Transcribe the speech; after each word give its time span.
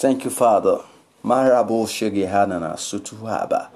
Thank 0.00 0.24
you, 0.24 0.30
Father. 0.30 0.78
Marabo 1.22 1.84
Shegehanana 1.84 2.72
Sutuhaba. 2.76 3.68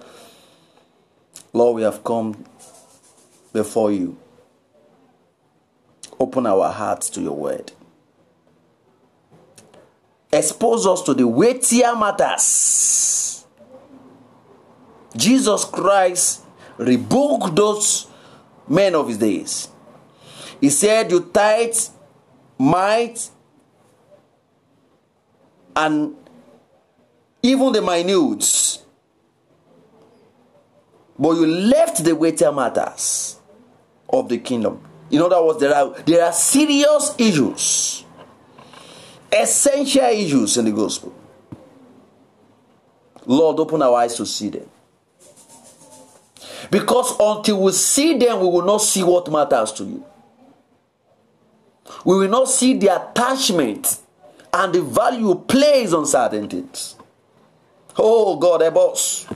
Lord, 1.52 1.76
we 1.76 1.82
have 1.82 2.02
come 2.02 2.46
before 3.52 3.92
you. 3.92 4.16
Open 6.18 6.46
our 6.46 6.70
hearts 6.72 7.10
to 7.10 7.20
your 7.20 7.36
word. 7.36 7.72
Expose 10.32 10.86
us 10.86 11.02
to 11.02 11.12
the 11.12 11.28
weightier 11.28 11.94
matters. 11.94 13.44
Jesus 15.14 15.66
Christ 15.66 16.40
rebuked 16.78 17.54
those 17.54 18.06
men 18.66 18.94
of 18.94 19.08
his 19.08 19.18
days. 19.18 19.68
He 20.58 20.70
said, 20.70 21.10
You 21.10 21.20
tithe, 21.34 21.76
might, 22.56 23.28
and 25.76 26.16
even 27.44 27.72
the 27.72 27.82
minutes. 27.82 28.82
But 31.18 31.32
you 31.32 31.46
left 31.46 32.02
the 32.02 32.16
weightier 32.16 32.50
matters 32.50 33.36
of 34.08 34.28
the 34.30 34.38
kingdom. 34.38 34.80
In 35.10 35.20
other 35.20 35.44
words, 35.44 35.60
there 35.60 35.74
are 35.74 35.90
there 36.02 36.24
are 36.24 36.32
serious 36.32 37.14
issues, 37.18 38.04
essential 39.30 40.04
issues 40.08 40.56
in 40.56 40.64
the 40.64 40.72
gospel. 40.72 41.14
Lord, 43.26 43.60
open 43.60 43.82
our 43.82 43.94
eyes 43.94 44.16
to 44.16 44.26
see 44.26 44.48
them. 44.48 44.68
Because 46.70 47.14
until 47.20 47.62
we 47.62 47.72
see 47.72 48.18
them, 48.18 48.40
we 48.40 48.48
will 48.48 48.64
not 48.64 48.78
see 48.78 49.04
what 49.04 49.30
matters 49.30 49.70
to 49.72 49.84
you. 49.84 50.04
We 52.06 52.16
will 52.16 52.30
not 52.30 52.48
see 52.48 52.74
the 52.78 52.88
attachment 52.88 53.98
and 54.52 54.74
the 54.74 54.80
value 54.82 55.34
placed 55.46 55.92
on 55.92 56.06
certain 56.06 56.48
things. 56.48 56.96
Oh 57.96 58.36
God, 58.36 58.60
help 58.60 58.76
us. 58.92 59.26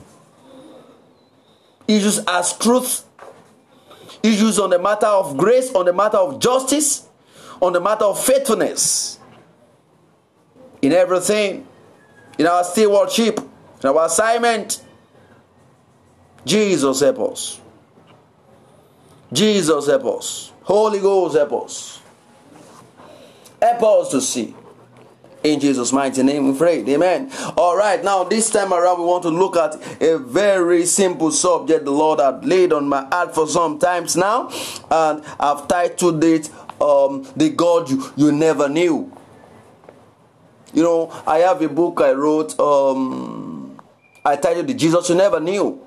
Issues 1.87 2.19
as 2.27 2.57
truth, 2.57 3.03
issues 4.21 4.59
on 4.59 4.69
the 4.69 4.79
matter 4.79 5.07
of 5.07 5.37
grace, 5.37 5.73
on 5.73 5.85
the 5.85 5.93
matter 5.93 6.17
of 6.17 6.39
justice, 6.39 7.07
on 7.61 7.73
the 7.73 7.81
matter 7.81 8.05
of 8.05 8.23
faithfulness. 8.23 9.19
In 10.81 10.91
everything, 10.93 11.67
in 12.37 12.45
our 12.45 12.63
stewardship, 12.63 13.39
in 13.83 13.89
our 13.89 14.05
assignment, 14.05 14.83
Jesus 16.45 16.99
help 17.01 17.19
us. 17.31 17.59
Jesus 19.31 19.87
help 19.87 20.05
us. 20.05 20.51
Holy 20.63 20.99
Ghost 20.99 21.35
help 21.35 21.65
us. 21.65 22.01
Help 23.61 23.83
us 23.83 24.11
to 24.11 24.21
see. 24.21 24.55
In 25.43 25.59
Jesus' 25.59 25.93
mighty 25.93 26.21
name 26.21 26.51
we 26.51 26.57
pray. 26.57 26.83
Amen. 26.85 27.31
All 27.55 27.77
right, 27.77 28.03
now 28.03 28.25
this 28.25 28.49
time 28.49 28.73
around 28.73 28.99
we 28.99 29.05
want 29.05 29.23
to 29.23 29.29
look 29.29 29.55
at 29.55 29.75
a 30.01 30.17
very 30.17 30.85
simple 30.85 31.31
subject 31.31 31.85
the 31.85 31.91
Lord 31.91 32.19
had 32.19 32.45
laid 32.45 32.73
on 32.73 32.89
my 32.89 33.05
heart 33.05 33.33
for 33.33 33.47
some 33.47 33.79
times 33.79 34.17
now. 34.17 34.49
And 34.91 35.23
I've 35.39 35.67
titled 35.67 36.21
it 36.25 36.49
um, 36.81 37.25
The 37.37 37.51
God 37.51 37.89
You, 37.89 38.11
you 38.17 38.31
Never 38.33 38.67
Knew. 38.67 39.15
You 40.73 40.83
know, 40.83 41.23
I 41.25 41.37
have 41.39 41.61
a 41.61 41.69
book 41.69 42.01
I 42.01 42.11
wrote, 42.11 42.59
um, 42.59 43.79
I 44.25 44.35
titled 44.35 44.67
The 44.67 44.73
Jesus 44.73 45.07
You 45.09 45.15
Never 45.15 45.39
Knew. 45.39 45.81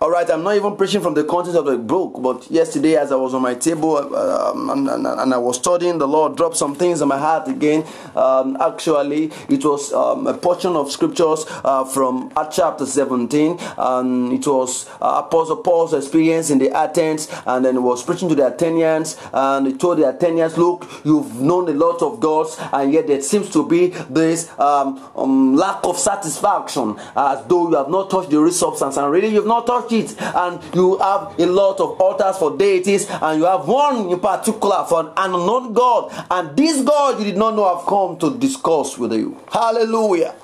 All 0.00 0.12
right, 0.12 0.30
I'm 0.30 0.44
not 0.44 0.54
even 0.54 0.76
preaching 0.76 1.00
from 1.00 1.14
the 1.14 1.24
content 1.24 1.56
of 1.56 1.64
the 1.64 1.76
book, 1.76 2.22
but 2.22 2.48
yesterday, 2.52 2.94
as 2.94 3.10
I 3.10 3.16
was 3.16 3.34
on 3.34 3.42
my 3.42 3.54
table 3.54 3.96
um, 4.14 4.70
and, 4.70 4.88
and, 4.88 5.04
and, 5.04 5.34
I 5.34 5.38
was 5.38 5.56
studying, 5.56 5.98
the 5.98 6.06
Lord 6.06 6.36
dropped 6.36 6.56
some 6.56 6.76
things 6.76 7.00
in 7.00 7.08
my 7.08 7.18
heart 7.18 7.48
again. 7.48 7.84
Um, 8.14 8.56
actually, 8.60 9.32
it 9.48 9.64
was 9.64 9.92
um, 9.92 10.28
a 10.28 10.34
portion 10.34 10.76
of 10.76 10.92
scriptures 10.92 11.46
uh, 11.64 11.84
from 11.84 12.30
Acts 12.36 12.54
chapter 12.54 12.86
17, 12.86 13.58
and 13.76 14.32
it 14.32 14.46
was 14.46 14.88
uh, 15.02 15.24
Apostle 15.26 15.56
Paul's 15.56 15.92
experience 15.92 16.50
in 16.50 16.58
the 16.58 16.70
Athens, 16.70 17.26
and 17.44 17.64
then 17.64 17.74
he 17.74 17.80
was 17.80 18.04
preaching 18.04 18.28
to 18.28 18.36
the 18.36 18.46
Athenians, 18.46 19.16
and 19.32 19.66
he 19.66 19.72
told 19.72 19.98
the 19.98 20.08
Athenians, 20.08 20.56
Look, 20.56 20.88
you've 21.02 21.40
known 21.40 21.68
a 21.68 21.72
lot 21.72 22.02
of 22.02 22.20
gods, 22.20 22.56
and 22.72 22.92
yet 22.92 23.08
there 23.08 23.20
seems 23.20 23.50
to 23.50 23.66
be 23.66 23.88
this 24.08 24.48
um, 24.60 25.04
um, 25.16 25.56
lack 25.56 25.80
of 25.82 25.98
satisfaction, 25.98 26.96
as 27.16 27.44
though 27.48 27.68
you 27.68 27.74
have 27.74 27.88
not 27.90 28.10
touched 28.10 28.30
the 28.30 28.38
real 28.38 28.52
substance, 28.52 28.96
and 28.96 29.10
really 29.10 29.26
you've 29.26 29.44
not 29.44 29.66
touched 29.66 29.87
it 29.92 30.20
and 30.20 30.62
you 30.74 30.98
have 30.98 31.38
a 31.38 31.46
lot 31.46 31.80
of 31.80 32.00
altars 32.00 32.38
for 32.38 32.56
deities 32.56 33.08
and 33.10 33.40
you 33.40 33.46
have 33.46 33.66
one 33.66 34.08
in 34.10 34.20
particular 34.20 34.84
for 34.88 35.00
an 35.00 35.12
unknown 35.16 35.72
God 35.72 36.12
and 36.30 36.56
this 36.56 36.82
God 36.82 37.18
you 37.18 37.24
did 37.24 37.36
not 37.36 37.54
know 37.54 37.76
have 37.76 37.86
come 37.86 38.18
to 38.18 38.38
discuss 38.38 38.98
with 38.98 39.12
you. 39.12 39.40
Hallelujah. 39.52 40.34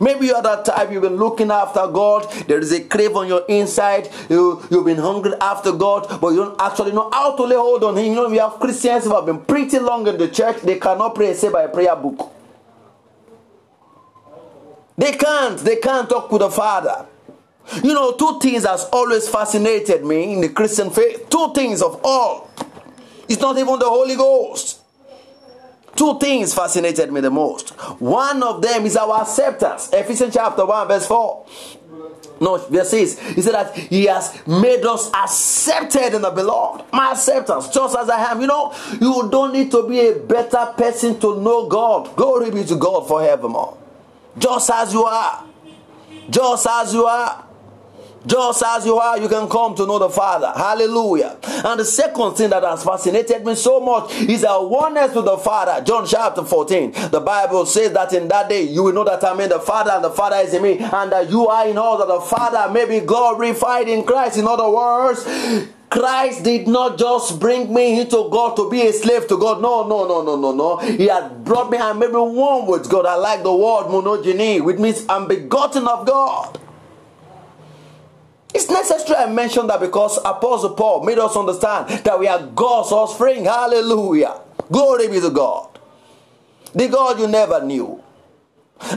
Maybe 0.00 0.26
you 0.26 0.34
are 0.34 0.42
that 0.42 0.64
type, 0.64 0.90
you've 0.90 1.02
been 1.02 1.16
looking 1.16 1.50
after 1.50 1.86
God, 1.86 2.30
there 2.48 2.58
is 2.58 2.72
a 2.72 2.82
crave 2.82 3.14
on 3.14 3.28
your 3.28 3.44
inside, 3.50 4.08
you, 4.30 4.66
you've 4.70 4.86
been 4.86 4.96
hungry 4.96 5.34
after 5.42 5.72
God, 5.72 6.20
but 6.22 6.28
you 6.28 6.36
don't 6.36 6.60
actually 6.60 6.92
know 6.92 7.10
how 7.12 7.36
to 7.36 7.42
lay 7.42 7.54
hold 7.54 7.84
on 7.84 7.98
Him. 7.98 8.06
You 8.06 8.14
know, 8.14 8.28
we 8.30 8.38
have 8.38 8.52
Christians 8.52 9.04
who 9.04 9.14
have 9.14 9.26
been 9.26 9.40
pretty 9.40 9.78
long 9.78 10.06
in 10.06 10.16
the 10.16 10.28
church, 10.28 10.62
they 10.62 10.78
cannot 10.78 11.14
pray 11.14 11.34
say 11.34 11.50
by 11.50 11.64
a 11.64 11.68
prayer 11.68 11.94
book. 11.96 12.32
They 14.96 15.12
can't, 15.12 15.58
they 15.58 15.76
can't 15.76 16.08
talk 16.08 16.32
with 16.32 16.40
the 16.40 16.50
Father. 16.50 17.06
You 17.82 17.94
know, 17.94 18.12
two 18.12 18.38
things 18.40 18.64
has 18.64 18.84
always 18.92 19.28
fascinated 19.28 20.04
me 20.04 20.34
in 20.34 20.40
the 20.40 20.48
Christian 20.48 20.90
faith. 20.90 21.28
Two 21.30 21.52
things 21.54 21.82
of 21.82 22.00
all. 22.04 22.50
It's 23.28 23.40
not 23.40 23.56
even 23.58 23.78
the 23.78 23.88
Holy 23.88 24.16
Ghost. 24.16 24.80
Two 25.94 26.18
things 26.18 26.54
fascinated 26.54 27.12
me 27.12 27.20
the 27.20 27.30
most. 27.30 27.70
One 28.00 28.42
of 28.42 28.62
them 28.62 28.86
is 28.86 28.96
our 28.96 29.22
acceptance. 29.22 29.90
Ephesians 29.92 30.34
chapter 30.34 30.64
1, 30.64 30.88
verse 30.88 31.06
4. 31.06 31.46
No, 32.40 32.56
verse 32.56 32.90
6. 32.90 33.18
He 33.34 33.42
said 33.42 33.54
that 33.54 33.76
He 33.76 34.06
has 34.06 34.46
made 34.46 34.84
us 34.86 35.12
accepted 35.12 36.14
in 36.14 36.22
the 36.22 36.30
beloved. 36.30 36.90
My 36.92 37.12
acceptance, 37.12 37.68
just 37.68 37.96
as 37.96 38.08
I 38.08 38.30
am. 38.30 38.40
You 38.40 38.46
know, 38.46 38.74
you 39.00 39.28
don't 39.30 39.52
need 39.52 39.70
to 39.72 39.86
be 39.86 40.00
a 40.08 40.14
better 40.14 40.72
person 40.76 41.20
to 41.20 41.40
know 41.40 41.68
God. 41.68 42.16
Glory 42.16 42.50
be 42.50 42.64
to 42.64 42.76
God 42.76 43.06
forevermore. 43.06 43.76
Just 44.38 44.70
as 44.70 44.92
you 44.92 45.04
are. 45.04 45.44
Just 46.30 46.66
as 46.66 46.94
you 46.94 47.04
are. 47.04 47.44
Just 48.26 48.62
as 48.62 48.84
you 48.84 48.96
are, 48.96 49.18
you 49.18 49.28
can 49.28 49.48
come 49.48 49.74
to 49.76 49.86
know 49.86 49.98
the 49.98 50.10
Father. 50.10 50.52
Hallelujah. 50.54 51.38
And 51.64 51.80
the 51.80 51.84
second 51.84 52.34
thing 52.34 52.50
that 52.50 52.62
has 52.62 52.84
fascinated 52.84 53.46
me 53.46 53.54
so 53.54 53.80
much 53.80 54.12
is 54.14 54.44
our 54.44 54.66
oneness 54.66 55.14
with 55.14 55.24
the 55.24 55.38
Father. 55.38 55.82
John 55.84 56.06
chapter 56.06 56.44
14. 56.44 56.92
The 57.10 57.20
Bible 57.20 57.64
says 57.64 57.92
that 57.92 58.12
in 58.12 58.28
that 58.28 58.50
day 58.50 58.62
you 58.62 58.82
will 58.82 58.92
know 58.92 59.04
that 59.04 59.24
I'm 59.24 59.40
in 59.40 59.48
the 59.48 59.58
Father 59.58 59.92
and 59.92 60.04
the 60.04 60.10
Father 60.10 60.36
is 60.36 60.52
in 60.52 60.62
me, 60.62 60.78
and 60.78 61.12
that 61.12 61.30
you 61.30 61.48
are 61.48 61.66
in 61.66 61.78
all 61.78 61.96
that 61.96 62.08
the 62.08 62.20
Father 62.20 62.70
may 62.70 62.84
be 62.86 63.04
glorified 63.04 63.88
in 63.88 64.04
Christ. 64.04 64.36
In 64.36 64.46
other 64.46 64.68
words, 64.68 65.24
Christ 65.88 66.44
did 66.44 66.68
not 66.68 66.98
just 66.98 67.40
bring 67.40 67.72
me 67.74 68.00
into 68.00 68.28
God 68.30 68.54
to 68.56 68.70
be 68.70 68.86
a 68.86 68.92
slave 68.92 69.26
to 69.28 69.38
God. 69.38 69.60
No, 69.60 69.88
no, 69.88 70.06
no, 70.06 70.22
no, 70.22 70.36
no, 70.36 70.52
no. 70.52 70.76
He 70.76 71.08
had 71.08 71.42
brought 71.44 71.70
me 71.70 71.78
and 71.78 71.98
made 71.98 72.10
me 72.10 72.20
one 72.20 72.66
with 72.66 72.88
God. 72.88 73.06
I 73.06 73.16
like 73.16 73.42
the 73.42 73.52
word 73.52 73.86
monogeny, 73.86 74.62
which 74.62 74.78
means 74.78 75.04
I'm 75.08 75.26
begotten 75.26 75.88
of 75.88 76.06
God. 76.06 76.59
It's 78.60 78.68
necessary 78.68 79.16
I 79.16 79.32
mention 79.32 79.66
that 79.68 79.80
because 79.80 80.18
Apostle 80.18 80.74
Paul 80.74 81.02
made 81.02 81.18
us 81.18 81.34
understand 81.34 81.88
that 82.04 82.20
we 82.20 82.28
are 82.28 82.42
God's 82.48 82.92
offspring. 82.92 83.46
Hallelujah. 83.46 84.38
Glory 84.70 85.08
be 85.08 85.18
to 85.18 85.30
God. 85.30 85.78
The 86.74 86.88
God 86.88 87.18
you 87.18 87.26
never 87.26 87.64
knew. 87.64 88.04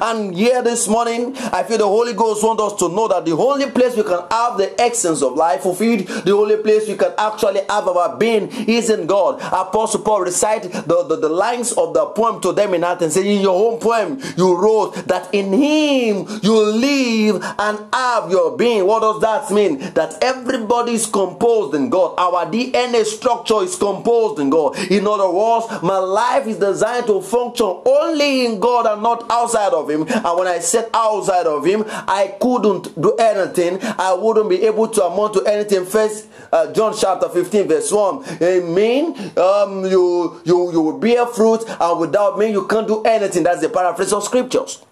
And 0.01 0.33
here 0.35 0.61
this 0.61 0.87
morning, 0.87 1.35
I 1.51 1.63
feel 1.63 1.77
the 1.77 1.87
Holy 1.87 2.13
Ghost 2.13 2.43
wants 2.43 2.63
us 2.63 2.79
to 2.79 2.89
know 2.89 3.07
that 3.09 3.25
the 3.25 3.33
only 3.33 3.69
place 3.69 3.95
we 3.95 4.03
can 4.03 4.21
have 4.31 4.57
the 4.57 4.73
essence 4.79 5.21
of 5.21 5.33
life 5.33 5.61
fulfilled, 5.61 6.07
the 6.25 6.33
only 6.33 6.57
place 6.57 6.87
we 6.87 6.95
can 6.95 7.13
actually 7.17 7.61
have 7.69 7.87
our 7.87 8.17
being 8.17 8.47
is 8.67 8.89
in 8.89 9.05
God. 9.05 9.41
Apostle 9.41 10.01
Paul 10.01 10.21
recited 10.21 10.71
the, 10.71 11.03
the, 11.03 11.17
the 11.17 11.29
lines 11.29 11.73
of 11.73 11.93
the 11.93 12.05
poem 12.07 12.41
to 12.41 12.53
them 12.53 12.73
in 12.73 12.83
Athens, 12.83 13.13
saying, 13.13 13.27
In 13.37 13.41
your 13.41 13.73
own 13.73 13.79
poem, 13.79 14.19
you 14.37 14.55
wrote 14.55 14.95
that 15.07 15.33
in 15.33 15.51
Him 15.53 16.27
you 16.41 16.63
live 16.63 17.43
and 17.59 17.79
have 17.93 18.31
your 18.31 18.57
being. 18.57 18.85
What 18.87 19.01
does 19.01 19.21
that 19.21 19.51
mean? 19.51 19.79
That 19.93 20.17
everybody 20.21 20.93
is 20.93 21.05
composed 21.05 21.75
in 21.75 21.89
God. 21.89 22.15
Our 22.17 22.45
DNA 22.45 23.05
structure 23.05 23.61
is 23.63 23.75
composed 23.75 24.39
in 24.39 24.49
God. 24.49 24.77
In 24.89 25.05
other 25.07 25.29
words, 25.29 25.67
my 25.83 25.97
life 25.97 26.47
is 26.47 26.57
designed 26.57 27.07
to 27.07 27.21
function 27.21 27.81
only 27.85 28.45
in 28.45 28.59
God 28.59 28.85
and 28.85 29.03
not 29.03 29.25
outside 29.29 29.72
outside 29.73 29.83
of 29.83 29.89
him. 29.89 30.25
And 30.25 30.37
when 30.37 30.47
i 30.47 30.59
set 30.59 30.89
outside 30.93 31.47
of 31.47 31.65
him 31.65 31.83
i 32.07 32.35
couldn't 32.39 32.99
do 32.99 33.15
anything. 33.15 33.79
I 33.81 34.13
wouldn't 34.13 34.49
be 34.49 34.63
able 34.63 34.87
to 34.89 35.03
amount 35.03 35.33
to 35.35 35.43
anything. 35.45 35.85
First 35.85 36.27
uh, 36.51 36.71
john 36.73 36.93
chapter 36.97 37.29
15 37.29 37.67
verse 37.67 37.91
1 37.91 38.25
amen. 38.41 39.37
Um, 39.37 39.85
you 39.85 40.41
you 40.45 40.71
you 40.71 40.81
will 40.81 40.99
bear 40.99 41.25
fruit 41.27 41.63
and 41.67 41.99
without 41.99 42.37
me 42.37 42.51
you 42.51 42.67
can't 42.67 42.87
do 42.87 43.03
anything. 43.03 43.43
That's 43.43 43.61
the 43.61 43.69
paraphrase 43.69 44.13
of 44.13 44.23
scriptures. 44.23 44.83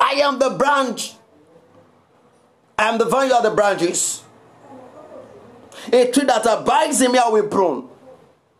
I 0.00 0.20
am 0.22 0.38
the 0.38 0.50
branch. 0.50 1.14
I 2.78 2.88
am 2.90 2.98
the 2.98 3.06
vine 3.06 3.32
are 3.32 3.42
the 3.42 3.50
branches. 3.50 4.22
A 5.92 6.10
tree 6.10 6.24
that 6.24 6.44
abides 6.46 7.00
in 7.00 7.12
me 7.12 7.18
I 7.18 7.28
will 7.28 7.48
prune. 7.48 7.88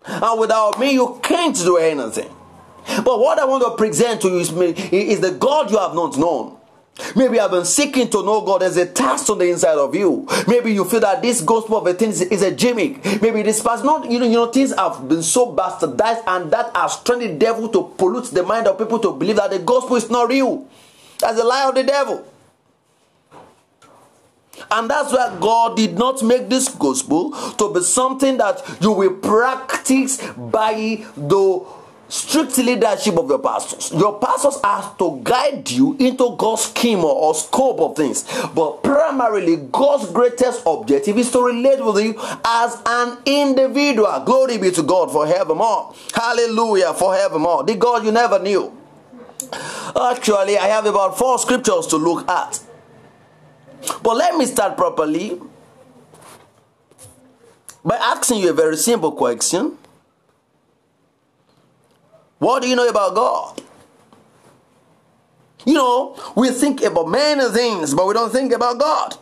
And 0.07 0.41
without 0.41 0.79
me 0.79 0.93
you 0.93 1.19
can't 1.23 1.57
do 1.57 1.77
anything 1.77 2.36
But 3.05 3.19
what 3.19 3.39
I 3.39 3.45
want 3.45 3.65
to 3.65 3.77
present 3.77 4.21
to 4.23 4.29
you 4.29 4.39
is, 4.39 4.53
is 4.93 5.21
the 5.21 5.33
God 5.33 5.71
you 5.71 5.79
have 5.79 5.95
not 5.95 6.17
known. 6.17 6.57
Maybe 7.15 7.37
have 7.39 7.51
been 7.51 7.67
seeking 7.67 8.09
to 8.11 8.23
know 8.23 8.41
God 8.41 8.63
as 8.63 8.77
a 8.79 8.87
task 8.87 9.29
on 9.29 9.39
the 9.39 9.51
inside 9.51 9.77
of 9.77 9.95
you. 9.95 10.27
Maybe 10.49 10.73
you 10.73 10.85
feel 10.85 11.01
that 11.01 11.21
this 11.21 11.43
gospel 11.43 11.77
of 11.77 11.87
a 11.87 11.93
thing 11.93 12.09
is, 12.09 12.23
is 12.23 12.43
a 12.43 12.51
gimmick. 12.51 13.05
Maybe 13.21 13.43
this 13.43 13.63
past, 13.63 13.85
not 13.85 14.11
you 14.11 14.19
know, 14.19 14.25
you 14.25 14.33
know, 14.33 14.47
things 14.47 14.75
have 14.75 15.07
been 15.07 15.23
so 15.23 15.55
bastardized 15.55 16.23
and 16.27 16.51
that 16.53 16.75
has 16.75 17.03
trained 17.03 17.23
the 17.23 17.35
devil 17.35 17.69
to 17.69 17.93
pollute 17.99 18.27
the 18.27 18.43
mind 18.43 18.67
of 18.67 18.79
people 18.79 18.99
to 19.01 19.13
believe 19.13 19.37
that 19.37 19.51
the 19.51 19.59
gospel 19.59 19.97
is 19.97 20.09
not 20.09 20.29
real. 20.29 20.67
That's 21.19 21.39
a 21.39 21.45
lie 21.45 21.69
of 21.69 21.75
the 21.75 21.83
devil. 21.83 22.27
And 24.71 24.89
that's 24.89 25.13
why 25.13 25.37
God 25.39 25.77
did 25.77 25.99
not 25.99 26.23
make 26.23 26.49
this 26.49 26.69
gospel 26.69 27.33
to 27.59 27.75
be 27.75 27.81
something 27.83 28.39
that 28.39 28.63
you 28.81 28.93
will 28.93 29.15
practice 29.15 30.17
by 30.33 31.05
the 31.15 31.67
strict 32.09 32.59
leadership 32.59 33.17
of 33.19 33.29
your 33.29 33.39
pastors. 33.39 33.93
Your 33.93 34.19
pastors 34.19 34.59
are 34.63 34.95
to 34.99 35.21
guide 35.23 35.71
you 35.71 35.97
into 35.99 36.37
God's 36.37 36.65
scheme 36.67 37.01
or, 37.01 37.15
or, 37.15 37.35
scope 37.35 37.81
of 37.81 37.97
things. 37.97 38.25
But 38.55 38.83
primarily, 38.83 39.57
God's 39.57 40.11
greatest 40.11 40.63
objective 40.67 41.19
is 41.19 41.31
to 41.33 41.43
relate 41.43 41.85
with 41.85 42.05
you 42.05 42.15
as 42.45 42.81
an 42.87 43.19
individual. 43.27 44.23
Glory 44.25 44.59
be 44.59 44.71
to 44.73 44.83
God 44.83 45.11
forevermore. 45.11 45.95
Hallelujah 46.15 46.95
forevermore. 46.95 47.65
The 47.65 47.75
God 47.75 48.05
you 48.05 48.13
never 48.13 48.39
knew. 48.39 48.77
Actually, 50.01 50.59
I 50.59 50.67
have 50.67 50.87
about 50.87 51.19
four 51.19 51.39
scriptures 51.39 51.87
to 51.89 51.97
look 51.97 52.29
at. 52.29 52.61
But 54.03 54.17
let 54.17 54.37
me 54.37 54.47
start 54.47 54.77
properly 54.77 55.41
by 57.85 57.97
asking 57.97 58.41
you 58.41 58.51
a 58.51 58.53
very 58.53 58.77
simple 58.77 59.13
question. 59.13 59.79
What 62.39 62.63
do 62.63 62.69
you 62.69 62.77
know 62.77 62.89
about 62.89 63.15
God? 63.15 63.63
You 65.65 65.75
know, 65.75 66.17
we 66.37 66.51
think 66.51 66.83
about 66.83 67.09
many 67.09 67.45
things, 67.51 67.95
but 67.95 68.07
we 68.07 68.15
don't 68.15 68.33
think 68.33 68.53
about 68.53 68.79
God. 68.79 69.17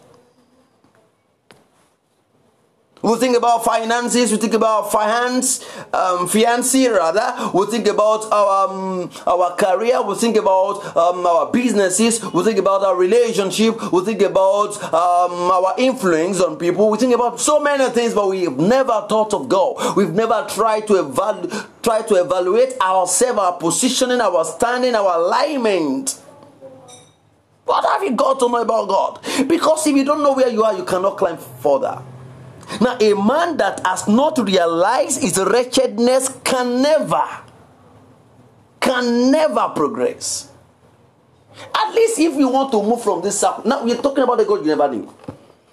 We 3.05 3.19
think 3.19 3.37
about 3.37 3.67
finances, 3.67 4.33
we 4.33 4.39
think 4.39 4.55
about 4.55 4.91
finance, 4.91 5.63
um, 5.93 6.27
fiancé 6.27 6.91
rather. 6.91 7.51
We 7.53 7.67
think 7.67 7.87
about 7.87 8.33
our 8.33 8.71
um, 8.71 9.11
our 9.27 9.55
career, 9.57 10.01
we 10.01 10.15
think 10.15 10.39
about 10.39 10.97
um, 10.97 11.27
our 11.27 11.53
businesses, 11.53 12.25
we 12.33 12.43
think 12.43 12.57
about 12.57 12.83
our 12.83 12.97
relationship, 12.97 13.93
we 13.93 14.03
think 14.07 14.23
about 14.23 14.83
um, 14.85 15.51
our 15.53 15.75
influence 15.77 16.41
on 16.41 16.57
people. 16.57 16.89
We 16.89 16.97
think 16.97 17.15
about 17.15 17.39
so 17.39 17.61
many 17.61 17.91
things, 17.91 18.15
but 18.15 18.27
we've 18.27 18.57
never 18.57 19.05
thought 19.07 19.35
of 19.35 19.51
God. 19.51 19.99
We've 19.99 20.15
never 20.15 20.47
tried 20.49 20.87
to 20.87 20.95
evaluate, 20.95 21.53
try 21.83 22.01
to 22.01 22.15
evaluate 22.15 22.81
ourselves, 22.81 23.39
our 23.39 23.59
positioning, 23.59 24.23
our 24.23 24.47
standing, 24.47 24.95
our 24.95 25.17
alignment. 25.19 26.23
What 27.67 27.85
have 27.85 28.03
you 28.03 28.13
got 28.13 28.41
to 28.41 28.49
know 28.49 28.63
about 28.63 28.89
God? 28.89 29.47
Because 29.47 29.87
if 29.87 29.95
you 29.95 30.05
don't 30.07 30.23
know 30.23 30.33
where 30.33 30.49
you 30.49 30.65
are, 30.65 30.75
you 30.75 30.85
cannot 30.85 31.19
climb 31.19 31.37
further. 31.37 32.03
Now, 32.81 32.97
a 33.01 33.15
man 33.15 33.57
that 33.59 33.85
has 33.87 34.09
not 34.09 34.39
realized 34.39 35.23
his 35.23 35.39
wretchedness 35.39 36.41
can 36.45 36.83
never, 36.83 37.25
can 38.81 39.31
never 39.31 39.69
progress. 39.75 40.51
At 41.75 41.95
least 41.95 42.19
if 42.19 42.35
you 42.35 42.49
want 42.49 42.73
to 42.73 42.83
move 42.83 43.03
from 43.03 43.23
this 43.23 43.39
circle. 43.41 43.65
Now, 43.65 43.85
we're 43.85 44.01
talking 44.01 44.25
about 44.25 44.39
the 44.39 44.45
God 44.45 44.61
you 44.61 44.77
never 44.77 44.89
knew. 44.91 45.13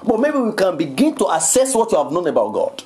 But 0.03 0.19
maybe 0.19 0.37
we 0.37 0.51
can 0.53 0.77
begin 0.77 1.15
to 1.15 1.27
assess 1.29 1.73
what 1.75 1.91
you 1.91 1.97
have 1.97 2.11
known 2.11 2.27
about 2.27 2.53
God. 2.53 2.83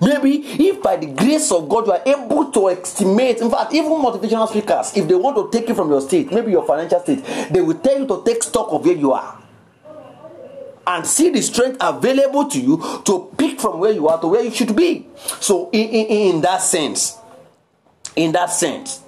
Maybe 0.00 0.38
if 0.68 0.82
by 0.82 0.96
the 0.96 1.06
grace 1.06 1.52
of 1.52 1.68
God 1.68 1.86
you 1.86 1.92
are 1.92 2.02
able 2.04 2.50
to 2.50 2.70
estimate, 2.70 3.38
in 3.38 3.50
fact, 3.50 3.72
even 3.72 3.92
motivational 3.92 4.48
speakers, 4.48 4.96
if 4.96 5.06
they 5.06 5.14
want 5.14 5.36
to 5.36 5.56
take 5.56 5.68
you 5.68 5.76
from 5.76 5.90
your 5.90 6.00
state, 6.00 6.32
maybe 6.32 6.50
your 6.50 6.66
financial 6.66 6.98
state, 7.00 7.24
they 7.50 7.60
will 7.60 7.78
tell 7.78 8.00
you 8.00 8.06
to 8.06 8.22
take 8.24 8.42
stock 8.42 8.72
of 8.72 8.84
where 8.84 8.96
you 8.96 9.12
are 9.12 9.41
and 10.86 11.06
see 11.06 11.30
the 11.30 11.42
strength 11.42 11.76
available 11.80 12.48
to 12.48 12.60
you 12.60 13.02
to 13.04 13.32
pick 13.36 13.60
from 13.60 13.78
where 13.78 13.92
you 13.92 14.08
are 14.08 14.20
to 14.20 14.26
where 14.26 14.42
you 14.42 14.50
should 14.50 14.74
be. 14.74 15.06
So, 15.40 15.70
in, 15.70 15.88
in, 15.88 16.06
in 16.34 16.40
that 16.42 16.60
sense, 16.62 17.16
in 18.16 18.32
that 18.32 18.46
sense, 18.46 19.00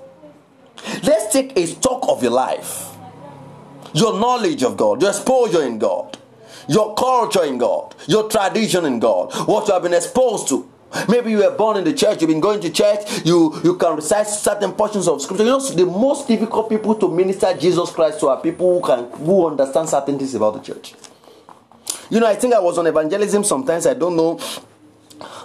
let's 1.02 1.32
take 1.32 1.56
a 1.56 1.66
stock 1.66 2.04
of 2.08 2.22
your 2.22 2.32
life, 2.32 2.90
your 3.92 4.18
knowledge 4.18 4.62
of 4.62 4.76
God, 4.76 5.02
your 5.02 5.10
exposure 5.10 5.62
in 5.62 5.78
God, 5.78 6.18
your 6.68 6.94
culture 6.94 7.44
in 7.44 7.58
God, 7.58 7.94
your 8.06 8.28
tradition 8.28 8.84
in 8.84 8.98
God, 8.98 9.32
what 9.46 9.66
you 9.66 9.74
have 9.74 9.82
been 9.82 9.94
exposed 9.94 10.48
to. 10.48 10.70
Maybe 11.08 11.32
you 11.32 11.38
were 11.38 11.50
born 11.50 11.76
in 11.76 11.82
the 11.84 11.92
church, 11.92 12.20
you've 12.20 12.30
been 12.30 12.40
going 12.40 12.60
to 12.60 12.70
church, 12.70 13.00
you, 13.26 13.60
you 13.64 13.76
can 13.76 13.96
recite 13.96 14.28
certain 14.28 14.72
portions 14.72 15.08
of 15.08 15.20
scripture. 15.20 15.42
You 15.42 15.50
know, 15.50 15.70
the 15.70 15.86
most 15.86 16.28
difficult 16.28 16.68
people 16.68 16.94
to 16.94 17.08
minister 17.08 17.52
Jesus 17.56 17.90
Christ 17.90 18.20
to 18.20 18.28
are 18.28 18.40
people 18.40 18.78
who 18.80 18.86
can 18.86 19.10
who 19.10 19.48
understand 19.48 19.88
certain 19.88 20.16
things 20.18 20.36
about 20.36 20.54
the 20.54 20.60
church. 20.60 20.94
You 22.10 22.20
know, 22.20 22.26
I 22.26 22.34
think 22.34 22.54
I 22.54 22.60
was 22.60 22.78
on 22.78 22.86
evangelism 22.86 23.44
sometimes, 23.44 23.86
I 23.86 23.94
don't 23.94 24.16
know. 24.16 24.38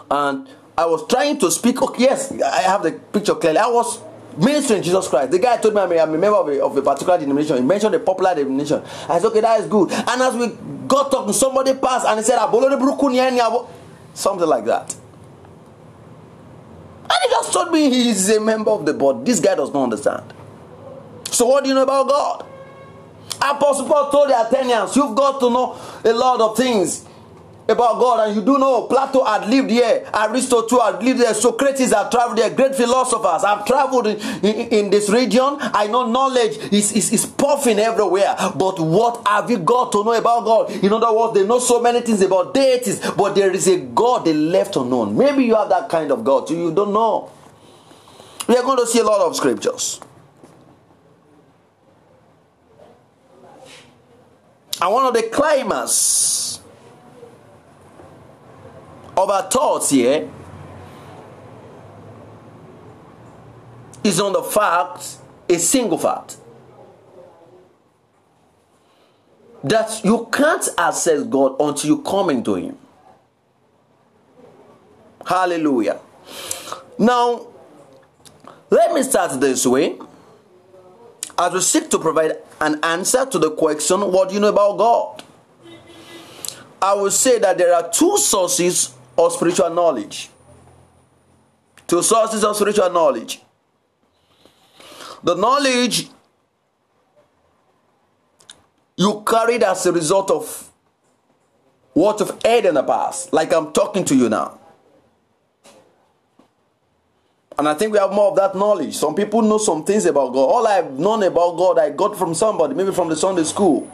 And 0.09 0.47
I 0.77 0.85
was 0.85 1.05
trying 1.07 1.37
to 1.39 1.51
speak. 1.51 1.81
Okay, 1.81 2.03
yes, 2.03 2.31
I 2.31 2.61
have 2.61 2.83
the 2.83 2.93
picture 2.93 3.35
clearly. 3.35 3.57
I 3.57 3.67
was 3.67 4.01
ministering 4.37 4.81
Jesus 4.81 5.07
Christ. 5.07 5.31
The 5.31 5.39
guy 5.39 5.57
told 5.57 5.73
me 5.73 5.81
I'm 5.81 6.13
a, 6.13 6.17
member 6.17 6.37
of 6.37 6.47
a, 6.47 6.63
of 6.63 6.77
a 6.77 6.81
particular 6.81 7.17
denomination. 7.17 7.57
He 7.57 7.63
mentioned 7.63 7.95
a 7.95 7.99
popular 7.99 8.33
denomination. 8.35 8.81
I 9.09 9.19
said, 9.19 9.27
okay, 9.27 9.41
that 9.41 9.59
is 9.59 9.67
good. 9.67 9.91
And 9.91 10.21
as 10.21 10.35
we 10.35 10.47
got 10.87 11.11
talking, 11.11 11.33
somebody 11.33 11.73
passed 11.73 12.07
and 12.07 12.17
he 12.19 12.23
said, 12.23 12.39
something 14.13 14.47
like 14.47 14.65
that. 14.65 14.95
And 17.03 17.19
he 17.23 17.29
just 17.29 17.51
told 17.51 17.71
me 17.71 17.89
he's 17.89 18.29
a 18.29 18.39
member 18.39 18.71
of 18.71 18.85
the 18.85 18.93
board. 18.93 19.25
This 19.25 19.39
guy 19.39 19.55
does 19.55 19.73
not 19.73 19.83
understand. 19.83 20.33
So, 21.31 21.45
what 21.45 21.63
do 21.63 21.69
you 21.69 21.75
know 21.75 21.83
about 21.83 22.07
God? 22.07 22.45
Apostle 23.37 23.87
Paul 23.87 24.09
told 24.11 24.29
the 24.29 24.41
Athenians, 24.41 24.95
You've 24.95 25.15
got 25.15 25.39
to 25.39 25.49
know 25.49 25.79
a 26.03 26.13
lot 26.13 26.41
of 26.41 26.57
things 26.57 27.05
about 27.69 27.99
God, 27.99 28.27
and 28.27 28.35
you 28.35 28.41
do 28.41 28.57
know 28.57 28.87
Plato 28.87 29.23
had 29.23 29.47
lived 29.47 29.69
here, 29.69 30.09
Aristotle 30.13 30.81
had 30.81 31.03
lived 31.03 31.19
there, 31.19 31.33
Socrates 31.33 31.93
had 31.93 32.09
traveled 32.09 32.37
there, 32.37 32.49
great 32.49 32.75
philosophers 32.75 33.43
have 33.43 33.65
traveled 33.65 34.07
in, 34.07 34.17
in, 34.43 34.55
in, 34.69 34.89
this 34.89 35.09
region. 35.09 35.57
I 35.59 35.87
know 35.87 36.09
knowledge 36.09 36.57
is, 36.73 36.91
is, 36.93 37.13
is 37.13 37.25
puffing 37.25 37.79
everywhere, 37.79 38.35
but 38.55 38.79
what 38.79 39.27
have 39.27 39.49
you 39.51 39.59
got 39.59 39.91
to 39.93 40.03
know 40.03 40.13
about 40.13 40.45
God? 40.45 40.71
In 40.83 40.91
other 40.91 41.13
words, 41.13 41.35
they 41.35 41.45
know 41.45 41.59
so 41.59 41.81
many 41.81 42.01
things 42.01 42.21
about 42.21 42.53
deities, 42.53 42.99
but 43.11 43.35
there 43.35 43.51
is 43.51 43.67
a 43.67 43.77
God 43.77 44.25
they 44.25 44.33
left 44.33 44.75
unknown. 44.75 45.15
Maybe 45.15 45.45
you 45.45 45.55
have 45.55 45.69
that 45.69 45.89
kind 45.89 46.11
of 46.11 46.23
God, 46.23 46.49
you 46.49 46.73
don't 46.73 46.93
know. 46.93 47.31
We 48.47 48.55
are 48.57 48.63
going 48.63 48.79
to 48.79 48.87
see 48.87 48.99
a 48.99 49.03
lot 49.03 49.21
of 49.21 49.35
scriptures. 49.35 50.01
And 54.81 54.93
one 54.93 55.05
of 55.05 55.13
the 55.13 55.23
climax 55.23 56.61
of 59.17 59.29
our 59.29 59.49
thoughts 59.49 59.89
here 59.89 60.29
is 64.03 64.19
on 64.19 64.33
the 64.33 64.43
fact, 64.43 65.17
a 65.49 65.57
single 65.57 65.97
fact, 65.97 66.37
that 69.63 70.01
you 70.05 70.29
can't 70.31 70.67
access 70.77 71.23
God 71.23 71.57
until 71.59 71.89
you 71.89 72.01
come 72.01 72.29
into 72.29 72.55
Him. 72.55 72.77
Hallelujah. 75.25 75.99
Now, 76.97 77.47
let 78.69 78.93
me 78.93 79.03
start 79.03 79.39
this 79.41 79.65
way 79.65 79.97
as 81.39 81.53
we 81.53 81.61
seek 81.61 81.89
to 81.89 81.97
provide 81.97 82.37
an 82.59 82.79
answer 82.83 83.25
to 83.25 83.39
the 83.39 83.49
question, 83.51 84.01
What 84.11 84.27
do 84.29 84.35
you 84.35 84.41
know 84.41 84.49
about 84.49 84.77
God? 84.77 85.23
I 86.81 86.93
will 86.93 87.11
say 87.11 87.39
that 87.39 87.57
there 87.57 87.73
are 87.73 87.89
two 87.89 88.17
sources 88.17 88.93
of 89.17 89.31
spiritual 89.33 89.69
knowledge. 89.69 90.29
Two 91.87 92.03
sources 92.03 92.43
of 92.43 92.55
spiritual 92.55 92.89
knowledge. 92.89 93.41
The 95.23 95.35
knowledge 95.35 96.09
you 98.97 99.23
carried 99.25 99.63
as 99.63 99.85
a 99.85 99.91
result 99.93 100.29
of 100.31 100.69
what 101.93 102.19
you've 102.19 102.37
heard 102.45 102.65
in 102.65 102.75
the 102.75 102.83
past, 102.83 103.31
like 103.33 103.53
I'm 103.53 103.71
talking 103.71 104.03
to 104.05 104.15
you 104.15 104.29
now. 104.29 104.58
And 107.59 107.67
I 107.67 107.73
think 107.73 107.91
we 107.91 107.99
have 107.99 108.13
more 108.13 108.29
of 108.29 108.37
that 108.37 108.55
knowledge. 108.55 108.95
Some 108.95 109.13
people 109.13 109.41
know 109.41 109.57
some 109.57 109.83
things 109.83 110.05
about 110.05 110.31
God. 110.31 110.45
All 110.45 110.65
I've 110.65 110.97
known 110.97 111.23
about 111.23 111.57
God, 111.57 111.77
I 111.77 111.89
got 111.89 112.17
from 112.17 112.33
somebody, 112.33 112.73
maybe 112.73 112.93
from 112.93 113.09
the 113.09 113.17
Sunday 113.17 113.43
school 113.43 113.91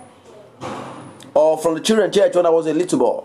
or 1.34 1.58
from 1.58 1.74
the 1.74 1.80
children 1.80 2.12
church 2.12 2.36
when 2.36 2.46
I 2.46 2.52
was 2.52 2.68
a 2.68 2.74
little 2.76 3.00
boy. 3.00 3.24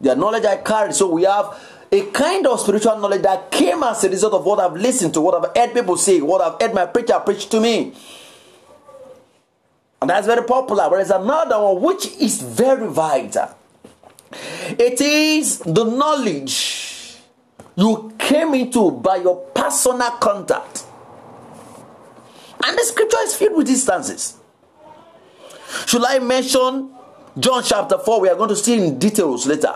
The 0.00 0.14
knowledge 0.14 0.44
I 0.44 0.58
carried. 0.58 0.94
So 0.94 1.10
we 1.10 1.24
have 1.24 1.60
a 1.90 2.02
kind 2.12 2.46
of 2.46 2.60
spiritual 2.60 2.96
knowledge 3.00 3.22
that 3.22 3.50
came 3.50 3.82
as 3.82 4.04
a 4.04 4.08
result 4.08 4.34
of 4.34 4.44
what 4.44 4.60
I've 4.60 4.74
listened 4.74 5.14
to, 5.14 5.20
what 5.20 5.34
I've 5.34 5.56
heard 5.56 5.74
people 5.74 5.96
say, 5.96 6.20
what 6.20 6.40
I've 6.40 6.60
heard 6.60 6.72
my 6.72 6.86
preacher 6.86 7.18
preach 7.18 7.48
to 7.48 7.58
me. 7.58 7.92
And 10.00 10.08
that's 10.08 10.28
very 10.28 10.46
popular. 10.46 10.88
Whereas 10.88 11.10
another 11.10 11.60
one 11.60 11.82
which 11.82 12.06
is 12.20 12.40
very 12.40 12.86
vital. 12.86 13.48
It 14.78 15.00
is 15.00 15.58
the 15.58 15.82
knowledge 15.82 16.92
you 17.76 18.14
came 18.18 18.54
into 18.54 18.90
by 18.90 19.16
your 19.16 19.36
personal 19.54 20.10
contact. 20.12 20.84
And 22.64 22.76
the 22.76 22.82
scripture 22.82 23.18
is 23.22 23.36
filled 23.36 23.56
with 23.56 23.68
instances. 23.68 24.36
Should 25.86 26.04
I 26.04 26.18
mention 26.18 26.90
John 27.38 27.62
chapter 27.62 27.98
4? 27.98 28.20
We 28.20 28.28
are 28.28 28.34
going 28.34 28.48
to 28.48 28.56
see 28.56 28.82
in 28.84 28.98
details 28.98 29.46
later 29.46 29.74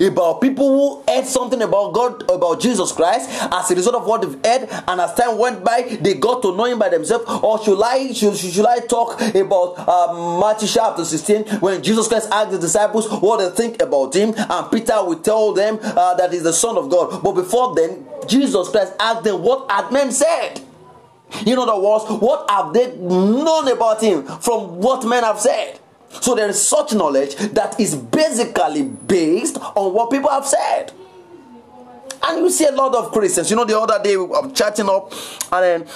about 0.00 0.40
people 0.40 0.68
who 0.68 1.12
heard 1.12 1.26
something 1.26 1.60
about 1.62 1.92
God, 1.92 2.22
about 2.30 2.60
Jesus 2.60 2.92
Christ, 2.92 3.28
as 3.30 3.70
a 3.70 3.74
result 3.74 3.96
of 3.96 4.06
what 4.06 4.22
they've 4.22 4.44
heard, 4.44 4.68
and 4.88 5.00
as 5.00 5.14
time 5.14 5.38
went 5.38 5.64
by, 5.64 5.98
they 6.00 6.14
got 6.14 6.42
to 6.42 6.56
know 6.56 6.64
Him 6.64 6.78
by 6.78 6.88
themselves. 6.88 7.24
Or 7.42 7.62
should 7.62 7.80
I 7.82 8.12
should, 8.12 8.36
should 8.36 8.66
I 8.66 8.80
talk 8.80 9.20
about 9.20 9.74
uh, 9.78 10.40
Matthew 10.40 10.68
chapter 10.68 11.04
16 11.04 11.60
when 11.60 11.82
Jesus 11.82 12.08
Christ 12.08 12.28
asked 12.30 12.50
the 12.52 12.58
disciples 12.58 13.10
what 13.10 13.38
they 13.38 13.50
think 13.54 13.82
about 13.82 14.14
Him, 14.14 14.34
and 14.36 14.70
Peter 14.70 15.02
would 15.04 15.24
tell 15.24 15.52
them 15.52 15.78
uh, 15.82 16.14
that 16.14 16.32
He's 16.32 16.42
the 16.42 16.52
Son 16.52 16.76
of 16.76 16.90
God. 16.90 17.22
But 17.22 17.32
before 17.32 17.74
then, 17.74 18.06
Jesus 18.26 18.68
Christ 18.68 18.94
asked 19.00 19.24
them 19.24 19.42
what 19.42 19.70
had 19.70 19.92
men 19.92 20.12
said. 20.12 20.60
In 21.46 21.58
other 21.58 21.78
words, 21.80 22.04
what 22.20 22.48
have 22.50 22.72
they 22.72 22.94
known 22.96 23.68
about 23.68 24.02
Him 24.02 24.24
from 24.24 24.78
what 24.78 25.04
men 25.06 25.24
have 25.24 25.40
said? 25.40 25.80
So 26.20 26.34
there 26.34 26.48
is 26.48 26.64
such 26.66 26.92
knowledge 26.92 27.36
that 27.36 27.78
is 27.80 27.94
basically 27.94 28.82
based 28.82 29.58
on 29.58 29.94
what 29.94 30.10
people 30.10 30.30
have 30.30 30.46
said. 30.46 30.92
And 32.24 32.38
you 32.38 32.50
see 32.50 32.66
a 32.66 32.72
lot 32.72 32.94
of 32.94 33.10
Christians. 33.10 33.50
You 33.50 33.56
know, 33.56 33.64
the 33.64 33.78
other 33.78 34.00
day 34.02 34.16
were 34.16 34.50
chatting 34.52 34.88
up, 34.88 35.12
and 35.50 35.64
then 35.64 35.88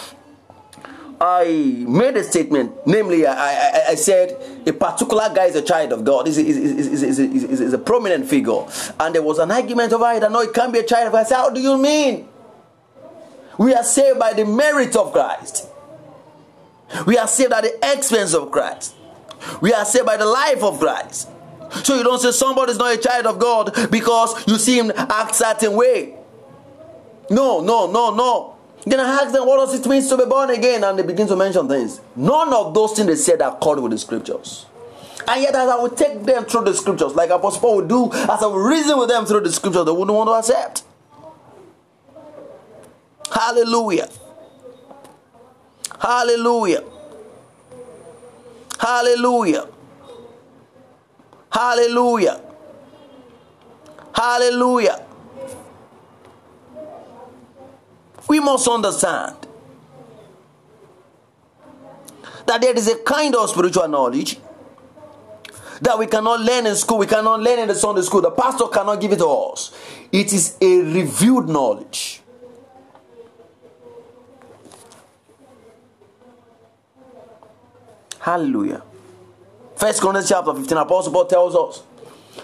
I 1.20 1.84
made 1.86 2.16
a 2.16 2.24
statement. 2.24 2.72
Namely, 2.86 3.26
I, 3.26 3.34
I, 3.34 3.82
I 3.90 3.94
said 3.94 4.36
a 4.66 4.72
particular 4.72 5.32
guy 5.34 5.46
is 5.46 5.54
a 5.54 5.62
child 5.62 5.92
of 5.92 6.04
God. 6.04 6.26
Is, 6.26 6.36
is, 6.38 7.72
a 7.72 7.78
prominent 7.78 8.26
figure. 8.26 8.64
And 8.98 9.14
there 9.14 9.22
was 9.22 9.38
an 9.38 9.50
argument 9.52 9.92
over 9.92 10.10
it. 10.12 10.24
I 10.24 10.28
know 10.28 10.40
it 10.40 10.52
can't 10.52 10.72
be 10.72 10.80
a 10.80 10.84
child 10.86 11.06
of 11.06 11.12
God. 11.12 11.20
I 11.20 11.24
said, 11.24 11.36
How 11.36 11.50
do 11.50 11.60
you 11.60 11.78
mean? 11.78 12.28
We 13.58 13.72
are 13.74 13.84
saved 13.84 14.18
by 14.18 14.32
the 14.32 14.44
merit 14.44 14.96
of 14.96 15.12
Christ. 15.12 15.68
We 17.06 17.16
are 17.18 17.28
saved 17.28 17.52
at 17.52 17.62
the 17.62 17.78
expense 17.94 18.34
of 18.34 18.50
Christ. 18.50 18.95
We 19.60 19.72
are 19.72 19.84
saved 19.84 20.06
by 20.06 20.16
the 20.16 20.26
life 20.26 20.62
of 20.62 20.78
Christ. 20.78 21.28
So 21.82 21.96
you 21.96 22.04
don't 22.04 22.20
say 22.20 22.30
somebody's 22.30 22.78
not 22.78 22.94
a 22.94 22.98
child 22.98 23.26
of 23.26 23.38
God 23.38 23.90
because 23.90 24.46
you 24.46 24.56
see 24.56 24.78
him 24.78 24.92
act 24.96 25.34
certain 25.34 25.74
way. 25.74 26.16
No, 27.30 27.60
no, 27.60 27.90
no, 27.90 28.14
no. 28.14 28.56
Then 28.84 29.00
I 29.00 29.22
ask 29.22 29.32
them, 29.32 29.46
what 29.46 29.56
does 29.56 29.78
it 29.78 29.88
mean 29.88 30.06
to 30.08 30.16
be 30.16 30.26
born 30.26 30.50
again? 30.50 30.84
And 30.84 30.96
they 30.96 31.02
begin 31.02 31.26
to 31.26 31.34
mention 31.36 31.68
things. 31.68 32.00
None 32.14 32.52
of 32.52 32.72
those 32.72 32.92
things 32.92 33.08
they 33.08 33.16
said 33.16 33.42
are 33.42 33.52
according 33.52 33.82
with 33.82 33.92
the 33.92 33.98
scriptures. 33.98 34.66
And 35.26 35.42
yet, 35.42 35.56
as 35.56 35.68
I 35.68 35.82
would 35.82 35.96
take 35.96 36.22
them 36.22 36.44
through 36.44 36.64
the 36.64 36.74
scriptures, 36.74 37.14
like 37.14 37.30
Apostle 37.30 37.60
Paul 37.60 37.76
would 37.76 37.88
do, 37.88 38.12
as 38.12 38.42
I 38.42 38.46
would 38.46 38.64
reason 38.64 38.96
with 38.96 39.08
them 39.08 39.26
through 39.26 39.40
the 39.40 39.52
scriptures, 39.52 39.84
they 39.84 39.90
wouldn't 39.90 40.16
want 40.16 40.28
to 40.28 40.34
accept. 40.34 40.84
Hallelujah. 43.32 44.08
Hallelujah. 45.98 46.84
Hallelujah. 48.78 49.68
Hallelujah. 51.50 52.40
Hallelujah. 54.14 55.06
We 58.28 58.40
must 58.40 58.66
understand 58.68 59.36
that 62.46 62.60
there 62.60 62.74
is 62.74 62.88
a 62.88 62.96
kind 62.98 63.34
of 63.34 63.48
spiritual 63.50 63.88
knowledge 63.88 64.38
that 65.80 65.98
we 65.98 66.06
cannot 66.06 66.40
learn 66.40 66.66
in 66.66 66.74
school, 66.74 66.98
we 66.98 67.06
cannot 67.06 67.40
learn 67.40 67.58
in 67.58 67.68
the 67.68 67.74
Sunday 67.74 68.02
school. 68.02 68.22
The 68.22 68.30
pastor 68.30 68.66
cannot 68.68 69.00
give 69.00 69.12
it 69.12 69.18
to 69.18 69.26
us. 69.26 69.76
It 70.10 70.32
is 70.32 70.56
a 70.60 70.78
revealed 70.80 71.48
knowledge. 71.48 72.22
Hallelujah. 78.26 78.82
First 79.76 80.00
Corinthians 80.00 80.28
chapter 80.28 80.52
15, 80.52 80.78
Apostle 80.78 81.12
Paul 81.12 81.26
tells 81.26 81.54
us 81.54 81.84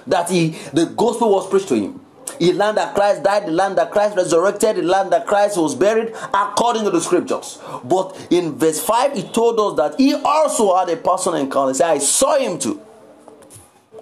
that 0.06 0.30
he 0.30 0.50
the 0.72 0.86
gospel 0.86 1.28
was 1.28 1.50
preached 1.50 1.66
to 1.70 1.74
him. 1.74 2.00
He 2.38 2.52
learned 2.52 2.78
that 2.78 2.94
Christ 2.94 3.24
died, 3.24 3.46
the 3.46 3.50
land 3.50 3.76
that 3.78 3.90
Christ 3.90 4.16
resurrected, 4.16 4.76
the 4.76 4.82
land 4.82 5.12
that 5.12 5.26
Christ 5.26 5.56
was 5.56 5.74
buried, 5.74 6.14
according 6.32 6.84
to 6.84 6.90
the 6.90 7.00
scriptures. 7.00 7.60
But 7.82 8.28
in 8.30 8.52
verse 8.52 8.78
5, 8.78 9.14
he 9.14 9.22
told 9.24 9.58
us 9.58 9.76
that 9.76 9.98
he 9.98 10.14
also 10.14 10.76
had 10.76 10.88
a 10.88 10.96
personal 10.96 11.40
encounter. 11.40 11.74
Said, 11.74 11.90
I 11.90 11.98
saw 11.98 12.38
him 12.38 12.60
too. 12.60 12.80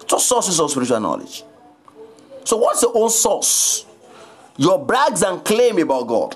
Just 0.05 0.27
sources 0.27 0.59
of 0.59 0.69
spiritual 0.69 0.99
knowledge. 0.99 1.43
So, 2.43 2.57
what's 2.57 2.83
your 2.83 2.95
own 2.95 3.09
source? 3.09 3.87
Your 4.55 4.85
brags 4.85 5.23
and 5.23 5.43
claim 5.43 5.79
about 5.79 6.05
God. 6.07 6.35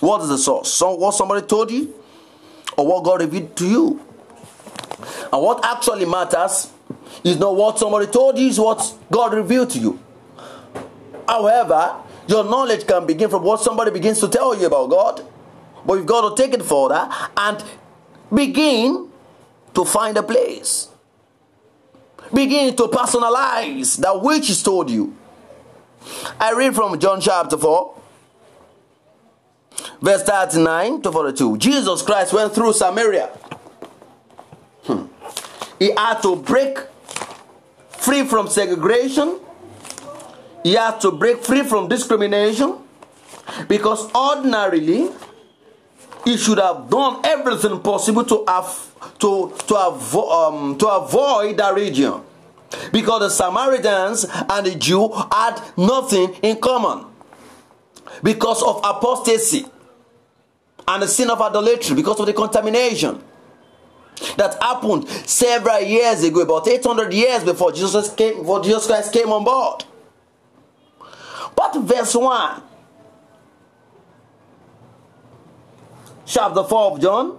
What 0.00 0.20
is 0.20 0.28
the 0.28 0.36
source? 0.36 0.70
So, 0.70 0.94
what 0.96 1.14
somebody 1.14 1.46
told 1.46 1.70
you? 1.70 1.94
Or 2.76 2.86
what 2.86 3.04
God 3.04 3.22
revealed 3.22 3.56
to 3.56 3.66
you? 3.66 4.11
And 5.32 5.42
what 5.42 5.64
actually 5.64 6.04
matters 6.04 6.70
is 7.24 7.38
not 7.38 7.56
what 7.56 7.78
somebody 7.78 8.06
told 8.06 8.38
you, 8.38 8.48
is 8.48 8.58
what 8.58 8.94
God 9.10 9.34
revealed 9.34 9.70
to 9.70 9.78
you. 9.78 9.98
However, 11.28 11.96
your 12.26 12.44
knowledge 12.44 12.86
can 12.86 13.06
begin 13.06 13.28
from 13.30 13.42
what 13.42 13.60
somebody 13.60 13.90
begins 13.90 14.20
to 14.20 14.28
tell 14.28 14.58
you 14.58 14.66
about 14.66 14.90
God. 14.90 15.26
But 15.84 15.94
you've 15.94 16.06
got 16.06 16.36
to 16.36 16.42
take 16.42 16.54
it 16.54 16.62
further 16.62 17.08
and 17.36 17.62
begin 18.32 19.08
to 19.74 19.84
find 19.84 20.16
a 20.16 20.22
place. 20.22 20.88
Begin 22.32 22.74
to 22.76 22.84
personalize 22.84 23.98
that 23.98 24.22
which 24.22 24.48
is 24.48 24.62
told 24.62 24.90
you. 24.90 25.16
I 26.40 26.52
read 26.52 26.74
from 26.74 26.98
John 26.98 27.20
chapter 27.20 27.58
4, 27.58 28.00
verse 30.00 30.22
39 30.22 31.02
to 31.02 31.12
42. 31.12 31.58
Jesus 31.58 32.02
Christ 32.02 32.32
went 32.32 32.54
through 32.54 32.72
Samaria. 32.72 33.30
He 35.82 35.90
had 35.96 36.20
to 36.22 36.36
break 36.36 36.78
free 37.88 38.22
from 38.24 38.46
segregation. 38.48 39.40
He 40.62 40.74
had 40.74 41.00
to 41.00 41.10
break 41.10 41.42
free 41.42 41.64
from 41.64 41.88
discrimination. 41.88 42.78
Because 43.66 44.08
ordinarily 44.14 45.10
he 46.24 46.36
should 46.36 46.58
have 46.58 46.88
done 46.88 47.18
everything 47.24 47.80
possible 47.80 48.24
to 48.26 48.44
have 48.46 48.70
to 49.18 49.52
to, 49.66 49.74
avo- 49.74 50.30
um, 50.30 50.78
to 50.78 50.86
avoid 50.86 51.56
that 51.56 51.74
region. 51.74 52.20
Because 52.92 53.18
the 53.18 53.30
Samaritans 53.30 54.24
and 54.48 54.64
the 54.64 54.76
Jew 54.76 55.08
had 55.08 55.60
nothing 55.76 56.32
in 56.42 56.60
common. 56.60 57.06
Because 58.22 58.62
of 58.62 58.76
apostasy 58.84 59.66
and 60.86 61.02
the 61.02 61.08
sin 61.08 61.28
of 61.28 61.42
idolatry 61.42 61.96
because 61.96 62.20
of 62.20 62.26
the 62.26 62.32
contamination 62.32 63.20
that 64.36 64.62
happened 64.62 65.08
several 65.08 65.80
years 65.80 66.22
ago, 66.22 66.40
about 66.42 66.68
800 66.68 67.12
years 67.12 67.44
before 67.44 67.72
Jesus 67.72 68.12
came, 68.14 68.38
before 68.38 68.62
Jesus 68.62 68.86
Christ 68.86 69.12
came 69.12 69.30
on 69.30 69.44
board. 69.44 69.84
But 71.54 71.76
verse 71.80 72.14
1, 72.14 72.62
chapter 76.24 76.64
4 76.64 76.92
of 76.92 77.00
John, 77.00 77.38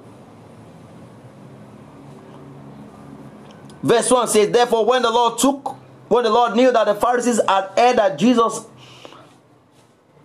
verse 3.81 4.09
1 4.09 4.27
says, 4.27 4.49
Therefore, 4.49 4.85
when 4.85 5.01
the 5.01 5.11
Lord 5.11 5.39
took, 5.39 5.75
when 6.09 6.23
the 6.23 6.29
Lord 6.29 6.55
knew 6.55 6.71
that 6.71 6.85
the 6.85 6.95
Pharisees 6.95 7.39
had 7.47 7.69
heard 7.77 7.97
that 7.97 8.19
Jesus 8.19 8.65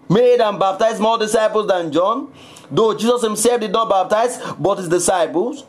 made 0.09 0.41
and 0.41 0.59
baptized 0.59 1.01
more 1.01 1.19
disciples 1.19 1.67
than 1.67 1.93
John, 1.93 2.33
though 2.71 2.95
Jesus 2.95 3.23
himself 3.23 3.61
did 3.61 3.73
not 3.73 3.89
baptize, 3.89 4.39
but 4.59 4.79
his 4.79 4.89
disciples, 4.89 5.65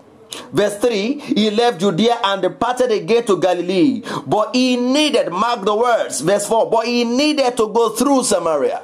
Verse 0.52 0.78
3 0.78 1.20
He 1.20 1.50
left 1.52 1.80
Judea 1.80 2.20
and 2.24 2.42
departed 2.42 2.92
again 2.92 3.26
to 3.26 3.40
Galilee. 3.40 4.04
But 4.26 4.56
he 4.56 4.76
needed, 4.78 5.30
mark 5.32 5.66
the 5.66 5.76
words, 5.76 6.22
verse 6.22 6.48
4 6.48 6.70
but 6.70 6.86
he 6.86 7.04
needed 7.04 7.58
to 7.58 7.68
go 7.68 7.90
through 7.90 8.24
Samaria. 8.24 8.84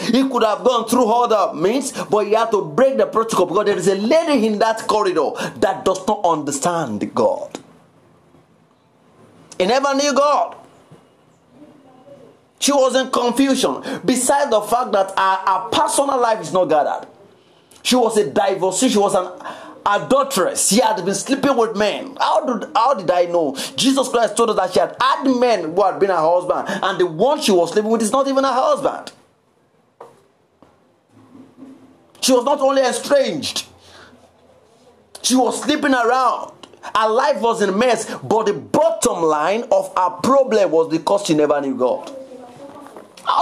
He 0.00 0.28
could 0.28 0.42
have 0.42 0.64
gone 0.64 0.88
through 0.88 1.04
all 1.04 1.32
other 1.32 1.54
means, 1.54 1.92
but 1.92 2.26
he 2.26 2.32
had 2.32 2.50
to 2.50 2.64
break 2.64 2.96
the 2.96 3.06
protocol 3.06 3.46
because 3.46 3.66
there 3.66 3.76
is 3.76 3.88
a 3.88 3.94
lady 3.94 4.46
in 4.46 4.58
that 4.58 4.86
corridor 4.88 5.30
that 5.56 5.84
does 5.84 6.04
not 6.06 6.24
understand 6.24 7.14
God. 7.14 7.60
He 9.56 9.66
never 9.66 9.94
knew 9.94 10.12
God. 10.12 10.56
She 12.58 12.72
was 12.72 12.96
in 12.96 13.10
confusion. 13.10 13.82
Besides 14.04 14.50
the 14.50 14.60
fact 14.62 14.90
that 14.92 15.16
her, 15.16 15.52
her 15.52 15.68
personal 15.70 16.18
life 16.20 16.40
is 16.40 16.52
not 16.52 16.64
gathered, 16.64 17.06
she 17.82 17.94
was 17.94 18.16
a 18.16 18.30
divorcee. 18.30 18.88
She 18.88 18.98
was 18.98 19.14
an 19.14 19.30
adulteress. 19.86 20.68
She 20.68 20.80
had 20.80 21.04
been 21.04 21.14
sleeping 21.14 21.56
with 21.56 21.76
men. 21.76 22.16
How 22.20 22.44
did, 22.44 22.70
how 22.74 22.94
did 22.94 23.10
I 23.10 23.26
know? 23.26 23.56
Jesus 23.76 24.08
Christ 24.08 24.36
told 24.36 24.50
us 24.50 24.56
that 24.56 24.72
she 24.72 24.80
had 24.80 24.96
had 25.00 25.24
men 25.24 25.74
who 25.74 25.82
had 25.82 25.98
been 25.98 26.10
her 26.10 26.16
husband, 26.16 26.68
and 26.82 26.98
the 27.00 27.06
one 27.06 27.40
she 27.40 27.52
was 27.52 27.72
sleeping 27.72 27.90
with 27.90 28.02
is 28.02 28.12
not 28.12 28.26
even 28.28 28.44
her 28.44 28.52
husband. 28.52 29.12
She 32.20 32.32
was 32.32 32.44
not 32.44 32.60
only 32.60 32.82
estranged, 32.82 33.66
she 35.22 35.34
was 35.36 35.62
sleeping 35.62 35.92
around. 35.92 36.52
Her 36.94 37.08
life 37.08 37.40
was 37.40 37.62
in 37.62 37.70
a 37.70 37.72
mess, 37.72 38.14
but 38.22 38.44
the 38.44 38.52
bottom 38.52 39.22
line 39.22 39.62
of 39.72 39.88
her 39.96 40.10
problem 40.22 40.70
was 40.70 40.88
because 40.90 41.24
she 41.24 41.34
never 41.34 41.60
knew 41.60 41.76
God. 41.76 42.14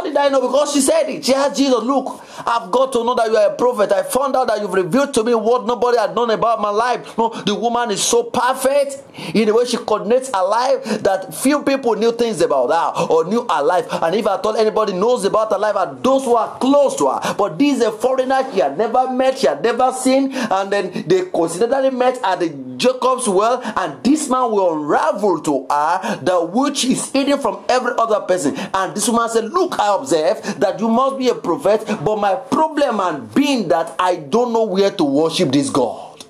Did 0.03 0.17
I 0.17 0.29
know? 0.29 0.41
Because 0.41 0.73
she 0.73 0.81
said 0.81 1.09
it. 1.09 1.25
She 1.25 1.35
asked 1.35 1.57
Jesus, 1.57 1.83
Look, 1.83 2.21
I've 2.47 2.71
got 2.71 2.93
to 2.93 3.05
know 3.05 3.15
that 3.15 3.29
you 3.29 3.37
are 3.37 3.53
a 3.53 3.57
prophet. 3.57 3.93
I 3.93 4.03
found 4.03 4.37
out 4.37 4.49
that 4.49 4.61
you've 4.61 4.73
revealed 4.73 5.15
to 5.15 5.25
me 5.25 5.35
what 5.35 5.67
nobody 5.67 5.99
had 5.99 6.15
known 6.15 6.31
about 6.31 6.61
my 6.61 6.71
life. 6.71 7.17
No, 7.17 7.29
the 7.29 7.55
woman 7.55 7.91
is 7.91 8.03
so 8.03 8.25
perfect 8.25 8.99
in 9.35 9.47
the 9.47 9.55
way 9.55 9.65
she 9.65 9.77
coordinates 9.77 10.31
her 10.35 10.45
life 10.47 10.85
that 11.03 11.35
few 11.35 11.63
people 11.63 11.95
knew 11.95 12.13
things 12.13 12.41
about 12.41 12.71
her 12.71 13.07
or 13.07 13.25
knew 13.25 13.47
her 13.49 13.63
life. 13.63 13.87
And 13.93 14.15
if 14.15 14.27
I 14.27 14.39
thought 14.39 14.59
anybody 14.59 14.93
knows 14.93 15.25
about 15.25 15.51
her 15.53 15.59
life, 15.59 15.77
are 15.77 15.95
those 15.95 16.25
who 16.25 16.35
are 16.35 16.59
close 16.59 16.97
to 16.97 17.09
her. 17.09 17.35
But 17.35 17.59
this 17.59 17.77
is 17.79 17.83
a 17.83 17.93
foreigner 17.93 18.43
she 18.53 18.61
had 18.61 18.77
never 18.79 19.11
met, 19.13 19.39
she 19.39 19.47
had 19.47 19.63
never 19.63 19.93
seen, 19.93 20.33
and 20.33 20.71
then 20.73 21.05
they 21.07 21.27
coincidentally 21.27 21.91
met 21.91 22.19
at 22.23 22.41
the 22.41 22.49
Jacob's 22.77 23.29
well, 23.29 23.61
and 23.77 24.03
this 24.03 24.29
man 24.29 24.51
will 24.51 24.75
unravel 24.75 25.41
to 25.41 25.67
her 25.71 26.19
the 26.23 26.45
which 26.45 26.85
is 26.85 27.11
hidden 27.13 27.39
from 27.39 27.65
every 27.69 27.93
other 27.99 28.21
person. 28.21 28.57
And 28.75 28.95
this 28.95 29.09
woman 29.09 29.29
said, 29.29 29.45
Look, 29.53 29.79
I 29.79 29.92
observe 29.95 30.61
that 30.61 30.81
you 30.81 30.89
must 30.89 31.19
be 31.19 31.29
a 31.29 31.35
prophet, 31.35 31.85
but 32.05 32.17
my 32.17 32.35
problem 32.35 33.01
and 33.01 33.35
being 33.35 33.69
that 33.69 33.95
I 33.99 34.17
don't 34.17 34.53
know 34.53 34.65
where 34.65 34.91
to 34.91 35.05
worship 35.05 35.53
this 35.53 35.71
God. 35.71 36.25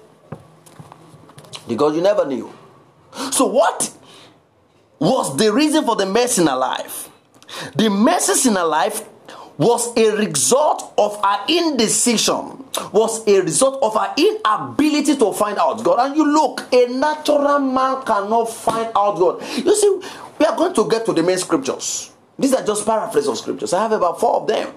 Because 1.68 1.94
you 1.94 2.02
never 2.02 2.26
knew. 2.26 2.52
So, 3.30 3.46
what 3.46 3.92
was 4.98 5.36
the 5.36 5.52
reason 5.52 5.84
for 5.84 5.96
the 5.96 6.06
mess 6.06 6.38
in 6.38 6.46
her 6.46 6.56
life? 6.56 7.08
The 7.76 7.90
messes 7.90 8.46
in 8.46 8.56
her 8.56 8.64
life 8.64 9.08
was 9.58 9.96
a 9.96 10.16
result 10.16 10.94
of 10.96 11.18
our 11.24 11.44
indecision, 11.48 12.64
was 12.92 13.26
a 13.26 13.40
result 13.42 13.82
of 13.82 13.96
our 13.96 14.14
inability 14.16 15.16
to 15.16 15.32
find 15.32 15.58
out 15.58 15.82
God. 15.84 16.06
And 16.06 16.16
you 16.16 16.24
look, 16.24 16.66
a 16.72 16.86
natural 16.86 17.58
man 17.58 18.02
cannot 18.04 18.46
find 18.46 18.90
out 18.96 19.18
God. 19.18 19.42
You 19.58 19.74
see, 19.76 20.00
we 20.38 20.46
are 20.46 20.56
going 20.56 20.74
to 20.74 20.88
get 20.88 21.04
to 21.06 21.12
the 21.12 21.22
main 21.22 21.38
scriptures. 21.38 22.11
These 22.42 22.54
are 22.54 22.66
just 22.66 22.84
paraphrase 22.84 23.28
of 23.28 23.38
scriptures. 23.38 23.72
I 23.72 23.82
have 23.82 23.92
about 23.92 24.18
four 24.18 24.40
of 24.40 24.48
them. 24.48 24.74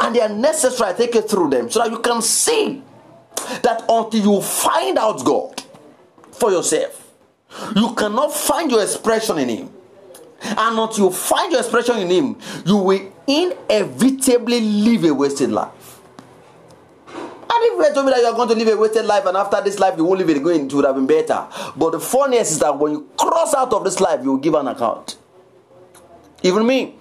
And 0.00 0.16
they 0.16 0.20
are 0.20 0.28
necessary. 0.28 0.90
I 0.90 0.94
take 0.94 1.14
you 1.14 1.22
through 1.22 1.50
them 1.50 1.70
so 1.70 1.78
that 1.78 1.92
you 1.92 2.00
can 2.00 2.20
see 2.20 2.82
that 3.62 3.84
until 3.88 4.20
you 4.20 4.42
find 4.42 4.98
out 4.98 5.24
God 5.24 5.62
for 6.32 6.50
yourself, 6.50 7.08
you 7.76 7.94
cannot 7.94 8.34
find 8.34 8.68
your 8.68 8.82
expression 8.82 9.38
in 9.38 9.48
Him. 9.48 9.70
And 10.42 10.76
until 10.76 11.04
you 11.04 11.10
find 11.12 11.52
your 11.52 11.60
expression 11.60 11.98
in 11.98 12.10
Him, 12.10 12.36
you 12.66 12.78
will 12.78 13.12
inevitably 13.28 14.60
live 14.60 15.04
a 15.04 15.14
wasted 15.14 15.50
life. 15.50 16.00
And 17.06 17.64
if 17.64 17.88
you 17.88 17.94
told 17.94 18.06
me 18.06 18.12
that 18.12 18.22
you 18.22 18.26
are 18.26 18.34
going 18.34 18.48
to 18.48 18.56
live 18.56 18.68
a 18.68 18.76
wasted 18.76 19.04
life 19.04 19.24
and 19.24 19.36
after 19.36 19.60
this 19.62 19.78
life 19.78 19.96
you 19.96 20.04
won't 20.04 20.18
live 20.18 20.30
it 20.30 20.38
again, 20.38 20.66
it 20.66 20.72
would 20.74 20.84
have 20.84 20.96
been 20.96 21.06
better. 21.06 21.46
But 21.76 21.90
the 21.90 22.00
funniest 22.00 22.52
is 22.52 22.58
that 22.58 22.76
when 22.76 22.90
you 22.90 23.08
cross 23.16 23.54
out 23.54 23.72
of 23.72 23.84
this 23.84 24.00
life, 24.00 24.20
you 24.24 24.32
will 24.32 24.38
give 24.38 24.54
an 24.54 24.66
account. 24.66 25.16
Even 26.42 26.66
me. 26.66 26.94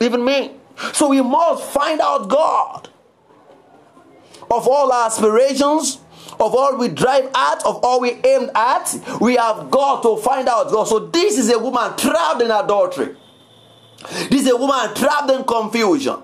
Even 0.00 0.24
me. 0.24 0.52
So 0.92 1.08
we 1.08 1.20
must 1.20 1.64
find 1.64 2.00
out 2.00 2.28
God. 2.28 2.88
Of 4.50 4.68
all 4.68 4.92
our 4.92 5.06
aspirations, 5.06 5.98
of 6.38 6.54
all 6.54 6.76
we 6.76 6.88
drive 6.88 7.30
at, 7.34 7.64
of 7.64 7.84
all 7.84 8.00
we 8.00 8.12
aimed 8.12 8.50
at, 8.54 8.94
we 9.20 9.36
have 9.36 9.70
got 9.70 10.02
to 10.02 10.16
find 10.18 10.48
out 10.48 10.70
God. 10.70 10.84
So 10.84 10.98
this 10.98 11.38
is 11.38 11.50
a 11.50 11.58
woman 11.58 11.96
trapped 11.96 12.42
in 12.42 12.50
adultery. 12.50 13.16
This 14.30 14.42
is 14.42 14.50
a 14.50 14.56
woman 14.56 14.94
trapped 14.94 15.30
in 15.30 15.44
confusion. 15.44 16.16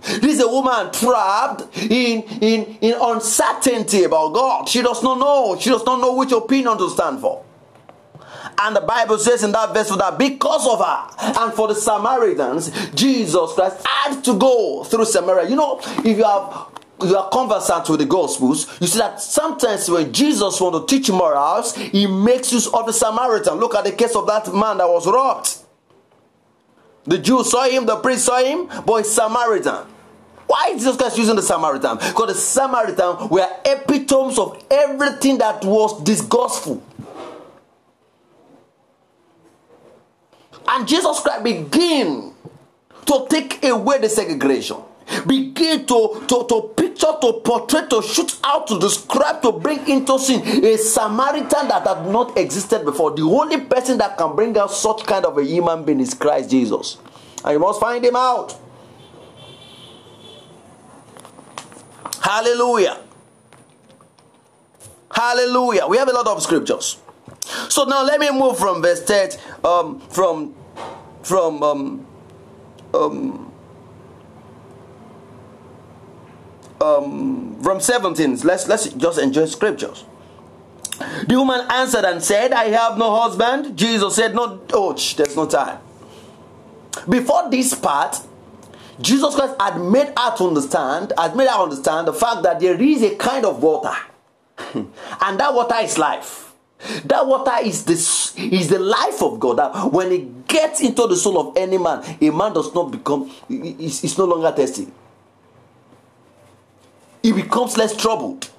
This 0.00 0.34
is 0.36 0.40
a 0.40 0.48
woman 0.48 0.92
trapped 0.92 1.76
in, 1.78 2.22
in, 2.40 2.78
in 2.80 2.94
uncertainty 3.00 4.04
about 4.04 4.34
God. 4.34 4.68
She 4.68 4.82
does 4.82 5.02
not 5.02 5.18
know. 5.18 5.56
She 5.58 5.70
does 5.70 5.84
not 5.84 6.00
know 6.00 6.14
which 6.14 6.32
opinion 6.32 6.76
to 6.78 6.90
stand 6.90 7.20
for. 7.20 7.44
And 8.58 8.76
the 8.76 8.80
Bible 8.80 9.18
says 9.18 9.42
in 9.42 9.52
that 9.52 9.74
verse 9.74 9.88
that 9.90 10.18
because 10.18 10.66
of 10.66 10.78
her 10.84 11.42
and 11.42 11.52
for 11.52 11.68
the 11.68 11.74
Samaritans, 11.74 12.70
Jesus 12.94 13.52
Christ 13.54 13.84
had 13.86 14.22
to 14.22 14.38
go 14.38 14.84
through 14.84 15.04
Samaria. 15.04 15.48
You 15.48 15.56
know, 15.56 15.80
if 15.82 16.16
you 16.16 16.24
have 16.24 16.68
you 17.02 17.16
are 17.16 17.28
conversant 17.28 17.88
with 17.88 18.00
the 18.00 18.06
Gospels, 18.06 18.80
you 18.80 18.86
see 18.86 18.98
that 18.98 19.20
sometimes 19.20 19.90
when 19.90 20.12
Jesus 20.12 20.60
wants 20.60 20.78
to 20.78 20.86
teach 20.86 21.10
morals, 21.10 21.74
he 21.74 22.06
makes 22.06 22.52
use 22.52 22.68
of 22.68 22.86
the 22.86 22.92
Samaritan. 22.92 23.54
Look 23.54 23.74
at 23.74 23.84
the 23.84 23.92
case 23.92 24.14
of 24.14 24.26
that 24.28 24.46
man 24.54 24.78
that 24.78 24.88
was 24.88 25.06
robbed. 25.06 25.58
The 27.04 27.18
Jews 27.18 27.50
saw 27.50 27.68
him, 27.68 27.84
the 27.84 27.96
priest 27.96 28.24
saw 28.24 28.38
him, 28.38 28.68
but 28.86 28.98
he's 28.98 29.12
Samaritan. 29.12 29.86
Why 30.46 30.70
is 30.70 30.82
Jesus 30.82 30.96
Christ 30.96 31.18
using 31.18 31.36
the 31.36 31.42
Samaritan? 31.42 31.96
Because 31.96 32.28
the 32.28 32.34
Samaritan 32.34 33.28
were 33.28 33.48
epitomes 33.64 34.38
of 34.38 34.62
everything 34.70 35.38
that 35.38 35.64
was 35.64 36.02
disgustful. 36.02 36.82
And 40.74 40.88
Jesus 40.88 41.20
Christ 41.20 41.44
began 41.44 42.32
to 43.06 43.26
take 43.30 43.64
away 43.64 43.98
the 43.98 44.08
segregation. 44.08 44.78
Begin 45.24 45.86
to, 45.86 46.24
to, 46.26 46.46
to 46.48 46.72
picture, 46.76 47.12
to 47.20 47.40
portray, 47.44 47.86
to 47.88 48.02
shoot 48.02 48.40
out, 48.42 48.66
to 48.66 48.80
describe, 48.80 49.40
to 49.42 49.52
bring 49.52 49.86
into 49.88 50.18
sin 50.18 50.42
a 50.64 50.76
Samaritan 50.76 51.68
that 51.68 51.86
had 51.86 52.06
not 52.10 52.36
existed 52.36 52.84
before. 52.84 53.14
The 53.14 53.22
only 53.22 53.60
person 53.60 53.98
that 53.98 54.16
can 54.18 54.34
bring 54.34 54.56
out 54.58 54.72
such 54.72 55.04
kind 55.04 55.24
of 55.24 55.38
a 55.38 55.44
human 55.44 55.84
being 55.84 56.00
is 56.00 56.12
Christ 56.14 56.50
Jesus. 56.50 56.98
And 57.44 57.52
you 57.52 57.58
must 57.60 57.78
find 57.78 58.04
him 58.04 58.16
out. 58.16 58.58
Hallelujah. 62.20 62.98
Hallelujah. 65.12 65.86
We 65.86 65.98
have 65.98 66.08
a 66.08 66.12
lot 66.12 66.26
of 66.26 66.42
scriptures. 66.42 66.96
So 67.68 67.84
now 67.84 68.02
let 68.02 68.18
me 68.18 68.30
move 68.32 68.58
from 68.58 68.82
verse 68.82 69.04
10, 69.04 69.30
um, 69.62 70.00
from 70.00 70.54
from 71.24 71.62
um, 71.62 72.06
um, 72.92 73.52
um, 76.80 77.62
from 77.62 77.80
17. 77.80 78.40
Let's 78.40 78.68
let's 78.68 78.88
just 78.88 79.18
enjoy 79.18 79.46
scriptures. 79.46 80.04
The 81.26 81.36
woman 81.36 81.66
answered 81.70 82.04
and 82.04 82.22
said, 82.22 82.52
I 82.52 82.66
have 82.66 82.96
no 82.96 83.16
husband. 83.16 83.76
Jesus 83.76 84.14
said, 84.14 84.34
No, 84.34 84.60
oh, 84.72 84.92
there's 84.92 85.36
no 85.36 85.46
time. 85.46 85.78
Before 87.08 87.50
this 87.50 87.74
part, 87.74 88.20
Jesus 89.00 89.34
Christ 89.34 89.56
had 89.58 89.80
made 89.80 90.12
her 90.16 90.36
to 90.36 90.44
understand, 90.44 91.12
had 91.18 91.34
made 91.34 91.48
her 91.48 91.62
understand 91.62 92.06
the 92.06 92.12
fact 92.12 92.42
that 92.44 92.60
there 92.60 92.80
is 92.80 93.02
a 93.02 93.16
kind 93.16 93.44
of 93.44 93.62
water. 93.62 93.94
and 94.74 95.40
that 95.40 95.52
water 95.52 95.76
is 95.82 95.98
life. 95.98 96.43
That 97.04 97.26
water 97.26 97.56
is 97.62 97.84
the, 97.84 97.94
is 97.94 98.68
the 98.68 98.78
life 98.78 99.22
of 99.22 99.40
God. 99.40 99.58
That 99.58 99.92
when 99.92 100.12
it 100.12 100.46
gets 100.46 100.80
into 100.80 101.06
the 101.06 101.16
soul 101.16 101.48
of 101.48 101.56
any 101.56 101.78
man, 101.78 102.02
a 102.20 102.30
man 102.30 102.52
does 102.52 102.74
not 102.74 102.90
become, 102.90 103.30
it's 103.48 104.18
no 104.18 104.24
longer 104.24 104.50
thirsty. 104.52 104.88
He 107.22 107.32
becomes 107.32 107.76
less 107.76 107.96
troubled. 107.96 108.50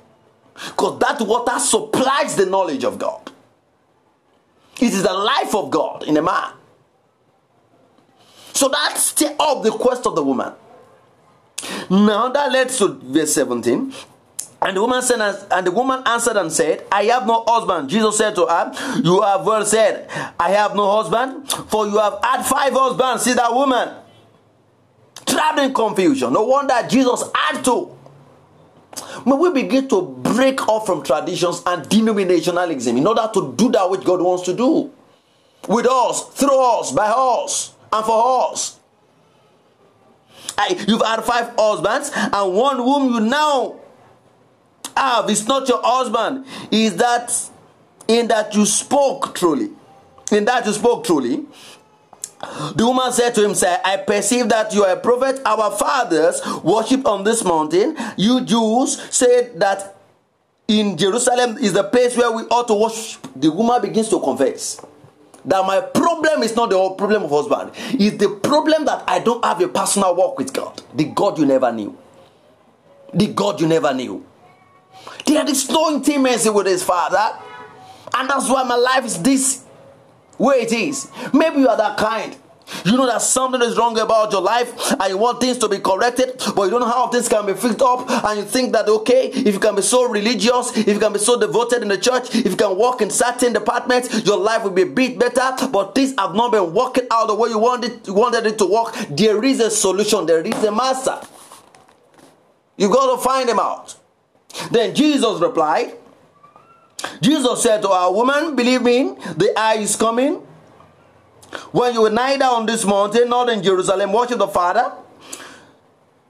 Because 0.54 1.00
that 1.00 1.22
water 1.22 1.60
supplies 1.60 2.36
the 2.36 2.46
knowledge 2.46 2.84
of 2.84 2.98
God. 2.98 3.32
It 4.78 4.94
is 4.94 5.04
the 5.04 5.14
life 5.14 5.54
of 5.54 5.70
God 5.70 6.04
in 6.04 6.18
a 6.18 6.22
man. 6.22 6.52
So 8.54 8.70
that 8.70 8.98
stir 8.98 9.36
up 9.40 9.64
the 9.64 9.72
quest 9.72 10.08
of 10.08 10.16
the 10.16 10.24
woman. 10.24 10.54
Now 11.90 12.30
that 12.30 12.52
leads 12.52 12.78
to 12.80 12.88
verse 12.88 13.34
17. 13.34 13.94
And 14.66 14.76
the 14.76 14.82
woman 14.82 15.00
said, 15.04 15.22
and 15.52 15.68
the 15.68 15.70
woman 15.70 16.02
answered 16.08 16.38
and 16.38 16.52
said, 16.52 16.88
I 16.92 17.04
have 17.04 17.28
no 17.28 17.44
husband. 17.48 17.88
Jesus 17.88 18.18
said 18.18 18.34
to 18.34 18.48
her, 18.48 18.74
You 19.04 19.22
have 19.22 19.46
well 19.46 19.64
said, 19.64 20.10
I 20.40 20.50
have 20.50 20.76
no 20.76 20.90
husband, 21.04 21.48
for 21.70 21.86
you 21.86 22.00
have 22.00 22.18
had 22.24 22.42
five 22.42 22.74
husbands. 22.74 23.26
See 23.26 23.34
that 23.34 23.54
woman 23.54 23.94
trapped 25.28 25.60
in 25.60 25.72
confusion. 25.72 26.34
No 26.34 26.46
wonder 26.46 26.74
Jesus 26.90 27.30
had 27.36 27.62
to. 27.66 27.96
When 29.24 29.38
we 29.38 29.52
begin 29.52 29.88
to 29.90 30.02
break 30.02 30.68
off 30.68 30.88
from 30.88 31.04
traditions 31.04 31.62
and 31.68 31.84
denominationalism 31.84 32.98
in 32.98 33.06
order 33.06 33.30
to 33.36 33.54
do 33.56 33.70
that 33.70 33.88
which 33.92 34.04
God 34.04 34.20
wants 34.20 34.46
to 34.46 34.54
do 34.56 34.92
with 35.68 35.86
us, 35.86 36.24
through 36.30 36.60
us, 36.80 36.92
by 36.92 37.06
us, 37.06 37.76
and 37.94 38.04
for 38.04 38.52
us. 38.52 38.80
You've 40.88 41.06
had 41.06 41.24
five 41.24 41.54
husbands, 41.56 42.10
and 42.16 42.54
one 42.56 42.78
whom 42.78 43.14
you 43.14 43.20
now 43.20 43.76
have 44.96 45.30
is 45.30 45.48
not 45.48 45.68
your 45.68 45.82
husband 45.84 46.46
is 46.72 46.96
that 46.98 47.32
in 48.08 48.28
that 48.28 48.54
you 48.56 48.66
spoke 48.66 49.36
truly 49.36 49.70
in 50.32 50.46
that 50.46 50.66
you 50.66 50.74
spoke 50.74 51.04
truly 51.04 51.46
the 52.76 52.86
woman 52.86 53.12
said 53.12 53.34
to 53.36 53.46
him, 53.46 53.56
Say, 53.56 53.78
I 53.84 53.98
perceive 53.98 54.50
that 54.50 54.74
you 54.74 54.84
are 54.84 54.94
a 54.94 55.00
prophet. 55.00 55.42
Our 55.46 55.72
fathers 55.72 56.42
worship 56.64 57.06
on 57.08 57.24
this 57.24 57.44
mountain. 57.44 57.98
You 58.18 58.42
Jews 58.42 59.02
said 59.10 59.60
that 59.60 59.96
in 60.68 60.98
Jerusalem 60.98 61.58
is 61.58 61.74
the 61.74 61.84
place 61.84 62.18
where 62.18 62.32
we 62.32 62.44
ought 62.44 62.68
to 62.68 62.74
worship. 62.74 63.28
The 63.36 63.52
woman 63.52 63.82
begins 63.82 64.10
to 64.10 64.20
confess 64.20 64.82
that 65.46 65.66
my 65.66 65.80
problem 65.80 66.44
is 66.44 66.56
not 66.56 66.70
the 66.72 66.90
problem 66.92 67.24
of 67.24 67.30
husband. 67.30 67.72
It's 68.00 68.18
the 68.18 68.30
problem 68.30 68.86
that 68.86 69.04
I 69.08 69.20
don't 69.20 69.44
have 69.46 69.62
a 69.62 69.68
personal 69.68 70.16
walk 70.16 70.38
with 70.38 70.54
God. 70.54 70.82
The 70.94 71.06
God 71.06 71.38
you 71.38 71.46
never 71.46 71.72
knew. 71.72 71.98
The 73.14 73.28
God 73.28 73.62
you 73.62 73.68
never 73.68 73.94
knew. 73.94 74.26
There 75.26 75.48
is 75.50 75.70
no 75.70 75.92
intimacy 75.92 76.50
with 76.50 76.68
his 76.68 76.84
father. 76.84 77.38
And 78.14 78.30
that's 78.30 78.50
why 78.50 78.64
my 78.64 78.76
life 78.76 79.06
is 79.06 79.22
this 79.22 79.64
way 80.38 80.58
it 80.58 80.72
is. 80.72 81.10
Maybe 81.34 81.60
you 81.60 81.68
are 81.68 81.78
that 81.78 81.98
kind. 81.98 82.36
You 82.84 82.98
know 82.98 83.06
that 83.06 83.22
something 83.22 83.62
is 83.62 83.78
wrong 83.78 83.98
about 84.00 84.32
your 84.32 84.42
life 84.42 84.74
and 85.00 85.10
you 85.10 85.18
want 85.18 85.40
things 85.40 85.58
to 85.60 85.70
be 85.70 85.78
corrected, 85.80 86.42
but 86.56 86.64
you 86.64 86.72
don't 86.72 86.80
know 86.80 86.88
how 86.88 87.08
things 87.08 87.30
can 87.30 87.46
be 87.46 87.54
fixed 87.54 87.82
up. 87.82 88.10
And 88.10 88.40
you 88.40 88.46
think 88.46 88.74
that, 88.74 88.88
okay, 88.88 89.28
if 89.28 89.54
you 89.54 89.60
can 89.60 89.76
be 89.76 89.82
so 89.84 90.10
religious, 90.10 90.76
if 90.76 90.88
you 90.88 91.00
can 91.00 91.14
be 91.14 91.20
so 91.20 91.40
devoted 91.40 91.84
in 91.84 91.90
the 91.90 91.98
church, 91.98 92.34
if 92.34 92.46
you 92.46 92.56
can 92.56 92.78
work 92.78 93.02
in 93.02 93.12
certain 93.12 93.54
departments, 93.54 94.26
your 94.26 94.38
life 94.38 94.64
will 94.64 94.72
be 94.72 94.82
a 94.82 94.88
bit 94.88 95.20
better. 95.20 95.68
But 95.68 95.94
things 95.94 96.16
have 96.18 96.34
not 96.34 96.52
been 96.52 96.74
working 96.74 97.06
out 97.12 97.28
the 97.28 97.36
way 97.36 97.50
you 97.50 97.60
wanted, 97.60 98.08
wanted 98.08 98.48
it 98.48 98.58
to 98.58 98.66
work. 98.66 98.96
There 99.10 99.44
is 99.44 99.60
a 99.60 99.70
solution, 99.70 100.26
there 100.26 100.42
is 100.42 100.64
a 100.64 100.72
master. 100.72 101.20
You 102.78 102.90
got 102.90 103.16
to 103.16 103.22
find 103.22 103.48
him 103.48 103.60
out. 103.60 103.96
Then 104.72 104.96
Jesus 104.96 105.40
replied, 105.40 105.94
Jesus 107.22 107.62
said 107.62 107.82
to 107.82 107.90
our 107.90 108.12
woman, 108.12 108.56
Believe 108.56 108.82
me, 108.82 109.16
the 109.36 109.54
hour 109.58 109.78
is 109.78 109.96
coming 109.96 110.42
when 111.72 111.94
you 111.94 112.02
will 112.02 112.12
neither 112.12 112.46
on 112.46 112.66
this 112.66 112.86
mountain 112.86 113.30
nor 113.30 113.50
in 113.50 113.64
Jerusalem 113.64 114.12
worship 114.12 114.38
the 114.40 114.48
Father, 114.48 114.92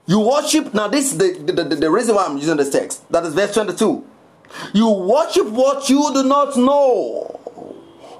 you 0.06 0.20
worship. 0.20 0.72
Now, 0.72 0.88
this 0.88 1.12
is 1.12 1.18
the, 1.18 1.52
the, 1.52 1.64
the, 1.64 1.76
the 1.76 1.90
reason 1.90 2.14
why 2.14 2.26
I'm 2.26 2.36
using 2.36 2.56
this 2.56 2.70
text. 2.70 3.10
That 3.10 3.24
is 3.24 3.34
verse 3.34 3.54
22. 3.54 4.04
You 4.72 4.90
worship 4.90 5.48
what 5.48 5.88
you 5.88 6.10
do 6.12 6.22
not 6.22 6.56
know. 6.56 7.32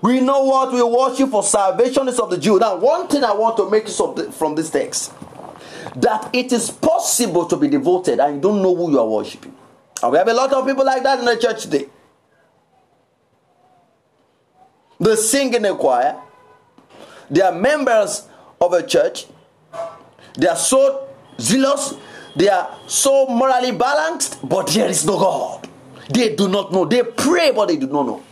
We 0.03 0.21
know 0.21 0.45
what 0.45 0.73
we 0.73 0.83
worship 0.83 1.31
for 1.31 1.43
salvation 1.43 2.09
is 2.09 2.19
of 2.19 2.31
the 2.31 2.39
Jew. 2.39 2.59
Now, 2.59 2.77
one 2.77 3.09
thing 3.09 3.25
I 3.25 3.33
want 3.33 3.57
to 3.59 3.71
make 3.71 3.89
from 3.89 4.55
this 4.55 4.71
text 4.71 5.13
that 5.95 6.29
it 6.33 6.53
is 6.53 6.71
possible 6.71 7.47
to 7.47 7.57
be 7.57 7.69
devoted 7.69 8.19
and 8.19 8.37
you 8.37 8.41
don't 8.41 8.63
know 8.63 8.75
who 8.75 8.91
you 8.91 9.01
are 9.01 9.09
worshiping. 9.09 9.55
And 10.03 10.13
we 10.13 10.19
have 10.19 10.29
a 10.29 10.35
lot 10.35 10.53
of 10.53 10.67
people 10.67 10.85
like 10.85 11.03
that 11.03 11.19
in 11.19 11.25
the 11.25 11.37
church 11.37 11.63
today. 11.63 11.87
They 15.01 15.17
sing 15.17 15.55
in 15.55 15.63
the 15.63 15.75
choir, 15.75 16.21
they 17.31 17.43
are 17.43 17.53
members 17.53 18.27
of 18.61 18.73
a 18.73 18.87
church. 18.87 19.27
They 20.39 20.47
are 20.47 20.57
so 20.57 21.09
zealous. 21.41 21.95
They 22.35 22.49
are 22.49 22.79
so 22.87 23.27
morally 23.27 23.73
balanced, 23.73 24.47
but 24.47 24.67
there 24.69 24.89
is 24.89 25.05
no 25.07 25.19
God. 25.19 25.69
They 26.11 26.37
do 26.37 26.49
not 26.49 26.73
know. 26.73 26.85
They 26.85 27.03
pray, 27.03 27.51
but 27.53 27.69
they 27.69 27.77
do 27.77 27.87
not 27.87 28.07
know. 28.07 28.23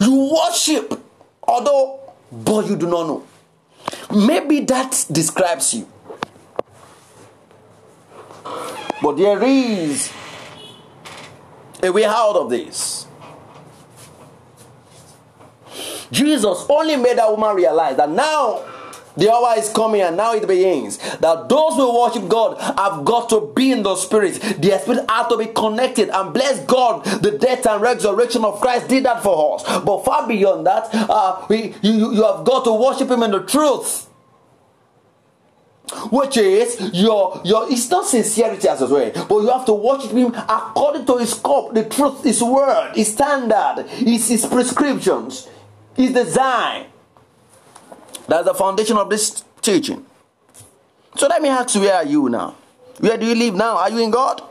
You 0.00 0.32
worship, 0.34 1.00
although, 1.42 2.00
but 2.30 2.66
you 2.66 2.76
do 2.76 2.86
not 2.86 3.06
know. 3.06 3.26
Maybe 4.14 4.60
that 4.60 5.06
describes 5.10 5.74
you. 5.74 5.88
But 9.02 9.16
there 9.16 9.42
is 9.42 10.12
a 11.82 11.90
way 11.92 12.04
out 12.04 12.36
of 12.36 12.50
this. 12.50 13.06
Jesus 16.10 16.64
only 16.68 16.96
made 16.96 17.18
that 17.18 17.30
woman 17.30 17.56
realize 17.56 17.96
that 17.96 18.08
now 18.08 18.64
the 19.16 19.32
hour 19.32 19.54
is 19.56 19.68
coming 19.70 20.00
and 20.00 20.16
now 20.16 20.34
it 20.34 20.46
begins. 20.46 20.98
That 21.18 21.48
those 21.48 21.74
who 21.74 22.00
worship 22.00 22.28
God 22.28 22.60
have 22.60 23.04
got 23.04 23.28
to 23.30 23.52
be 23.54 23.72
in 23.72 23.82
the 23.82 23.94
spirit. 23.96 24.34
Their 24.58 24.78
spirit 24.80 25.08
have 25.08 25.28
to 25.28 25.36
be 25.36 25.46
connected. 25.46 26.08
And 26.08 26.32
bless 26.34 26.64
God, 26.64 27.04
the 27.04 27.32
death 27.32 27.66
and 27.66 27.80
resurrection 27.80 28.44
of 28.44 28.60
Christ 28.60 28.88
did 28.88 29.04
that 29.04 29.22
for 29.22 29.56
us. 29.56 29.62
But 29.84 30.04
far 30.04 30.26
beyond 30.26 30.66
that, 30.66 30.88
uh, 30.92 31.46
we, 31.48 31.74
you, 31.82 32.12
you 32.12 32.24
have 32.24 32.44
got 32.44 32.64
to 32.64 32.72
worship 32.72 33.10
Him 33.10 33.22
in 33.22 33.30
the 33.30 33.42
truth. 33.42 34.08
Which 36.10 36.36
is 36.36 36.90
your 36.92 37.40
your 37.44 37.70
it's 37.70 37.90
not 37.90 38.06
sincerity 38.06 38.68
as 38.68 38.80
well, 38.80 39.12
but 39.28 39.38
you 39.38 39.48
have 39.48 39.64
to 39.66 39.74
worship 39.74 40.12
him 40.12 40.34
according 40.34 41.06
to 41.06 41.18
his 41.18 41.32
scope, 41.32 41.74
the 41.74 41.84
truth, 41.84 42.24
his 42.24 42.42
word, 42.42 42.92
his 42.94 43.12
standard, 43.12 43.86
his, 43.88 44.28
his 44.28 44.46
prescriptions. 44.46 45.48
His 45.96 46.12
design. 46.12 46.86
That's 48.26 48.46
the 48.46 48.54
foundation 48.54 48.96
of 48.96 49.08
this 49.10 49.44
teaching. 49.62 50.04
So 51.16 51.28
let 51.28 51.40
me 51.40 51.48
ask 51.48 51.74
you, 51.74 51.82
where 51.82 51.94
are 51.94 52.04
you 52.04 52.28
now? 52.28 52.56
Where 52.98 53.16
do 53.16 53.26
you 53.26 53.34
live 53.34 53.54
now? 53.54 53.76
Are 53.76 53.90
you 53.90 53.98
in 53.98 54.10
God? 54.10 54.42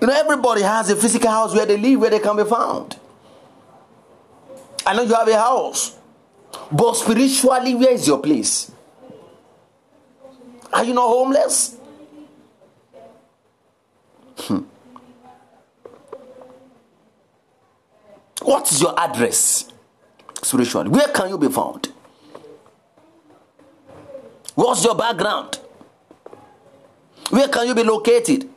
You 0.00 0.06
know, 0.06 0.12
everybody 0.14 0.62
has 0.62 0.90
a 0.90 0.96
physical 0.96 1.30
house 1.30 1.54
where 1.54 1.66
they 1.66 1.76
live, 1.76 2.00
where 2.00 2.10
they 2.10 2.18
can 2.18 2.36
be 2.36 2.44
found. 2.44 2.98
I 4.86 4.94
know 4.94 5.02
you 5.02 5.14
have 5.14 5.26
a 5.26 5.36
house, 5.36 5.96
but 6.70 6.94
spiritually, 6.94 7.74
where 7.74 7.90
is 7.90 8.06
your 8.06 8.18
place? 8.18 8.70
Are 10.72 10.84
you 10.84 10.94
not 10.94 11.08
homeless? 11.08 11.76
Hmm. 14.38 14.60
What 18.42 18.70
is 18.70 18.80
your 18.80 18.98
address 18.98 19.72
spiritually? 20.40 20.88
Where 20.88 21.08
can 21.08 21.30
you 21.30 21.38
be 21.38 21.48
found? 21.48 21.92
What's 24.54 24.84
your 24.84 24.94
background? 24.94 25.58
Where 27.30 27.48
can 27.48 27.66
you 27.66 27.74
be 27.74 27.82
located? 27.82 28.48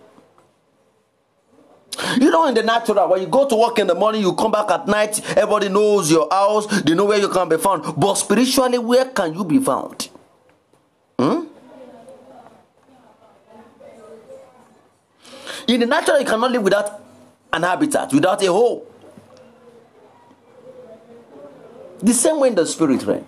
You 2.17 2.31
know, 2.31 2.47
in 2.47 2.53
the 2.55 2.63
natural, 2.63 3.09
when 3.09 3.21
you 3.21 3.27
go 3.27 3.47
to 3.47 3.55
work 3.55 3.77
in 3.79 3.87
the 3.87 3.95
morning, 3.95 4.21
you 4.21 4.33
come 4.33 4.51
back 4.51 4.71
at 4.71 4.87
night, 4.87 5.19
everybody 5.37 5.69
knows 5.69 6.09
your 6.09 6.27
house, 6.31 6.65
they 6.81 6.95
know 6.95 7.05
where 7.05 7.19
you 7.19 7.29
can 7.29 7.47
be 7.47 7.57
found. 7.57 7.83
But 7.97 8.15
spiritually, 8.15 8.77
where 8.79 9.05
can 9.05 9.33
you 9.33 9.43
be 9.43 9.59
found? 9.59 10.09
Hmm? 11.19 11.45
In 15.67 15.79
the 15.81 15.85
natural, 15.85 16.19
you 16.19 16.25
cannot 16.25 16.51
live 16.51 16.63
without 16.63 17.01
an 17.53 17.63
habitat, 17.63 18.11
without 18.11 18.41
a 18.43 18.47
home. 18.47 18.81
The 22.01 22.13
same 22.13 22.39
way 22.39 22.47
in 22.47 22.55
the 22.55 22.65
spirit 22.65 23.03
realm. 23.03 23.25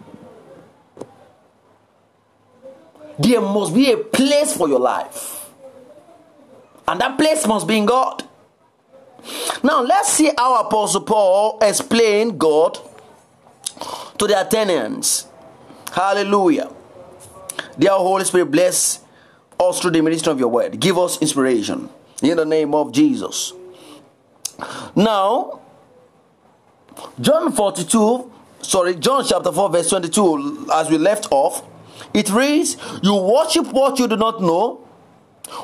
There 3.19 3.41
must 3.41 3.75
be 3.75 3.91
a 3.91 3.97
place 3.97 4.55
for 4.55 4.67
your 4.67 4.79
life. 4.79 5.49
And 6.87 6.99
that 6.99 7.17
place 7.17 7.45
must 7.45 7.67
be 7.67 7.77
in 7.77 7.85
God. 7.85 8.23
Now 9.63 9.81
let's 9.81 10.09
see 10.09 10.31
how 10.37 10.61
Apostle 10.61 11.01
Paul 11.01 11.59
explained 11.61 12.39
God 12.39 12.77
to 14.17 14.27
the 14.27 14.39
Athenians. 14.41 15.27
Hallelujah. 15.91 16.71
Dear 17.77 17.91
Holy 17.91 18.23
Spirit, 18.25 18.51
bless 18.51 18.99
us 19.59 19.79
through 19.79 19.91
the 19.91 20.01
ministry 20.01 20.31
of 20.31 20.39
your 20.39 20.49
word. 20.49 20.79
Give 20.79 20.97
us 20.97 21.21
inspiration 21.21 21.89
in 22.21 22.37
the 22.37 22.45
name 22.45 22.73
of 22.73 22.91
Jesus. 22.91 23.53
Now, 24.95 25.61
John 27.19 27.51
42 27.51 28.31
sorry, 28.61 28.95
John 28.95 29.23
chapter 29.25 29.51
4, 29.51 29.69
verse 29.69 29.89
22, 29.89 30.67
as 30.73 30.89
we 30.89 30.97
left 30.97 31.27
off, 31.31 31.63
it 32.13 32.29
reads, 32.29 32.77
You 33.01 33.15
worship 33.15 33.67
what 33.71 33.99
you 33.99 34.07
do 34.07 34.15
not 34.15 34.41
know. 34.41 34.87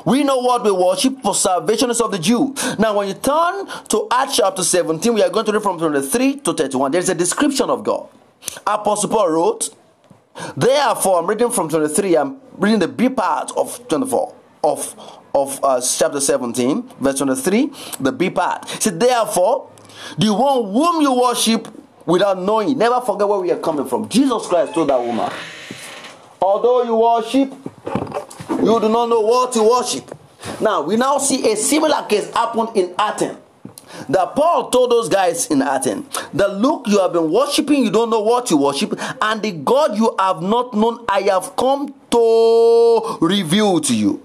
We 0.04 0.22
know 0.24 0.38
what 0.38 0.64
we 0.64 0.70
worship, 0.70 1.22
for 1.22 1.34
salvation 1.34 1.90
is 1.90 2.00
of 2.00 2.10
the 2.10 2.18
Jew. 2.18 2.54
Now, 2.78 2.96
when 2.96 3.08
you 3.08 3.14
turn 3.14 3.66
to 3.88 4.06
Acts 4.10 4.36
chapter 4.36 4.62
17, 4.62 5.12
we 5.14 5.22
are 5.22 5.30
going 5.30 5.46
to 5.46 5.52
read 5.52 5.62
from 5.62 5.78
23 5.78 6.36
to 6.40 6.54
31. 6.54 6.92
There's 6.92 7.08
a 7.08 7.14
description 7.14 7.70
of 7.70 7.84
God. 7.84 8.08
Apostle 8.66 9.10
Paul 9.10 9.30
wrote, 9.30 9.70
Therefore, 10.56 11.18
I'm 11.18 11.26
reading 11.26 11.50
from 11.50 11.68
23, 11.68 12.16
I'm 12.16 12.40
reading 12.56 12.78
the 12.78 12.88
B 12.88 13.08
part 13.08 13.50
of 13.56 13.86
24, 13.88 14.34
of, 14.62 15.20
of 15.34 15.64
uh, 15.64 15.80
chapter 15.80 16.20
17, 16.20 16.82
verse 17.00 17.18
23, 17.18 17.72
the 18.00 18.12
B 18.12 18.30
part. 18.30 18.72
It 18.74 18.82
said, 18.82 19.00
Therefore, 19.00 19.70
the 20.16 20.32
one 20.32 20.72
whom 20.72 21.02
you 21.02 21.12
worship 21.12 21.68
without 22.08 22.40
knowing. 22.40 22.76
Never 22.78 23.00
forget 23.02 23.28
where 23.28 23.38
we 23.38 23.52
are 23.52 23.58
coming 23.58 23.86
from. 23.86 24.08
Jesus 24.08 24.46
Christ 24.46 24.72
told 24.72 24.88
that 24.88 25.00
woman, 25.00 25.30
although 26.40 26.82
you 26.84 26.94
worship, 26.96 27.52
you 28.62 28.80
do 28.80 28.88
not 28.88 29.08
know 29.08 29.20
what 29.20 29.52
to 29.52 29.62
worship. 29.62 30.16
Now, 30.60 30.82
we 30.82 30.96
now 30.96 31.18
see 31.18 31.50
a 31.50 31.56
similar 31.56 32.02
case 32.08 32.30
happen 32.32 32.68
in 32.74 32.94
Athens. 32.98 33.38
That 34.08 34.36
Paul 34.36 34.70
told 34.70 34.90
those 34.90 35.08
guys 35.08 35.46
in 35.46 35.62
Athens 35.62 36.06
that 36.34 36.54
look, 36.54 36.86
you 36.86 37.00
have 37.00 37.12
been 37.12 37.30
worshiping, 37.32 37.84
you 37.84 37.90
don't 37.90 38.10
know 38.10 38.20
what 38.20 38.50
you 38.50 38.56
worship, 38.58 38.94
and 39.22 39.42
the 39.42 39.52
God 39.52 39.96
you 39.96 40.14
have 40.18 40.42
not 40.42 40.74
known, 40.74 41.04
I 41.08 41.22
have 41.22 41.56
come 41.56 41.94
to 42.10 43.18
reveal 43.20 43.80
to 43.80 43.96
you. 43.96 44.22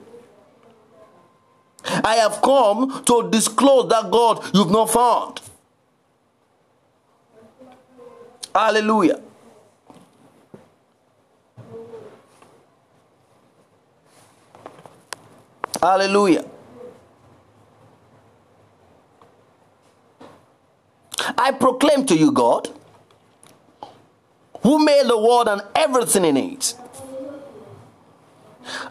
I 1.85 2.15
have 2.15 2.41
come 2.41 3.03
to 3.05 3.29
disclose 3.29 3.89
that 3.89 4.11
God 4.11 4.43
you've 4.53 4.71
not 4.71 4.89
found. 4.89 5.41
Hallelujah. 8.53 9.21
Hallelujah. 15.83 16.45
I 21.37 21.51
proclaim 21.51 22.05
to 22.05 22.15
you, 22.15 22.31
God, 22.31 22.69
who 24.61 24.79
made 24.83 25.07
the 25.07 25.17
world 25.17 25.49
and 25.49 25.61
everything 25.75 26.23
in 26.23 26.37
it. 26.37 26.73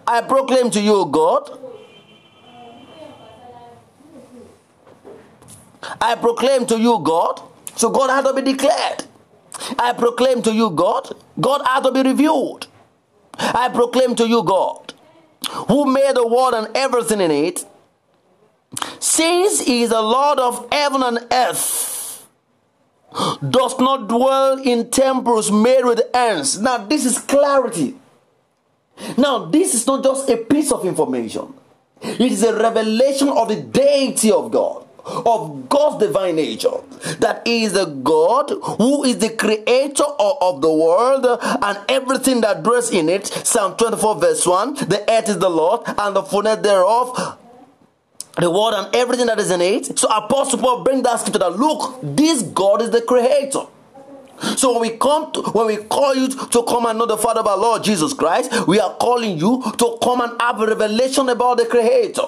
I 0.07 0.21
proclaim 0.21 0.71
to 0.73 0.83
you, 0.83 1.07
God, 1.07 1.59
I 5.99 6.15
proclaim 6.17 6.67
to 6.67 6.79
you, 6.79 7.01
God. 7.03 7.41
So 7.75 7.89
God 7.89 8.11
had 8.11 8.27
to 8.27 8.35
be 8.35 8.53
declared. 8.53 9.05
I 9.79 9.95
proclaim 9.95 10.43
to 10.43 10.53
you, 10.53 10.69
God. 10.69 11.17
God 11.41 11.63
had 11.67 11.85
to 11.85 11.91
be 11.93 12.03
revealed. 12.03 12.67
I 13.39 13.71
proclaim 13.71 14.15
to 14.17 14.29
you, 14.29 14.43
God, 14.43 14.93
who 15.69 15.87
made 15.87 16.15
the 16.15 16.27
world 16.27 16.55
and 16.55 16.69
everything 16.77 17.21
in 17.21 17.31
it, 17.31 17.65
since 18.99 19.61
he 19.61 19.83
is 19.83 19.91
the 19.91 20.01
Lord 20.01 20.39
of 20.39 20.67
heaven 20.73 21.03
and 21.03 21.27
earth, 21.31 22.27
does 23.49 23.79
not 23.79 24.09
dwell 24.09 24.59
in 24.59 24.91
temples 24.91 25.51
made 25.53 25.85
with 25.85 26.03
hands. 26.15 26.59
Now, 26.61 26.79
this 26.79 27.05
is 27.05 27.19
clarity. 27.19 27.95
Now, 29.17 29.47
this 29.47 29.75
is 29.75 29.87
not 29.87 30.03
just 30.03 30.29
a 30.31 30.37
piece 30.37 30.73
of 30.73 30.85
information, 30.85 31.53
it 32.01 32.21
is 32.21 32.43
a 32.43 32.59
revelation 32.59 33.29
of 33.29 33.49
the 33.49 33.57
deity 33.57 34.33
of 34.33 34.51
God 34.51 34.87
of 35.05 35.69
God's 35.69 36.07
divine 36.07 36.37
nature. 36.37 36.81
That 37.19 37.43
He 37.47 37.65
is 37.65 37.73
the 37.73 37.87
God 37.87 38.51
who 38.79 39.05
is 39.05 39.19
the 39.19 39.31
creator 39.31 40.05
of, 40.05 40.61
the 40.63 40.73
world 40.73 41.27
and 41.41 41.79
everything 41.89 42.41
that 42.43 42.63
dwells 42.63 42.91
in 42.91 43.09
it. 43.09 43.27
Psalm 43.27 43.77
24, 43.77 44.21
verse 44.21 44.47
1 44.47 44.75
The 44.75 45.05
earth 45.09 45.29
is 45.29 45.39
the 45.39 45.51
Lord 45.51 45.83
and 45.87 46.15
the 46.15 46.23
fullness 46.23 46.63
thereof. 46.63 47.39
The 48.39 48.51
world 48.51 48.75
and 48.75 48.95
everything 48.95 49.27
that 49.27 49.39
is 49.39 49.51
in 49.51 49.61
it. 49.61 49.99
So 49.99 50.09
Apostle 50.09 50.59
Paul 50.59 50.85
bring 50.85 51.03
that 51.03 51.21
scripture 51.21 51.41
that 51.41 51.57
look, 51.57 51.99
this 52.03 52.43
God 52.43 52.81
is 52.81 52.91
the 52.91 53.03
creator. 53.03 53.67
So 54.57 54.73
when 54.73 54.91
we 54.91 54.97
come 54.97 55.33
to, 55.33 55.43
when 55.53 55.67
we 55.67 55.77
call 55.77 56.15
you 56.15 56.29
to 56.29 56.63
come 56.65 56.87
and 56.87 56.99
know 56.99 57.07
the 57.07 57.17
Father 57.17 57.41
of 57.41 57.47
our 57.47 57.57
Lord 57.57 57.85
Jesus 57.85 58.13
Christ, 58.13 58.67
we 58.67 58.81
are 58.81 58.95
calling 58.97 59.39
you 59.39 59.63
to 59.79 59.99
come 60.03 60.21
and 60.21 60.41
have 60.41 60.61
a 60.61 60.67
revelation 60.67 61.29
about 61.29 61.59
the 61.59 61.67
Creator. 61.67 62.23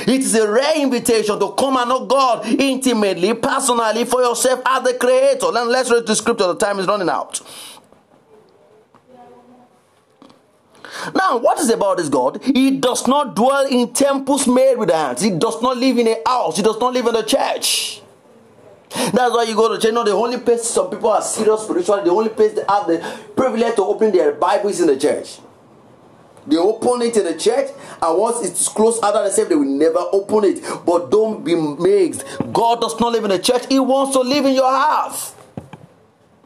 It 0.00 0.20
is 0.20 0.34
a 0.34 0.50
rare 0.50 0.80
invitation 0.80 1.38
to 1.38 1.52
come 1.52 1.76
and 1.76 1.88
know 1.88 2.04
God 2.06 2.46
intimately, 2.46 3.32
personally, 3.34 4.04
for 4.04 4.22
yourself 4.22 4.60
as 4.66 4.82
the 4.82 4.94
Creator. 4.94 5.52
Then 5.52 5.68
let's 5.68 5.90
read 5.90 6.06
the 6.06 6.16
scripture. 6.16 6.48
The 6.48 6.56
time 6.56 6.78
is 6.78 6.86
running 6.86 7.08
out. 7.08 7.40
Now, 11.14 11.38
what 11.38 11.58
is 11.60 11.70
about 11.70 11.98
this 11.98 12.08
God? 12.08 12.42
He 12.42 12.78
does 12.78 13.06
not 13.06 13.36
dwell 13.36 13.66
in 13.66 13.92
temples 13.92 14.46
made 14.46 14.76
with 14.76 14.90
hands. 14.90 15.22
He 15.22 15.30
does 15.30 15.60
not 15.60 15.76
live 15.76 15.98
in 15.98 16.08
a 16.08 16.16
house. 16.26 16.56
He 16.56 16.62
does 16.62 16.78
not 16.78 16.92
live 16.92 17.06
in 17.06 17.16
a 17.16 17.22
church. 17.22 18.00
That's 18.90 19.34
why 19.34 19.44
you 19.48 19.54
go 19.54 19.74
to 19.74 19.80
church. 19.80 19.92
No, 19.92 20.04
the 20.04 20.12
only 20.12 20.38
place 20.38 20.64
some 20.64 20.88
people 20.88 21.10
are 21.10 21.20
serious 21.20 21.62
spiritually, 21.62 22.04
the 22.04 22.10
only 22.10 22.30
place 22.30 22.52
they 22.52 22.64
have 22.68 22.86
the 22.86 23.00
privilege 23.36 23.74
to 23.74 23.82
open 23.82 24.12
their 24.12 24.32
Bible 24.32 24.70
is 24.70 24.80
in 24.80 24.86
the 24.86 24.96
church. 24.96 25.38
They 26.46 26.56
open 26.56 27.02
it 27.02 27.16
in 27.16 27.24
the 27.24 27.38
church, 27.38 27.70
and 28.02 28.18
once 28.18 28.46
it's 28.46 28.68
closed 28.68 29.02
of 29.02 29.14
themselves, 29.14 29.48
they 29.48 29.54
will 29.54 29.64
never 29.64 29.98
open 30.12 30.44
it. 30.44 30.62
But 30.84 31.10
don't 31.10 31.42
be 31.44 31.54
mixed. 31.54 32.24
God 32.52 32.80
does 32.80 32.98
not 33.00 33.12
live 33.12 33.24
in 33.24 33.30
the 33.30 33.38
church, 33.38 33.66
He 33.68 33.78
wants 33.78 34.14
to 34.14 34.20
live 34.20 34.44
in 34.44 34.54
your 34.54 34.70
house. 34.70 35.34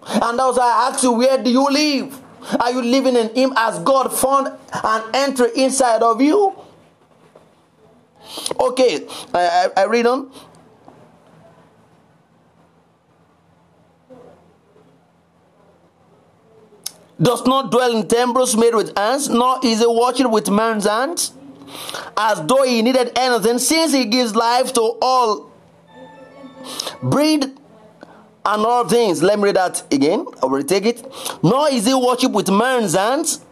And 0.06 0.38
that's 0.38 0.56
why 0.56 0.64
I 0.64 0.88
ask 0.88 1.02
you, 1.02 1.12
where 1.12 1.42
do 1.42 1.50
you 1.50 1.68
live? 1.70 2.22
Are 2.60 2.70
you 2.70 2.82
living 2.82 3.16
in 3.16 3.34
Him 3.34 3.52
as 3.56 3.78
God 3.80 4.08
found 4.08 4.56
an 4.72 5.02
entry 5.12 5.48
inside 5.56 6.02
of 6.02 6.20
you? 6.20 6.54
Okay, 8.60 9.06
I, 9.34 9.70
I, 9.76 9.82
I 9.82 9.84
read 9.86 10.06
on. 10.06 10.30
Does 17.20 17.44
not 17.46 17.70
dwell 17.70 17.96
in 17.96 18.06
temples 18.06 18.56
made 18.56 18.74
with 18.74 18.96
hands, 18.96 19.28
nor 19.28 19.58
is 19.62 19.80
he 19.80 19.86
watching 19.86 20.30
with 20.30 20.50
man's 20.50 20.86
hands, 20.86 21.32
as 22.16 22.44
though 22.46 22.62
he 22.62 22.82
needed 22.82 23.12
anything, 23.16 23.58
since 23.58 23.92
he 23.92 24.04
gives 24.04 24.34
life 24.34 24.72
to 24.74 24.96
all 25.02 25.50
breed 27.02 27.44
and 27.44 28.64
all 28.64 28.86
things. 28.88 29.22
Let 29.22 29.38
me 29.38 29.46
read 29.46 29.56
that 29.56 29.82
again. 29.92 30.26
I 30.42 30.46
will 30.46 30.62
take 30.62 30.86
it. 30.86 31.04
Nor 31.42 31.70
is 31.70 31.86
he 31.86 31.94
worship 31.94 32.32
with 32.32 32.48
man's 32.50 32.94
hands, 32.94 33.44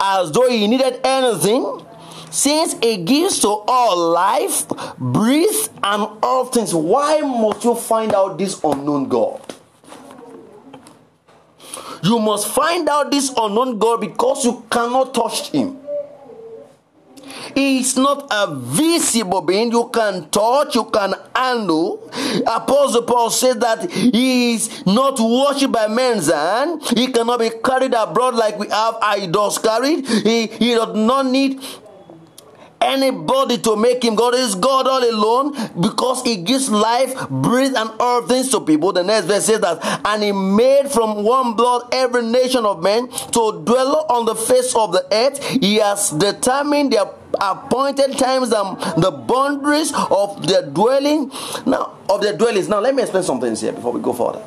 as 0.00 0.30
though 0.32 0.48
he 0.48 0.66
needed 0.66 1.00
anything, 1.04 1.86
since 2.30 2.74
he 2.82 2.98
gives 2.98 3.38
to 3.40 3.48
all 3.48 3.96
life, 4.10 4.68
breath, 4.98 5.68
and 5.82 6.18
all 6.22 6.46
things. 6.46 6.74
Why 6.74 7.20
must 7.20 7.64
you 7.64 7.74
find 7.74 8.12
out 8.12 8.38
this 8.38 8.62
unknown 8.62 9.08
God? 9.08 9.40
You 12.04 12.18
must 12.18 12.48
find 12.48 12.86
out 12.86 13.10
this 13.10 13.32
unknown 13.34 13.78
God 13.78 14.02
because 14.02 14.44
you 14.44 14.62
cannot 14.70 15.14
touch 15.14 15.50
him. 15.50 15.78
He 17.54 17.78
is 17.78 17.96
not 17.96 18.26
a 18.30 18.54
visible 18.54 19.40
being 19.40 19.70
you 19.70 19.88
can 19.88 20.28
touch, 20.28 20.74
you 20.74 20.84
can 20.84 21.14
handle. 21.34 22.10
Apostle 22.46 23.02
Paul 23.02 23.30
said 23.30 23.60
that 23.60 23.90
he 23.90 24.54
is 24.54 24.84
not 24.84 25.18
worshipped 25.18 25.72
by 25.72 25.86
men's 25.88 26.30
hand. 26.30 26.82
He 26.96 27.06
cannot 27.06 27.38
be 27.40 27.50
carried 27.64 27.94
abroad 27.94 28.34
like 28.34 28.58
we 28.58 28.68
have 28.68 28.96
idols 29.00 29.58
carried. 29.58 30.06
He, 30.06 30.46
he 30.48 30.74
does 30.74 30.94
not 30.94 31.26
need 31.26 31.60
anybody 32.84 33.58
to 33.58 33.76
make 33.76 34.04
him 34.04 34.14
God. 34.14 34.34
is 34.34 34.54
God 34.54 34.86
all 34.86 35.02
alone 35.02 35.52
because 35.80 36.22
he 36.22 36.36
gives 36.36 36.70
life, 36.70 37.28
breath, 37.28 37.74
and 37.76 37.90
all 37.98 38.22
things 38.26 38.50
to 38.50 38.60
people. 38.60 38.92
The 38.92 39.02
next 39.02 39.26
verse 39.26 39.46
says 39.46 39.60
that, 39.60 39.78
and 40.04 40.22
he 40.22 40.32
made 40.32 40.90
from 40.90 41.24
one 41.24 41.54
blood 41.54 41.88
every 41.92 42.22
nation 42.22 42.64
of 42.64 42.82
men 42.82 43.08
to 43.08 43.62
dwell 43.64 44.06
on 44.08 44.26
the 44.26 44.34
face 44.34 44.74
of 44.74 44.92
the 44.92 45.06
earth. 45.12 45.42
He 45.42 45.76
has 45.76 46.10
determined 46.10 46.92
their 46.92 47.06
appointed 47.40 48.16
times 48.18 48.52
and 48.52 48.78
the 49.02 49.10
boundaries 49.10 49.92
of 50.10 50.46
their 50.46 50.62
dwelling. 50.62 51.30
Now, 51.66 51.98
of 52.08 52.20
their 52.20 52.36
dwellings. 52.36 52.68
Now, 52.68 52.80
let 52.80 52.94
me 52.94 53.02
explain 53.02 53.24
something 53.24 53.54
here 53.56 53.72
before 53.72 53.92
we 53.92 54.00
go 54.00 54.12
further. 54.12 54.42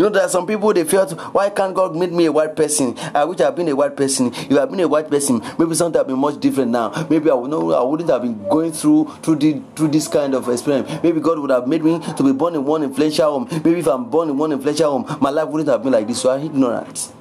You 0.00 0.06
know, 0.06 0.12
there 0.12 0.22
are 0.22 0.30
some 0.30 0.46
people 0.46 0.72
they 0.72 0.84
feel, 0.84 1.06
why 1.32 1.50
can't 1.50 1.74
God 1.74 1.94
make 1.94 2.10
me 2.10 2.24
a 2.24 2.32
white 2.32 2.56
person? 2.56 2.96
I 3.14 3.22
wish 3.26 3.38
I've 3.40 3.54
been 3.54 3.68
a 3.68 3.76
white 3.76 3.94
person. 3.94 4.32
If 4.32 4.52
I've 4.52 4.70
been 4.70 4.80
a 4.80 4.88
white 4.88 5.10
person, 5.10 5.42
maybe 5.58 5.74
something 5.74 5.98
have 5.98 6.06
been 6.06 6.18
much 6.18 6.40
different 6.40 6.70
now. 6.70 7.06
Maybe 7.10 7.28
I 7.28 7.34
would 7.34 7.50
know 7.50 7.70
I 7.74 7.82
wouldn't 7.82 8.08
have 8.08 8.22
been 8.22 8.48
going 8.48 8.72
through 8.72 9.14
through 9.20 9.36
the 9.36 9.60
through 9.76 9.88
this 9.88 10.08
kind 10.08 10.34
of 10.34 10.48
experience. 10.48 10.88
Maybe 11.02 11.20
God 11.20 11.38
would 11.38 11.50
have 11.50 11.68
made 11.68 11.84
me 11.84 12.00
to 12.16 12.22
be 12.22 12.32
born 12.32 12.54
in 12.54 12.64
one 12.64 12.82
influential 12.82 13.30
home. 13.30 13.48
Maybe 13.62 13.80
if 13.80 13.86
I'm 13.88 14.08
born 14.08 14.30
in 14.30 14.38
one 14.38 14.52
influential 14.52 14.90
home, 14.90 15.18
my 15.20 15.28
life 15.28 15.48
wouldn't 15.48 15.68
have 15.68 15.82
been 15.82 15.92
like 15.92 16.06
this. 16.06 16.22
So 16.22 16.30
I'm 16.30 16.46
ignorant. 16.46 17.12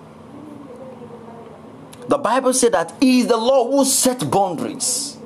The 2.07 2.17
Bible 2.17 2.53
said 2.53 2.71
that 2.71 2.93
He 3.01 3.19
is 3.19 3.27
the 3.27 3.35
Lord 3.35 3.73
who 3.73 3.83
set 3.83 4.31
boundaries, 4.31 5.17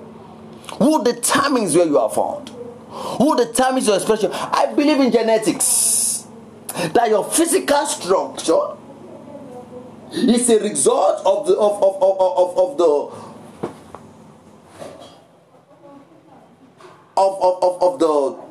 who 0.79 1.03
determines 1.03 1.75
where 1.75 1.85
you 1.85 1.99
are 1.99 2.09
found, 2.09 2.49
who 2.89 3.37
determines 3.37 3.85
your 3.85 3.97
expression. 3.97 4.31
I 4.33 4.73
believe 4.75 4.99
in 4.99 5.11
genetics 5.11 6.12
that 6.93 7.09
your 7.09 7.23
physical 7.23 7.85
structure 7.85 8.77
is 10.11 10.49
a 10.49 10.59
result 10.59 11.25
of 11.25 11.47
the 11.47 11.55
of, 11.55 11.83
of, 11.83 12.03
of, 12.03 12.17
of, 12.37 12.57
of 12.57 12.77
the 12.77 13.33
of, 17.15 17.41
of, 17.41 17.63
of, 17.63 17.83
of 17.83 17.99
the 17.99 18.43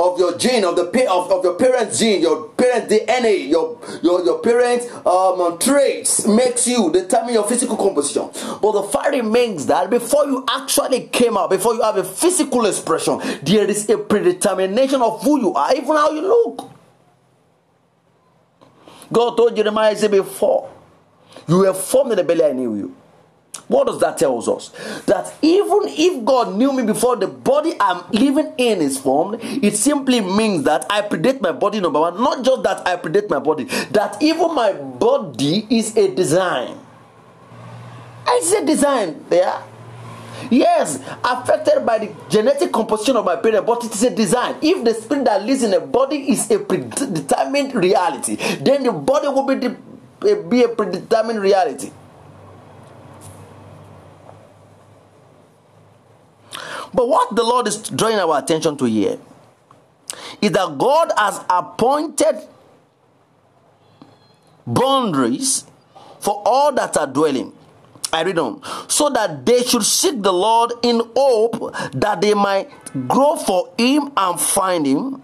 of 0.00 0.16
your 0.16 0.38
gene, 0.38 0.64
of 0.64 0.76
the 0.76 0.84
of, 1.10 1.32
of 1.32 1.42
your 1.42 1.54
parents' 1.54 1.98
gene, 1.98 2.22
your 2.22 2.48
parents' 2.50 2.92
DNA, 2.92 3.48
your 3.48 3.80
your 4.00 4.24
your 4.24 4.38
parents' 4.38 4.86
um, 5.04 5.58
traits 5.58 6.26
makes 6.26 6.68
you 6.68 6.92
determine 6.92 7.34
your 7.34 7.44
physical 7.48 7.76
composition. 7.76 8.30
But 8.62 8.72
the 8.72 8.82
fact 8.84 9.10
remains 9.10 9.66
that 9.66 9.90
before 9.90 10.24
you 10.26 10.44
actually 10.48 11.08
came 11.08 11.36
out, 11.36 11.50
before 11.50 11.74
you 11.74 11.82
have 11.82 11.96
a 11.96 12.04
physical 12.04 12.64
expression, 12.66 13.20
there 13.42 13.68
is 13.68 13.88
a 13.90 13.98
predetermination 13.98 15.02
of 15.02 15.22
who 15.24 15.40
you 15.40 15.54
are, 15.54 15.74
even 15.74 15.96
how 15.96 16.12
you 16.12 16.20
look. 16.22 16.70
God 19.12 19.36
told 19.36 19.56
Jeremiah, 19.56 19.94
he 19.94 20.08
before 20.08 20.70
you 21.46 21.58
were 21.58 21.74
formed 21.74 22.12
in 22.12 22.16
the 22.18 22.24
belly, 22.24 22.44
I 22.44 22.52
knew 22.52 22.74
you. 22.76 22.94
What 23.68 23.86
does 23.86 24.00
that 24.00 24.16
tell 24.16 24.38
us? 24.38 24.68
That 25.06 25.34
even 25.42 25.80
if 25.84 26.24
God 26.24 26.54
knew 26.54 26.72
me 26.72 26.84
before 26.84 27.16
the 27.16 27.26
body 27.26 27.74
I'm 27.78 28.02
living 28.10 28.54
in 28.56 28.80
is 28.80 28.98
formed, 28.98 29.40
it 29.42 29.76
simply 29.76 30.20
means 30.20 30.64
that 30.64 30.86
I 30.88 31.02
predate 31.02 31.40
my 31.40 31.52
body, 31.52 31.80
number 31.80 32.00
one. 32.00 32.16
Not 32.22 32.44
just 32.44 32.62
that 32.62 32.86
I 32.86 32.96
predate 32.96 33.28
my 33.28 33.38
body, 33.38 33.64
that 33.90 34.22
even 34.22 34.54
my 34.54 34.72
body 34.72 35.66
is 35.68 35.96
a 35.96 36.14
design. 36.14 36.78
I 38.26 38.40
said 38.42 38.66
design 38.66 39.24
there. 39.28 39.62
Yes, 40.50 40.98
affected 41.24 41.84
by 41.84 41.98
the 41.98 42.14
genetic 42.28 42.72
composition 42.72 43.16
of 43.16 43.24
my 43.24 43.36
parent, 43.36 43.66
but 43.66 43.84
it 43.84 43.94
is 43.94 44.02
a 44.02 44.10
design. 44.10 44.56
If 44.62 44.84
the 44.84 44.94
spirit 44.94 45.24
that 45.24 45.42
lives 45.42 45.62
in 45.62 45.74
a 45.74 45.80
body 45.80 46.30
is 46.30 46.50
a 46.50 46.58
predetermined 46.58 47.74
reality, 47.74 48.36
then 48.60 48.82
the 48.84 48.92
body 48.92 49.28
will 49.28 49.46
be, 49.46 49.54
the, 49.56 49.76
eh, 50.28 50.42
be 50.48 50.62
a 50.62 50.68
predetermined 50.68 51.40
reality. 51.40 51.90
But 56.94 57.08
what 57.08 57.34
the 57.36 57.42
Lord 57.42 57.68
is 57.68 57.76
drawing 57.76 58.18
our 58.18 58.38
attention 58.38 58.76
to 58.78 58.84
here 58.86 59.18
is 60.40 60.52
that 60.52 60.78
God 60.78 61.12
has 61.16 61.44
appointed 61.50 62.48
boundaries 64.66 65.64
for 66.20 66.42
all 66.44 66.72
that 66.72 66.96
are 66.96 67.06
dwelling. 67.06 67.52
I 68.12 68.22
read 68.22 68.38
on. 68.38 68.62
So 68.88 69.10
that 69.10 69.44
they 69.44 69.62
should 69.62 69.84
seek 69.84 70.22
the 70.22 70.32
Lord 70.32 70.72
in 70.82 71.02
hope 71.16 71.74
that 71.92 72.20
they 72.20 72.34
might 72.34 72.70
grow 73.06 73.36
for 73.36 73.72
him 73.78 74.12
and 74.16 74.40
find 74.40 74.86
him, 74.86 75.22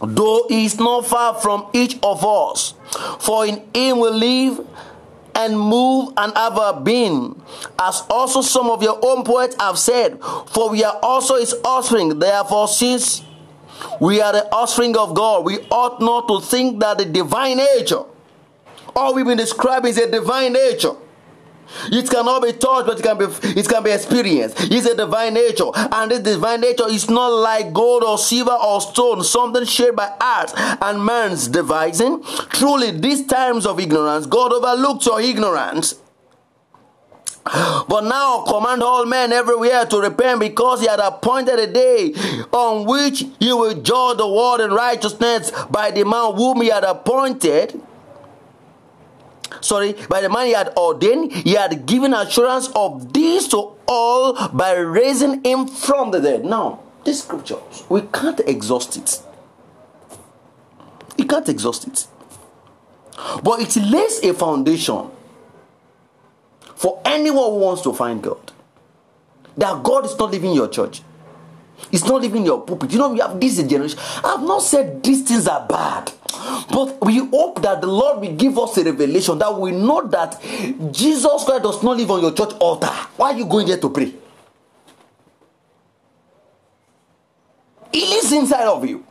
though 0.00 0.46
he 0.48 0.64
is 0.64 0.78
not 0.78 1.06
far 1.06 1.34
from 1.34 1.66
each 1.72 1.98
of 2.02 2.24
us. 2.24 2.74
For 3.20 3.46
in 3.46 3.62
him 3.74 3.98
we 3.98 4.10
live 4.10 4.66
and 5.34 5.58
move 5.58 6.12
and 6.16 6.36
have 6.36 6.58
our 6.58 6.80
being, 6.80 7.40
as 7.80 8.02
also 8.10 8.42
some 8.42 8.68
of 8.68 8.82
your 8.82 8.98
own 9.02 9.24
poets 9.24 9.56
have 9.58 9.78
said, 9.78 10.20
for 10.48 10.70
we 10.70 10.84
are 10.84 10.98
also 11.02 11.36
his 11.36 11.54
offspring. 11.64 12.18
Therefore, 12.18 12.68
since 12.68 13.22
we 13.98 14.20
are 14.20 14.32
the 14.32 14.44
offspring 14.52 14.96
of 14.96 15.14
God, 15.14 15.44
we 15.44 15.60
ought 15.70 16.00
not 16.00 16.28
to 16.28 16.40
think 16.40 16.80
that 16.80 16.98
the 16.98 17.06
divine 17.06 17.56
nature, 17.56 18.02
all 18.94 19.14
we've 19.14 19.24
been 19.24 19.38
describing 19.38 19.90
is 19.90 19.98
a 19.98 20.10
divine 20.10 20.52
nature 20.52 20.94
it 21.90 22.08
cannot 22.10 22.42
be 22.42 22.52
touched, 22.52 22.86
but 22.86 22.98
it 22.98 23.02
can 23.02 23.18
be 23.18 23.26
it 23.58 23.68
can 23.68 23.82
be 23.82 23.90
experienced. 23.90 24.56
It's 24.70 24.86
a 24.86 24.96
divine 24.96 25.34
nature, 25.34 25.70
and 25.74 26.10
this 26.10 26.20
divine 26.20 26.60
nature 26.60 26.88
is 26.88 27.08
not 27.08 27.28
like 27.28 27.72
gold 27.72 28.04
or 28.04 28.18
silver 28.18 28.52
or 28.52 28.80
stone, 28.80 29.24
something 29.24 29.64
shaped 29.64 29.96
by 29.96 30.14
art 30.20 30.52
and 30.56 31.04
man's 31.04 31.48
devising. 31.48 32.22
Truly, 32.50 32.90
these 32.90 33.26
times 33.26 33.66
of 33.66 33.80
ignorance, 33.80 34.26
God 34.26 34.52
overlooked 34.52 35.06
your 35.06 35.20
ignorance. 35.20 35.96
But 37.44 38.02
now 38.04 38.44
command 38.46 38.82
all 38.84 39.04
men 39.04 39.32
everywhere 39.32 39.84
to 39.86 40.00
repent 40.00 40.38
because 40.40 40.80
he 40.80 40.86
had 40.86 41.00
appointed 41.00 41.58
a 41.58 41.66
day 41.66 42.14
on 42.52 42.86
which 42.86 43.24
he 43.40 43.52
will 43.52 43.74
judge 43.74 44.18
the 44.18 44.28
world 44.28 44.60
in 44.60 44.70
righteousness 44.70 45.50
by 45.68 45.90
the 45.90 46.04
man 46.04 46.34
whom 46.34 46.62
he 46.62 46.68
had 46.68 46.84
appointed 46.84 47.80
sorry, 49.62 49.94
by 50.08 50.20
the 50.20 50.28
man 50.28 50.46
he 50.46 50.52
had 50.52 50.68
ordained, 50.76 51.32
he 51.32 51.54
had 51.54 51.86
given 51.86 52.12
assurance 52.12 52.68
of 52.74 53.12
this 53.12 53.48
to 53.48 53.72
all 53.88 54.48
by 54.48 54.72
raising 54.74 55.42
him 55.44 55.66
from 55.66 56.10
the 56.10 56.20
dead. 56.20 56.44
Now, 56.44 56.80
this 57.04 57.22
scripture, 57.22 57.58
we 57.88 58.02
can't 58.02 58.40
exhaust 58.40 58.96
it. 58.96 59.22
You 61.16 61.24
can't 61.26 61.48
exhaust 61.48 61.86
it. 61.86 62.06
But 63.42 63.60
it 63.60 63.76
lays 63.76 64.20
a 64.22 64.34
foundation 64.34 65.10
for 66.74 67.00
anyone 67.04 67.50
who 67.50 67.58
wants 67.58 67.82
to 67.82 67.92
find 67.92 68.22
God. 68.22 68.52
That 69.56 69.82
God 69.82 70.06
is 70.06 70.18
not 70.18 70.30
living 70.30 70.50
in 70.50 70.56
your 70.56 70.68
church. 70.68 71.02
It's 71.90 72.04
not 72.04 72.22
living 72.22 72.38
in 72.38 72.46
your 72.46 72.62
pulpit. 72.62 72.92
You 72.92 72.98
know, 72.98 73.12
we 73.12 73.18
have 73.20 73.38
this 73.38 73.62
generation. 73.62 73.98
I've 74.24 74.42
not 74.42 74.62
said 74.62 75.02
these 75.02 75.22
things 75.22 75.46
are 75.46 75.66
bad. 75.66 76.12
But 76.70 77.04
we 77.04 77.18
hope 77.18 77.60
that 77.62 77.80
the 77.80 77.86
Lord 77.86 78.20
will 78.20 78.34
give 78.34 78.58
us 78.58 78.76
a 78.78 78.84
revelation 78.84 79.38
that 79.38 79.58
we 79.58 79.72
know 79.72 80.06
that 80.08 80.40
Jesus 80.92 81.44
Christ 81.44 81.62
does 81.62 81.82
not 81.82 81.96
live 81.96 82.10
on 82.10 82.22
your 82.22 82.32
church 82.32 82.54
altar. 82.60 82.88
Why 83.16 83.32
are 83.32 83.38
you 83.38 83.44
going 83.44 83.66
there 83.66 83.78
to 83.78 83.90
pray? 83.90 84.14
He 87.92 88.06
lives 88.06 88.32
inside 88.32 88.66
of 88.66 88.88
you. 88.88 89.04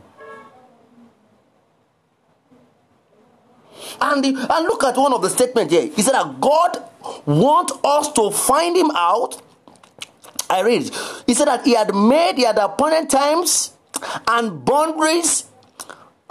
And, 4.00 4.24
the, 4.24 4.30
and 4.30 4.66
look 4.66 4.84
at 4.84 4.98
one 4.98 5.14
of 5.14 5.22
the 5.22 5.30
statements 5.30 5.72
here. 5.72 5.88
He 5.88 6.02
said 6.02 6.14
that 6.14 6.42
God 6.42 6.84
wants 7.26 7.74
us 7.84 8.12
to 8.14 8.32
find 8.32 8.76
him 8.76 8.90
out. 8.96 9.40
I 10.50 10.62
read. 10.62 10.90
He 11.28 11.36
said 11.36 11.46
that 11.48 11.64
he 11.64 11.76
had 11.76 11.94
made, 11.94 12.38
he 12.38 12.44
had 12.44 12.58
appointed 12.58 13.10
times 13.12 13.74
and 14.28 14.66
boundaries 14.66 15.46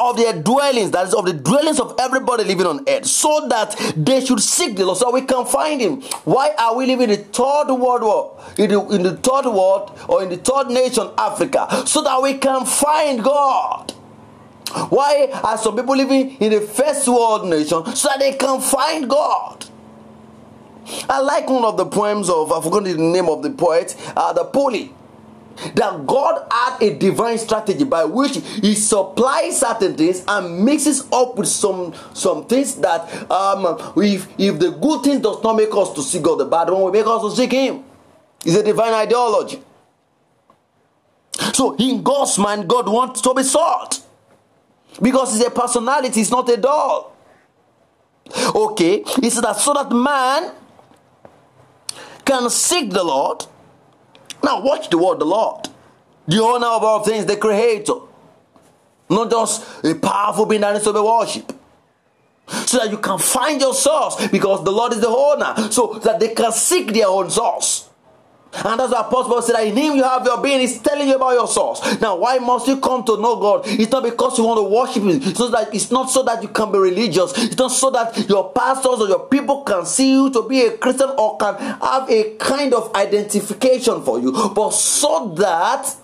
of 0.01 0.17
their 0.17 0.33
dwellings, 0.33 0.91
that 0.93 1.07
is, 1.07 1.15
of 1.15 1.27
the 1.27 1.35
dwellings 1.35 1.79
of 1.79 1.95
everybody 2.01 2.45
living 2.45 2.67
on 2.67 2.85
earth, 2.89 3.07
so 3.07 3.47
that 3.49 3.77
they 3.97 4.25
should 4.25 4.41
seek 4.41 4.77
the 4.77 4.87
Lord, 4.87 4.99
so 4.99 5.13
we 5.13 5.23
can 5.23 5.45
find 5.45 5.81
Him. 5.81 6.01
Why 6.25 6.55
are 6.59 6.75
we 6.75 6.87
living 6.87 7.11
in 7.11 7.19
the 7.21 7.25
third 7.25 7.69
world 7.69 8.03
war, 8.03 8.41
in 8.57 8.71
the, 8.71 8.81
in 8.89 9.03
the 9.03 9.17
third 9.17 9.45
world, 9.45 9.99
or 10.09 10.23
in 10.23 10.31
the 10.31 10.39
third 10.39 10.69
nation, 10.69 11.11
Africa, 11.19 11.85
so 11.87 12.03
that 12.03 12.21
we 12.23 12.39
can 12.39 12.65
find 12.65 13.23
God? 13.23 13.93
Why 14.89 15.29
are 15.45 15.59
some 15.59 15.77
people 15.77 15.97
living 15.97 16.37
in 16.37 16.53
the 16.53 16.61
first 16.61 17.07
world 17.09 17.47
nation 17.47 17.85
so 17.95 18.09
that 18.09 18.21
they 18.21 18.33
can 18.33 18.61
find 18.61 19.11
God? 19.11 19.67
I 21.09 21.21
like 21.21 21.49
one 21.49 21.65
of 21.65 21.77
the 21.77 21.87
poems 21.87 22.31
of, 22.31 22.51
I 22.53 22.61
forgot 22.63 22.85
the 22.85 22.95
name 22.95 23.29
of 23.29 23.43
the 23.43 23.51
poet, 23.51 23.97
uh, 24.17 24.33
the 24.33 24.45
Poli 24.45 24.95
that 25.75 26.07
God 26.07 26.47
had 26.51 26.83
a 26.83 26.97
divine 26.97 27.39
strategy 27.39 27.85
by 27.85 28.05
which 28.05 28.37
He 28.37 28.75
supplies 28.75 29.61
certain 29.61 29.95
things 29.97 30.25
and 30.27 30.65
mixes 30.65 31.07
up 31.13 31.37
with 31.37 31.49
some 31.49 31.95
some 32.15 32.47
things 32.47 32.77
that 32.77 33.31
um 33.31 33.79
if 33.97 34.29
if 34.39 34.59
the 34.59 34.71
good 34.71 35.03
thing 35.03 35.21
does 35.21 35.43
not 35.43 35.57
make 35.57 35.75
us 35.75 35.93
to 35.95 36.03
seek 36.03 36.23
God, 36.23 36.37
the 36.37 36.45
bad 36.45 36.71
one 36.71 36.83
will 36.83 36.93
make 36.93 37.07
us 37.07 37.23
to 37.23 37.31
seek 37.37 37.53
Him. 37.53 37.85
It's 38.45 38.57
a 38.57 38.63
divine 38.63 38.95
ideology. 38.95 39.63
So 41.53 41.77
in 41.77 42.03
God's 42.03 42.39
mind, 42.39 42.69
God 42.69 42.89
wants 42.89 43.21
to 43.23 43.35
be 43.35 43.43
sought 43.43 44.01
because 45.01 45.37
it's 45.37 45.47
a 45.47 45.51
personality, 45.51 46.21
it's 46.21 46.31
not 46.31 46.49
a 46.49 46.57
doll. 46.57 47.17
Okay, 48.55 49.03
he 49.21 49.31
said 49.31 49.45
that 49.45 49.57
so 49.57 49.75
that 49.75 49.91
man 49.91 50.53
can 52.25 52.49
seek 52.49 52.91
the 52.91 53.03
Lord 53.03 53.45
now, 54.43 54.63
watch 54.63 54.89
the 54.91 54.99
word 54.99 55.19
the 55.19 55.25
Lord, 55.25 55.69
the 56.27 56.43
owner 56.43 56.67
of 56.67 56.83
all 56.83 57.03
things, 57.03 57.27
the 57.27 57.37
creator. 57.37 57.95
Not 59.09 59.31
just 59.31 59.85
a 59.85 59.95
powerful 59.95 60.47
being 60.47 60.61
that 60.61 60.73
needs 60.73 60.85
to 60.85 60.93
be 60.93 61.01
worshipped. 61.01 61.53
So 62.49 62.79
that 62.79 62.91
you 62.91 62.99
can 62.99 63.19
find 63.19 63.61
your 63.61 63.75
source 63.75 64.29
because 64.29 64.65
the 64.65 64.73
Lord 64.73 64.93
is 64.93 65.01
the 65.01 65.09
owner. 65.09 65.71
So 65.71 66.01
that 66.05 66.21
they 66.21 66.29
can 66.29 66.53
seek 66.53 66.93
their 66.93 67.09
own 67.09 67.31
source. 67.31 67.90
And 68.53 68.81
that's 68.81 68.93
why 68.93 69.01
Apostle 69.01 69.43
said 69.43 69.55
that 69.55 69.67
in 69.67 69.77
him 69.77 69.95
you 69.97 70.03
have 70.03 70.25
your 70.25 70.43
being. 70.43 70.61
He's 70.61 70.81
telling 70.81 71.09
you 71.09 71.15
about 71.15 71.33
your 71.33 71.47
source. 71.47 72.01
Now, 72.01 72.17
why 72.17 72.39
must 72.39 72.67
you 72.67 72.81
come 72.81 73.05
to 73.05 73.17
know 73.17 73.37
God? 73.37 73.63
It's 73.67 73.93
not 73.93 74.03
because 74.03 74.39
you 74.39 74.45
want 74.45 74.59
to 74.59 74.65
worship 74.65 75.03
Him. 75.05 75.23
It's 75.23 75.39
not, 75.39 75.53
that, 75.53 75.75
it's 75.75 75.91
not 75.91 76.11
so 76.11 76.25
that 76.25 76.43
you 76.43 76.49
can 76.49 76.73
be 76.73 76.79
religious. 76.79 77.33
It's 77.37 77.57
not 77.57 77.69
so 77.69 77.91
that 77.91 78.29
your 78.29 78.53
pastors 78.53 79.01
or 79.01 79.09
your 79.09 79.27
people 79.29 79.63
can 79.63 79.87
see 79.87 80.13
you 80.13 80.31
to 80.33 80.49
be 80.49 80.63
a 80.63 80.77
Christian 80.77 81.11
or 81.17 81.39
can 81.39 81.55
have 81.59 82.11
a 82.11 82.37
kind 82.37 82.75
of 82.75 82.93
identification 82.97 84.03
for 84.03 84.19
you. 84.19 84.33
But 84.33 84.71
so 84.71 85.33
that 85.39 85.95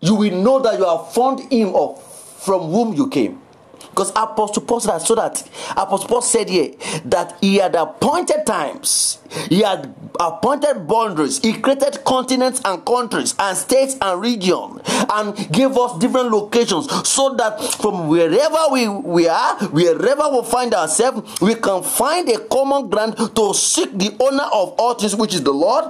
you 0.00 0.14
will 0.14 0.42
know 0.42 0.60
that 0.60 0.78
you 0.78 0.84
have 0.84 1.12
found 1.12 1.50
Him 1.50 1.74
of 1.74 2.02
from 2.42 2.70
whom 2.70 2.94
you 2.94 3.08
came. 3.08 3.40
Because 3.90 4.10
Apostle 4.10 4.62
Paul 4.62 4.80
said 4.80 4.92
that 4.92 5.02
so 5.02 5.14
that 5.14 5.48
Apostle 5.72 6.08
Paul 6.08 6.22
said 6.22 6.48
here 6.48 6.72
that 7.04 7.36
he 7.40 7.56
had 7.56 7.74
appointed 7.74 8.46
times, 8.46 9.18
he 9.48 9.62
had 9.62 9.94
appointed 10.20 10.86
boundaries, 10.86 11.38
he 11.40 11.54
created 11.54 12.04
continents 12.04 12.60
and 12.64 12.84
countries 12.84 13.34
and 13.38 13.56
states 13.56 13.96
and 14.00 14.20
regions 14.20 14.80
and 15.10 15.52
gave 15.52 15.76
us 15.76 15.98
different 15.98 16.30
locations 16.30 16.88
so 17.08 17.34
that 17.34 17.60
from 17.60 18.08
wherever 18.08 18.58
we, 18.72 18.88
we 18.88 19.28
are, 19.28 19.56
wherever 19.68 20.28
we 20.30 20.42
find 20.44 20.74
ourselves, 20.74 21.40
we 21.40 21.54
can 21.54 21.82
find 21.82 22.28
a 22.28 22.38
common 22.46 22.88
ground 22.88 23.16
to 23.34 23.54
seek 23.54 23.96
the 23.98 24.16
owner 24.20 24.44
of 24.44 24.74
all 24.78 24.94
things, 24.94 25.16
which 25.16 25.34
is 25.34 25.42
the 25.42 25.52
Lord, 25.52 25.84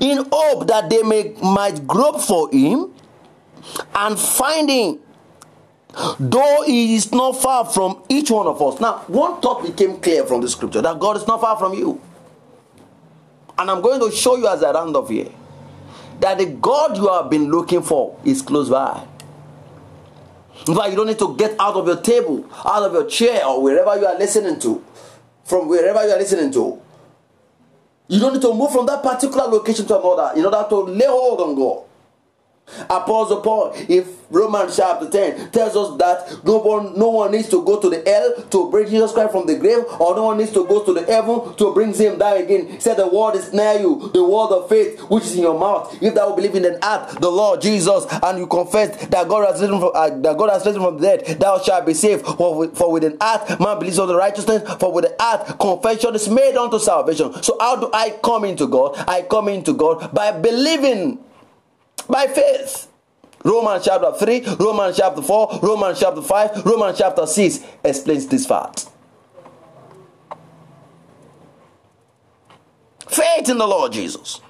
in 0.00 0.24
hope 0.32 0.66
that 0.68 0.88
they 0.88 1.02
may 1.02 1.34
might 1.42 1.86
grope 1.86 2.20
for 2.20 2.50
him 2.50 2.92
and 3.94 4.18
finding 4.18 4.98
though 6.18 6.62
he 6.66 6.94
is 6.94 7.12
not 7.12 7.40
far 7.40 7.64
from 7.64 8.02
each 8.08 8.30
one 8.30 8.46
of 8.46 8.60
us. 8.60 8.80
Now, 8.80 9.04
one 9.06 9.40
thought 9.40 9.62
became 9.64 10.00
clear 10.00 10.24
from 10.24 10.40
the 10.40 10.48
scripture 10.48 10.82
that 10.82 10.98
God 10.98 11.16
is 11.16 11.26
not 11.26 11.40
far 11.40 11.56
from 11.56 11.74
you. 11.74 12.00
And 13.56 13.70
I'm 13.70 13.80
going 13.82 14.00
to 14.00 14.14
show 14.14 14.36
you 14.36 14.48
as 14.48 14.62
I 14.62 14.72
round 14.72 14.96
off 14.96 15.08
here 15.08 15.30
that 16.20 16.38
the 16.38 16.46
God 16.46 16.96
you 16.96 17.08
have 17.12 17.30
been 17.30 17.50
looking 17.50 17.82
for 17.82 18.18
is 18.24 18.42
close 18.42 18.68
by. 18.68 19.06
In 20.66 20.74
fact, 20.74 20.90
you 20.90 20.96
don't 20.96 21.06
need 21.06 21.18
to 21.18 21.36
get 21.36 21.54
out 21.60 21.74
of 21.74 21.86
your 21.86 22.00
table, 22.00 22.48
out 22.64 22.82
of 22.84 22.92
your 22.92 23.06
chair, 23.06 23.44
or 23.46 23.62
wherever 23.62 23.98
you 23.98 24.06
are 24.06 24.18
listening 24.18 24.58
to, 24.60 24.82
from 25.44 25.68
wherever 25.68 26.04
you 26.06 26.12
are 26.12 26.18
listening 26.18 26.50
to. 26.52 26.80
You 28.08 28.20
don't 28.20 28.34
need 28.34 28.42
to 28.42 28.54
move 28.54 28.72
from 28.72 28.86
that 28.86 29.02
particular 29.02 29.44
location 29.46 29.86
to 29.86 29.98
another 29.98 30.38
in 30.38 30.44
order 30.44 30.64
to 30.68 30.76
lay 30.76 31.06
hold 31.06 31.40
on 31.40 31.54
God. 31.54 31.84
Apostle 32.90 33.40
Paul 33.40 33.72
in 33.88 34.06
Romans 34.30 34.76
chapter 34.76 35.08
10 35.08 35.50
tells 35.50 35.76
us 35.76 35.96
that 35.98 36.44
no 36.44 36.58
one, 36.58 36.98
no 36.98 37.10
one 37.10 37.30
needs 37.32 37.48
to 37.50 37.62
go 37.64 37.80
to 37.80 37.88
the 37.88 38.02
hell 38.04 38.42
to 38.50 38.70
bring 38.70 38.88
Jesus 38.88 39.12
Christ 39.12 39.32
from 39.32 39.46
the 39.46 39.56
grave, 39.56 39.84
or 40.00 40.16
no 40.16 40.24
one 40.24 40.38
needs 40.38 40.52
to 40.52 40.66
go 40.66 40.84
to 40.84 40.92
the 40.92 41.04
heaven 41.04 41.54
to 41.56 41.72
bring 41.72 41.92
him 41.94 42.18
down 42.18 42.38
again. 42.38 42.68
He 42.68 42.80
said, 42.80 42.96
The 42.96 43.06
word 43.06 43.36
is 43.36 43.52
near 43.52 43.78
you, 43.78 44.10
the 44.12 44.24
word 44.24 44.48
of 44.48 44.68
faith 44.68 44.98
which 45.02 45.24
is 45.24 45.36
in 45.36 45.42
your 45.42 45.58
mouth. 45.58 45.96
If 46.02 46.14
thou 46.14 46.34
believe 46.34 46.54
in 46.54 46.64
an 46.64 46.78
act, 46.82 47.20
the 47.20 47.30
Lord 47.30 47.60
Jesus, 47.60 48.06
and 48.22 48.38
you 48.38 48.46
confess 48.46 49.06
that 49.06 49.28
God 49.28 49.46
has 49.46 49.60
risen 49.60 49.78
from, 49.78 49.92
uh, 49.94 50.10
that 50.10 50.36
God 50.36 50.50
has 50.50 50.66
risen 50.66 50.82
from 50.82 50.98
the 50.98 51.16
dead, 51.18 51.40
thou 51.40 51.60
shalt 51.62 51.86
be 51.86 51.94
saved. 51.94 52.24
For 52.26 52.68
for 52.70 52.90
with 52.90 53.04
an 53.04 53.16
act, 53.20 53.60
man 53.60 53.78
believes 53.78 53.98
on 53.98 54.08
the 54.08 54.16
righteousness, 54.16 54.62
for 54.80 54.92
with 54.92 55.04
the 55.04 55.22
act, 55.22 55.58
confession 55.60 56.14
is 56.14 56.28
made 56.28 56.56
unto 56.56 56.78
salvation. 56.78 57.42
So, 57.42 57.56
how 57.60 57.76
do 57.76 57.90
I 57.92 58.18
come 58.22 58.44
into 58.44 58.66
God? 58.66 58.96
I 59.06 59.22
come 59.22 59.48
into 59.48 59.74
God 59.74 60.12
by 60.12 60.32
believing 60.32 61.18
by 62.08 62.26
faith. 62.26 62.88
Romans 63.44 63.84
chapter 63.84 64.12
3, 64.12 64.56
Romans 64.58 64.96
chapter 64.96 65.20
4, 65.20 65.60
Romans 65.62 66.00
chapter 66.00 66.22
5, 66.22 66.64
Romans 66.64 66.96
chapter 66.98 67.26
6 67.26 67.60
explains 67.84 68.26
this 68.26 68.46
fact. 68.46 68.88
faith 73.14 73.48
in 73.48 73.58
the 73.58 73.66
Lord 73.66 73.92
Jesus. 73.92 74.40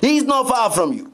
He's 0.00 0.24
not 0.24 0.48
far 0.48 0.70
from 0.70 0.92
you. 0.92 1.12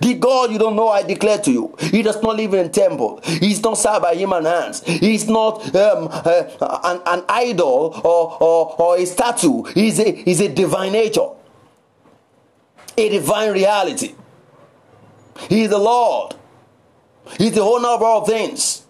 The 0.00 0.14
God 0.14 0.50
you 0.50 0.58
don't 0.58 0.74
know, 0.74 0.88
I 0.88 1.02
declare 1.02 1.38
to 1.38 1.52
you, 1.52 1.74
He 1.78 2.02
does 2.02 2.20
not 2.22 2.36
live 2.36 2.54
in 2.54 2.66
a 2.66 2.68
temple. 2.68 3.20
He's 3.22 3.62
not 3.62 3.76
served 3.76 4.02
by 4.02 4.14
human 4.14 4.44
hands. 4.44 4.82
He's 4.84 5.28
not 5.28 5.62
um, 5.76 6.08
uh, 6.10 6.80
an, 6.84 7.02
an, 7.06 7.24
idol 7.28 8.00
or, 8.02 8.42
or, 8.42 8.80
or 8.80 8.96
a 8.96 9.04
statue. 9.04 9.64
He's 9.64 10.00
a, 10.00 10.10
he's 10.10 10.40
a 10.40 10.48
divine 10.48 10.92
nature, 10.92 11.28
a 12.96 13.08
divine 13.10 13.52
reality. 13.52 14.14
He's 15.48 15.70
the 15.70 15.78
Lord. 15.78 16.34
He's 17.38 17.52
the 17.52 17.62
owner 17.62 17.88
of 17.88 18.02
all 18.02 18.24
things 18.24 18.86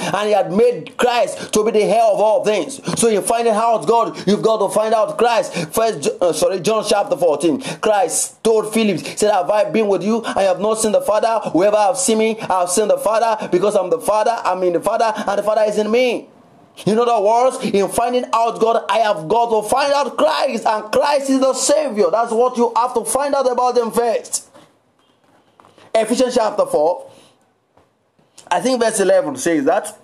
and 0.00 0.28
he 0.28 0.32
had 0.32 0.52
made 0.52 0.96
Christ 0.96 1.52
to 1.52 1.64
be 1.64 1.72
the 1.72 1.86
head 1.86 2.02
of 2.02 2.20
all 2.20 2.44
things. 2.44 2.80
So 3.00 3.08
you 3.08 3.20
find 3.20 3.48
out 3.48 3.86
God, 3.86 4.26
you've 4.26 4.42
got 4.42 4.58
to 4.58 4.72
find 4.72 4.94
out 4.94 5.18
Christ. 5.18 5.54
First, 5.72 6.08
uh, 6.20 6.32
sorry, 6.32 6.60
John 6.60 6.84
chapter 6.88 7.16
14. 7.16 7.60
Christ 7.80 8.42
told 8.42 8.72
Philip, 8.72 8.98
said, 9.00 9.32
Have 9.32 9.50
I 9.50 9.70
been 9.70 9.88
with 9.88 10.02
you? 10.02 10.22
I 10.24 10.42
have 10.42 10.60
not 10.60 10.78
seen 10.78 10.92
the 10.92 11.00
Father. 11.00 11.50
Whoever 11.50 11.76
have 11.76 11.98
seen 11.98 12.18
me, 12.18 12.38
I 12.40 12.60
have 12.60 12.70
seen 12.70 12.88
the 12.88 12.98
Father, 12.98 13.48
because 13.48 13.76
I'm 13.76 13.90
the 13.90 14.00
Father, 14.00 14.36
I'm 14.44 14.62
in 14.62 14.74
the 14.74 14.80
Father, 14.80 15.12
and 15.16 15.38
the 15.38 15.42
Father 15.42 15.62
is 15.62 15.78
in 15.78 15.90
me. 15.90 16.28
In 16.86 16.96
other 16.96 17.20
words, 17.20 17.58
in 17.64 17.88
finding 17.88 18.24
out 18.32 18.60
God, 18.60 18.84
I 18.88 18.98
have 18.98 19.26
got 19.26 19.50
to 19.50 19.68
find 19.68 19.92
out 19.92 20.16
Christ, 20.16 20.64
and 20.64 20.92
Christ 20.92 21.28
is 21.28 21.40
the 21.40 21.52
Savior. 21.52 22.06
That's 22.10 22.30
what 22.30 22.56
you 22.56 22.72
have 22.76 22.94
to 22.94 23.04
find 23.04 23.34
out 23.34 23.50
about 23.50 23.76
Him 23.76 23.90
first. 23.90 24.47
Ephesians 26.00 26.34
chapter 26.34 26.66
4, 26.66 27.10
I 28.50 28.60
think 28.60 28.80
verse 28.80 29.00
11 29.00 29.36
says 29.36 29.64
that. 29.64 29.98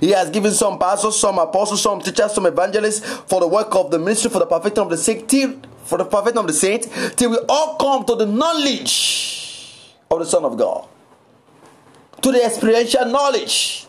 He 0.00 0.10
has 0.10 0.30
given 0.30 0.52
some 0.52 0.78
pastors, 0.78 1.18
some 1.18 1.38
apostles, 1.38 1.82
some 1.82 2.00
teachers, 2.00 2.32
some 2.32 2.46
evangelists 2.46 3.00
for 3.26 3.40
the 3.40 3.48
work 3.48 3.74
of 3.74 3.90
the 3.90 3.98
ministry, 3.98 4.30
for 4.30 4.38
the 4.38 4.46
perfecting 4.46 4.82
of 4.82 4.90
the 4.90 4.96
saint, 4.96 5.28
till, 5.28 5.60
for 5.84 5.98
the 5.98 6.04
of 6.04 6.46
the 6.46 6.52
saint, 6.52 6.88
till 7.16 7.30
we 7.30 7.38
all 7.48 7.76
come 7.76 8.04
to 8.04 8.14
the 8.14 8.26
knowledge 8.26 9.94
of 10.10 10.18
the 10.20 10.24
Son 10.24 10.44
of 10.44 10.56
God, 10.56 10.88
to 12.22 12.32
the 12.32 12.42
experiential 12.44 13.04
knowledge, 13.06 13.86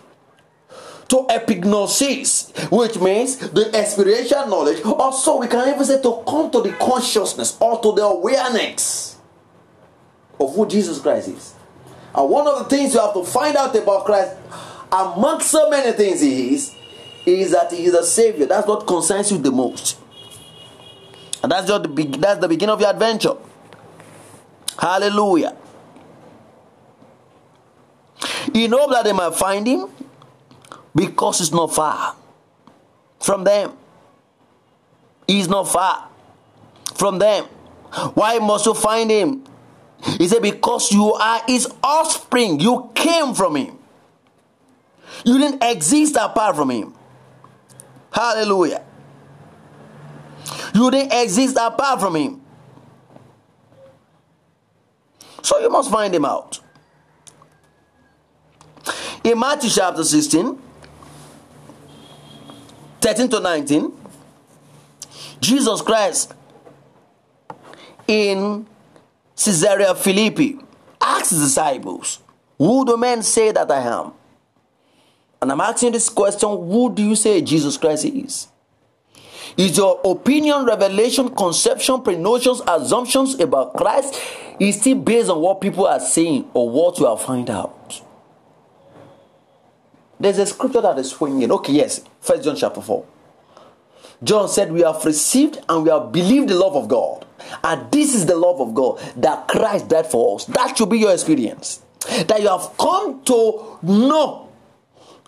to 1.07 1.25
epignosis, 1.29 2.51
which 2.69 2.99
means 2.99 3.37
the 3.37 3.71
experiential 3.73 4.45
knowledge. 4.47 4.83
Also, 4.83 5.37
we 5.37 5.47
can 5.47 5.69
even 5.69 5.85
say 5.85 6.01
to 6.01 6.23
come 6.27 6.51
to 6.51 6.61
the 6.61 6.73
consciousness 6.73 7.57
or 7.61 7.81
to 7.81 7.93
the 7.93 8.03
awareness 8.03 9.16
of 10.39 10.55
who 10.55 10.67
Jesus 10.67 10.99
Christ 10.99 11.29
is. 11.29 11.53
And 12.13 12.29
one 12.29 12.47
of 12.47 12.59
the 12.59 12.65
things 12.65 12.93
you 12.93 12.99
have 12.99 13.13
to 13.13 13.23
find 13.23 13.55
out 13.55 13.75
about 13.75 14.05
Christ, 14.05 14.35
among 14.91 15.41
so 15.41 15.69
many 15.69 15.91
things 15.91 16.21
he 16.21 16.53
is, 16.53 16.73
is 17.25 17.51
that 17.51 17.71
he 17.71 17.85
is 17.85 17.93
a 17.93 18.03
savior. 18.03 18.45
That's 18.45 18.67
what 18.67 18.87
concerns 18.87 19.31
you 19.31 19.37
the 19.37 19.51
most. 19.51 19.99
And 21.43 21.51
that's 21.51 21.67
just 21.67 21.83
the 21.83 22.17
that's 22.17 22.39
the 22.39 22.47
beginning 22.47 22.73
of 22.73 22.81
your 22.81 22.89
adventure. 22.89 23.35
Hallelujah. 24.79 25.55
In 28.53 28.71
hope 28.71 28.91
that 28.91 29.03
they 29.03 29.13
might 29.13 29.35
find 29.35 29.67
him, 29.67 29.87
because 30.95 31.41
it's 31.41 31.51
not 31.51 31.73
far 31.73 32.15
from 33.19 33.43
them. 33.43 33.73
He's 35.27 35.47
not 35.47 35.67
far 35.67 36.09
from 36.95 37.19
them. 37.19 37.43
Why 38.13 38.39
must 38.39 38.65
you 38.65 38.73
find 38.73 39.11
him? 39.11 39.43
He 40.17 40.27
said, 40.27 40.41
Because 40.41 40.91
you 40.91 41.13
are 41.13 41.41
his 41.47 41.67
offspring, 41.83 42.59
you 42.59 42.91
came 42.95 43.33
from 43.33 43.55
him. 43.55 43.77
You 45.25 45.37
didn't 45.37 45.63
exist 45.63 46.15
apart 46.15 46.55
from 46.55 46.69
him. 46.69 46.93
Hallelujah. 48.11 48.83
You 50.73 50.89
didn't 50.91 51.13
exist 51.13 51.57
apart 51.59 51.99
from 51.99 52.15
him. 52.15 52.41
So 55.41 55.59
you 55.59 55.69
must 55.69 55.91
find 55.91 56.13
him 56.13 56.25
out. 56.25 56.59
In 59.23 59.39
Matthew 59.39 59.69
chapter 59.69 60.03
16, 60.03 60.61
13 63.01 63.29
to 63.29 63.39
19, 63.39 63.93
Jesus 65.39 65.81
Christ 65.81 66.33
in 68.07 68.65
Caesarea 69.37 69.93
Philippi 69.93 70.57
asked 70.99 71.29
his 71.29 71.39
disciples, 71.39 72.19
Who 72.57 72.85
do 72.85 72.97
men 72.97 73.21
say 73.21 73.51
that 73.51 73.69
I 73.71 73.81
am? 73.81 74.13
And 75.41 75.51
I'm 75.51 75.61
asking 75.61 75.91
this 75.91 76.09
question 76.09 76.49
Who 76.49 76.93
do 76.93 77.03
you 77.03 77.15
say 77.15 77.41
Jesus 77.41 77.77
Christ 77.77 78.05
is? 78.05 78.47
Is 79.55 79.77
your 79.77 80.01
opinion, 80.03 80.65
revelation, 80.65 81.29
conception, 81.29 82.01
pre-notions, 82.01 82.61
assumptions 82.67 83.39
about 83.39 83.75
Christ 83.75 84.19
is 84.59 84.79
still 84.79 84.97
based 84.97 85.29
on 85.29 85.39
what 85.39 85.61
people 85.61 85.87
are 85.87 85.99
saying 85.99 86.49
or 86.53 86.69
what 86.69 86.99
you 86.99 87.07
have 87.07 87.21
found 87.21 87.49
out? 87.49 88.01
There's 90.19 90.37
a 90.39 90.45
scripture 90.45 90.81
that 90.81 90.97
is 90.97 91.11
swinging. 91.11 91.51
Okay, 91.51 91.73
yes, 91.73 92.01
First 92.21 92.43
John 92.43 92.55
chapter 92.55 92.81
4. 92.81 93.05
John 94.23 94.49
said, 94.49 94.71
We 94.71 94.81
have 94.81 95.03
received 95.05 95.59
and 95.69 95.83
we 95.83 95.89
have 95.89 96.11
believed 96.11 96.49
the 96.49 96.55
love 96.55 96.75
of 96.75 96.87
God. 96.87 97.25
And 97.63 97.91
this 97.91 98.15
is 98.15 98.25
the 98.25 98.35
love 98.35 98.59
of 98.59 98.73
God 98.73 98.99
that 99.17 99.47
Christ 99.47 99.89
died 99.89 100.07
for 100.07 100.35
us. 100.35 100.45
That 100.45 100.77
should 100.77 100.89
be 100.89 100.99
your 100.99 101.13
experience. 101.13 101.81
That 102.27 102.41
you 102.41 102.49
have 102.49 102.75
come 102.77 103.23
to 103.25 103.77
know, 103.83 104.49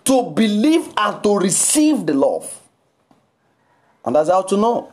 to 0.05 0.31
believe, 0.31 0.91
and 0.97 1.23
to 1.23 1.37
receive 1.37 2.05
the 2.05 2.13
love. 2.13 2.59
And 4.05 4.15
that's 4.15 4.29
how 4.29 4.41
to 4.43 4.57
know. 4.57 4.91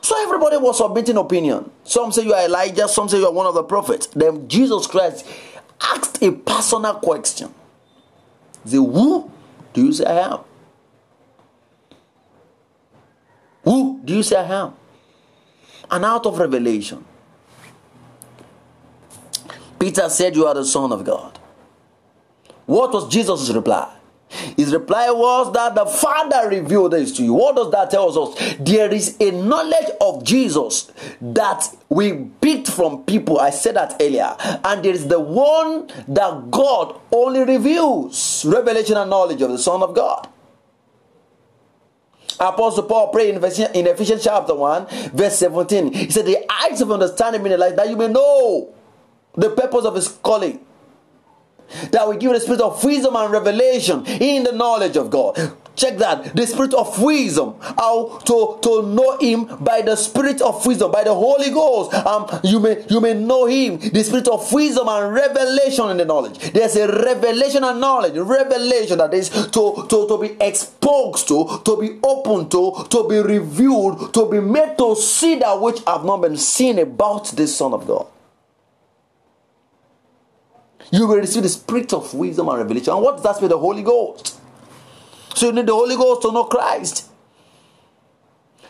So 0.00 0.14
everybody 0.22 0.56
was 0.56 0.78
submitting 0.78 1.16
opinion. 1.16 1.68
Some 1.82 2.12
say 2.12 2.22
you 2.22 2.32
are 2.32 2.44
Elijah, 2.44 2.88
some 2.88 3.08
say 3.08 3.18
you 3.18 3.26
are 3.26 3.32
one 3.32 3.46
of 3.46 3.54
the 3.54 3.64
prophets. 3.64 4.06
Then 4.06 4.46
Jesus 4.48 4.86
Christ 4.86 5.26
asked 5.80 6.22
a 6.22 6.30
personal 6.30 6.94
question. 6.94 7.52
The 8.64 8.76
who 8.76 9.30
do 9.72 9.84
you 9.86 9.92
say 9.92 10.04
I 10.04 10.34
am? 10.34 10.40
Who 13.66 14.00
do 14.04 14.14
you 14.14 14.22
say 14.22 14.36
I 14.36 14.62
am? 14.62 14.74
And 15.90 16.04
out 16.04 16.24
of 16.24 16.38
revelation, 16.38 17.04
Peter 19.78 20.08
said, 20.08 20.34
You 20.34 20.46
are 20.46 20.54
the 20.54 20.64
Son 20.64 20.92
of 20.92 21.04
God. 21.04 21.38
What 22.64 22.92
was 22.92 23.08
Jesus' 23.08 23.50
reply? 23.50 23.92
His 24.56 24.72
reply 24.72 25.10
was 25.10 25.52
that 25.52 25.74
the 25.74 25.86
Father 25.86 26.48
revealed 26.48 26.92
this 26.92 27.12
to 27.16 27.24
you. 27.24 27.34
What 27.34 27.56
does 27.56 27.70
that 27.72 27.90
tell 27.90 28.08
us? 28.08 28.56
There 28.58 28.92
is 28.92 29.16
a 29.20 29.30
knowledge 29.30 29.88
of 30.00 30.24
Jesus 30.24 30.90
that 31.20 31.68
we 31.88 32.12
picked 32.40 32.68
from 32.68 33.04
people. 33.04 33.38
I 33.38 33.50
said 33.50 33.76
that 33.76 33.96
earlier. 34.00 34.34
And 34.64 34.84
there 34.84 34.92
is 34.92 35.06
the 35.06 35.20
one 35.20 35.88
that 36.08 36.50
God 36.50 37.00
only 37.12 37.40
reveals 37.40 38.44
revelation 38.44 38.96
and 38.96 39.10
knowledge 39.10 39.42
of 39.42 39.50
the 39.50 39.58
Son 39.58 39.82
of 39.82 39.94
God. 39.94 40.28
Apostle 42.38 42.84
Paul 42.84 43.08
prayed 43.08 43.34
in 43.34 43.42
Ephesians, 43.42 43.70
in 43.74 43.86
Ephesians 43.86 44.24
chapter 44.24 44.54
1, 44.54 44.86
verse 45.12 45.38
17. 45.38 45.92
He 45.92 46.10
said, 46.10 46.26
The 46.26 46.44
eyes 46.50 46.80
of 46.80 46.90
understanding 46.92 47.44
in 47.44 47.50
the 47.52 47.58
light 47.58 47.76
that 47.76 47.88
you 47.88 47.96
may 47.96 48.08
know 48.08 48.74
the 49.34 49.50
purpose 49.50 49.84
of 49.84 49.94
his 49.94 50.08
calling. 50.08 50.60
That 51.90 52.08
we 52.08 52.16
give 52.16 52.32
the 52.32 52.40
spirit 52.40 52.60
of 52.60 52.82
wisdom 52.84 53.16
and 53.16 53.32
revelation 53.32 54.06
in 54.06 54.44
the 54.44 54.52
knowledge 54.52 54.96
of 54.96 55.10
God. 55.10 55.36
Check 55.76 55.98
that. 55.98 56.34
The 56.34 56.46
spirit 56.46 56.72
of 56.72 57.00
wisdom. 57.02 57.56
How 57.60 58.18
to, 58.24 58.58
to 58.62 58.82
know 58.82 59.18
him 59.18 59.44
by 59.60 59.82
the 59.82 59.94
spirit 59.94 60.40
of 60.40 60.64
wisdom, 60.64 60.90
by 60.90 61.04
the 61.04 61.14
Holy 61.14 61.50
Ghost. 61.50 61.92
Um, 61.94 62.26
you 62.42 62.60
may 62.60 62.82
you 62.88 63.00
may 63.00 63.12
know 63.12 63.44
him. 63.44 63.78
The 63.78 64.02
spirit 64.02 64.26
of 64.26 64.50
wisdom 64.52 64.88
and 64.88 65.12
revelation 65.12 65.90
in 65.90 65.98
the 65.98 66.06
knowledge. 66.06 66.38
There's 66.52 66.76
a 66.76 66.88
revelation 66.88 67.62
and 67.62 67.78
knowledge. 67.78 68.16
Revelation 68.16 68.98
that 68.98 69.12
is 69.12 69.28
to, 69.28 69.86
to, 69.88 70.08
to 70.08 70.18
be 70.18 70.36
exposed 70.40 71.28
to, 71.28 71.60
to 71.64 71.76
be 71.78 71.98
open 72.02 72.48
to, 72.48 72.86
to 72.88 73.06
be 73.06 73.18
revealed, 73.18 74.14
to 74.14 74.30
be 74.30 74.40
made 74.40 74.78
to 74.78 74.96
see 74.96 75.36
that 75.36 75.60
which 75.60 75.80
have 75.86 76.04
not 76.06 76.22
been 76.22 76.38
seen 76.38 76.78
about 76.78 77.28
this 77.32 77.54
Son 77.54 77.74
of 77.74 77.86
God. 77.86 78.06
You 80.90 81.06
will 81.06 81.16
receive 81.16 81.42
the 81.42 81.48
spirit 81.50 81.92
of 81.92 82.14
wisdom 82.14 82.48
and 82.48 82.58
revelation. 82.58 82.94
And 82.94 83.02
what 83.02 83.16
does 83.16 83.24
that 83.24 83.40
mean? 83.42 83.50
The 83.50 83.58
Holy 83.58 83.82
Ghost. 83.82 84.40
So 85.36 85.46
you 85.46 85.52
need 85.52 85.66
the 85.66 85.74
Holy 85.74 85.96
Ghost 85.96 86.22
to 86.22 86.32
know 86.32 86.44
Christ. 86.44 87.10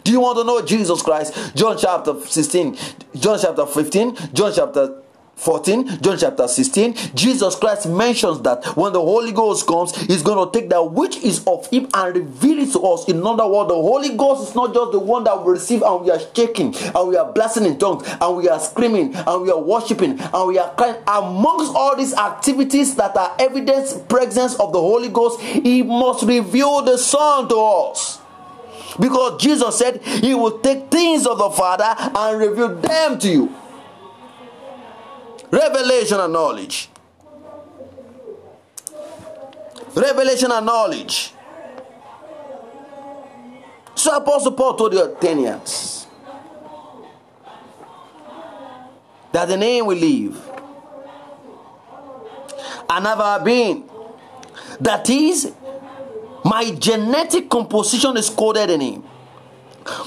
Do 0.03 0.11
you 0.11 0.21
want 0.21 0.37
to 0.39 0.45
know 0.45 0.63
Jesus 0.63 1.01
Christ? 1.01 1.55
John 1.55 1.79
chapter 1.79 2.21
16, 2.21 2.77
John 3.15 3.39
chapter 3.41 3.65
15, 3.67 4.17
John 4.35 4.53
chapter 4.53 5.03
14, 5.37 6.01
John 6.01 6.17
chapter 6.19 6.49
16, 6.49 6.95
Jesus 7.15 7.55
Christ 7.57 7.87
mentions 7.87 8.41
that 8.41 8.65
when 8.75 8.95
the 8.95 9.01
Holy 9.01 9.33
Ghost 9.33 9.67
comes, 9.67 9.95
He's 9.95 10.23
going 10.23 10.51
to 10.51 10.59
take 10.59 10.71
that 10.71 10.83
which 10.83 11.19
is 11.19 11.47
of 11.47 11.67
Him 11.69 11.89
and 11.93 12.17
reveal 12.17 12.59
it 12.59 12.73
to 12.73 12.81
us. 12.81 13.07
In 13.07 13.25
other 13.25 13.47
words, 13.47 13.69
the 13.69 13.75
Holy 13.75 14.17
Ghost 14.17 14.49
is 14.49 14.55
not 14.55 14.73
just 14.73 14.93
the 14.93 14.99
one 14.99 15.25
that 15.25 15.45
we 15.45 15.53
receive 15.53 15.83
and 15.83 16.05
we 16.05 16.11
are 16.11 16.21
shaking 16.35 16.75
and 16.75 17.09
we 17.09 17.17
are 17.19 17.31
blessing 17.31 17.67
in 17.67 17.79
tongues 17.79 18.09
and 18.19 18.37
we 18.37 18.49
are 18.49 18.59
screaming 18.59 19.15
and 19.15 19.43
we 19.43 19.51
are 19.51 19.61
worshiping 19.61 20.19
and 20.19 20.49
we 20.49 20.59
are 20.59 20.71
crying. 20.75 20.97
Amongst 21.07 21.75
all 21.75 21.95
these 21.95 22.15
activities 22.15 22.97
that 22.97 23.15
are 23.15 23.37
evidence 23.39 23.93
presence 24.09 24.55
of 24.55 24.73
the 24.73 24.81
Holy 24.81 25.11
Ghost, 25.11 25.41
He 25.43 25.83
must 25.83 26.25
reveal 26.25 26.81
the 26.81 26.97
Son 26.97 27.47
to 27.51 27.57
us. 27.57 28.21
Because 28.99 29.41
Jesus 29.41 29.79
said 29.79 30.03
he 30.03 30.35
will 30.35 30.59
take 30.61 30.91
things 30.91 31.27
of 31.27 31.37
the 31.37 31.51
Father 31.51 31.95
and 31.99 32.39
reveal 32.39 32.75
them 32.77 33.19
to 33.19 33.29
you. 33.29 33.55
Revelation 35.51 36.21
and 36.21 36.33
knowledge. 36.33 36.89
Revelation 39.95 40.51
and 40.53 40.67
knowledge. 40.67 41.33
So 43.95 44.17
Apostle 44.17 44.53
Paul 44.53 44.75
told 44.75 44.93
the 44.93 45.05
Athenians 45.05 46.07
that 49.33 49.49
the 49.49 49.57
name 49.57 49.87
we 49.87 49.95
leave 49.95 50.41
and 52.89 53.07
have 53.07 53.45
been. 53.45 53.85
That 54.81 55.09
is, 55.09 55.53
my 56.45 56.71
genetic 56.73 57.49
composition 57.49 58.17
is 58.17 58.29
coded 58.29 58.71
in 58.71 58.81
him. 58.81 59.05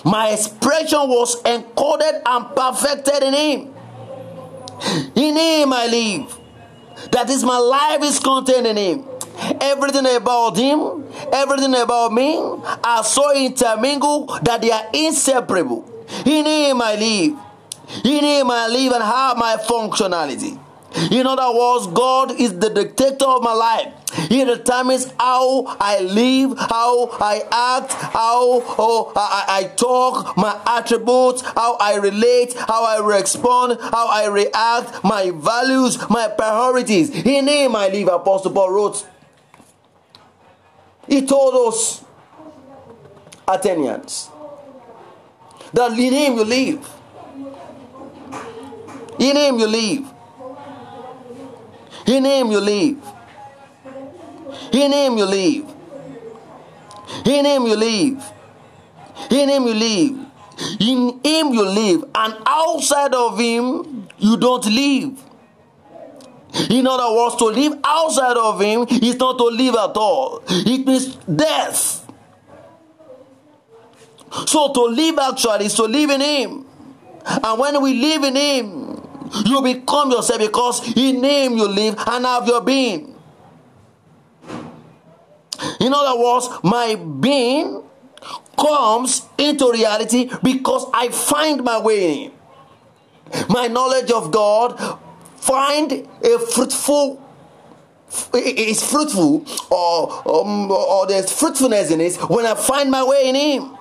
My 0.03 0.29
expression 0.29 0.99
was 0.99 1.41
encoded 1.43 2.21
and 2.25 2.55
perfected 2.55 3.23
in 3.23 3.33
him. 3.33 3.73
In 5.15 5.35
him 5.35 5.73
I 5.73 5.87
live. 5.87 6.39
That 7.11 7.29
is, 7.29 7.43
my 7.43 7.57
life 7.57 8.03
is 8.03 8.19
contained 8.19 8.67
in 8.67 8.77
him. 8.77 9.05
Everything 9.61 10.05
about 10.15 10.57
him, 10.57 11.05
everything 11.31 11.73
about 11.75 12.11
me 12.11 12.37
are 12.83 13.03
so 13.03 13.33
intermingled 13.35 14.29
that 14.43 14.61
they 14.61 14.71
are 14.71 14.89
inseparable. 14.93 15.85
In 16.25 16.45
him 16.45 16.81
I 16.81 16.95
live. 16.95 18.05
In 18.05 18.23
him 18.23 18.51
I 18.51 18.67
live 18.67 18.93
and 18.93 19.03
have 19.03 19.37
my 19.37 19.55
functionality. 19.65 20.59
In 21.11 21.27
other 21.27 21.55
words, 21.55 21.87
God 21.87 22.31
is 22.39 22.57
the 22.57 22.69
dictator 22.69 23.25
of 23.25 23.43
my 23.43 23.53
life. 23.53 23.93
He 24.27 24.43
determines 24.43 25.11
how 25.19 25.65
I 25.79 25.99
live, 25.99 26.57
how 26.57 27.09
I 27.11 27.43
act, 27.51 27.93
how 27.93 28.63
oh, 28.77 29.13
I, 29.15 29.45
I 29.59 29.63
talk, 29.75 30.35
my 30.35 30.59
attributes, 30.65 31.41
how 31.41 31.75
I 31.79 31.95
relate, 31.97 32.55
how 32.55 32.85
I 32.85 33.05
respond, 33.05 33.79
how 33.79 34.07
I 34.07 34.27
react, 34.27 35.03
my 35.03 35.29
values, 35.29 35.99
my 36.09 36.27
priorities. 36.27 37.11
In 37.11 37.47
Him 37.47 37.75
I 37.75 37.89
live, 37.89 38.07
Apostle 38.07 38.51
Paul 38.51 38.71
wrote. 38.71 39.07
He 41.07 41.25
told 41.25 41.71
us, 41.71 42.03
Athenians, 43.47 44.29
that 45.71 45.91
in 45.91 46.13
Him 46.13 46.33
you 46.33 46.43
live. 46.45 46.89
In 49.19 49.35
Him 49.35 49.59
you 49.59 49.67
live. 49.67 50.13
In 52.07 52.25
Him 52.25 52.51
you 52.51 52.59
live. 52.59 52.97
In 54.73 54.91
Him 54.91 55.17
you 55.17 55.25
live. 55.25 55.65
In 57.25 57.45
Him 57.45 57.65
you 57.65 57.75
live. 57.75 58.23
In 59.31 59.49
Him 59.49 59.63
you 59.67 59.73
live. 59.73 60.25
In 60.79 61.19
Him 61.23 61.53
you 61.53 61.65
live. 61.65 62.03
And 62.15 62.35
outside 62.45 63.13
of 63.13 63.39
Him, 63.39 64.07
you 64.17 64.37
don't 64.37 64.65
live. 64.65 65.23
In 66.69 66.87
other 66.87 67.13
words, 67.15 67.35
to 67.37 67.45
live 67.45 67.79
outside 67.83 68.37
of 68.37 68.59
Him 68.59 68.85
is 68.89 69.15
not 69.17 69.37
to 69.37 69.45
live 69.45 69.75
at 69.75 69.95
all, 69.95 70.41
it 70.49 70.85
means 70.85 71.15
death. 71.15 72.05
So 74.45 74.71
to 74.73 74.81
live 74.85 75.17
actually 75.19 75.65
is 75.65 75.73
to 75.75 75.83
live 75.83 76.09
in 76.09 76.21
Him. 76.21 76.65
And 77.25 77.59
when 77.59 77.81
we 77.81 77.93
live 77.93 78.23
in 78.23 78.35
Him, 78.35 78.88
you 79.45 79.61
become 79.61 80.11
yourself 80.11 80.39
because 80.39 80.95
in 80.95 81.23
Him 81.23 81.57
you 81.57 81.67
live 81.67 81.95
and 82.07 82.25
have 82.25 82.47
your 82.47 82.61
being. 82.61 83.15
In 85.79 85.93
other 85.93 86.19
words, 86.19 86.47
my 86.63 86.95
being 86.95 87.83
comes 88.57 89.23
into 89.37 89.71
reality 89.71 90.29
because 90.43 90.85
I 90.93 91.09
find 91.09 91.63
my 91.63 91.79
way 91.79 92.25
in 92.25 92.31
My 93.49 93.67
knowledge 93.67 94.11
of 94.11 94.31
God 94.31 94.99
find 95.37 95.91
a 96.23 96.39
fruitful 96.39 97.25
is 98.33 98.89
fruitful 98.89 99.45
or 99.69 100.27
um, 100.27 100.71
or 100.71 101.05
there's 101.07 101.31
fruitfulness 101.31 101.91
in 101.91 102.01
it 102.01 102.15
when 102.29 102.45
I 102.45 102.55
find 102.55 102.89
my 102.89 103.03
way 103.03 103.29
in 103.29 103.35
Him. 103.35 103.77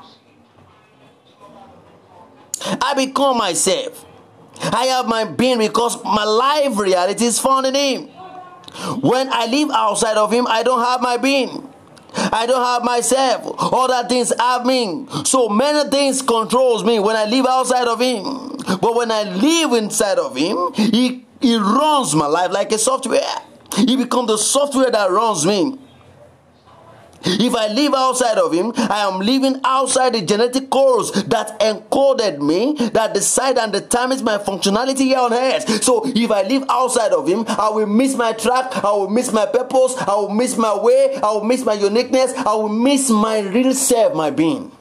I 2.83 2.95
become 2.95 3.39
myself. 3.39 4.05
I 4.61 4.87
have 4.87 5.07
my 5.07 5.25
being 5.25 5.59
because 5.59 6.03
my 6.05 6.25
life 6.25 6.79
reality 6.79 7.25
is 7.25 7.39
found 7.39 7.67
in 7.67 7.75
Him. 7.75 8.09
When 9.01 9.29
I 9.33 9.47
live 9.47 9.71
outside 9.71 10.17
of 10.17 10.33
Him, 10.33 10.47
I 10.47 10.63
don't 10.63 10.83
have 10.83 11.01
my 11.01 11.17
being. 11.17 11.69
I 12.15 12.47
don't 12.47 12.65
have 12.65 12.85
myself. 12.85 13.55
Other 13.59 14.09
things 14.09 14.33
have 14.39 14.65
me. 14.65 15.07
So 15.25 15.49
many 15.49 15.89
things 15.91 16.23
controls 16.23 16.85
me 16.85 16.99
when 16.99 17.17
I 17.17 17.25
live 17.27 17.47
outside 17.47 17.87
of 17.89 18.01
Him. 18.01 18.57
But 18.81 18.95
when 18.95 19.11
I 19.11 19.23
live 19.25 19.73
inside 19.73 20.19
of 20.19 20.37
Him, 20.37 20.73
He, 20.75 21.25
he 21.41 21.57
runs 21.57 22.15
my 22.15 22.27
life 22.27 22.51
like 22.51 22.73
a 22.73 22.79
software. 22.79 23.21
He 23.77 23.97
becomes 23.97 24.29
the 24.29 24.39
software 24.39 24.91
that 24.91 25.11
runs 25.11 25.47
me. 25.47 25.79
If 27.25 27.55
I 27.55 27.69
live 27.69 27.95
outside 27.95 28.39
of 28.39 28.53
him, 28.53 28.73
I 28.77 29.01
am 29.01 29.21
living 29.21 29.61
outside 29.65 30.15
the 30.15 30.23
genetic 30.23 30.71
codes 30.71 31.11
that 31.25 31.59
encoded 31.61 32.41
me, 32.41 32.75
that 32.91 33.15
decide 33.15 33.59
and 33.59 33.73
determines 33.73 34.23
my 34.23 34.39
functionality 34.39 34.99
here 35.01 35.19
on 35.19 35.33
earth. 35.33 35.83
So 35.83 36.03
if 36.07 36.31
I 36.31 36.43
live 36.43 36.65
outside 36.69 37.13
of 37.13 37.27
him, 37.27 37.45
I 37.49 37.71
will 37.71 37.87
miss 37.87 38.15
my 38.15 38.33
track, 38.33 38.85
I 38.85 38.93
will 38.93 39.11
miss 39.11 39.33
my 39.33 39.47
purpose, 39.47 39.97
I 39.97 40.15
will 40.15 40.31
miss 40.31 40.57
my 40.57 40.79
way, 40.79 41.17
I 41.17 41.33
will 41.33 41.45
miss 41.45 41.65
my 41.65 41.75
uniqueness, 41.75 42.35
I 42.35 42.55
will 42.55 42.69
miss 42.69 43.11
my 43.11 43.41
real 43.41 43.75
self, 43.75 44.15
my 44.15 44.31
being. 44.31 44.73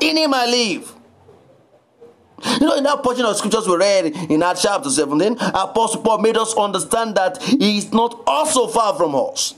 In 0.00 0.16
him 0.16 0.32
I 0.32 0.46
live. 0.46 0.99
You 2.44 2.66
know, 2.66 2.76
in 2.76 2.84
that 2.84 3.02
portion 3.02 3.24
of 3.24 3.36
scriptures 3.36 3.68
we 3.68 3.76
read 3.76 4.06
in 4.30 4.42
Acts 4.42 4.62
chapter 4.62 4.88
17, 4.88 5.36
Apostle 5.40 6.02
Paul 6.02 6.18
made 6.18 6.36
us 6.36 6.54
understand 6.54 7.14
that 7.16 7.42
he 7.42 7.78
is 7.78 7.92
not 7.92 8.22
also 8.26 8.66
far 8.66 8.94
from 8.94 9.14
us 9.14 9.54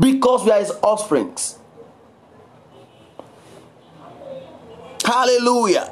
because 0.00 0.44
we 0.44 0.50
are 0.50 0.60
his 0.60 0.70
offsprings. 0.82 1.58
Hallelujah. 5.04 5.90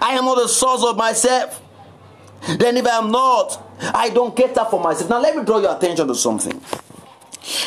I 0.00 0.14
am 0.14 0.24
not 0.24 0.36
the 0.36 0.48
source 0.48 0.84
of 0.84 0.96
myself. 0.96 1.62
Then, 2.58 2.76
if 2.76 2.86
I 2.86 2.98
am 2.98 3.10
not, 3.10 3.62
I 3.94 4.08
don't 4.10 4.34
get 4.34 4.54
that 4.54 4.70
for 4.70 4.80
myself. 4.80 5.10
Now, 5.10 5.20
let 5.20 5.36
me 5.36 5.44
draw 5.44 5.58
your 5.58 5.76
attention 5.76 6.06
to 6.08 6.14
something. 6.14 6.58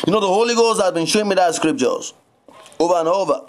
You 0.06 0.12
know, 0.12 0.20
the 0.20 0.26
Holy 0.26 0.54
Ghost 0.54 0.80
has 0.82 0.92
been 0.92 1.06
showing 1.06 1.28
me 1.28 1.34
that 1.36 1.54
scriptures 1.54 2.14
over 2.78 2.94
and 2.94 3.08
over 3.08 3.40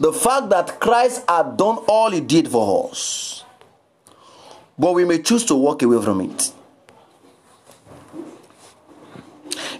the 0.00 0.12
fact 0.14 0.48
that 0.48 0.80
Christ 0.80 1.24
had 1.28 1.58
done 1.58 1.76
all 1.86 2.10
he 2.10 2.20
did 2.20 2.48
for 2.48 2.88
us, 2.90 3.44
but 4.78 4.94
we 4.94 5.04
may 5.04 5.20
choose 5.20 5.44
to 5.44 5.54
walk 5.54 5.82
away 5.82 6.02
from 6.02 6.22
it. 6.22 6.52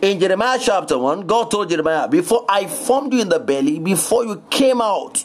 In 0.03 0.21
Jeremiah 0.21 0.59
chapter 0.61 0.99
1, 0.99 1.27
God 1.27 1.51
told 1.51 1.71
Jeremiah, 1.71 2.07
Before 2.07 2.45
I 2.49 2.67
formed 2.67 3.15
you 3.15 3.23
in 3.23 3.31
the 3.31 3.39
belly, 3.39 3.79
before 3.79 4.25
you 4.25 4.43
came 4.51 4.81
out 4.83 5.25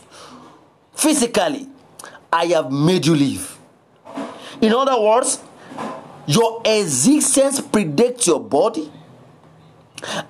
physically, 0.93 1.67
I 2.31 2.45
have 2.47 2.71
made 2.71 3.05
you 3.05 3.15
live. 3.15 3.57
In 4.61 4.73
other 4.73 4.99
words, 4.99 5.41
your 6.25 6.61
existence 6.65 7.59
predates 7.59 8.27
your 8.27 8.39
body, 8.39 8.91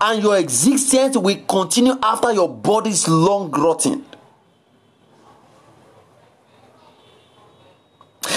and 0.01 0.24
your 0.24 0.38
existence 0.38 1.18
will 1.18 1.38
continue 1.47 1.97
after 2.01 2.34
your 2.34 2.49
body's 2.49 3.07
long 3.07 3.51
rotting. 3.51 4.03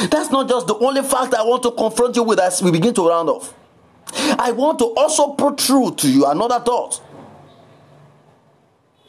That's 0.07 0.31
not 0.31 0.49
just 0.49 0.67
the 0.67 0.77
only 0.77 1.03
fact 1.03 1.35
I 1.35 1.43
want 1.43 1.63
to 1.65 1.73
confront 1.73 2.15
you 2.17 2.23
with 2.23 2.39
as 2.39 2.63
we 2.63 2.71
begin 2.71 2.95
to 2.95 3.09
round 3.09 3.29
off. 3.29 3.55
I 4.39 4.53
want 4.53 4.79
to 4.79 4.87
also 4.97 5.33
protrude 5.35 5.99
to 5.99 6.09
you 6.11 6.27
another 6.27 6.61
thought. 6.61 7.03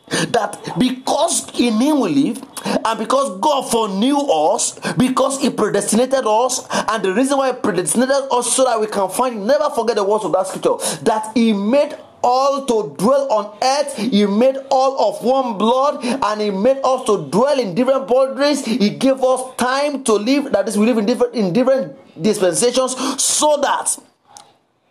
That 0.10 0.74
because 0.80 1.48
in 1.60 1.76
Him 1.80 2.00
we 2.00 2.10
live, 2.10 2.44
and 2.84 3.00
because 3.00 3.40
God 3.40 3.70
foreknew 3.70 4.18
us, 4.18 4.80
because 4.98 5.40
He 5.40 5.52
predestinated 5.52 6.26
us, 6.26 6.66
and 6.72 7.04
the 7.04 7.14
reason 7.14 7.38
why 7.38 7.54
He 7.54 7.60
predestinated 7.60 8.16
us 8.32 8.52
so 8.56 8.66
that 8.66 8.80
we 8.80 8.88
can 8.88 9.08
find, 9.10 9.46
never 9.46 9.70
forget 9.70 9.96
the 9.98 10.04
words 10.04 10.26
of 10.26 10.32
that 10.32 10.48
scripture, 10.48 10.78
that 11.04 11.32
He 11.36 11.54
made 11.54 11.96
all 12.24 12.66
to 12.66 12.96
dwell 12.98 13.32
on 13.32 13.58
earth. 13.62 13.96
He 13.98 14.26
made 14.26 14.58
all 14.70 15.10
of 15.10 15.24
one 15.24 15.58
blood 15.58 16.04
and 16.04 16.42
he 16.42 16.52
made 16.52 16.80
us 16.84 17.06
to 17.06 17.30
dwell 17.30 17.60
in 17.60 17.76
different 17.76 18.08
boundaries. 18.08 18.66
He 18.66 18.90
gave 18.92 19.24
us 19.24 19.56
time 19.58 20.04
to 20.04 20.14
live, 20.14 20.52
that 20.52 20.68
is, 20.68 20.78
we 20.78 20.86
live 20.86 20.98
in 20.98 21.06
different 21.06 21.36
in 21.36 21.54
different 21.54 22.22
dispensations 22.22 22.96
so 23.22 23.58
that 23.62 23.98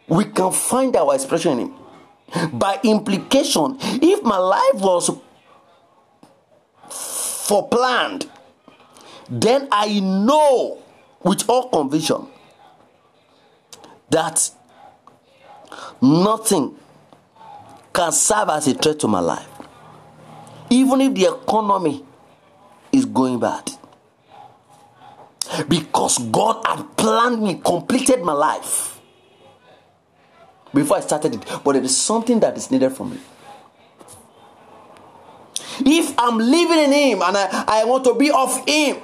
we 0.07 0.25
can 0.25 0.53
find 0.53 0.97
our 0.97 1.15
expression 1.15 1.53
in 1.53 1.59
him. 1.69 2.59
By 2.59 2.79
implication, 2.83 3.77
if 3.81 4.23
my 4.23 4.37
life 4.39 4.75
was 4.75 5.11
for 7.49 7.69
planned, 7.69 8.29
then 9.31 9.69
I 9.73 10.01
know 10.01 10.83
with 11.23 11.49
all 11.49 11.69
conviction 11.71 12.27
that 14.11 14.51
nothing 16.01 16.77
can 17.99 18.13
serve 18.13 18.49
as 18.51 18.69
a 18.69 18.75
threat 18.75 19.01
to 19.01 19.09
my 19.09 19.19
life. 19.19 19.49
Even 20.71 21.01
if 21.01 21.15
the 21.15 21.35
economy 21.35 22.05
is 22.93 23.05
going 23.05 23.41
bad. 23.41 23.69
Because 25.69 26.19
God 26.19 26.65
had 26.65 26.97
planned 26.97 27.43
me, 27.43 27.61
completed 27.65 28.23
my 28.23 28.35
life 28.35 29.01
before 30.73 30.99
I 30.99 31.01
started 31.01 31.35
it. 31.35 31.45
But 31.65 31.73
there 31.73 31.83
is 31.83 31.97
something 31.97 32.39
that 32.39 32.57
is 32.57 32.71
needed 32.71 32.91
from 32.91 33.11
me. 33.11 33.19
If 35.81 36.17
I'm 36.19 36.39
living 36.39 36.79
in 36.79 36.93
Him 36.93 37.23
and 37.23 37.37
I, 37.37 37.65
I 37.67 37.85
want 37.85 38.05
to 38.05 38.15
be 38.15 38.31
of 38.31 38.65
Him, 38.69 38.99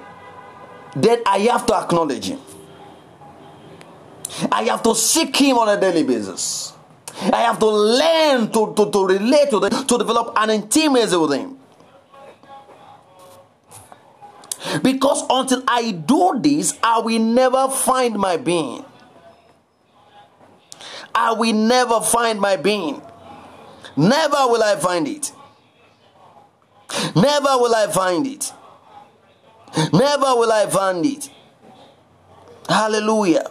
then 0.94 1.20
I 1.26 1.38
have 1.50 1.66
to 1.66 1.74
acknowledge 1.74 2.26
Him. 2.26 2.38
I 4.52 4.62
have 4.64 4.84
to 4.84 4.94
seek 4.94 5.34
Him 5.34 5.58
on 5.58 5.68
a 5.76 5.80
daily 5.80 6.04
basis. 6.04 6.73
I 7.20 7.42
have 7.42 7.58
to 7.60 7.66
learn 7.66 8.50
to, 8.52 8.74
to, 8.74 8.90
to 8.90 9.06
relate 9.06 9.50
to 9.50 9.60
Him, 9.60 9.86
to 9.86 9.98
develop 9.98 10.32
an 10.36 10.50
intimacy 10.50 11.16
with 11.16 11.32
Him. 11.32 11.58
Because 14.82 15.22
until 15.30 15.62
I 15.68 15.92
do 15.92 16.38
this, 16.40 16.78
I 16.82 16.98
will 17.00 17.20
never 17.20 17.68
find 17.68 18.16
my 18.16 18.36
being. 18.36 18.84
I 21.14 21.32
will 21.32 21.52
never 21.54 22.00
find 22.00 22.40
my 22.40 22.56
being. 22.56 23.00
Never 23.96 24.48
will 24.48 24.62
I 24.62 24.76
find 24.76 25.06
it. 25.06 25.32
Never 27.14 27.58
will 27.58 27.74
I 27.74 27.86
find 27.86 28.26
it. 28.26 28.52
Never 29.92 30.34
will 30.36 30.52
I 30.52 30.66
find 30.66 31.06
it. 31.06 31.30
Hallelujah. 32.68 33.50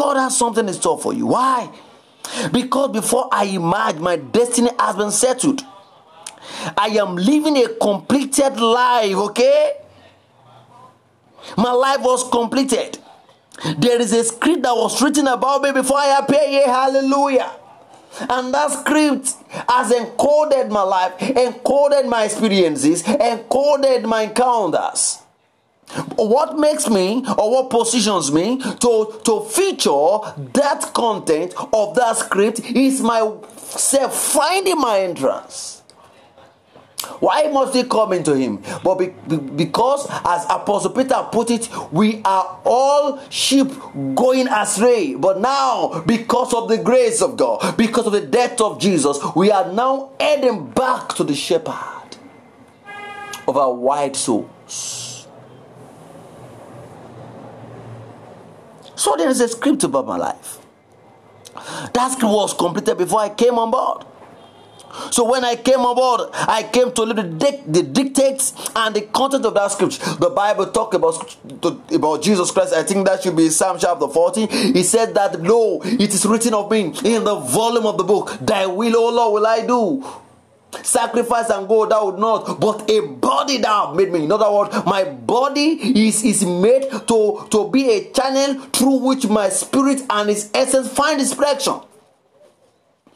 God 0.00 0.16
has 0.16 0.34
something 0.38 0.66
in 0.66 0.72
store 0.72 0.98
for 0.98 1.12
you. 1.12 1.26
Why? 1.26 1.70
Because 2.50 2.90
before 2.90 3.28
I 3.30 3.44
emerge, 3.44 3.96
my 3.96 4.16
destiny 4.16 4.70
has 4.78 4.96
been 4.96 5.10
settled. 5.10 5.60
I 6.74 6.86
am 6.98 7.16
living 7.16 7.58
a 7.58 7.68
completed 7.74 8.58
life, 8.58 9.14
okay? 9.14 9.74
My 11.58 11.72
life 11.72 12.00
was 12.00 12.26
completed. 12.30 12.98
There 13.76 14.00
is 14.00 14.14
a 14.14 14.24
script 14.24 14.62
that 14.62 14.74
was 14.74 15.02
written 15.02 15.26
about 15.26 15.60
me 15.60 15.72
before 15.72 15.98
I 15.98 16.18
appear 16.18 16.48
here. 16.48 16.66
Hallelujah. 16.66 17.50
And 18.20 18.54
that 18.54 18.70
script 18.70 19.34
has 19.68 19.92
encoded 19.92 20.70
my 20.70 20.82
life, 20.82 21.18
encoded 21.18 22.08
my 22.08 22.24
experiences, 22.24 23.02
encoded 23.02 24.04
my 24.04 24.22
encounters. 24.22 25.18
What 26.16 26.58
makes 26.58 26.88
me 26.88 27.24
or 27.38 27.50
what 27.50 27.70
positions 27.70 28.32
me 28.32 28.58
to, 28.60 29.20
to 29.24 29.40
feature 29.48 30.18
that 30.52 30.90
content 30.94 31.54
of 31.72 31.94
that 31.96 32.16
script 32.16 32.60
is 32.60 33.00
myself 33.00 34.14
finding 34.14 34.78
my 34.78 35.00
entrance. 35.00 35.80
Why 37.18 37.48
must 37.50 37.74
he 37.74 37.84
come 37.84 38.12
into 38.12 38.34
him? 38.34 38.62
But 38.84 38.96
be, 38.96 39.06
be, 39.26 39.36
because, 39.36 40.06
as 40.24 40.44
Apostle 40.50 40.90
Peter 40.90 41.26
put 41.32 41.50
it, 41.50 41.68
we 41.90 42.20
are 42.24 42.60
all 42.64 43.18
sheep 43.30 43.68
going 44.14 44.48
astray. 44.48 45.14
But 45.14 45.40
now, 45.40 46.02
because 46.06 46.52
of 46.52 46.68
the 46.68 46.78
grace 46.78 47.22
of 47.22 47.36
God, 47.36 47.76
because 47.76 48.06
of 48.06 48.12
the 48.12 48.20
death 48.20 48.60
of 48.60 48.78
Jesus, 48.78 49.18
we 49.34 49.50
are 49.50 49.72
now 49.72 50.10
heading 50.20 50.70
back 50.70 51.14
to 51.14 51.24
the 51.24 51.34
shepherd 51.34 52.16
of 53.48 53.56
our 53.56 53.72
white 53.72 54.14
souls. 54.14 55.09
So 59.00 59.16
there 59.16 59.30
is 59.30 59.40
a 59.40 59.48
script 59.48 59.82
about 59.84 60.06
my 60.06 60.18
life. 60.18 60.58
That 61.94 62.08
script 62.12 62.34
was 62.34 62.52
completed 62.52 62.98
before 62.98 63.20
I 63.20 63.30
came 63.30 63.54
on 63.58 63.70
board. 63.70 64.04
So 65.10 65.24
when 65.24 65.42
I 65.42 65.56
came 65.56 65.80
aboard, 65.80 66.28
I 66.34 66.64
came 66.70 66.92
to 66.92 67.02
live 67.04 67.16
the, 67.16 67.62
the 67.66 67.82
dictates 67.82 68.52
and 68.76 68.94
the 68.94 69.00
content 69.00 69.46
of 69.46 69.54
that 69.54 69.70
scripture. 69.70 70.04
The 70.16 70.28
Bible 70.28 70.66
talk 70.66 70.92
about 70.92 71.34
about 71.90 72.20
Jesus 72.20 72.50
Christ. 72.50 72.74
I 72.74 72.82
think 72.82 73.06
that 73.06 73.22
should 73.22 73.36
be 73.36 73.48
Psalm 73.48 73.78
chapter 73.80 74.06
40. 74.06 74.46
He 74.46 74.82
said 74.82 75.14
that, 75.14 75.40
Lo, 75.40 75.80
it 75.82 76.12
is 76.12 76.26
written 76.26 76.52
of 76.52 76.70
me 76.70 76.92
in 77.02 77.24
the 77.24 77.36
volume 77.36 77.86
of 77.86 77.96
the 77.96 78.04
book, 78.04 78.36
Thy 78.42 78.66
will, 78.66 78.96
O 78.96 79.08
Lord, 79.14 79.32
will 79.32 79.46
I 79.46 79.66
do. 79.66 80.04
Sacrifice 80.82 81.50
and 81.50 81.66
gold 81.68 81.90
thou 81.90 82.06
would 82.06 82.18
not, 82.18 82.60
but 82.60 82.88
a 82.90 83.00
body 83.00 83.58
thou 83.58 83.92
made 83.92 84.12
me. 84.12 84.24
In 84.24 84.32
other 84.32 84.50
words, 84.50 84.74
my 84.86 85.04
body 85.04 86.06
is, 86.06 86.22
is 86.24 86.44
made 86.44 86.88
to, 87.08 87.46
to 87.50 87.70
be 87.70 87.90
a 87.90 88.12
channel 88.12 88.60
through 88.72 88.98
which 88.98 89.26
my 89.26 89.48
spirit 89.48 90.02
and 90.08 90.30
its 90.30 90.48
essence 90.54 90.88
find 90.88 91.20
expression. 91.20 91.80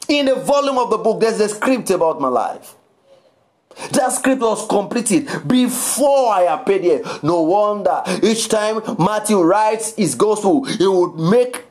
In 0.07 0.27
the 0.27 0.35
volume 0.35 0.77
of 0.77 0.89
the 0.89 0.97
book, 0.97 1.19
there's 1.19 1.39
a 1.39 1.49
script 1.49 1.89
about 1.89 2.21
my 2.21 2.27
life. 2.27 2.75
That 3.91 4.11
script 4.11 4.41
was 4.41 4.67
completed 4.67 5.27
before 5.47 6.33
I 6.33 6.43
appeared 6.43 6.83
here. 6.83 7.01
No 7.23 7.41
wonder 7.41 8.03
each 8.23 8.47
time 8.47 8.81
Matthew 8.97 9.41
writes 9.41 9.95
his 9.95 10.15
gospel, 10.15 10.63
he 10.63 10.87
would 10.87 11.15
make 11.15 11.63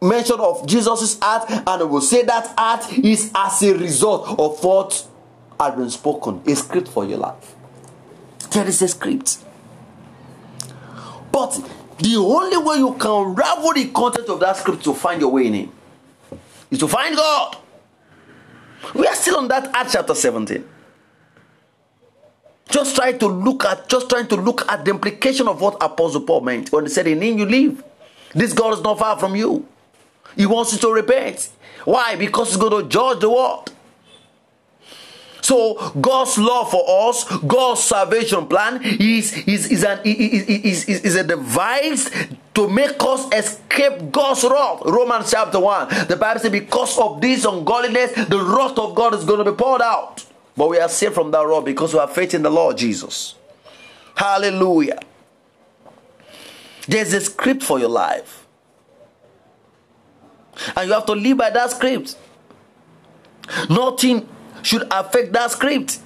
mention 0.00 0.38
of 0.40 0.66
Jesus' 0.66 1.18
art 1.22 1.50
and 1.50 1.80
he 1.82 1.86
will 1.86 2.00
say 2.00 2.22
that 2.24 2.52
art 2.56 2.92
is 2.98 3.30
as 3.34 3.62
a 3.62 3.74
result 3.74 4.38
of 4.38 4.62
what 4.62 5.07
had 5.60 5.76
been 5.76 5.90
spoken. 5.90 6.42
A 6.46 6.54
script 6.56 6.88
for 6.88 7.04
your 7.04 7.18
life. 7.18 7.54
There 8.50 8.66
is 8.66 8.80
a 8.82 8.88
script. 8.88 9.38
But 11.32 11.60
the 11.98 12.16
only 12.16 12.56
way 12.56 12.76
you 12.78 12.94
can 12.94 13.10
unravel 13.10 13.72
the 13.74 13.86
content 13.90 14.28
of 14.28 14.40
that 14.40 14.56
script 14.56 14.84
to 14.84 14.94
find 14.94 15.20
your 15.20 15.30
way 15.30 15.46
in 15.46 15.54
Him 15.54 15.72
is 16.70 16.78
to 16.78 16.88
find 16.88 17.16
God. 17.16 17.56
We 18.94 19.06
are 19.06 19.14
still 19.14 19.38
on 19.38 19.48
that 19.48 19.70
Acts 19.74 19.92
chapter 19.92 20.14
17. 20.14 20.64
Just 22.70 22.96
trying 22.96 23.18
to 23.18 23.26
look 23.26 23.64
at, 23.64 23.88
just 23.88 24.08
trying 24.08 24.28
to 24.28 24.36
look 24.36 24.70
at 24.70 24.84
the 24.84 24.90
implication 24.90 25.48
of 25.48 25.60
what 25.60 25.82
Apostle 25.82 26.20
Paul 26.20 26.42
meant 26.42 26.70
when 26.70 26.84
he 26.84 26.90
said, 26.90 27.06
In 27.06 27.20
him 27.22 27.38
you 27.38 27.46
live. 27.46 27.82
This 28.34 28.52
God 28.52 28.74
is 28.74 28.82
not 28.82 28.98
far 28.98 29.18
from 29.18 29.34
you. 29.36 29.66
He 30.36 30.46
wants 30.46 30.72
you 30.72 30.78
to 30.80 30.92
repent. 30.92 31.48
Why? 31.84 32.16
Because 32.16 32.48
he's 32.48 32.56
going 32.58 32.82
to 32.84 32.88
judge 32.88 33.20
the 33.20 33.30
world. 33.30 33.72
So 35.48 35.92
God's 35.98 36.36
love 36.36 36.70
for 36.70 37.08
us, 37.08 37.24
God's 37.38 37.82
salvation 37.82 38.46
plan 38.48 38.82
is, 38.82 39.32
is, 39.48 39.72
is, 39.72 39.82
an, 39.82 39.98
is, 40.04 40.46
is, 40.46 40.84
is, 40.84 41.00
is 41.06 41.16
a 41.16 41.24
device 41.24 42.10
to 42.52 42.68
make 42.68 43.02
us 43.02 43.32
escape 43.32 44.12
God's 44.12 44.44
wrath. 44.44 44.82
Romans 44.84 45.30
chapter 45.30 45.58
1. 45.58 46.06
The 46.06 46.16
Bible 46.16 46.40
says, 46.40 46.52
because 46.52 46.98
of 46.98 47.22
this 47.22 47.46
ungodliness, 47.46 48.12
the 48.28 48.38
wrath 48.38 48.78
of 48.78 48.94
God 48.94 49.14
is 49.14 49.24
going 49.24 49.42
to 49.42 49.50
be 49.50 49.56
poured 49.56 49.80
out. 49.80 50.22
But 50.54 50.68
we 50.68 50.78
are 50.80 50.88
saved 50.90 51.14
from 51.14 51.30
that 51.30 51.46
wrath 51.46 51.64
because 51.64 51.94
we 51.94 52.00
have 52.00 52.12
faith 52.12 52.34
in 52.34 52.42
the 52.42 52.50
Lord 52.50 52.76
Jesus. 52.76 53.34
Hallelujah. 54.16 55.00
There's 56.86 57.14
a 57.14 57.22
script 57.22 57.62
for 57.62 57.78
your 57.78 57.88
life. 57.88 58.46
And 60.76 60.88
you 60.88 60.92
have 60.92 61.06
to 61.06 61.14
live 61.14 61.38
by 61.38 61.48
that 61.48 61.70
script. 61.70 62.18
Nothing 63.70 64.28
should 64.62 64.86
affect 64.90 65.32
that 65.32 65.50
script. 65.50 66.00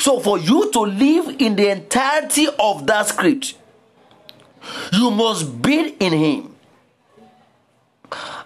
So, 0.00 0.20
for 0.20 0.38
you 0.38 0.70
to 0.72 0.80
live 0.80 1.36
in 1.38 1.56
the 1.56 1.70
entirety 1.70 2.48
of 2.58 2.86
that 2.86 3.06
script, 3.06 3.54
you 4.92 5.10
must 5.10 5.62
be 5.62 5.90
in 6.00 6.12
Him. 6.12 6.54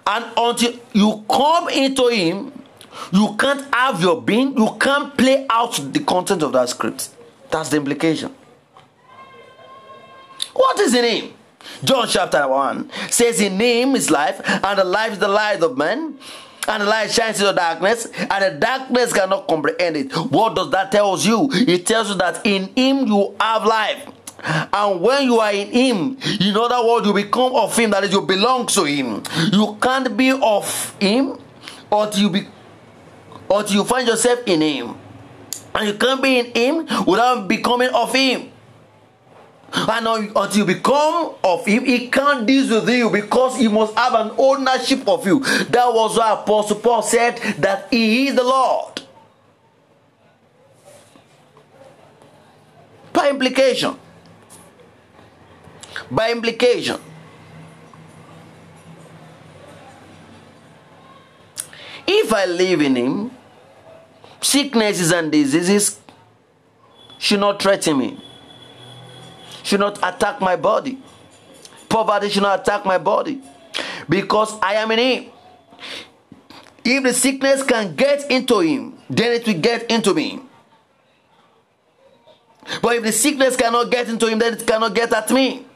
And 0.07 0.25
until 0.37 0.75
you 0.93 1.25
come 1.31 1.69
into 1.69 2.09
Him, 2.09 2.53
you 3.13 3.37
can't 3.39 3.73
have 3.75 4.03
your 4.03 4.21
being, 4.21 4.57
you 4.57 4.77
can't 4.81 5.17
play 5.17 5.47
out 5.49 5.81
the 5.93 6.01
content 6.01 6.43
of 6.43 6.53
that 6.53 6.69
script. 6.69 7.11
That's 7.51 7.69
the 7.71 7.77
implication. 7.77 8.35
What 10.53 10.79
is 10.81 10.95
in 10.95 11.05
Him? 11.05 11.33
John 11.85 12.07
chapter 12.09 12.47
1 12.47 12.91
says, 13.11 13.41
In 13.41 13.59
Him 13.61 13.97
is 13.97 14.11
life, 14.11 14.41
and 14.45 14.79
the 14.79 14.85
life 14.85 15.13
is 15.13 15.19
the 15.19 15.29
light 15.29 15.63
of 15.63 15.77
man 15.77 16.19
and 16.69 16.83
the 16.83 16.87
light 16.87 17.11
shines 17.11 17.41
in 17.41 17.47
the 17.47 17.53
darkness, 17.53 18.07
and 18.07 18.45
the 18.45 18.59
darkness 18.61 19.13
cannot 19.13 19.49
comprehend 19.49 19.97
it. 19.97 20.13
What 20.13 20.55
does 20.55 20.71
that 20.71 20.93
tell 20.93 21.19
you? 21.19 21.49
It 21.53 21.87
tells 21.87 22.11
you 22.11 22.15
that 22.17 22.47
in 22.47 22.71
Him 22.77 23.07
you 23.07 23.35
have 23.41 23.65
life. 23.65 24.07
And 24.73 25.01
when 25.01 25.25
you 25.25 25.41
are 25.41 25.53
in 25.53 25.69
Him, 25.69 26.17
in 26.41 26.57
other 26.57 26.87
words, 26.87 27.07
you 27.07 27.13
become 27.13 27.55
of 27.55 27.77
Him, 27.77 27.91
that 27.91 28.05
is, 28.05 28.13
you 28.13 28.23
belong 28.23 28.67
to 28.69 28.85
Him. 28.85 29.23
You 29.53 29.77
can't 29.81 30.17
be 30.17 30.31
of 30.31 30.97
Him 31.01 31.39
until 31.91 32.21
you 32.21 32.31
be 32.31 32.47
until 33.51 33.77
you 33.77 33.85
find 33.85 34.07
yourself 34.07 34.41
in 34.47 34.61
Him. 34.61 34.95
And 35.75 35.89
you 35.89 35.95
can't 35.95 36.23
be 36.23 36.39
in 36.39 36.53
Him 36.55 37.05
without 37.05 37.49
becoming 37.49 37.89
of 37.89 38.15
Him. 38.15 38.51
And 39.73 40.07
until 40.07 40.57
you 40.57 40.65
become 40.65 41.35
of 41.45 41.65
him, 41.65 41.85
he 41.85 42.09
can't 42.09 42.47
deal 42.47 42.81
with 42.81 42.89
you 42.91 43.09
because 43.11 43.57
he 43.57 43.69
must 43.69 43.95
have 43.97 44.15
an 44.15 44.33
ownership 44.37 45.07
of 45.09 45.27
you. 45.27 45.41
That 45.41 45.93
was 45.95 46.17
why 46.19 46.33
Apostle 46.33 46.77
Paul 46.81 47.03
said 47.03 47.37
that 47.59 47.89
he 47.91 48.29
is 48.29 48.35
the 48.35 48.43
Lord. 48.43 49.03
By 53.13 53.31
implication. 53.31 53.97
by 56.11 56.33
implication. 56.33 57.01
If 62.07 62.33
I 62.33 62.45
live 62.47 62.81
in 62.81 62.97
Him, 62.97 63.31
sicknesses 64.41 65.13
and 65.13 65.31
diseases 65.31 66.01
should 67.19 67.41
not 67.41 67.63
threaten 67.63 67.99
me, 67.99 68.19
should 69.63 69.81
not 69.81 69.99
attack 70.03 70.41
my 70.41 70.57
body. 70.57 70.99
Poverty 71.89 72.29
should 72.29 72.43
not 72.43 72.61
attack 72.61 72.85
my 72.85 72.99
body 72.99 73.41
because 74.09 74.59
I 74.61 74.75
am 74.75 74.91
in 74.93 74.99
Him. 74.99 75.33
If 76.85 77.03
the 77.03 77.13
sickness 77.13 77.63
can 77.63 77.95
get 77.95 78.31
into 78.31 78.61
Him, 78.61 78.99
then 79.09 79.33
it 79.33 79.47
will 79.47 79.61
get 79.61 79.91
into 79.91 80.15
me. 80.15 80.41
But 82.83 82.97
if 82.97 83.03
the 83.03 83.13
sickness 83.13 83.57
cannot 83.57 83.91
get 83.91 84.09
into 84.09 84.27
him, 84.27 84.39
then 84.39 84.55
it 84.55 84.67
cannot 84.67 84.95
get 84.95 85.13
at 85.13 85.31
me. 85.31 85.67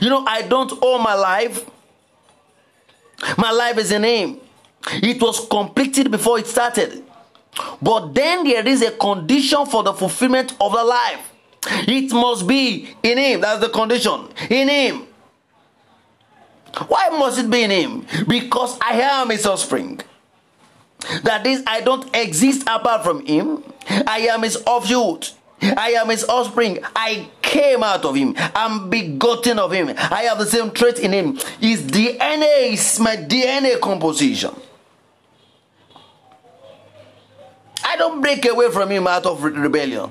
You 0.00 0.08
know, 0.08 0.24
I 0.26 0.42
don't 0.42 0.72
owe 0.82 0.98
my 0.98 1.14
life. 1.14 1.64
My 3.38 3.50
life 3.50 3.78
is 3.78 3.92
in 3.92 4.02
him. 4.02 4.40
It 4.94 5.22
was 5.22 5.46
completed 5.48 6.10
before 6.10 6.38
it 6.38 6.46
started. 6.46 7.04
But 7.80 8.14
then 8.14 8.44
there 8.44 8.66
is 8.66 8.82
a 8.82 8.90
condition 8.92 9.66
for 9.66 9.82
the 9.82 9.92
fulfillment 9.92 10.54
of 10.60 10.72
the 10.72 10.82
life. 10.82 11.31
It 11.66 12.12
must 12.12 12.46
be 12.46 12.88
in 13.02 13.18
him. 13.18 13.40
That's 13.40 13.60
the 13.60 13.68
condition. 13.68 14.28
In 14.50 14.68
him. 14.68 15.06
Why 16.88 17.08
must 17.10 17.38
it 17.38 17.50
be 17.50 17.62
in 17.62 17.70
him? 17.70 18.06
Because 18.26 18.78
I 18.80 19.00
am 19.00 19.30
his 19.30 19.46
offspring. 19.46 20.00
That 21.24 21.46
is, 21.46 21.62
I 21.66 21.80
don't 21.80 22.14
exist 22.14 22.62
apart 22.62 23.04
from 23.04 23.24
him. 23.26 23.62
I 24.06 24.28
am 24.30 24.42
his 24.42 24.56
offshoot. 24.66 25.34
I 25.60 25.90
am 25.92 26.08
his 26.08 26.24
offspring. 26.24 26.78
I 26.96 27.28
came 27.42 27.82
out 27.82 28.04
of 28.04 28.14
him. 28.16 28.34
I'm 28.54 28.88
begotten 28.90 29.58
of 29.58 29.72
him. 29.72 29.88
I 29.96 30.22
have 30.22 30.38
the 30.38 30.46
same 30.46 30.70
trait 30.70 30.98
in 30.98 31.12
him. 31.12 31.36
His 31.60 31.82
DNA 31.82 32.72
is 32.72 32.98
my 32.98 33.16
DNA 33.16 33.78
composition. 33.80 34.50
I 37.84 37.96
don't 37.96 38.20
break 38.20 38.44
away 38.46 38.70
from 38.70 38.90
him 38.90 39.06
out 39.06 39.26
of 39.26 39.42
rebellion. 39.42 40.10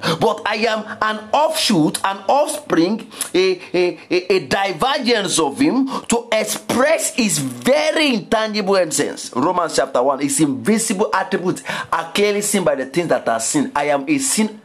But 0.00 0.42
I 0.46 0.56
am 0.68 0.84
an 1.00 1.30
offshoot, 1.32 1.98
an 2.04 2.18
offspring, 2.28 3.10
a, 3.34 3.60
a, 3.74 3.98
a, 4.10 4.34
a 4.34 4.46
divergence 4.46 5.38
of 5.38 5.58
him 5.58 5.88
to 6.08 6.28
express 6.30 7.14
his 7.14 7.38
very 7.38 8.14
intangible 8.14 8.76
essence. 8.76 9.32
Romans 9.34 9.74
chapter 9.76 10.02
1, 10.02 10.20
his 10.20 10.40
invisible 10.40 11.10
attributes 11.14 11.62
are 11.92 12.12
clearly 12.12 12.42
seen 12.42 12.62
by 12.62 12.74
the 12.74 12.86
things 12.86 13.08
that 13.08 13.26
are 13.28 13.40
seen. 13.40 13.72
I 13.74 13.84
am 13.84 14.04
a 14.08 14.18
sin 14.18 14.60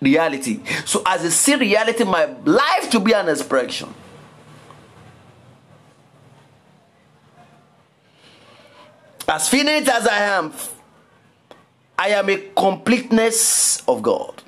reality. 0.00 0.60
So, 0.84 1.02
as 1.04 1.24
a 1.24 1.30
sin 1.30 1.60
reality, 1.60 2.04
my 2.04 2.24
life 2.44 2.90
to 2.90 3.00
be 3.00 3.12
an 3.12 3.28
expression. 3.28 3.94
As 9.28 9.48
finite 9.48 9.86
as 9.86 10.08
I 10.08 10.18
am, 10.24 10.52
I 12.00 12.08
am 12.08 12.30
a 12.30 12.38
completeness 12.56 13.82
of 13.86 14.00
God. 14.02 14.42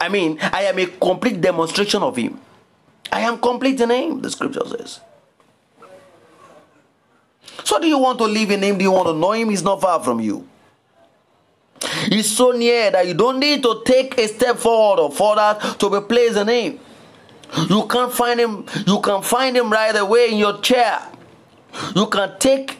I 0.00 0.08
mean, 0.08 0.38
I 0.40 0.62
am 0.62 0.78
a 0.78 0.86
complete 0.86 1.42
demonstration 1.42 2.02
of 2.02 2.16
Him. 2.16 2.40
I 3.12 3.20
am 3.20 3.38
complete 3.38 3.78
in 3.78 3.90
Him, 3.90 4.22
the 4.22 4.30
scripture 4.30 4.66
says. 4.66 5.00
So, 7.64 7.78
do 7.78 7.86
you 7.86 7.98
want 7.98 8.18
to 8.20 8.24
live 8.24 8.50
in 8.50 8.62
Him? 8.62 8.78
Do 8.78 8.84
you 8.84 8.92
want 8.92 9.08
to 9.08 9.12
know 9.12 9.32
Him? 9.32 9.50
He's 9.50 9.62
not 9.62 9.82
far 9.82 10.02
from 10.02 10.20
you. 10.20 10.48
He's 12.06 12.34
so 12.34 12.52
near 12.52 12.90
that 12.90 13.06
you 13.06 13.12
don't 13.12 13.38
need 13.38 13.62
to 13.62 13.82
take 13.84 14.16
a 14.16 14.26
step 14.26 14.56
forward 14.56 15.02
or 15.02 15.10
further 15.10 15.58
to 15.74 15.90
be 15.90 16.00
placed 16.06 16.38
in 16.38 16.48
Him. 16.48 16.80
You 17.68 17.86
can 17.86 18.08
find 18.08 18.40
Him. 18.40 18.64
You 18.86 19.00
can 19.00 19.20
find 19.20 19.54
Him 19.54 19.70
right 19.70 19.94
away 19.94 20.30
in 20.32 20.38
your 20.38 20.62
chair. 20.62 20.98
You 21.94 22.06
can 22.06 22.38
take 22.38 22.77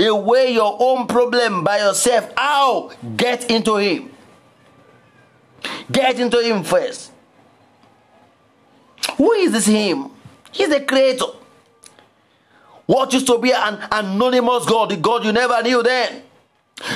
away 0.00 0.52
your 0.52 0.76
own 0.80 1.06
problem 1.06 1.64
by 1.64 1.78
yourself. 1.78 2.32
How? 2.36 2.90
Get 3.16 3.50
into 3.50 3.76
Him. 3.76 4.10
Get 5.90 6.18
into 6.18 6.40
Him 6.40 6.64
first. 6.64 7.12
Who 9.16 9.32
is 9.32 9.52
this 9.52 9.66
Him? 9.66 10.10
He's 10.52 10.68
the 10.68 10.80
Creator. 10.80 11.24
What 12.86 13.12
used 13.12 13.26
to 13.28 13.38
be 13.38 13.52
an 13.52 13.78
anonymous 13.90 14.66
God, 14.66 14.90
the 14.90 14.96
God 14.96 15.24
you 15.24 15.32
never 15.32 15.62
knew 15.62 15.82
then. 15.82 16.22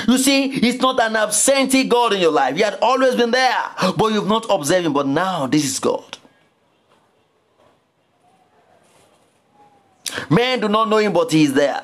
You 0.07 0.17
see, 0.17 0.49
He's 0.49 0.79
not 0.79 0.99
an 0.99 1.15
absentee 1.15 1.85
God 1.85 2.13
in 2.13 2.21
your 2.21 2.31
life. 2.31 2.55
He 2.55 2.61
had 2.61 2.77
always 2.81 3.15
been 3.15 3.31
there, 3.31 3.57
but 3.97 4.11
you've 4.11 4.27
not 4.27 4.45
observed 4.49 4.85
Him. 4.85 4.93
But 4.93 5.07
now, 5.07 5.47
this 5.47 5.65
is 5.65 5.79
God. 5.79 6.17
Men 10.29 10.59
do 10.59 10.67
not 10.67 10.89
know 10.89 10.97
Him, 10.97 11.13
but 11.13 11.31
He 11.31 11.43
is 11.43 11.53
there. 11.53 11.81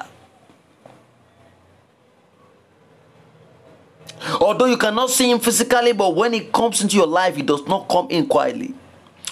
Although 4.46 4.66
you 4.66 4.78
cannot 4.78 5.10
see 5.10 5.32
him 5.32 5.40
physically, 5.40 5.92
but 5.92 6.16
when 6.16 6.32
he 6.32 6.42
comes 6.42 6.80
into 6.80 6.96
your 6.96 7.08
life, 7.08 7.36
he 7.36 7.42
does 7.42 7.66
not 7.66 7.90
come 7.90 8.06
in 8.12 8.28
quietly. 8.28 8.76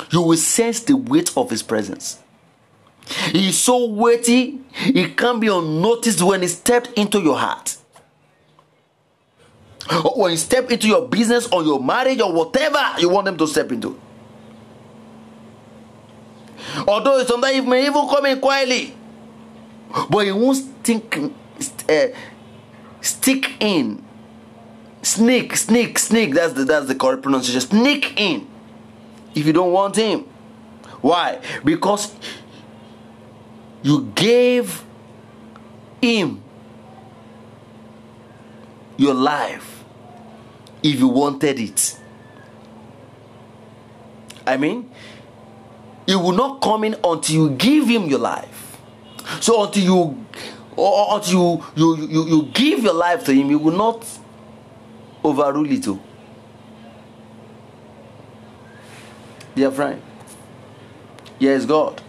You 0.10 0.24
will 0.24 0.38
sense 0.38 0.80
the 0.80 0.98
weight 0.98 1.32
of 1.38 1.52
his 1.52 1.62
presence. 1.62 2.20
He 3.32 3.50
is 3.50 3.60
so 3.60 3.86
weighty, 3.86 4.60
he 4.72 5.10
can't 5.10 5.40
be 5.40 5.50
unnoticed 5.50 6.20
when 6.24 6.42
he 6.42 6.48
stepped 6.48 6.94
into 6.98 7.22
your 7.22 7.38
heart. 7.38 7.78
Or 9.92 10.24
when 10.24 10.32
he 10.32 10.38
step 10.38 10.72
into 10.72 10.88
your 10.88 11.08
business 11.08 11.48
or 11.52 11.62
your 11.62 11.80
marriage 11.80 12.20
or 12.20 12.34
whatever 12.34 12.84
you 12.98 13.10
want 13.10 13.26
them 13.26 13.38
to 13.38 13.46
step 13.46 13.72
into. 13.72 14.00
Although 16.88 17.24
sometimes 17.24 17.54
he 17.54 17.62
may 17.62 17.86
even 17.86 18.08
come 18.08 18.26
in 18.26 18.40
quietly, 18.40 18.96
but 20.10 20.26
he 20.26 20.32
won't 20.32 20.58
stick, 20.58 21.20
uh, 21.88 22.08
stick 23.02 23.62
in 23.62 24.04
Sneak, 25.04 25.56
sneak, 25.58 26.00
sneak. 26.00 26.34
That's 26.34 26.54
the 26.54 26.64
that's 26.64 26.88
the 26.88 26.96
correct 26.96 27.24
pronunciation. 27.24 27.62
Sneak 27.62 28.20
in. 28.20 28.48
If 29.36 29.46
you 29.46 29.54
don't 29.54 29.72
want 29.72 29.98
him. 29.98 30.22
Why? 31.02 31.42
Because 31.66 32.16
you 33.82 34.12
gave 34.16 34.84
him 36.02 36.42
your 38.96 39.14
life 39.14 39.84
if 40.82 41.00
you 41.00 41.10
wanted 41.10 41.60
it. 41.60 42.00
I 44.48 44.56
mean, 44.56 44.90
he 46.06 46.16
will 46.16 46.32
not 46.32 46.62
come 46.62 46.86
in 46.86 46.96
until 47.04 47.36
you 47.36 47.50
give 47.52 47.88
him 47.88 48.06
your 48.06 48.20
life. 48.20 48.78
So 49.42 49.66
until 49.66 49.84
you 49.84 50.26
or 50.78 51.18
until 51.18 51.64
you, 51.76 51.98
you, 51.98 52.08
you, 52.08 52.28
you 52.28 52.44
give 52.54 52.84
your 52.84 52.94
life 52.94 53.26
to 53.26 53.34
him, 53.34 53.50
you 53.50 53.60
will 53.60 53.76
not 53.76 54.06
overrule 55.24 55.72
it. 55.72 55.88
Oh. 55.88 56.00
Dear 59.56 59.72
friend, 59.72 60.02
yes, 61.40 61.66
God. 61.66 62.02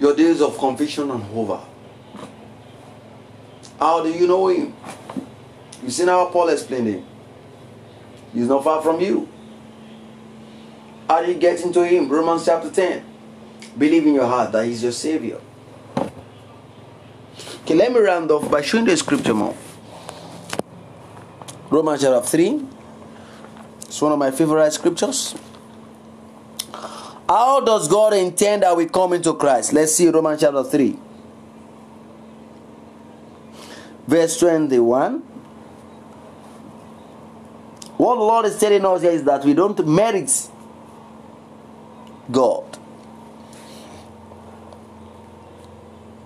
Your 0.00 0.14
days 0.14 0.42
of 0.42 0.58
conviction 0.58 1.10
are 1.10 1.22
over. 1.34 1.60
How 3.78 4.02
do 4.02 4.10
you 4.10 4.26
know 4.26 4.48
Him? 4.48 4.74
You 5.82 5.90
see 5.90 6.04
how 6.04 6.26
Paul 6.26 6.48
explained 6.48 6.88
it. 6.88 7.04
He's 8.34 8.48
not 8.48 8.64
far 8.64 8.82
from 8.82 9.00
you. 9.00 9.28
How 11.08 11.22
do 11.22 11.30
you 11.32 11.38
get 11.38 11.60
into 11.62 11.86
Him? 11.86 12.08
Romans 12.08 12.44
chapter 12.44 12.70
10. 12.70 13.04
Believe 13.78 14.06
in 14.06 14.14
your 14.14 14.26
heart 14.26 14.52
that 14.52 14.66
He's 14.66 14.82
your 14.82 14.92
Savior. 14.92 15.38
Okay, 17.66 17.74
let 17.74 17.92
me 17.92 17.98
round 17.98 18.30
off 18.30 18.48
by 18.48 18.62
showing 18.62 18.84
the 18.84 18.96
scripture 18.96 19.34
more. 19.34 19.52
Romans 21.68 22.00
chapter 22.00 22.24
3. 22.24 22.64
It's 23.80 24.00
one 24.00 24.12
of 24.12 24.20
my 24.20 24.30
favorite 24.30 24.72
scriptures. 24.72 25.34
How 27.28 27.58
does 27.58 27.88
God 27.88 28.12
intend 28.12 28.62
that 28.62 28.76
we 28.76 28.86
come 28.86 29.14
into 29.14 29.34
Christ? 29.34 29.72
Let's 29.72 29.96
see 29.96 30.08
Romans 30.08 30.42
chapter 30.42 30.62
3. 30.62 30.96
Verse 34.06 34.38
21. 34.38 35.18
What 37.96 38.14
the 38.14 38.20
Lord 38.20 38.46
is 38.46 38.60
telling 38.60 38.86
us 38.86 39.02
here 39.02 39.10
is 39.10 39.24
that 39.24 39.44
we 39.44 39.54
don't 39.54 39.84
merit 39.88 40.30
God. 42.30 42.65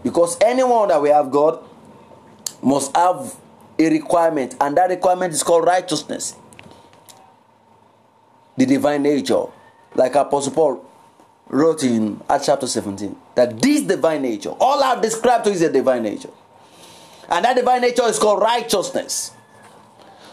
Because 0.03 0.39
anyone 0.41 0.89
that 0.89 1.01
we 1.01 1.11
have 1.11 1.31
God 1.31 1.63
must 2.63 2.95
have 2.97 3.37
a 3.79 3.91
requirement, 3.91 4.55
and 4.61 4.77
that 4.77 4.91
requirement 4.91 5.33
is 5.33 5.43
called 5.43 5.65
righteousness. 5.65 6.35
The 8.57 8.67
divine 8.67 9.03
nature, 9.03 9.45
like 9.95 10.15
Apostle 10.15 10.53
Paul 10.53 10.85
wrote 11.49 11.83
in 11.83 12.21
Acts 12.29 12.47
chapter 12.47 12.67
17, 12.67 13.17
that 13.35 13.61
this 13.61 13.83
divine 13.83 14.23
nature, 14.23 14.51
all 14.61 14.83
I've 14.83 15.01
described 15.01 15.45
to 15.45 15.51
you 15.51 15.57
is 15.57 15.63
a 15.63 15.73
divine 15.73 16.03
nature. 16.03 16.31
And 17.29 17.45
that 17.45 17.57
divine 17.57 17.81
nature 17.81 18.05
is 18.05 18.19
called 18.19 18.41
righteousness. 18.43 19.33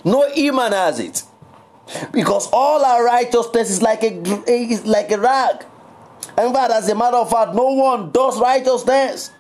No 0.04 0.30
human 0.32 0.72
has 0.74 1.00
it. 1.00 1.24
Because 2.12 2.50
all 2.52 2.84
our 2.84 3.06
righteousness 3.06 3.70
is 3.70 3.82
like 3.82 4.04
a 4.04 4.22
is 4.46 4.86
like 4.86 5.10
a 5.12 5.18
rag. 5.18 5.64
In 6.38 6.54
fact, 6.54 6.72
as 6.74 6.90
a 6.90 6.96
matter 6.96 7.18
of 7.18 7.30
fact, 7.30 7.56
no 7.56 7.72
one 7.72 8.12
does 8.12 8.40
righteousness. 8.40 9.32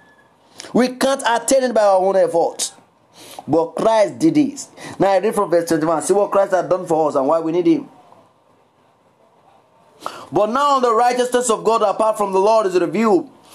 We 0.73 0.89
can't 0.89 1.23
attain 1.27 1.63
it 1.63 1.73
by 1.73 1.81
our 1.81 1.99
own 1.99 2.15
efforts. 2.15 2.73
But 3.47 3.75
Christ 3.75 4.19
did 4.19 4.35
this. 4.35 4.69
Now 4.99 5.11
I 5.11 5.19
read 5.19 5.33
from 5.33 5.49
verse 5.49 5.69
21. 5.69 6.01
See 6.03 6.13
what 6.13 6.31
Christ 6.31 6.51
had 6.51 6.69
done 6.69 6.85
for 6.85 7.09
us 7.09 7.15
and 7.15 7.27
why 7.27 7.39
we 7.39 7.51
need 7.51 7.67
him. 7.67 7.89
But 10.31 10.49
now 10.49 10.79
the 10.79 10.93
righteousness 10.93 11.49
of 11.49 11.63
God 11.63 11.81
apart 11.81 12.17
from 12.17 12.33
the 12.33 12.39
Lord 12.39 12.67
is 12.67 12.79
revealed, 12.79 13.29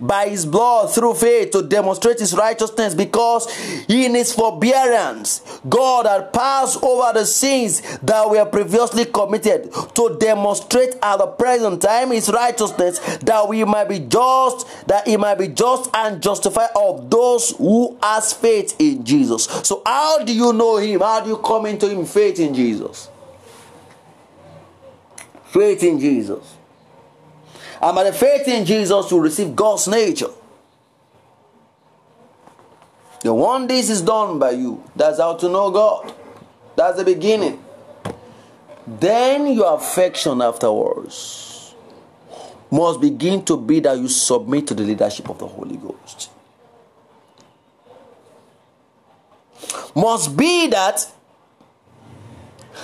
by 0.00 0.28
his 0.28 0.46
blood 0.46 0.92
through 0.92 1.14
faith 1.14 1.50
to 1.50 1.62
demonstrate 1.62 2.18
his 2.18 2.34
righteousness 2.34 2.94
because 2.94 3.46
in 3.88 4.14
his 4.14 4.32
forbearance 4.32 5.60
God 5.68 6.06
had 6.06 6.32
passed 6.32 6.82
over 6.82 7.18
the 7.18 7.26
sins 7.26 7.80
that 7.98 8.28
were 8.28 8.44
previously 8.46 9.04
committed 9.04 9.72
to 9.94 10.16
demonstrate 10.18 10.96
at 11.02 11.18
the 11.18 11.26
present 11.26 11.82
time 11.82 12.10
his 12.10 12.30
righteousness 12.30 12.98
that 13.18 13.48
we 13.48 13.64
might 13.64 13.88
be 13.88 13.98
just 13.98 14.66
that 14.86 15.06
he 15.06 15.16
might 15.16 15.38
be 15.38 15.48
just 15.48 15.90
and 15.94 16.22
justify 16.22 16.66
of 16.74 17.10
those 17.10 17.50
who 17.56 17.96
has 18.02 18.32
faith 18.32 18.74
in 18.78 19.04
Jesus. 19.04 19.44
So 19.44 19.82
how 19.84 20.24
do 20.24 20.34
you 20.34 20.52
know 20.52 20.76
him? 20.76 21.00
How 21.00 21.20
do 21.20 21.30
you 21.30 21.38
come 21.38 21.66
into 21.66 21.88
him? 21.88 22.06
Faith 22.06 22.40
in 22.40 22.54
Jesus. 22.54 23.08
Faith 25.46 25.82
in 25.82 25.98
Jesus. 25.98 26.59
And 27.82 27.94
by 27.94 28.04
the 28.04 28.12
faith 28.12 28.46
in 28.46 28.64
Jesus, 28.64 29.10
you 29.10 29.18
receive 29.18 29.56
God's 29.56 29.88
nature. 29.88 30.30
The 33.22 33.32
one 33.32 33.66
this 33.66 33.90
is 33.90 34.02
done 34.02 34.38
by 34.38 34.52
you. 34.52 34.82
That's 34.96 35.18
how 35.18 35.34
to 35.36 35.48
know 35.48 35.70
God. 35.70 36.14
That's 36.76 36.98
the 36.98 37.04
beginning. 37.04 37.62
Then 38.86 39.46
your 39.52 39.74
affection 39.76 40.42
afterwards 40.42 41.74
must 42.70 43.00
begin 43.00 43.44
to 43.44 43.56
be 43.56 43.80
that 43.80 43.98
you 43.98 44.08
submit 44.08 44.66
to 44.68 44.74
the 44.74 44.82
leadership 44.82 45.28
of 45.28 45.38
the 45.38 45.46
Holy 45.46 45.76
Ghost. 45.76 46.30
Must 49.94 50.36
be 50.36 50.68
that, 50.68 51.06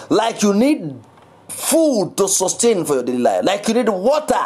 like 0.09 0.43
you 0.43 0.53
need 0.53 0.99
food 1.49 2.15
to 2.17 2.29
sustain 2.29 2.85
for 2.85 2.95
your 2.95 3.03
daily 3.03 3.19
life, 3.19 3.45
like 3.45 3.67
you 3.69 3.75
need 3.75 3.89
water 3.89 4.45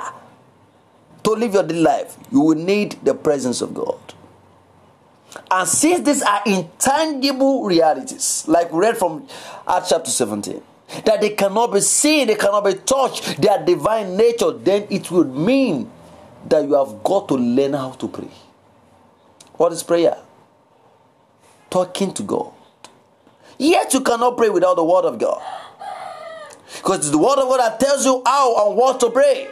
to 1.24 1.30
live 1.30 1.54
your 1.54 1.62
daily 1.62 1.80
life, 1.80 2.16
you 2.30 2.40
will 2.40 2.56
need 2.56 2.92
the 3.02 3.14
presence 3.14 3.60
of 3.60 3.74
God. 3.74 3.98
And 5.50 5.68
since 5.68 6.00
these 6.00 6.22
are 6.22 6.42
intangible 6.46 7.64
realities, 7.64 8.44
like 8.48 8.72
we 8.72 8.80
read 8.80 8.96
from 8.96 9.28
Acts 9.66 9.90
chapter 9.90 10.10
17, 10.10 10.62
that 11.04 11.20
they 11.20 11.30
cannot 11.30 11.72
be 11.72 11.80
seen, 11.80 12.26
they 12.26 12.34
cannot 12.34 12.64
be 12.64 12.74
touched, 12.74 13.40
their 13.40 13.64
divine 13.64 14.16
nature, 14.16 14.50
then 14.52 14.86
it 14.90 15.10
would 15.10 15.34
mean 15.34 15.90
that 16.48 16.64
you 16.64 16.74
have 16.74 17.02
got 17.04 17.28
to 17.28 17.34
learn 17.34 17.74
how 17.74 17.90
to 17.92 18.08
pray. 18.08 18.30
What 19.54 19.72
is 19.72 19.82
prayer? 19.82 20.16
Talking 21.68 22.12
to 22.14 22.22
God. 22.22 22.52
Yet 23.58 23.92
you 23.94 24.00
cannot 24.00 24.36
pray 24.36 24.48
without 24.48 24.74
the 24.74 24.84
Word 24.84 25.04
of 25.04 25.18
God. 25.18 25.40
Because 26.76 27.00
it's 27.00 27.10
the 27.10 27.18
Word 27.18 27.38
of 27.38 27.48
God 27.48 27.60
that 27.60 27.78
tells 27.78 28.04
you 28.04 28.22
how 28.24 28.68
and 28.68 28.76
what 28.76 28.98
to 29.00 29.10
pray. 29.10 29.48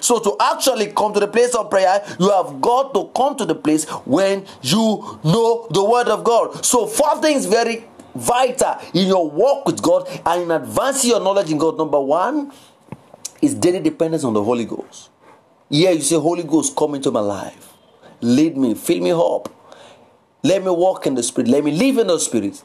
So, 0.00 0.18
to 0.20 0.36
actually 0.40 0.88
come 0.88 1.12
to 1.14 1.20
the 1.20 1.28
place 1.28 1.54
of 1.54 1.70
prayer, 1.70 2.04
you 2.18 2.30
have 2.30 2.60
got 2.60 2.94
to 2.94 3.10
come 3.16 3.36
to 3.36 3.44
the 3.44 3.54
place 3.54 3.84
when 4.04 4.44
you 4.62 5.18
know 5.24 5.66
the 5.70 5.84
Word 5.84 6.08
of 6.08 6.24
God. 6.24 6.64
So, 6.64 6.86
four 6.86 7.20
things 7.20 7.46
very 7.46 7.84
vital 8.14 8.78
in 8.94 9.06
your 9.06 9.30
walk 9.30 9.66
with 9.66 9.82
God 9.82 10.08
and 10.24 10.42
in 10.42 10.50
advancing 10.50 11.10
your 11.10 11.20
knowledge 11.20 11.50
in 11.50 11.58
God. 11.58 11.76
Number 11.76 12.00
one 12.00 12.52
is 13.42 13.54
daily 13.54 13.80
dependence 13.80 14.24
on 14.24 14.32
the 14.32 14.42
Holy 14.42 14.64
Ghost. 14.64 15.10
Yeah, 15.68 15.90
you 15.90 16.00
say, 16.00 16.16
Holy 16.16 16.44
Ghost, 16.44 16.76
come 16.76 16.94
into 16.94 17.10
my 17.10 17.20
life, 17.20 17.72
lead 18.20 18.56
me, 18.56 18.74
fill 18.74 19.00
me 19.00 19.12
up. 19.12 19.52
Let 20.42 20.62
me 20.62 20.70
walk 20.70 21.08
in 21.08 21.14
the 21.16 21.24
Spirit. 21.24 21.48
Let 21.48 21.64
me 21.64 21.72
live 21.72 21.98
in 21.98 22.06
the 22.06 22.18
Spirit. 22.20 22.62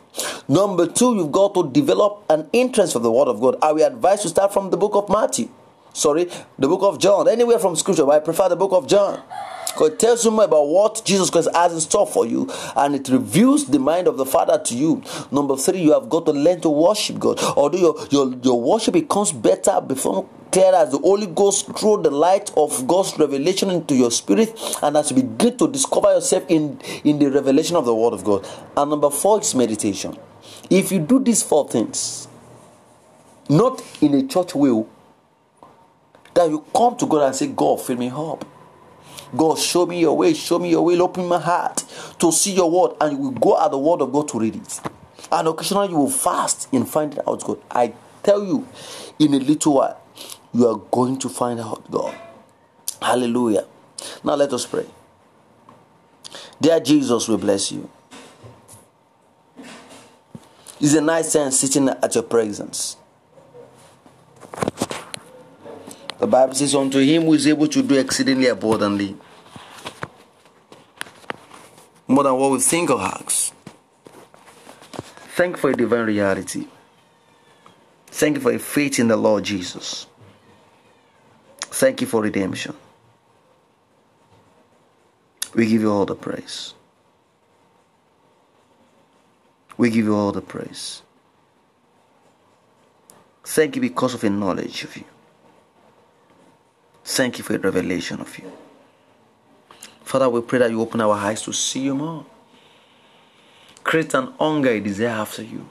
Number 0.48 0.86
two, 0.86 1.16
you've 1.16 1.32
got 1.32 1.56
to 1.56 1.68
develop 1.72 2.24
an 2.30 2.48
interest 2.54 2.94
for 2.94 3.00
the 3.00 3.12
Word 3.12 3.28
of 3.28 3.42
God. 3.42 3.56
I 3.60 3.72
will 3.72 3.86
advise 3.86 4.24
you 4.24 4.30
start 4.30 4.54
from 4.54 4.70
the 4.70 4.78
book 4.78 4.94
of 4.94 5.10
Matthew 5.10 5.50
sorry, 5.94 6.30
the 6.58 6.68
book 6.68 6.84
of 6.84 7.00
John, 7.00 7.28
anywhere 7.28 7.60
from 7.60 7.76
scripture, 7.76 8.06
but 8.06 8.16
I 8.16 8.20
prefer 8.20 8.50
the 8.50 8.56
book 8.56 8.72
of 8.74 8.88
John. 8.88 9.22
Because 9.68 9.92
it 9.92 10.00
tells 10.00 10.26
you 10.26 10.32
more 10.32 10.44
about 10.44 10.68
what 10.68 11.02
Jesus 11.06 11.30
Christ 11.30 11.48
has 11.54 11.74
in 11.74 11.80
store 11.80 12.06
for 12.06 12.26
you 12.26 12.50
and 12.76 12.94
it 12.94 13.08
reveals 13.08 13.68
the 13.68 13.80
mind 13.80 14.08
of 14.08 14.18
the 14.18 14.26
Father 14.26 14.62
to 14.66 14.76
you. 14.76 15.02
Number 15.32 15.56
three, 15.56 15.82
you 15.82 15.94
have 15.94 16.10
got 16.10 16.26
to 16.26 16.34
learn 16.34 16.60
to 16.62 16.70
worship 16.70 17.20
God. 17.20 17.40
Although 17.40 17.78
your, 17.78 18.08
your, 18.10 18.36
your 18.44 18.62
worship 18.62 18.94
becomes 18.96 19.32
better, 19.32 19.80
before 19.80 20.28
clear 20.52 20.74
as 20.76 20.92
the 20.92 20.98
Holy 20.98 21.28
Ghost 21.28 21.68
through 21.78 22.02
the 22.02 22.12
light 22.12 22.52
of 22.58 22.86
God's 22.86 23.18
revelation 23.18 23.70
into 23.70 23.96
your 23.96 24.12
spirit, 24.12 24.60
and 24.84 24.98
as 24.98 25.12
you 25.12 25.24
begin 25.24 25.58
to 25.58 25.68
discover 25.70 26.14
yourself 26.14 26.44
in, 26.50 26.80
in 27.06 27.20
the 27.20 27.32
revelation 27.32 27.78
of 27.78 27.86
the 27.86 27.96
Word 27.96 28.14
of 28.14 28.24
God. 28.24 28.46
And 28.76 28.90
number 28.90 29.10
four 29.10 29.40
is 29.40 29.56
meditation. 29.56 30.18
If 30.70 30.92
you 30.92 31.00
do 31.00 31.24
these 31.24 31.44
four 31.44 31.70
things, 31.70 32.28
not 33.50 33.82
in 34.02 34.14
a 34.14 34.28
church 34.28 34.54
way, 34.54 34.84
that 36.34 36.50
you 36.50 36.66
come 36.76 36.96
to 36.98 37.06
God 37.06 37.28
and 37.28 37.36
say, 37.36 37.48
God, 37.48 37.82
fill 37.82 37.98
me 37.98 38.10
up. 38.10 38.46
God, 39.36 39.58
show 39.58 39.86
me 39.86 40.00
your 40.02 40.18
way, 40.18 40.34
show 40.34 40.60
me 40.60 40.70
your 40.72 40.84
will, 40.84 41.02
open 41.02 41.26
my 41.26 41.40
heart 41.40 41.86
to 42.20 42.32
see 42.32 42.54
your 42.54 42.70
word, 42.70 42.98
and 43.00 43.14
you 43.14 43.18
will 43.18 43.32
go 43.32 43.64
at 43.64 43.72
the 43.72 43.78
word 43.78 44.02
of 44.02 44.12
God 44.12 44.28
to 44.30 44.40
read 44.40 44.56
it. 44.56 44.80
And 45.32 45.48
occasionally 45.48 45.90
you 45.90 45.98
will 45.98 46.10
fast 46.10 46.68
in 46.74 46.86
finding 46.86 47.20
out 47.28 47.44
God. 47.44 47.62
I 47.70 47.94
tell 48.24 48.44
you, 48.44 48.68
in 49.20 49.34
a 49.34 49.40
little 49.40 49.76
while, 49.76 50.02
you 50.54 50.68
are 50.68 50.78
going 50.92 51.18
to 51.20 51.30
find 51.30 51.60
out 51.60 51.90
God. 51.90 52.16
Hallelujah. 53.02 53.66
Now 54.24 54.36
let 54.36 54.52
us 54.52 54.66
pray. 54.66 54.86
Dear 56.60 56.80
Jesus, 56.80 57.28
we 57.28 57.38
bless 57.38 57.72
you. 57.72 57.90
It's 60.80 60.94
a 60.94 61.02
nice 61.02 61.34
time 61.34 61.52
sitting 61.52 61.88
at 61.90 62.16
your 62.16 62.24
presence. 62.24 62.98
The 66.22 66.28
Bible 66.28 66.54
says, 66.54 66.76
Unto 66.76 67.00
him 67.00 67.24
who 67.24 67.34
is 67.34 67.48
able 67.48 67.68
to 67.68 67.82
do 67.82 67.98
exceedingly 67.98 68.46
abundantly, 68.46 69.18
more 72.08 72.24
than 72.24 72.38
what 72.38 72.52
we 72.52 72.60
think 72.60 72.92
or 72.92 73.02
ask. 73.02 73.52
Thank 75.36 75.56
you 75.56 75.62
for 75.62 75.72
a 75.72 75.76
divine 75.76 76.06
reality. 76.06 76.68
Thank 78.06 78.36
you 78.36 78.42
for 78.44 78.52
a 78.52 78.60
faith 78.60 79.00
in 79.00 79.08
the 79.08 79.18
Lord 79.18 79.44
Jesus. 79.46 80.06
Thank 81.60 82.02
you 82.02 82.08
for 82.08 82.22
redemption. 82.22 82.76
We 85.56 85.66
give 85.66 85.82
you 85.82 85.92
all 85.92 86.06
the 86.06 86.14
praise. 86.14 86.76
We 89.76 89.90
give 89.90 90.06
you 90.06 90.16
all 90.16 90.32
the 90.32 90.44
praise. 90.44 91.02
Thank 93.44 93.76
you 93.76 93.82
because 93.82 94.14
of 94.14 94.24
a 94.24 94.30
knowledge 94.30 94.84
of 94.84 94.96
you. 94.96 95.06
Thank 97.04 97.38
you 97.38 97.44
for 97.44 97.54
the 97.54 97.60
revelation 97.60 98.22
of 98.22 98.38
you. 98.38 98.52
Father, 100.04 100.30
we 100.30 100.42
pray 100.42 100.60
that 100.60 100.70
you 100.70 100.82
open 100.82 101.02
our 101.02 101.16
eyes 101.16 101.42
to 101.44 101.54
see 101.54 101.82
you 101.82 101.96
more. 101.96 102.26
Create 103.84 104.14
an 104.14 104.34
hunger, 104.40 104.70
a 104.70 104.80
desire 104.80 105.08
after 105.10 105.42
you. 105.42 105.68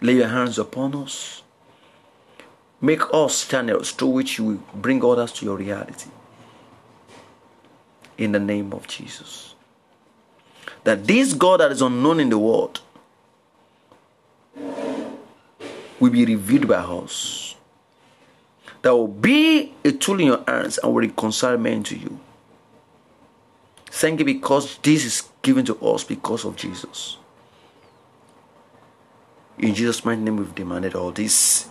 Lay 0.00 0.14
your 0.14 0.28
hands 0.28 0.58
upon 0.58 0.94
us. 0.94 1.42
Make 2.80 3.02
us 3.12 3.48
channels 3.48 3.90
through 3.90 4.10
which 4.10 4.38
you 4.38 4.44
will 4.44 4.62
bring 4.74 5.04
others 5.04 5.32
to 5.32 5.44
your 5.44 5.56
reality. 5.56 6.10
In 8.16 8.32
the 8.32 8.38
name 8.38 8.72
of 8.72 8.86
Jesus. 8.86 9.54
That 10.84 11.06
this 11.06 11.32
God 11.32 11.60
that 11.60 11.72
is 11.72 11.82
unknown 11.82 12.20
in 12.20 12.30
the 12.30 12.38
world 12.38 12.80
will 15.98 16.10
be 16.10 16.24
revealed 16.24 16.68
by 16.68 16.76
us 16.76 17.47
that 18.82 18.94
will 18.94 19.08
be 19.08 19.74
a 19.84 19.92
tool 19.92 20.20
in 20.20 20.26
your 20.26 20.44
hands 20.46 20.78
and 20.78 20.92
will 20.92 21.00
reconcile 21.00 21.58
men 21.58 21.82
to 21.84 21.96
you. 21.96 22.18
Thank 23.86 24.20
you 24.20 24.24
because 24.24 24.78
this 24.78 25.04
is 25.04 25.28
given 25.42 25.64
to 25.64 25.76
us 25.80 26.04
because 26.04 26.44
of 26.44 26.56
Jesus. 26.56 27.16
In 29.58 29.74
Jesus' 29.74 30.04
mighty 30.04 30.20
name, 30.20 30.36
we've 30.36 30.54
demanded 30.54 30.94
all 30.94 31.10
this. 31.10 31.68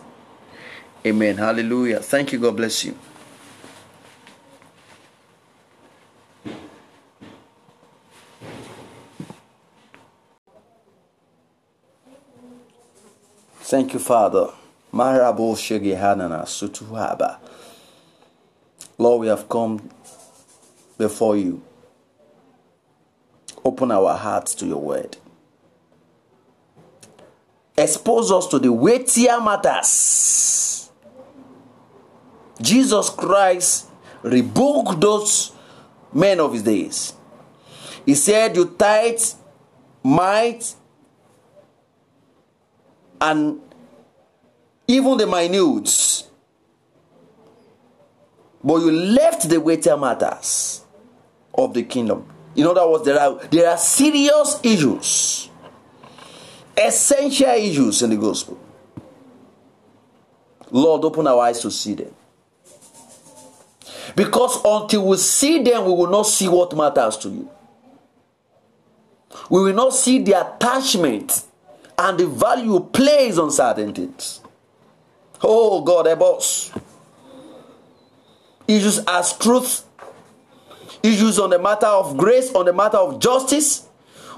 Amen. 1.05 1.37
Hallelujah. 1.37 2.01
Thank 2.01 2.33
you. 2.33 2.39
God 2.39 2.57
bless 2.57 2.83
you. 2.83 2.97
Thank 13.61 13.93
you, 13.93 13.99
Father. 13.99 14.49
Sutuhaba. 14.93 17.37
Lord, 18.97 19.21
we 19.21 19.27
have 19.27 19.47
come 19.47 19.89
before 20.97 21.37
you. 21.37 21.61
Open 23.63 23.91
our 23.91 24.15
hearts 24.15 24.55
to 24.55 24.65
your 24.65 24.81
word. 24.81 25.17
Expose 27.77 28.31
us 28.31 28.47
to 28.47 28.59
the 28.59 28.71
weightier 28.71 29.39
matters. 29.39 30.89
Jesus 32.61 33.09
Christ 33.11 33.87
rebuked 34.23 34.99
those 34.99 35.51
men 36.11 36.39
of 36.39 36.53
his 36.53 36.63
days. 36.63 37.13
He 38.05 38.15
said, 38.15 38.55
You 38.55 38.73
tithe, 38.77 39.21
might, 40.01 40.73
and 43.21 43.61
even 44.87 45.17
the 45.17 45.27
minutes. 45.27 46.23
But 48.63 48.77
you 48.77 48.91
left 48.91 49.47
the 49.47 49.59
weightier 49.59 49.97
matters 49.97 50.81
of 51.53 51.73
the 51.73 51.83
kingdom. 51.83 52.27
In 52.55 52.65
other 52.65 52.87
words, 52.89 53.05
there 53.05 53.19
are, 53.19 53.35
there 53.47 53.69
are 53.69 53.77
serious 53.77 54.59
issues, 54.63 55.49
essential 56.75 57.49
issues 57.49 58.01
in 58.01 58.09
the 58.09 58.17
gospel. 58.17 58.59
Lord, 60.71 61.05
open 61.05 61.27
our 61.27 61.39
eyes 61.41 61.61
to 61.61 61.71
see 61.71 61.93
them. 61.93 62.13
Because 64.15 64.59
until 64.65 65.07
we 65.07 65.17
see 65.17 65.61
them, 65.61 65.85
we 65.85 65.91
will 65.91 66.09
not 66.09 66.23
see 66.23 66.47
what 66.47 66.75
matters 66.75 67.17
to 67.17 67.29
you. 67.29 67.49
We 69.49 69.61
will 69.61 69.73
not 69.73 69.93
see 69.93 70.19
the 70.23 70.33
attachment 70.41 71.43
and 71.97 72.17
the 72.19 72.27
value 72.27 72.79
placed 72.91 73.37
on 73.37 73.51
certain 73.51 73.93
things. 73.93 74.41
Oh 75.43 75.81
God, 75.81 76.07
eh, 76.07 76.15
help 76.15 76.37
us. 76.37 76.71
Issues 78.67 78.99
as 79.07 79.37
truth, 79.37 79.85
issues 81.01 81.39
on 81.39 81.49
the 81.49 81.59
matter 81.59 81.87
of 81.87 82.17
grace, 82.17 82.53
on 82.53 82.65
the 82.65 82.73
matter 82.73 82.97
of 82.97 83.19
justice, 83.19 83.87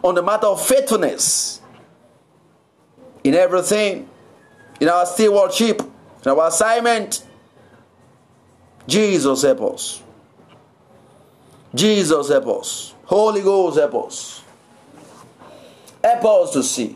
on 0.03 0.15
the 0.15 0.21
matter 0.21 0.47
of 0.47 0.65
faithfulness. 0.65 1.61
In 3.23 3.33
everything, 3.33 4.07
in 4.79 4.87
our 4.87 5.05
stewardship, 5.05 5.81
in 6.23 6.31
our 6.31 6.47
assignment, 6.47 7.25
Jesus 8.87 9.43
eh, 9.43 9.47
help 9.47 9.73
us. 9.73 10.01
Jesus 11.73 12.29
eh, 12.29 12.33
help 12.33 12.61
us. 12.61 12.93
Holy 13.05 13.41
Ghost 13.41 13.77
help 13.77 14.07
us. 14.07 14.43
Help 16.03 16.25
us 16.25 16.53
to 16.53 16.63
see. 16.63 16.95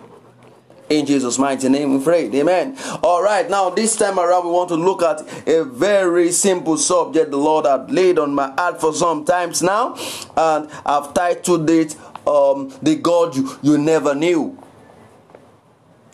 In 0.89 1.05
Jesus' 1.05 1.39
mighty 1.39 1.69
name 1.69 1.97
we 1.97 2.03
pray. 2.03 2.29
Amen. 2.35 2.77
All 3.01 3.23
right, 3.23 3.49
now 3.49 3.69
this 3.69 3.95
time 3.95 4.19
around 4.19 4.45
we 4.45 4.51
want 4.51 4.69
to 4.69 4.75
look 4.75 5.01
at 5.01 5.21
a 5.47 5.63
very 5.63 6.31
simple 6.31 6.77
subject 6.77 7.31
the 7.31 7.37
Lord 7.37 7.65
had 7.65 7.89
laid 7.89 8.19
on 8.19 8.35
my 8.35 8.51
heart 8.51 8.81
for 8.81 8.93
some 8.93 9.25
times 9.25 9.61
now. 9.63 9.95
And 10.35 10.69
I've 10.85 11.13
titled 11.13 11.69
it 11.69 11.95
um, 12.27 12.73
The 12.81 12.95
God 12.97 13.35
You, 13.35 13.57
you 13.61 13.77
Never 13.77 14.13
Knew. 14.13 14.57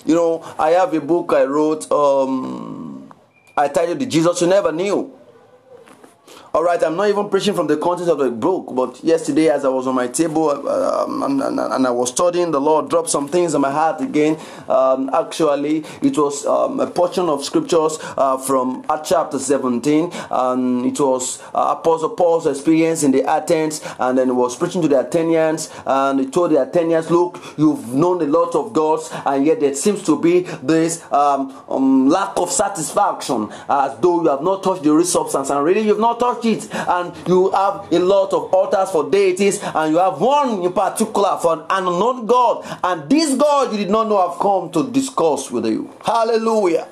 You 0.05 0.15
know, 0.15 0.43
I 0.57 0.70
have 0.72 0.93
a 0.93 1.01
book 1.01 1.34
I 1.34 1.43
wrote, 1.43 1.91
um, 1.91 3.11
I 3.57 3.67
titled 3.67 3.99
The 3.99 4.05
Jesus 4.05 4.39
You 4.39 4.47
Never 4.47 4.72
Knew. 4.72 5.18
All 6.52 6.64
right, 6.64 6.82
I'm 6.84 6.95
not 6.95 7.08
even 7.10 7.30
preaching 7.30 7.54
from 7.54 7.68
the 7.68 7.78
content 7.78 8.10
of 8.10 8.18
the 8.18 8.32
book, 8.32 8.74
but 8.74 9.04
yesterday, 9.04 9.50
as 9.50 9.64
I 9.66 9.68
was 9.68 9.86
on 9.86 9.93
my 9.93 10.08
table 10.08 10.50
um, 10.68 11.22
and, 11.22 11.39
and, 11.43 11.60
and, 11.60 11.86
I 11.86 11.91
was 11.91 12.10
studying, 12.10 12.50
the 12.50 12.60
Lord 12.60 12.89
dropped 12.89 13.12
some 13.12 13.28
things 13.28 13.54
in 13.54 13.62
my 13.62 13.70
heart 13.70 14.02
again. 14.02 14.36
Um, 14.68 15.12
actually, 15.14 15.86
it 16.02 16.18
was 16.18 16.47
um, 16.47 16.80
a 16.80 16.88
portion 16.88 17.30
of 17.30 17.45
scriptures 17.45 18.00
uh, 18.18 18.39
from 18.39 18.84
Acts 18.89 19.10
chapter 19.10 19.38
17, 19.38 20.12
and 20.32 20.88
it 20.88 21.00
was 21.00 21.39
uh, 21.54 21.76
Apostle 21.78 22.10
Paul's 22.16 22.47
experience 22.47 23.04
in 23.04 23.12
the 23.12 23.24
Athens, 23.26 23.82
and 24.00 24.18
then 24.18 24.30
he 24.30 24.34
was 24.34 24.56
preaching 24.56 24.82
to 24.82 24.88
the 24.88 25.02
Athenians, 25.02 25.70
and 25.86 26.20
he 26.20 26.26
told 26.26 26.50
the 26.50 26.60
Athenians, 26.60 27.12
Look, 27.12 27.39
you've 27.58 27.93
known 27.93 28.24
a 28.24 28.26
lot 28.26 28.56
of 28.56 28.74
gods, 28.74 29.12
and 29.24 29.45
yet 29.45 29.60
there 29.60 29.76
seems 29.76 30.02
to 30.02 30.20
be 30.20 30.39
this 30.64 31.04
um, 31.12 31.56
um, 31.70 32.10
lack 32.10 32.36
of 32.38 32.50
satisfaction, 32.52 33.52
as 33.70 33.95
though 34.00 34.24
you 34.24 34.30
have 34.30 34.41
not 34.41 34.64
touched 34.64 34.82
the 34.82 34.91
real 34.91 35.06
substance, 35.06 35.52
and 35.52 35.64
really 35.64 35.82
you've 35.82 36.00
not 36.00 36.20
touched 36.20 36.38
and 36.43 37.13
you 37.27 37.51
have 37.51 37.91
a 37.91 37.99
lot 37.99 38.33
of 38.33 38.53
altars 38.53 38.91
for 38.91 39.09
deities 39.09 39.59
and 39.63 39.93
you 39.93 39.99
have 39.99 40.19
one 40.19 40.61
in 40.61 40.73
particular 40.73 41.37
for 41.41 41.53
an 41.53 41.65
unknown 41.69 42.25
God 42.25 42.65
and 42.83 43.09
this 43.09 43.35
God 43.35 43.71
you 43.71 43.77
did 43.77 43.89
not 43.89 44.07
know 44.07 44.29
have 44.29 44.39
come 44.39 44.71
to 44.71 44.91
discuss 44.91 45.51
with 45.51 45.65
you. 45.65 45.93
Hallelujah. 46.05 46.87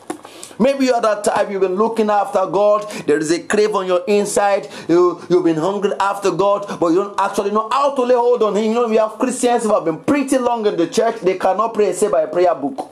Maybe 0.59 0.85
you're 0.85 1.01
that 1.01 1.23
type, 1.23 1.51
you've 1.51 1.61
been 1.61 1.75
looking 1.75 2.09
after 2.09 2.45
God, 2.47 2.89
there 3.05 3.19
is 3.19 3.31
a 3.31 3.43
crave 3.43 3.75
on 3.75 3.85
your 3.85 4.03
inside, 4.07 4.67
you, 4.87 5.21
you've 5.29 5.43
been 5.43 5.57
hungry 5.57 5.91
after 5.99 6.31
God, 6.31 6.79
but 6.79 6.87
you 6.87 6.95
don't 6.95 7.19
actually 7.19 7.51
know 7.51 7.69
how 7.71 7.93
to 7.93 8.01
lay 8.01 8.15
hold 8.15 8.41
on 8.41 8.55
Him. 8.55 8.65
You 8.65 8.73
know, 8.73 8.87
we 8.87 8.95
have 8.95 9.19
Christians 9.19 9.63
who 9.63 9.73
have 9.73 9.85
been 9.85 9.99
pretty 9.99 10.37
long 10.39 10.65
in 10.65 10.75
the 10.75 10.87
church, 10.87 11.21
they 11.21 11.37
cannot 11.37 11.73
pray 11.73 11.93
say 11.93 12.09
by 12.09 12.21
a 12.21 12.27
prayer 12.27 12.55
book. 12.55 12.91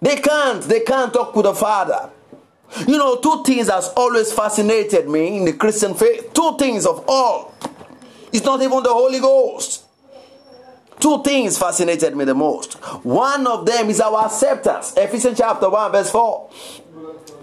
They 0.00 0.16
can't, 0.16 0.62
they 0.62 0.80
can't 0.80 1.12
talk 1.12 1.34
with 1.34 1.46
the 1.46 1.54
Father. 1.54 2.10
You 2.86 2.98
know, 2.98 3.16
two 3.16 3.42
things 3.44 3.68
has 3.68 3.88
always 3.96 4.32
fascinated 4.32 5.08
me 5.08 5.38
in 5.38 5.44
the 5.44 5.52
Christian 5.52 5.94
faith. 5.94 6.32
Two 6.32 6.56
things 6.58 6.86
of 6.86 7.04
all. 7.08 7.54
It's 8.32 8.44
not 8.44 8.62
even 8.62 8.82
the 8.82 8.92
Holy 8.92 9.20
Ghost. 9.20 9.84
Two 10.98 11.22
things 11.22 11.58
fascinated 11.58 12.16
me 12.16 12.24
the 12.24 12.34
most. 12.34 12.74
One 13.04 13.46
of 13.46 13.66
them 13.66 13.90
is 13.90 14.00
our 14.00 14.24
acceptance. 14.26 14.94
Ephesians 14.96 15.36
chapter 15.36 15.68
1, 15.68 15.92
verse 15.92 16.10
4. 16.10 16.50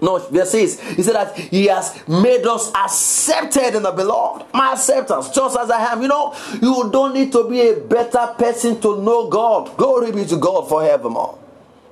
No, 0.01 0.17
verse 0.17 0.51
6. 0.51 0.79
He 0.95 1.03
said 1.03 1.15
that 1.15 1.37
He 1.37 1.65
has 1.65 2.07
made 2.07 2.45
us 2.45 2.73
accepted 2.73 3.75
in 3.75 3.83
the 3.83 3.91
beloved. 3.91 4.45
My 4.53 4.73
acceptance, 4.73 5.29
just 5.29 5.57
as 5.57 5.69
I 5.69 5.91
am. 5.91 6.01
You 6.01 6.07
know, 6.07 6.33
you 6.53 6.89
don't 6.89 7.13
need 7.13 7.31
to 7.33 7.49
be 7.49 7.61
a 7.69 7.75
better 7.75 8.33
person 8.37 8.79
to 8.81 9.01
know 9.01 9.29
God. 9.29 9.75
Glory 9.75 10.11
be 10.11 10.25
to 10.25 10.37
God 10.37 10.69
forevermore. 10.69 11.37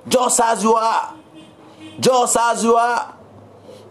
Just 0.08 0.40
as 0.40 0.62
you 0.62 0.74
are. 0.74 1.14
Just 2.00 2.36
as 2.36 2.64
you 2.64 2.74
are. 2.76 3.14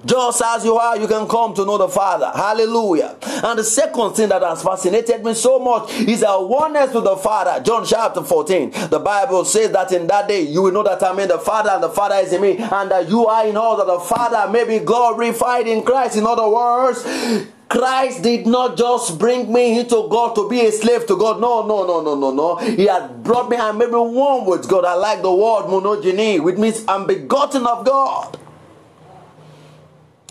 Just 0.06 0.42
as 0.42 0.64
you 0.64 0.76
are, 0.76 0.98
you 0.98 1.08
can 1.08 1.28
come 1.28 1.54
to 1.56 1.66
know 1.66 1.78
the 1.78 1.90
Father. 1.90 2.32
Hallelujah. 2.34 3.18
And 3.44 3.60
the 3.60 3.64
second 3.64 4.14
thing 4.14 4.30
that 4.30 4.42
has 4.42 4.64
fascinated 4.64 5.24
me 5.24 5.34
so 5.34 5.60
much 5.60 5.92
is 5.92 6.24
our 6.24 6.46
oneness 6.46 6.94
with 6.94 7.04
the 7.04 7.18
Father. 7.18 7.62
John 7.64 7.86
chapter 7.86 8.24
14. 8.24 8.72
The 8.90 9.00
Bible 9.00 9.44
says 9.44 9.72
that 9.72 9.92
in 9.92 10.08
that 10.08 10.28
day 10.28 10.42
you 10.42 10.62
will 10.62 10.72
know 10.72 10.84
that 10.84 11.04
I'm 11.04 11.20
in 11.20 11.28
the 11.28 11.40
Father 11.40 11.72
and 11.72 11.84
the 11.84 11.90
Father 11.90 12.16
is 12.16 12.32
in 12.32 12.42
me, 12.42 12.58
and 12.58 12.92
that 12.92 13.10
you 13.10 13.26
are 13.28 13.46
in 13.48 13.58
all 13.58 13.76
that 13.78 13.88
the 13.88 14.00
Father 14.00 14.50
may 14.52 14.64
be 14.66 14.84
glorified 14.84 15.68
in 15.68 15.84
Christ. 15.84 16.16
In 16.16 16.26
other 16.26 16.48
words, 16.48 17.04
Christ 17.70 18.24
did 18.24 18.48
not 18.48 18.78
just 18.78 19.20
bring 19.20 19.52
me 19.52 19.80
into 19.80 20.08
God 20.10 20.36
to 20.36 20.48
be 20.48 20.62
a 20.62 20.72
slave 20.72 21.06
to 21.08 21.18
God. 21.18 21.42
No, 21.42 21.66
no, 21.66 21.86
no, 21.86 22.02
no, 22.02 22.16
no, 22.16 22.32
no. 22.32 22.56
He 22.56 22.86
had 22.86 23.24
brought 23.24 23.50
me 23.50 23.58
and 23.58 23.78
made 23.78 23.90
me 23.90 23.98
one 23.98 24.46
with 24.46 24.70
God. 24.70 24.86
I 24.86 24.94
like 24.94 25.22
the 25.22 25.34
word 25.34 25.66
monogeny, 25.66 26.42
which 26.42 26.58
means 26.58 26.86
I'm 26.88 27.06
begotten 27.06 27.68
of 27.68 27.86
God. 27.86 28.38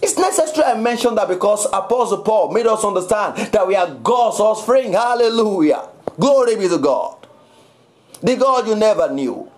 It's 0.03 0.19
necessary 0.19 0.65
I 0.65 0.79
mention 0.79 1.15
that 1.15 1.29
because 1.29 1.67
Apostle 1.73 2.19
Paul 2.23 2.53
made 2.53 2.67
us 2.67 2.85
understand 2.85 3.37
that 3.53 3.67
we 3.67 3.75
are 3.77 3.91
God's 3.95 4.41
offspring. 4.41 4.93
Hallelujah. 4.93 5.89
Glory 6.21 6.57
be 6.57 6.69
to 6.69 6.79
God. 6.79 7.17
The 8.23 8.37
God 8.37 8.67
you 8.67 8.77
never 8.77 9.11
knew. 9.13 9.51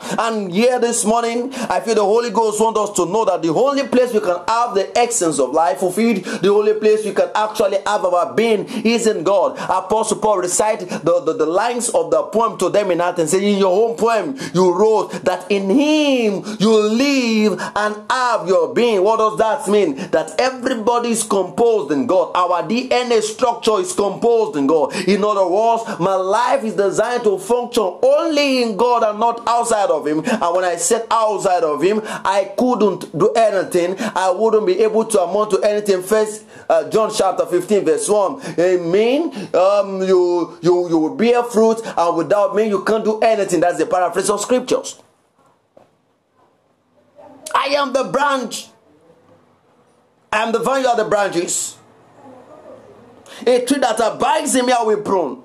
And 0.00 0.52
here 0.52 0.78
this 0.78 1.04
morning, 1.04 1.52
I 1.54 1.80
feel 1.80 1.94
the 1.96 2.04
Holy 2.04 2.30
Ghost 2.30 2.60
wants 2.60 2.78
us 2.78 2.96
to 2.96 3.06
know 3.06 3.24
that 3.24 3.42
the 3.42 3.48
only 3.48 3.86
place 3.88 4.12
we 4.12 4.20
can 4.20 4.38
have 4.46 4.74
the 4.74 4.96
essence 4.96 5.38
of 5.38 5.50
life 5.50 5.78
fulfilled, 5.78 6.24
the 6.24 6.50
only 6.50 6.74
place 6.74 7.04
we 7.04 7.12
can 7.12 7.30
actually 7.34 7.78
have 7.86 8.04
our 8.04 8.34
being 8.34 8.64
is 8.84 9.06
in 9.06 9.24
God. 9.24 9.58
Apostle 9.58 10.18
Paul 10.18 10.38
recited 10.38 10.88
the, 10.88 11.20
the, 11.20 11.34
the 11.34 11.46
lines 11.46 11.88
of 11.90 12.10
the 12.10 12.22
poem 12.24 12.58
to 12.58 12.68
them 12.68 12.90
in 12.90 13.00
Athens. 13.00 13.34
In 13.34 13.58
your 13.58 13.88
own 13.90 13.96
poem, 13.96 14.36
you 14.54 14.72
wrote 14.72 15.10
that 15.24 15.50
in 15.50 15.68
Him 15.70 16.44
you 16.58 16.80
live 16.80 17.60
and 17.74 17.96
have 18.10 18.46
your 18.46 18.72
being. 18.74 19.02
What 19.02 19.18
does 19.18 19.38
that 19.38 19.68
mean? 19.68 19.96
That 20.10 20.34
everybody 20.38 21.10
is 21.10 21.24
composed 21.24 21.92
in 21.92 22.06
God. 22.06 22.32
Our 22.34 22.62
DNA 22.62 23.20
structure 23.22 23.78
is 23.80 23.92
composed 23.92 24.56
in 24.56 24.66
God. 24.66 24.94
In 25.08 25.24
other 25.24 25.46
words, 25.46 25.98
my 25.98 26.14
life 26.14 26.62
is 26.64 26.74
designed 26.74 27.24
to 27.24 27.38
function 27.38 27.98
only 28.02 28.62
in 28.62 28.76
God 28.76 29.02
and 29.02 29.18
not 29.18 29.42
outside 29.46 29.87
of 29.90 30.06
him. 30.06 30.20
And 30.24 30.54
when 30.54 30.64
I 30.64 30.76
said 30.76 31.06
outside 31.10 31.64
of 31.64 31.82
him, 31.82 32.00
I 32.04 32.52
couldn't 32.56 33.16
do 33.16 33.32
anything. 33.32 33.96
I 33.98 34.30
wouldn't 34.30 34.66
be 34.66 34.80
able 34.80 35.04
to 35.06 35.20
amount 35.20 35.50
to 35.52 35.62
anything. 35.62 36.02
First 36.02 36.44
uh, 36.68 36.88
John 36.90 37.10
chapter 37.14 37.46
15, 37.46 37.84
verse 37.84 38.08
1. 38.08 38.40
It 38.58 38.82
mean 38.82 39.32
um, 39.54 40.02
you 40.02 40.58
you 40.60 40.88
you 40.88 40.98
will 40.98 41.16
bear 41.16 41.42
fruit, 41.44 41.80
and 41.96 42.16
without 42.16 42.54
me 42.54 42.68
you 42.68 42.84
can't 42.84 43.04
do 43.04 43.20
anything. 43.20 43.60
That's 43.60 43.78
the 43.78 43.86
paraphrase 43.86 44.30
of 44.30 44.40
scriptures. 44.40 45.00
I 47.54 47.74
am 47.76 47.92
the 47.92 48.04
branch. 48.04 48.68
I 50.32 50.42
am 50.42 50.52
the 50.52 50.58
vine, 50.58 50.82
you 50.82 50.88
are 50.88 50.96
the 50.96 51.04
branches. 51.04 51.76
A 53.46 53.64
tree 53.64 53.78
that 53.78 53.98
abides 54.00 54.54
in 54.54 54.66
me, 54.66 54.72
I 54.72 54.82
will 54.82 55.02
prune. 55.02 55.42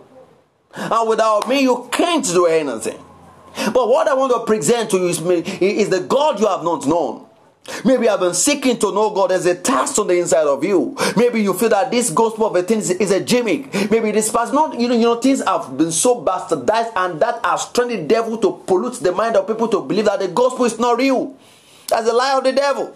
And 0.75 1.09
without 1.09 1.47
me, 1.47 1.61
you 1.61 1.87
can't 1.91 2.25
do 2.25 2.45
anything. 2.47 3.02
But 3.55 3.87
what 3.87 4.07
I 4.07 4.13
want 4.13 4.33
to 4.33 4.45
present 4.45 4.89
to 4.91 4.97
you 4.97 5.07
is, 5.07 5.19
is 5.61 5.89
the 5.89 6.01
God 6.01 6.39
you 6.39 6.47
have 6.47 6.63
not 6.63 6.85
known. 6.85 7.27
Maybe 7.85 8.03
you 8.03 8.09
have 8.09 8.19
been 8.19 8.33
seeking 8.33 8.77
to 8.79 8.91
know 8.91 9.09
God. 9.11 9.29
There's 9.29 9.45
a 9.45 9.55
task 9.55 9.97
on 9.97 10.07
the 10.07 10.19
inside 10.19 10.47
of 10.47 10.63
you. 10.63 10.97
Maybe 11.15 11.41
you 11.41 11.53
feel 11.53 11.69
that 11.69 11.91
this 11.91 12.09
gospel 12.09 12.47
of 12.47 12.55
a 12.55 12.63
thing 12.63 12.79
is, 12.79 12.89
is 12.89 13.11
a 13.11 13.21
gimmick. 13.21 13.73
Maybe 13.89 14.11
this 14.11 14.29
past, 14.31 14.53
not 14.53 14.77
you 14.77 14.89
know, 14.89 14.95
you 14.95 15.03
know, 15.03 15.15
things 15.21 15.41
have 15.43 15.77
been 15.77 15.91
so 15.91 16.21
bastardized 16.23 16.91
and 16.95 17.21
that 17.21 17.43
has 17.45 17.71
trained 17.71 17.91
the 17.91 18.03
devil 18.03 18.37
to 18.39 18.63
pollute 18.67 18.95
the 18.95 19.13
mind 19.13 19.37
of 19.37 19.47
people 19.47 19.69
to 19.69 19.81
believe 19.81 20.05
that 20.05 20.19
the 20.19 20.27
gospel 20.27 20.65
is 20.65 20.77
not 20.77 20.97
real. 20.97 21.37
That's 21.87 22.09
a 22.09 22.13
lie 22.13 22.37
of 22.37 22.43
the 22.43 22.51
devil. 22.51 22.93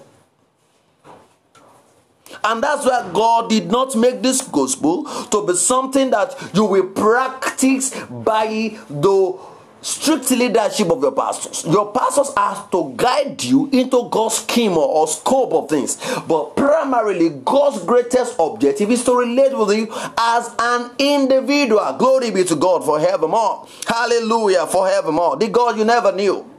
And 2.44 2.62
that's 2.62 2.86
why 2.86 3.10
God 3.14 3.50
did 3.50 3.72
not 3.72 3.96
make 3.96 4.22
this 4.22 4.42
gospel 4.42 5.06
to 5.06 5.48
be 5.48 5.54
something 5.54 6.10
that 6.10 6.36
you 6.54 6.66
will 6.66 6.88
practice 6.88 7.96
by 8.04 8.78
the 8.90 9.40
strict 9.82 10.32
leadership 10.32 10.90
of 10.90 11.02
your 11.02 11.12
pastors. 11.12 11.66
Your 11.66 11.92
pastors 11.92 12.32
are 12.36 12.68
to 12.72 12.94
guide 12.96 13.44
you 13.44 13.70
into 13.72 14.10
God's 14.10 14.38
scheme 14.38 14.78
or, 14.78 15.08
scope 15.08 15.54
of 15.54 15.70
things. 15.70 15.98
But 16.28 16.56
primarily, 16.56 17.30
God's 17.30 17.84
greatest 17.84 18.36
objective 18.40 18.92
is 18.92 19.04
to 19.06 19.16
relate 19.16 19.58
with 19.58 19.78
you 19.78 19.88
as 20.18 20.54
an 20.60 20.92
individual. 21.00 21.96
Glory 21.98 22.32
be 22.32 22.44
to 22.46 22.56
God 22.56 22.84
forevermore. 22.84 23.68
Hallelujah 23.86 24.68
forevermore. 24.68 25.38
The 25.38 25.48
God 25.48 25.78
you 25.78 25.86
never 25.86 26.12
knew. 26.12 26.50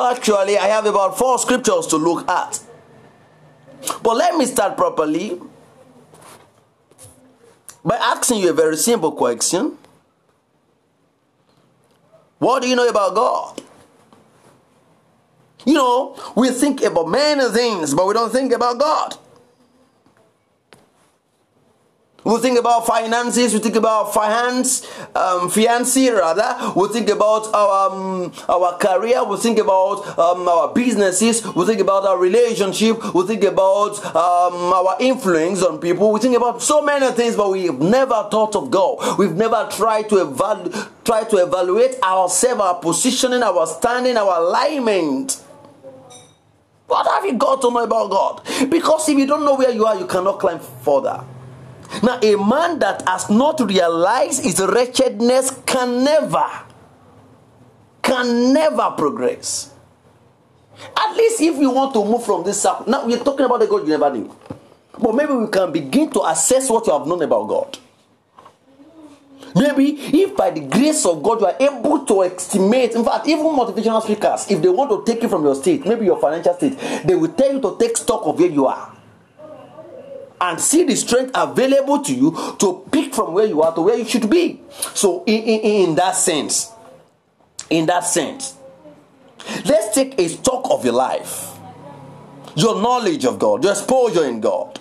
Actually, 0.00 0.58
I 0.58 0.66
have 0.68 0.86
about 0.86 1.18
four 1.18 1.38
scriptures 1.38 1.86
to 1.88 1.96
look 1.96 2.28
at. 2.28 2.60
But 4.02 4.16
let 4.16 4.36
me 4.36 4.46
start 4.46 4.76
properly 4.76 5.40
by 7.84 7.96
asking 7.96 8.40
you 8.40 8.50
a 8.50 8.54
very 8.54 8.76
simple 8.76 9.12
question. 9.12 9.76
What 12.38 12.62
do 12.62 12.68
you 12.68 12.76
know 12.76 12.88
about 12.88 13.14
God? 13.14 13.62
You 15.64 15.74
know, 15.74 16.18
we 16.36 16.50
think 16.50 16.82
about 16.82 17.08
many 17.08 17.48
things, 17.50 17.94
but 17.94 18.06
we 18.06 18.14
don't 18.14 18.32
think 18.32 18.52
about 18.52 18.78
God. 18.78 19.16
We 22.24 22.38
think 22.40 22.58
about 22.58 22.86
finances, 22.86 23.52
we 23.52 23.60
think 23.60 23.76
about 23.76 24.14
finance, 24.14 24.82
um, 25.14 25.50
fiancé 25.50 26.10
rather. 26.10 26.72
We 26.74 26.88
think 26.88 27.10
about 27.10 27.52
our 27.52 27.90
um, 27.90 28.32
our 28.48 28.78
career. 28.78 29.22
We 29.24 29.36
think 29.36 29.58
about 29.58 30.18
um, 30.18 30.48
our 30.48 30.72
businesses. 30.72 31.44
We 31.54 31.66
think 31.66 31.80
about 31.80 32.06
our 32.06 32.18
relationship. 32.18 33.14
We 33.14 33.26
think 33.26 33.44
about 33.44 34.02
um, 34.06 34.72
our 34.72 34.96
influence 35.00 35.62
on 35.62 35.78
people. 35.78 36.12
We 36.12 36.20
think 36.20 36.34
about 36.34 36.62
so 36.62 36.80
many 36.80 37.12
things, 37.12 37.36
but 37.36 37.50
we've 37.50 37.78
never 37.78 38.26
thought 38.30 38.56
of 38.56 38.70
God. 38.70 39.18
We've 39.18 39.36
never 39.36 39.68
tried 39.70 40.08
to 40.08 40.22
evaluate, 40.22 40.74
try 41.04 41.24
to 41.24 41.36
evaluate 41.36 42.02
ourselves, 42.02 42.58
our 42.58 42.76
positioning, 42.76 43.42
our 43.42 43.66
standing, 43.66 44.16
our 44.16 44.40
alignment. 44.40 45.42
What 46.86 47.06
have 47.06 47.26
you 47.26 47.34
got 47.34 47.60
to 47.60 47.70
know 47.70 47.84
about 47.84 48.10
God? 48.10 48.70
Because 48.70 49.06
if 49.10 49.18
you 49.18 49.26
don't 49.26 49.44
know 49.44 49.56
where 49.56 49.70
you 49.70 49.84
are, 49.84 49.98
you 49.98 50.06
cannot 50.06 50.38
climb 50.38 50.58
further. 50.58 51.22
Now, 52.02 52.18
a 52.22 52.36
man 52.36 52.78
that 52.80 53.06
has 53.08 53.30
not 53.30 53.60
realized 53.60 54.42
his 54.42 54.60
wretchedness 54.60 55.62
can 55.66 56.04
never, 56.04 56.46
can 58.02 58.52
never 58.52 58.90
progress. 58.96 59.72
At 60.96 61.16
least 61.16 61.40
if 61.40 61.56
you 61.56 61.70
want 61.70 61.94
to 61.94 62.04
move 62.04 62.24
from 62.24 62.44
this 62.44 62.60
circle, 62.60 62.86
now 62.88 63.06
we're 63.06 63.22
talking 63.22 63.46
about 63.46 63.60
the 63.60 63.66
God 63.66 63.82
you 63.82 63.96
never 63.96 64.10
knew. 64.12 64.34
But 64.98 65.14
maybe 65.14 65.32
we 65.32 65.46
can 65.48 65.72
begin 65.72 66.10
to 66.10 66.22
assess 66.24 66.68
what 66.70 66.86
you 66.86 66.92
have 66.92 67.06
known 67.06 67.22
about 67.22 67.48
God. 67.48 67.78
Maybe 69.54 69.92
if 70.20 70.36
by 70.36 70.50
the 70.50 70.60
grace 70.60 71.06
of 71.06 71.22
God 71.22 71.40
you 71.40 71.46
are 71.46 71.56
able 71.60 72.04
to 72.06 72.24
estimate, 72.24 72.92
in 72.92 73.04
fact, 73.04 73.28
even 73.28 73.46
motivational 73.46 74.02
speakers, 74.02 74.50
if 74.50 74.60
they 74.60 74.68
want 74.68 74.90
to 74.90 75.10
take 75.10 75.22
you 75.22 75.28
from 75.28 75.44
your 75.44 75.54
state, 75.54 75.86
maybe 75.86 76.06
your 76.06 76.18
financial 76.18 76.54
state, 76.54 76.76
they 77.04 77.14
will 77.14 77.32
tell 77.32 77.52
you 77.52 77.60
to 77.60 77.76
take 77.78 77.96
stock 77.96 78.26
of 78.26 78.38
where 78.38 78.50
you 78.50 78.66
are 78.66 78.93
and 80.40 80.60
see 80.60 80.84
the 80.84 80.96
strength 80.96 81.30
available 81.34 82.02
to 82.02 82.14
you 82.14 82.56
to 82.58 82.86
pick 82.90 83.14
from 83.14 83.32
where 83.32 83.46
you 83.46 83.62
are 83.62 83.74
to 83.74 83.80
where 83.80 83.96
you 83.96 84.04
should 84.04 84.28
be. 84.28 84.60
So, 84.94 85.24
in, 85.24 85.42
in, 85.42 85.60
in 85.60 85.94
that 85.96 86.16
sense, 86.16 86.70
in 87.70 87.86
that 87.86 88.00
sense, 88.00 88.54
let's 89.64 89.94
take 89.94 90.18
a 90.18 90.28
stock 90.28 90.70
of 90.70 90.84
your 90.84 90.94
life, 90.94 91.50
your 92.56 92.80
knowledge 92.80 93.24
of 93.24 93.38
God, 93.38 93.62
your 93.62 93.72
exposure 93.72 94.24
in 94.26 94.40
God, 94.40 94.80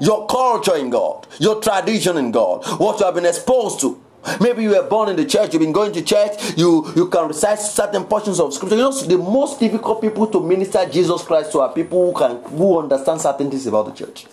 your 0.00 0.26
culture 0.26 0.76
in 0.76 0.90
God, 0.90 1.26
your 1.38 1.60
tradition 1.60 2.16
in 2.16 2.30
God, 2.30 2.64
what 2.80 2.98
you 2.98 3.06
have 3.06 3.14
been 3.14 3.26
exposed 3.26 3.80
to. 3.80 4.00
Maybe 4.40 4.62
you 4.62 4.70
were 4.70 4.82
born 4.88 5.10
in 5.10 5.16
the 5.16 5.26
church, 5.26 5.52
you've 5.52 5.60
been 5.60 5.72
going 5.72 5.92
to 5.92 6.02
church, 6.02 6.56
you, 6.56 6.90
you 6.96 7.08
can 7.08 7.28
recite 7.28 7.58
certain 7.58 8.04
portions 8.04 8.40
of 8.40 8.54
scripture. 8.54 8.76
You 8.76 8.82
know, 8.84 9.02
the 9.02 9.18
most 9.18 9.60
difficult 9.60 10.00
people 10.00 10.26
to 10.28 10.40
minister 10.40 10.88
Jesus 10.88 11.22
Christ 11.22 11.52
to 11.52 11.60
are 11.60 11.72
people 11.72 12.10
who 12.10 12.18
can 12.18 12.42
who 12.44 12.78
understand 12.78 13.20
certain 13.20 13.50
things 13.50 13.66
about 13.66 13.84
the 13.86 13.92
church. 13.92 14.26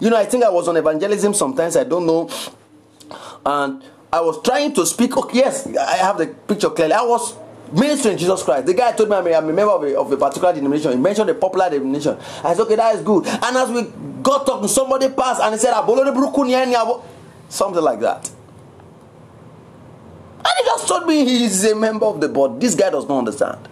You 0.00 0.10
know, 0.10 0.16
I 0.16 0.24
think 0.24 0.44
I 0.44 0.50
was 0.50 0.68
on 0.68 0.76
evangelism 0.76 1.34
sometimes, 1.34 1.76
I 1.76 1.84
don't 1.84 2.06
know. 2.06 2.28
And 3.44 3.82
I 4.12 4.20
was 4.20 4.42
trying 4.42 4.74
to 4.74 4.84
speak. 4.84 5.16
Okay, 5.16 5.38
yes, 5.38 5.66
I 5.66 5.96
have 5.96 6.18
the 6.18 6.26
picture 6.26 6.70
clearly. 6.70 6.92
I 6.92 7.02
was 7.02 7.34
ministering 7.72 8.18
Jesus 8.18 8.42
Christ. 8.42 8.66
The 8.66 8.74
guy 8.74 8.92
told 8.92 9.08
me 9.08 9.16
I'm 9.16 9.48
a, 9.48 9.52
member 9.52 9.72
of 9.72 9.82
a, 9.84 9.98
of 9.98 10.12
a 10.12 10.16
particular 10.16 10.52
denomination. 10.52 10.92
He 10.92 10.98
mentioned 10.98 11.30
a 11.30 11.34
popular 11.34 11.70
denomination. 11.70 12.18
I 12.44 12.54
said, 12.54 12.62
okay, 12.62 12.76
that 12.76 12.94
is 12.96 13.02
good. 13.02 13.26
And 13.26 13.56
as 13.56 13.70
we 13.70 13.84
got 14.22 14.46
talking, 14.46 14.68
somebody 14.68 15.08
passed 15.08 15.40
and 15.40 15.54
he 15.54 15.58
said, 15.58 15.72
something 17.48 17.82
like 17.82 18.00
that. 18.00 18.30
And 20.44 20.54
he 20.58 20.64
just 20.64 20.88
told 20.88 21.06
me 21.06 21.24
he's 21.24 21.64
a 21.64 21.74
member 21.74 22.06
of 22.06 22.20
the 22.20 22.28
board. 22.28 22.60
This 22.60 22.74
guy 22.74 22.90
does 22.90 23.08
not 23.08 23.18
understand. 23.18 23.68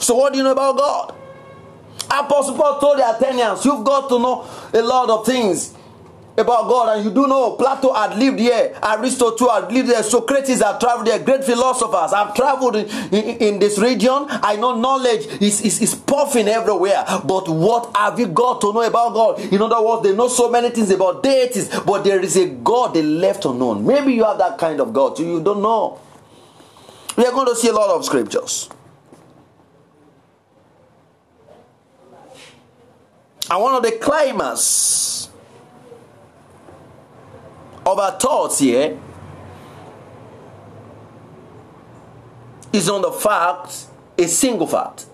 So, 0.00 0.14
what 0.14 0.32
do 0.32 0.38
you 0.38 0.44
know 0.44 0.52
about 0.52 0.76
God? 0.76 1.14
Apostle 2.10 2.56
Paul 2.56 2.78
told 2.80 2.98
the 2.98 3.08
Athenians, 3.10 3.64
You've 3.64 3.84
got 3.84 4.08
to 4.08 4.18
know 4.18 4.48
a 4.72 4.82
lot 4.82 5.10
of 5.10 5.26
things 5.26 5.74
about 6.38 6.68
God, 6.68 6.96
and 6.96 7.04
you 7.04 7.10
do 7.10 7.26
know 7.26 7.52
Plato 7.52 7.92
had 7.92 8.18
lived 8.18 8.38
here, 8.38 8.78
Aristotle 8.82 9.50
had 9.50 9.72
lived 9.72 9.88
there, 9.88 10.02
Socrates 10.02 10.62
had 10.62 10.78
traveled 10.78 11.06
there, 11.06 11.18
great 11.18 11.44
philosophers 11.44 12.12
have 12.12 12.34
traveled 12.34 12.76
in, 12.76 12.86
in, 13.12 13.36
in, 13.38 13.58
this 13.58 13.78
region. 13.78 14.26
I 14.28 14.56
know 14.56 14.78
knowledge 14.78 15.26
is, 15.40 15.62
is, 15.62 15.80
is 15.80 15.94
puffing 15.94 16.48
everywhere, 16.48 17.04
but 17.24 17.48
what 17.48 17.96
have 17.96 18.20
you 18.20 18.26
got 18.26 18.60
to 18.60 18.72
know 18.72 18.82
about 18.82 19.14
God? 19.14 19.40
In 19.40 19.62
other 19.62 19.80
words, 19.82 20.02
they 20.02 20.14
know 20.14 20.28
so 20.28 20.50
many 20.50 20.70
things 20.70 20.90
about 20.90 21.22
deities, 21.22 21.68
but 21.80 22.04
there 22.04 22.20
is 22.20 22.36
a 22.36 22.46
God 22.46 22.94
they 22.94 23.02
left 23.02 23.44
unknown. 23.44 23.86
Maybe 23.86 24.12
you 24.12 24.24
have 24.24 24.38
that 24.38 24.58
kind 24.58 24.80
of 24.80 24.92
God, 24.92 25.16
so 25.16 25.22
you 25.22 25.42
don't 25.42 25.62
know. 25.62 25.98
We 27.16 27.24
are 27.24 27.32
going 27.32 27.46
to 27.46 27.56
see 27.56 27.68
a 27.68 27.72
lot 27.72 27.88
of 27.90 28.04
scriptures. 28.04 28.68
And 33.50 33.62
one 33.62 33.74
of 33.74 33.82
the 33.82 33.92
climax 33.92 35.28
of 37.84 37.98
our 37.98 38.18
thoughts 38.18 38.58
here 38.58 38.98
is 42.72 42.88
on 42.88 43.02
the 43.02 43.12
fact, 43.12 43.86
a 44.18 44.26
single 44.26 44.66
fact, 44.66 45.06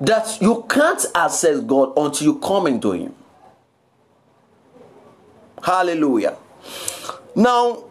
that 0.00 0.40
you 0.40 0.66
can't 0.68 1.04
access 1.14 1.60
God 1.60 1.92
until 1.96 2.26
you 2.26 2.38
come 2.40 2.66
into 2.66 2.92
Him. 2.92 3.14
Hallelujah. 5.62 6.36
Now, 7.36 7.84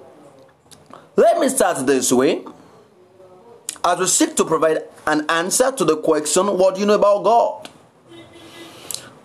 let 1.16 1.40
me 1.40 1.50
start 1.50 1.86
this 1.88 2.12
way 2.12 2.44
as 3.84 4.00
we 4.00 4.08
seek 4.08 4.36
to 4.36 4.46
provide 4.46 4.84
an 5.06 5.26
answer 5.30 5.72
to 5.72 5.84
the 5.84 5.98
question, 5.98 6.48
What 6.58 6.76
do 6.76 6.82
you 6.82 6.88
know 6.88 6.96
about 6.96 7.24
God? 7.24 7.70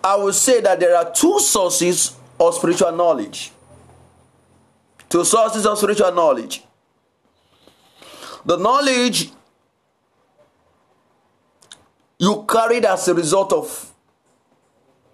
I 0.03 0.15
will 0.15 0.33
say 0.33 0.61
that 0.61 0.79
there 0.79 0.95
are 0.95 1.11
two 1.11 1.39
sources 1.39 2.15
of 2.39 2.53
spiritual 2.55 2.91
knowledge. 2.93 3.51
Two 5.09 5.25
sources 5.25 5.65
of 5.65 5.77
spiritual 5.77 6.13
knowledge. 6.13 6.63
The 8.45 8.57
knowledge 8.57 9.31
you 12.17 12.45
carried 12.47 12.85
as 12.85 13.07
a 13.07 13.13
result 13.13 13.51
of 13.53 13.93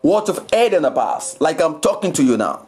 what 0.01 0.27
you've 0.27 0.45
heard 0.53 0.73
in 0.73 0.83
the 0.83 0.91
past, 0.91 1.41
like 1.41 1.61
I'm 1.61 1.79
talking 1.79 2.13
to 2.13 2.23
you 2.23 2.37
now. 2.37 2.64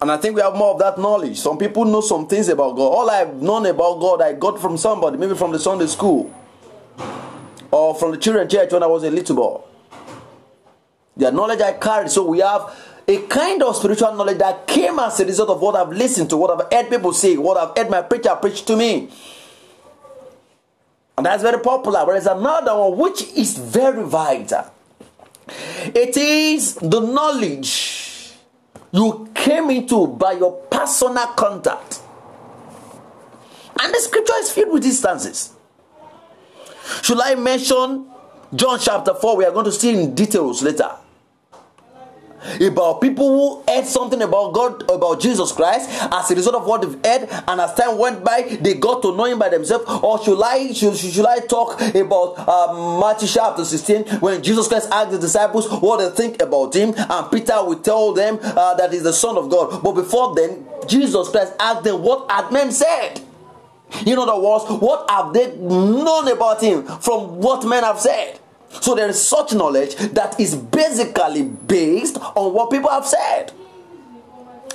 And 0.00 0.10
I 0.10 0.16
think 0.16 0.34
we 0.34 0.40
have 0.40 0.54
more 0.54 0.72
of 0.72 0.78
that 0.78 0.98
knowledge. 0.98 1.38
Some 1.38 1.58
people 1.58 1.84
know 1.84 2.00
some 2.00 2.26
things 2.26 2.48
about 2.48 2.74
God. 2.74 2.86
All 2.86 3.10
I've 3.10 3.34
known 3.34 3.66
about 3.66 4.00
God, 4.00 4.22
I 4.22 4.32
got 4.32 4.58
from 4.58 4.78
somebody, 4.78 5.18
maybe 5.18 5.34
from 5.34 5.52
the 5.52 5.58
Sunday 5.58 5.86
school 5.86 6.34
or 7.70 7.94
from 7.94 8.12
the 8.12 8.16
children 8.16 8.48
church 8.48 8.72
when 8.72 8.82
I 8.82 8.86
was 8.86 9.04
a 9.04 9.10
little 9.10 9.36
boy. 9.36 9.60
The 11.16 11.30
knowledge 11.30 11.60
I 11.60 11.74
carried. 11.74 12.10
So 12.10 12.26
we 12.26 12.38
have 12.38 12.74
a 13.06 13.18
kind 13.26 13.62
of 13.62 13.76
spiritual 13.76 14.14
knowledge 14.14 14.38
that 14.38 14.66
came 14.66 14.98
as 14.98 15.20
a 15.20 15.26
result 15.26 15.50
of 15.50 15.60
what 15.60 15.76
I've 15.76 15.90
listened 15.90 16.30
to, 16.30 16.38
what 16.38 16.50
I've 16.50 16.72
heard 16.72 16.88
people 16.88 17.12
say, 17.12 17.36
what 17.36 17.58
I've 17.58 17.76
heard 17.76 17.90
my 17.90 18.00
preacher 18.00 18.34
preach 18.36 18.64
to 18.64 18.76
me. 18.76 19.10
And 21.18 21.26
that's 21.26 21.42
very 21.42 21.60
popular. 21.60 22.06
Whereas 22.06 22.26
another 22.26 22.74
one 22.74 22.96
which 22.96 23.22
is 23.34 23.58
very 23.58 24.02
vital. 24.04 24.64
It 25.94 26.16
is 26.16 26.76
the 26.76 27.00
knowledge 27.00 28.09
you 28.92 29.30
came 29.34 29.70
into 29.70 30.06
by 30.06 30.32
your 30.32 30.52
personal 30.70 31.26
contact. 31.28 32.00
And 33.80 33.94
the 33.94 33.98
scripture 34.00 34.34
is 34.38 34.50
filled 34.50 34.72
with 34.72 34.84
instances. 34.84 35.52
Should 37.02 37.20
I 37.20 37.34
mention 37.36 38.06
John 38.54 38.78
chapter 38.80 39.14
4? 39.14 39.36
We 39.36 39.44
are 39.44 39.52
going 39.52 39.64
to 39.66 39.72
see 39.72 39.98
in 39.98 40.14
details 40.14 40.62
later 40.62 40.90
about 42.60 43.00
people 43.00 43.28
who 43.28 43.72
heard 43.72 43.86
something 43.86 44.20
about 44.22 44.52
God, 44.52 44.82
about 44.90 45.20
Jesus 45.20 45.52
Christ, 45.52 45.88
as 46.12 46.30
a 46.30 46.34
result 46.34 46.56
of 46.56 46.66
what 46.66 46.82
they've 46.82 47.04
heard, 47.04 47.28
and 47.48 47.60
as 47.60 47.74
time 47.74 47.98
went 47.98 48.24
by, 48.24 48.42
they 48.60 48.74
got 48.74 49.02
to 49.02 49.16
know 49.16 49.24
Him 49.24 49.38
by 49.38 49.48
themselves. 49.48 49.84
Or 50.02 50.22
should 50.22 50.42
I 50.42 50.72
should, 50.72 50.96
should 50.96 51.26
I 51.26 51.40
talk 51.40 51.80
about 51.94 52.38
um, 52.48 53.00
Matthew 53.00 53.28
chapter 53.28 53.64
16 53.64 54.20
when 54.20 54.42
Jesus 54.42 54.68
Christ 54.68 54.88
asked 54.90 55.12
the 55.12 55.18
disciples 55.18 55.70
what 55.70 55.98
they 55.98 56.10
think 56.16 56.42
about 56.42 56.74
Him, 56.74 56.94
and 56.96 57.30
Peter 57.30 57.62
would 57.64 57.84
tell 57.84 58.12
them 58.12 58.38
uh, 58.42 58.74
that 58.74 58.92
He's 58.92 59.02
the 59.02 59.12
Son 59.12 59.36
of 59.36 59.50
God. 59.50 59.82
But 59.82 59.92
before 59.92 60.34
then, 60.34 60.66
Jesus 60.86 61.28
Christ 61.28 61.54
asked 61.60 61.84
them 61.84 62.02
what 62.02 62.30
had 62.30 62.50
men 62.52 62.72
said. 62.72 63.20
In 64.06 64.18
other 64.18 64.38
words, 64.40 64.64
what 64.80 65.10
have 65.10 65.32
they 65.32 65.56
known 65.56 66.28
about 66.28 66.62
Him 66.62 66.84
from 66.84 67.38
what 67.38 67.64
men 67.66 67.82
have 67.84 67.98
said? 68.00 68.39
So 68.70 68.94
there 68.94 69.08
is 69.08 69.26
such 69.26 69.52
knowledge 69.52 69.96
that 69.96 70.38
is 70.38 70.54
basically 70.54 71.42
based 71.42 72.18
on 72.18 72.54
what 72.54 72.70
people 72.70 72.90
have 72.90 73.04
said. 73.04 73.52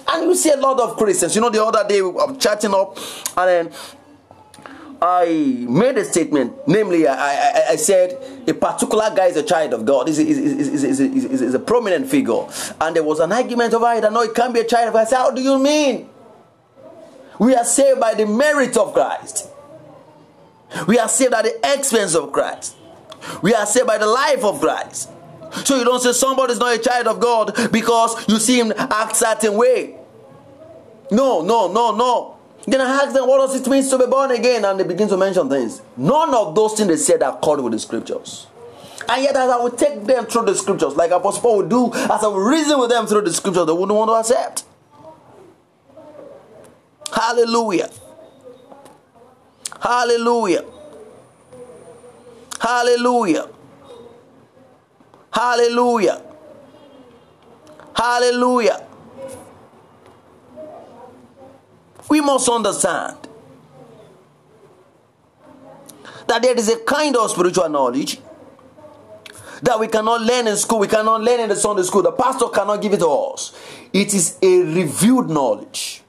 And 0.07 0.23
you 0.23 0.35
see 0.35 0.51
a 0.51 0.57
lot 0.57 0.79
of 0.79 0.97
Christians. 0.97 1.33
You 1.35 1.41
know, 1.41 1.49
the 1.49 1.63
other 1.63 1.87
day 1.87 1.99
I'm 1.99 2.37
chatting 2.37 2.73
up 2.73 2.97
and 3.37 3.47
then 3.47 3.71
I 5.01 5.65
made 5.67 5.97
a 5.97 6.05
statement, 6.05 6.67
namely, 6.67 7.07
I, 7.07 7.15
I, 7.15 7.63
I, 7.71 7.75
said 7.75 8.17
a 8.47 8.53
particular 8.53 9.11
guy 9.15 9.27
is 9.27 9.35
a 9.35 9.43
child 9.43 9.73
of 9.73 9.85
God, 9.85 10.07
is, 10.07 10.19
is, 10.19 11.53
a 11.53 11.59
prominent 11.59 12.07
figure. 12.07 12.45
And 12.79 12.95
there 12.95 13.03
was 13.03 13.19
an 13.19 13.31
argument 13.31 13.73
over 13.73 13.91
it. 13.93 14.05
I 14.05 14.09
know 14.09 14.21
it 14.21 14.33
can't 14.33 14.53
be 14.53 14.61
a 14.61 14.63
child 14.63 14.87
of 14.87 14.93
God. 14.93 15.01
I 15.01 15.05
said, 15.05 15.17
How 15.17 15.31
do 15.31 15.41
you 15.41 15.59
mean? 15.59 16.09
We 17.39 17.55
are 17.55 17.65
saved 17.65 17.99
by 17.99 18.13
the 18.13 18.25
merit 18.25 18.77
of 18.77 18.93
Christ, 18.93 19.49
we 20.87 20.97
are 20.97 21.09
saved 21.09 21.33
at 21.33 21.43
the 21.43 21.73
expense 21.73 22.15
of 22.15 22.31
Christ. 22.31 22.75
We 23.41 23.53
are 23.53 23.65
saved 23.65 23.87
by 23.87 23.97
the 23.97 24.07
life 24.07 24.43
of 24.43 24.59
Christ. 24.59 25.09
So 25.63 25.77
you 25.77 25.85
don't 25.85 26.01
say 26.01 26.11
somebody's 26.11 26.59
not 26.59 26.75
a 26.75 26.79
child 26.79 27.07
of 27.07 27.19
God 27.19 27.71
because 27.71 28.27
you 28.27 28.39
see 28.39 28.59
him 28.59 28.73
act 28.77 29.15
certain 29.15 29.55
way. 29.55 29.95
No, 31.11 31.41
no, 31.41 31.71
no, 31.71 31.95
no. 31.95 32.37
Then 32.67 32.81
I 32.81 33.03
ask 33.03 33.13
them, 33.13 33.27
what 33.27 33.37
does 33.37 33.59
it 33.59 33.69
mean 33.69 33.87
to 33.87 33.97
be 33.97 34.07
born 34.07 34.31
again? 34.31 34.65
And 34.65 34.79
they 34.79 34.83
begin 34.83 35.07
to 35.09 35.17
mention 35.17 35.49
things. 35.49 35.81
None 35.95 36.33
of 36.33 36.55
those 36.55 36.73
things 36.73 36.89
they 36.89 36.97
said 36.97 37.21
are 37.21 37.37
according 37.37 37.63
with 37.63 37.73
the 37.73 37.79
scriptures. 37.79 38.47
And 39.07 39.21
yet, 39.21 39.35
as 39.35 39.49
I 39.49 39.61
would 39.61 39.77
take 39.77 40.03
them 40.03 40.25
through 40.25 40.45
the 40.45 40.55
scriptures, 40.55 40.95
like 40.95 41.11
Apostle 41.11 41.41
Paul 41.41 41.57
would 41.57 41.69
do, 41.69 41.93
as 41.93 42.23
I 42.23 42.27
would 42.27 42.39
reason 42.39 42.79
with 42.79 42.89
them 42.89 43.05
through 43.05 43.21
the 43.21 43.33
scriptures, 43.33 43.67
they 43.67 43.71
wouldn't 43.71 43.91
want 43.91 44.09
to 44.09 44.13
accept. 44.13 44.63
Hallelujah. 47.13 47.91
Hallelujah. 49.79 50.65
Hallelujah. 52.65 53.47
Hallelujah. 55.31 56.19
Hallelujah. 57.95 58.87
We 62.09 62.21
must 62.21 62.49
understand 62.49 63.17
that 66.27 66.41
there 66.41 66.57
is 66.57 66.69
a 66.69 66.77
kind 66.79 67.15
of 67.15 67.29
spiritual 67.29 67.69
knowledge 67.69 68.19
that 69.61 69.79
we 69.79 69.87
cannot 69.87 70.21
learn 70.21 70.47
in 70.47 70.57
school, 70.57 70.79
we 70.79 70.87
cannot 70.87 71.21
learn 71.21 71.41
in 71.41 71.49
the 71.49 71.55
Sunday 71.55 71.83
school. 71.83 72.01
The 72.01 72.13
pastor 72.13 72.47
cannot 72.47 72.81
give 72.81 72.93
it 72.93 72.99
to 72.99 73.07
us. 73.07 73.55
It 73.93 74.11
is 74.11 74.39
a 74.41 74.61
revealed 74.61 75.29
knowledge. 75.29 76.01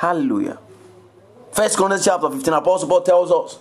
Hallelujah. 0.00 0.58
First 1.52 1.76
Corinthians 1.76 2.06
chapter 2.06 2.30
15, 2.30 2.54
Apostle 2.54 2.88
Paul 2.88 3.02
tells 3.02 3.30
us 3.30 3.58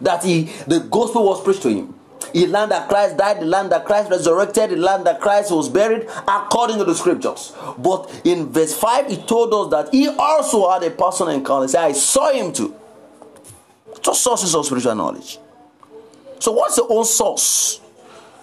that 0.00 0.22
he 0.22 0.44
the 0.68 0.78
gospel 0.78 1.24
was 1.24 1.42
preached 1.42 1.62
to 1.62 1.68
him. 1.68 1.92
He 2.32 2.46
learned 2.46 2.70
that 2.70 2.88
Christ 2.88 3.16
died, 3.16 3.38
he 3.38 3.44
learned 3.44 3.72
that 3.72 3.84
Christ 3.84 4.08
resurrected, 4.08 4.70
he 4.70 4.76
learned 4.76 5.04
that 5.08 5.20
Christ 5.20 5.50
was 5.50 5.68
buried 5.68 6.06
according 6.28 6.78
to 6.78 6.84
the 6.84 6.94
scriptures. 6.94 7.52
But 7.76 8.08
in 8.22 8.52
verse 8.52 8.72
5, 8.72 9.08
he 9.08 9.16
told 9.16 9.52
us 9.52 9.70
that 9.72 9.92
he 9.92 10.06
also 10.06 10.70
had 10.70 10.84
a 10.84 10.90
personal 10.92 11.34
encounter. 11.34 11.66
He 11.66 11.76
I 11.76 11.90
saw 11.90 12.30
him 12.30 12.52
too. 12.52 12.72
Just 14.00 14.22
sources 14.22 14.54
of 14.54 14.64
spiritual 14.66 14.94
knowledge. 14.94 15.40
So, 16.38 16.52
what's 16.52 16.76
your 16.76 16.86
own 16.88 17.04
source? 17.04 17.80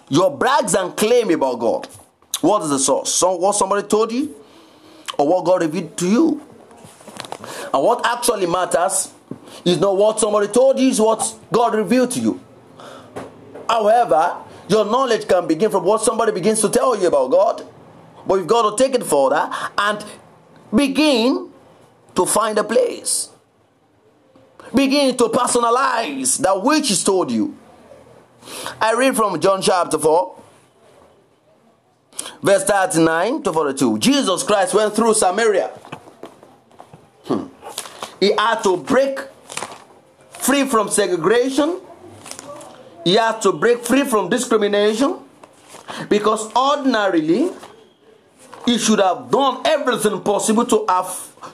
Your 0.10 0.36
brags 0.38 0.74
and 0.74 0.98
claim 0.98 1.32
about 1.32 1.60
God. 1.60 1.88
What 2.42 2.62
is 2.64 2.72
the 2.72 2.80
source? 2.80 3.14
So, 3.14 3.36
what 3.36 3.56
somebody 3.56 3.88
told 3.88 4.12
you? 4.12 4.36
Or 5.18 5.30
what 5.30 5.46
God 5.46 5.62
revealed 5.62 5.96
to 5.98 6.10
you? 6.10 6.48
And 7.74 7.84
what 7.84 8.06
actually 8.06 8.48
matters 8.48 9.12
is 9.66 9.80
not 9.80 9.96
what 9.98 10.20
somebody 10.20 10.48
told 10.48 10.80
you, 10.80 10.90
is 10.90 11.00
what 11.00 11.38
God 11.52 11.76
revealed 11.76 12.12
to 12.12 12.20
you. 12.20 12.42
However, 13.68 14.38
your 14.68 14.86
knowledge 14.86 15.28
can 15.28 15.48
begin 15.48 15.70
from 15.70 15.84
what 15.84 16.02
somebody 16.02 16.32
begins 16.32 16.62
to 16.62 16.70
tell 16.70 17.00
you 17.00 17.08
about 17.08 17.32
God, 17.32 17.66
but 18.26 18.36
you've 18.36 18.48
got 18.48 18.78
to 18.78 18.84
take 18.84 18.96
it 18.96 19.04
further 19.04 19.50
and 19.78 20.04
begin 20.74 21.50
to 22.16 22.26
find 22.26 22.58
a 22.58 22.64
place. 22.64 23.30
Begin 24.74 25.18
to 25.18 25.26
personalize 25.26 26.38
that 26.40 26.62
which 26.64 26.92
is 26.92 27.04
told 27.04 27.32
you. 27.32 27.58
I 28.80 28.94
read 28.94 29.16
from 29.16 29.40
John 29.40 29.62
chapter 29.62 30.00
4, 30.00 30.42
verse 32.42 32.64
39 32.64 33.44
to 33.44 33.54
42. 33.54 34.00
Jesus 34.00 34.44
Christ 34.44 34.74
went 34.74 34.96
through 34.96 35.14
Samaria. 35.14 35.72
He 38.22 38.32
had 38.38 38.62
to 38.62 38.78
break 38.78 39.20
free 40.30 40.66
from 40.66 40.90
segregation. 40.90 41.82
He 43.04 43.16
had 43.16 43.42
to 43.42 43.52
break 43.52 43.84
free 43.84 44.06
from 44.06 44.30
discrimination. 44.30 45.18
Because 46.08 46.54
ordinarily 46.56 47.50
he 48.66 48.78
should 48.78 49.00
have 49.00 49.30
done 49.32 49.62
everything 49.66 50.22
possible 50.22 50.66
to 50.66 50.86
have 50.88 51.10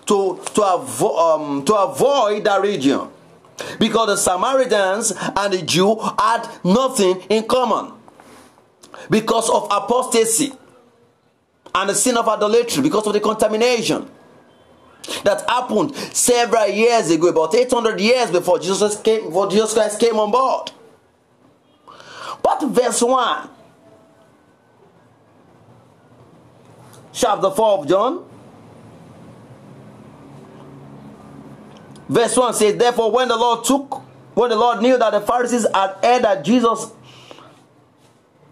to 0.05 0.39
to, 0.53 0.61
avo- 0.61 1.17
um, 1.17 1.65
to 1.65 1.73
avoid 1.73 2.43
that 2.43 2.61
region. 2.61 3.07
Because 3.79 4.07
the 4.07 4.17
Samaritans 4.17 5.13
and 5.35 5.53
the 5.53 5.61
Jew 5.63 5.95
had 6.19 6.47
nothing 6.63 7.21
in 7.29 7.47
common. 7.47 7.93
Because 9.09 9.49
of 9.49 9.67
apostasy 9.71 10.51
and 11.73 11.89
the 11.89 11.95
sin 11.95 12.17
of 12.17 12.27
idolatry 12.27 12.81
because 12.83 13.07
of 13.07 13.13
the 13.13 13.19
contamination 13.19 14.09
that 15.23 15.49
happened 15.49 15.95
several 15.95 16.67
years 16.67 17.09
ago, 17.09 17.27
about 17.27 17.55
800 17.55 17.99
years 17.99 18.31
before 18.31 18.59
Jesus 18.59 18.99
came, 19.01 19.25
before 19.25 19.49
Jesus 19.49 19.73
Christ 19.73 19.99
came 19.99 20.17
on 20.17 20.31
board. 20.31 20.71
But 22.43 22.63
verse 22.67 23.01
1, 23.01 23.49
chapter 27.13 27.51
4 27.51 27.79
of 27.79 27.87
John, 27.87 28.25
verse 32.07 32.35
1 32.35 32.53
says, 32.53 32.75
Therefore, 32.77 33.11
when 33.11 33.27
the 33.27 33.37
Lord 33.37 33.65
took, 33.65 34.01
when 34.35 34.49
the 34.49 34.55
Lord 34.55 34.81
knew 34.81 34.97
that 34.97 35.11
the 35.11 35.21
Pharisees 35.21 35.65
had 35.73 35.95
heard 36.03 36.23
that 36.23 36.45
Jesus 36.45 36.91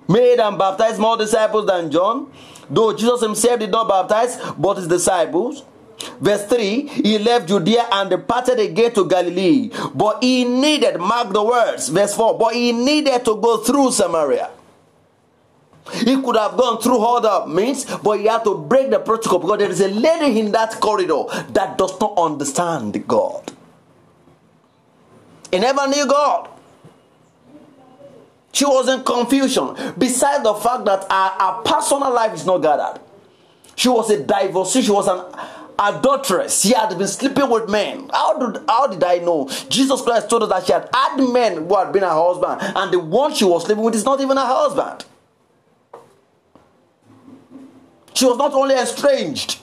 made 0.08 0.40
and 0.40 0.58
baptized 0.58 1.00
more 1.00 1.18
disciples 1.18 1.66
than 1.66 1.92
John, 1.92 2.32
though 2.70 2.94
Jesus 2.94 3.22
himself 3.22 3.60
did 3.60 3.72
not 3.72 3.88
baptize, 3.88 4.38
but 4.58 4.78
his 4.78 4.88
disciples, 4.88 5.64
Verse 6.20 6.46
3 6.46 6.88
He 6.88 7.18
left 7.20 7.48
Judea 7.48 7.88
and 7.92 8.10
departed 8.10 8.60
again 8.60 8.94
to 8.94 9.08
Galilee. 9.08 9.72
But 9.94 10.24
he 10.24 10.44
needed, 10.44 10.98
mark 11.00 11.32
the 11.32 11.44
words, 11.44 11.90
verse 11.90 12.16
4 12.16 12.38
but 12.38 12.54
he 12.54 12.72
needed 12.72 13.24
to 13.26 13.36
go 13.36 13.58
through 13.58 13.92
Samaria. 13.92 14.50
He 15.94 16.20
could 16.20 16.36
have 16.36 16.58
gone 16.58 16.82
through 16.82 16.98
all 16.98 17.24
other 17.24 17.48
means, 17.48 17.86
but 17.86 18.20
he 18.20 18.26
had 18.26 18.44
to 18.44 18.58
break 18.58 18.90
the 18.90 19.00
protocol 19.00 19.40
because 19.40 19.60
there 19.60 19.70
is 19.70 19.82
a 19.82 19.88
lady 19.88 20.40
in 20.40 20.52
that 20.52 20.80
corridor 20.80 21.26
that 21.50 21.78
does 21.78 22.00
not 22.00 22.18
understand 22.18 23.08
God. 23.08 23.52
He 25.52 25.60
never 25.60 25.88
knew 25.88 26.08
God. 26.08 26.50
She 28.52 28.66
was 28.66 28.90
in 28.90 29.04
confusion. 29.04 29.76
Besides 29.98 30.44
the 30.44 30.54
fact 30.56 30.86
that 30.86 31.04
her, 31.12 31.46
her 31.46 31.62
personal 31.62 32.12
life 32.12 32.34
is 32.34 32.46
not 32.46 32.60
gathered, 32.60 33.00
she 33.76 33.90
was 33.90 34.10
a 34.10 34.24
divorcee. 34.24 34.82
She 34.82 34.92
was 34.92 35.08
an 35.08 35.22
adulteress. 35.80 36.62
She 36.62 36.74
had 36.74 36.98
been 36.98 37.08
sleeping 37.08 37.50
with 37.50 37.70
men. 37.70 38.10
How 38.14 38.38
did, 38.38 38.64
how 38.68 38.88
did 38.88 39.04
I 39.04 39.18
know? 39.18 39.50
Jesus 39.70 40.02
Christ 40.02 40.30
told 40.30 40.44
us 40.44 40.50
that 40.50 40.66
she 40.66 40.74
had 40.74 40.90
had 40.94 41.18
men 41.18 41.68
who 41.68 41.76
had 41.76 41.92
been 41.92 42.04
her 42.04 42.10
husband, 42.10 42.62
and 42.76 42.92
the 42.92 43.00
one 43.00 43.34
she 43.34 43.46
was 43.46 43.66
sleeping 43.66 43.84
with 43.84 43.96
is 43.96 44.06
not 44.06 44.22
even 44.22 44.38
her 44.38 44.46
husband. 44.46 45.06
She 48.14 48.26
was 48.26 48.38
not 48.38 48.54
only 48.54 48.76
estranged, 48.76 49.60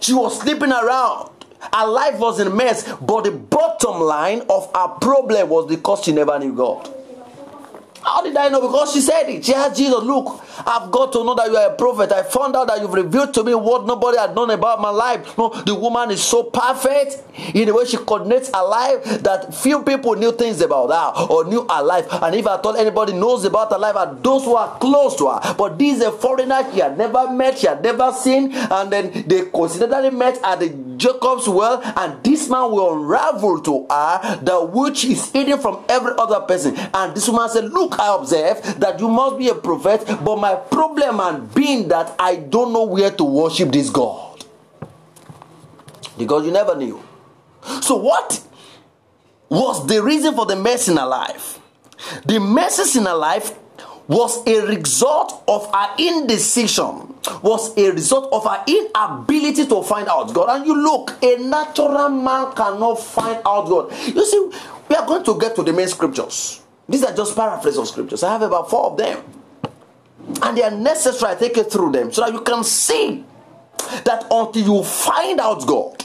she 0.00 0.12
was 0.12 0.38
sleeping 0.40 0.70
around. 0.70 1.30
Her 1.74 1.86
life 1.86 2.18
was 2.18 2.40
in 2.40 2.46
a 2.46 2.50
mess, 2.50 2.90
but 3.02 3.24
the 3.24 3.32
bottom 3.32 4.00
line 4.00 4.42
of 4.48 4.70
her 4.74 4.88
problem 5.00 5.48
was 5.48 5.66
because 5.66 6.02
she 6.04 6.12
never 6.12 6.38
knew 6.38 6.54
God. 6.54 6.90
How 8.12 8.22
did 8.22 8.36
I 8.36 8.48
know? 8.48 8.60
Because 8.60 8.92
she 8.92 9.00
said 9.00 9.28
it. 9.28 9.44
She 9.44 9.54
asked 9.54 9.76
Jesus, 9.76 10.02
Look, 10.02 10.42
I've 10.66 10.90
got 10.90 11.12
to 11.12 11.22
know 11.22 11.36
that 11.36 11.46
you 11.48 11.56
are 11.56 11.72
a 11.72 11.76
prophet. 11.76 12.10
I 12.10 12.24
found 12.24 12.56
out 12.56 12.66
that 12.66 12.80
you've 12.80 12.92
revealed 12.92 13.32
to 13.34 13.44
me 13.44 13.54
what 13.54 13.86
nobody 13.86 14.18
had 14.18 14.34
known 14.34 14.50
about 14.50 14.80
my 14.80 14.90
life. 14.90 15.38
No, 15.38 15.50
the 15.50 15.76
woman 15.76 16.10
is 16.10 16.20
so 16.20 16.42
perfect 16.42 17.22
in 17.54 17.66
the 17.68 17.72
way 17.74 17.84
she 17.84 17.98
coordinates 17.98 18.50
her 18.52 18.66
life 18.66 19.04
that 19.22 19.54
few 19.54 19.84
people 19.84 20.16
knew 20.16 20.32
things 20.32 20.60
about 20.60 20.90
her 20.90 21.24
or 21.32 21.44
knew 21.44 21.64
her 21.70 21.82
life. 21.84 22.06
And 22.10 22.34
if 22.34 22.48
I 22.48 22.56
thought 22.56 22.76
anybody 22.78 23.12
knows 23.12 23.44
about 23.44 23.70
her 23.70 23.78
life, 23.78 23.94
are 23.94 24.12
those 24.12 24.44
who 24.44 24.56
are 24.56 24.76
close 24.80 25.14
to 25.18 25.28
her. 25.28 25.54
But 25.54 25.78
this 25.78 25.98
is 25.98 26.02
a 26.02 26.10
foreigner 26.10 26.66
she 26.74 26.80
had 26.80 26.98
never 26.98 27.30
met, 27.30 27.58
she 27.58 27.68
had 27.68 27.80
never 27.80 28.10
seen, 28.12 28.52
and 28.52 28.90
then 28.92 29.24
they 29.28 29.42
coincidentally 29.42 30.10
met 30.10 30.36
at 30.42 30.58
the 30.58 30.68
Jacob's 30.96 31.48
well, 31.48 31.80
and 31.96 32.22
this 32.24 32.48
man 32.50 32.70
will 32.72 32.92
unravel 32.92 33.60
to 33.60 33.86
her 33.88 34.38
the 34.42 34.64
which 34.64 35.04
is 35.04 35.30
hidden 35.30 35.58
from 35.58 35.82
every 35.88 36.12
other 36.18 36.40
person. 36.40 36.76
And 36.92 37.14
this 37.14 37.28
woman 37.28 37.48
said, 37.48 37.64
Look, 37.72 37.99
I 38.00 38.16
observe 38.16 38.80
that 38.80 38.98
you 38.98 39.08
must 39.08 39.38
be 39.38 39.48
a 39.50 39.54
prophet, 39.54 40.06
but 40.24 40.36
my 40.36 40.54
problem 40.54 41.20
and 41.20 41.54
being 41.54 41.88
that 41.88 42.14
I 42.18 42.36
don't 42.36 42.72
know 42.72 42.84
where 42.84 43.10
to 43.10 43.24
worship 43.24 43.70
this 43.72 43.90
God. 43.90 44.42
Because 46.16 46.46
you 46.46 46.50
never 46.50 46.74
knew. 46.74 47.02
So, 47.82 47.96
what 47.96 48.42
was 49.50 49.86
the 49.86 50.02
reason 50.02 50.34
for 50.34 50.46
the 50.46 50.56
mess 50.56 50.88
in 50.88 50.96
her 50.96 51.06
life? 51.06 51.58
The 52.24 52.40
messes 52.40 52.96
in 52.96 53.04
her 53.04 53.14
life 53.14 53.54
was 54.08 54.46
a 54.46 54.66
result 54.66 55.44
of 55.46 55.68
our 55.74 55.94
indecision, 55.98 57.14
was 57.42 57.76
a 57.76 57.92
result 57.92 58.32
of 58.32 58.46
our 58.46 58.64
inability 58.66 59.66
to 59.66 59.82
find 59.82 60.08
out 60.08 60.32
God. 60.32 60.56
And 60.56 60.66
you 60.66 60.74
look, 60.74 61.22
a 61.22 61.36
natural 61.36 62.08
man 62.08 62.52
cannot 62.54 62.98
find 62.98 63.40
out 63.44 63.68
God. 63.68 63.92
You 64.06 64.24
see, 64.24 64.50
we 64.88 64.96
are 64.96 65.06
going 65.06 65.22
to 65.24 65.38
get 65.38 65.54
to 65.56 65.62
the 65.62 65.72
main 65.72 65.86
scriptures. 65.86 66.62
These 66.90 67.04
are 67.04 67.14
just 67.14 67.36
paraphrases 67.36 67.78
of 67.78 67.86
scriptures. 67.86 68.24
I 68.24 68.32
have 68.32 68.42
about 68.42 68.68
four 68.68 68.90
of 68.90 68.96
them. 68.96 69.22
And 70.42 70.58
they 70.58 70.62
are 70.64 70.72
necessary. 70.72 71.32
I 71.32 71.34
take 71.36 71.56
you 71.56 71.62
through 71.62 71.92
them 71.92 72.12
so 72.12 72.22
that 72.22 72.32
you 72.32 72.40
can 72.40 72.64
see 72.64 73.24
that 74.04 74.26
until 74.28 74.62
you 74.62 74.82
find 74.82 75.38
out 75.38 75.64
God 75.66 76.04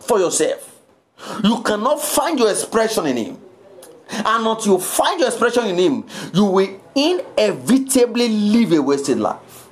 for 0.00 0.18
yourself, 0.18 0.80
you 1.44 1.62
cannot 1.62 2.00
find 2.00 2.38
your 2.38 2.50
expression 2.50 3.06
in 3.06 3.16
Him. 3.18 3.38
And 4.10 4.46
until 4.46 4.74
you 4.74 4.78
find 4.78 5.20
your 5.20 5.28
expression 5.28 5.66
in 5.66 5.76
Him, 5.76 6.04
you 6.32 6.44
will 6.46 6.80
inevitably 6.94 8.28
live 8.28 8.72
a 8.72 8.80
wasted 8.80 9.18
life. 9.18 9.68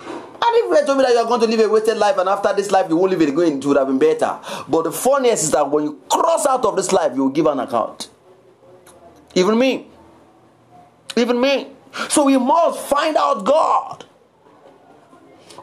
And 0.00 0.10
if 0.42 0.80
you 0.80 0.86
told 0.86 0.98
me 0.98 1.04
that 1.04 1.12
you 1.12 1.18
are 1.18 1.26
going 1.26 1.40
to 1.40 1.46
live 1.46 1.60
a 1.60 1.68
wasted 1.68 1.96
life, 1.96 2.18
and 2.18 2.28
after 2.28 2.52
this 2.52 2.70
life 2.70 2.90
you 2.90 2.96
won't 2.96 3.10
live 3.12 3.22
it 3.22 3.30
again, 3.30 3.56
it 3.58 3.64
would 3.64 3.78
have 3.78 3.86
been 3.86 3.98
better. 3.98 4.38
But 4.68 4.82
the 4.84 4.92
funniest 4.92 5.44
is 5.44 5.50
that 5.52 5.70
when 5.70 5.84
you 5.84 6.02
cross 6.10 6.44
out 6.44 6.66
of 6.66 6.76
this 6.76 6.92
life, 6.92 7.12
you 7.14 7.24
will 7.24 7.30
give 7.30 7.46
an 7.46 7.60
account. 7.60 8.10
Even 9.34 9.58
me. 9.58 9.86
Even 11.16 11.40
me. 11.40 11.68
So 12.08 12.24
we 12.24 12.36
must 12.36 12.80
find 12.86 13.16
out 13.16 13.44
God. 13.44 14.04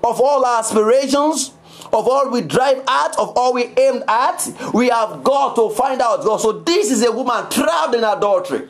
Of 0.04 0.22
all 0.22 0.46
our 0.46 0.60
aspirations, 0.60 1.52
of 1.94 2.08
all 2.08 2.30
we 2.30 2.42
drive 2.42 2.84
at, 2.88 3.18
of 3.18 3.38
all 3.38 3.54
we 3.54 3.66
aim 3.66 4.04
at, 4.08 4.48
we 4.74 4.90
have 4.90 5.24
got 5.24 5.56
to 5.56 5.70
find 5.72 6.02
out 6.02 6.24
God. 6.24 6.38
So 6.42 6.52
this 6.52 6.92
is 6.92 7.04
a 7.04 7.12
woman 7.12 7.50
trapped 7.50 7.96
in 7.96 8.04
adultery. 8.04 8.70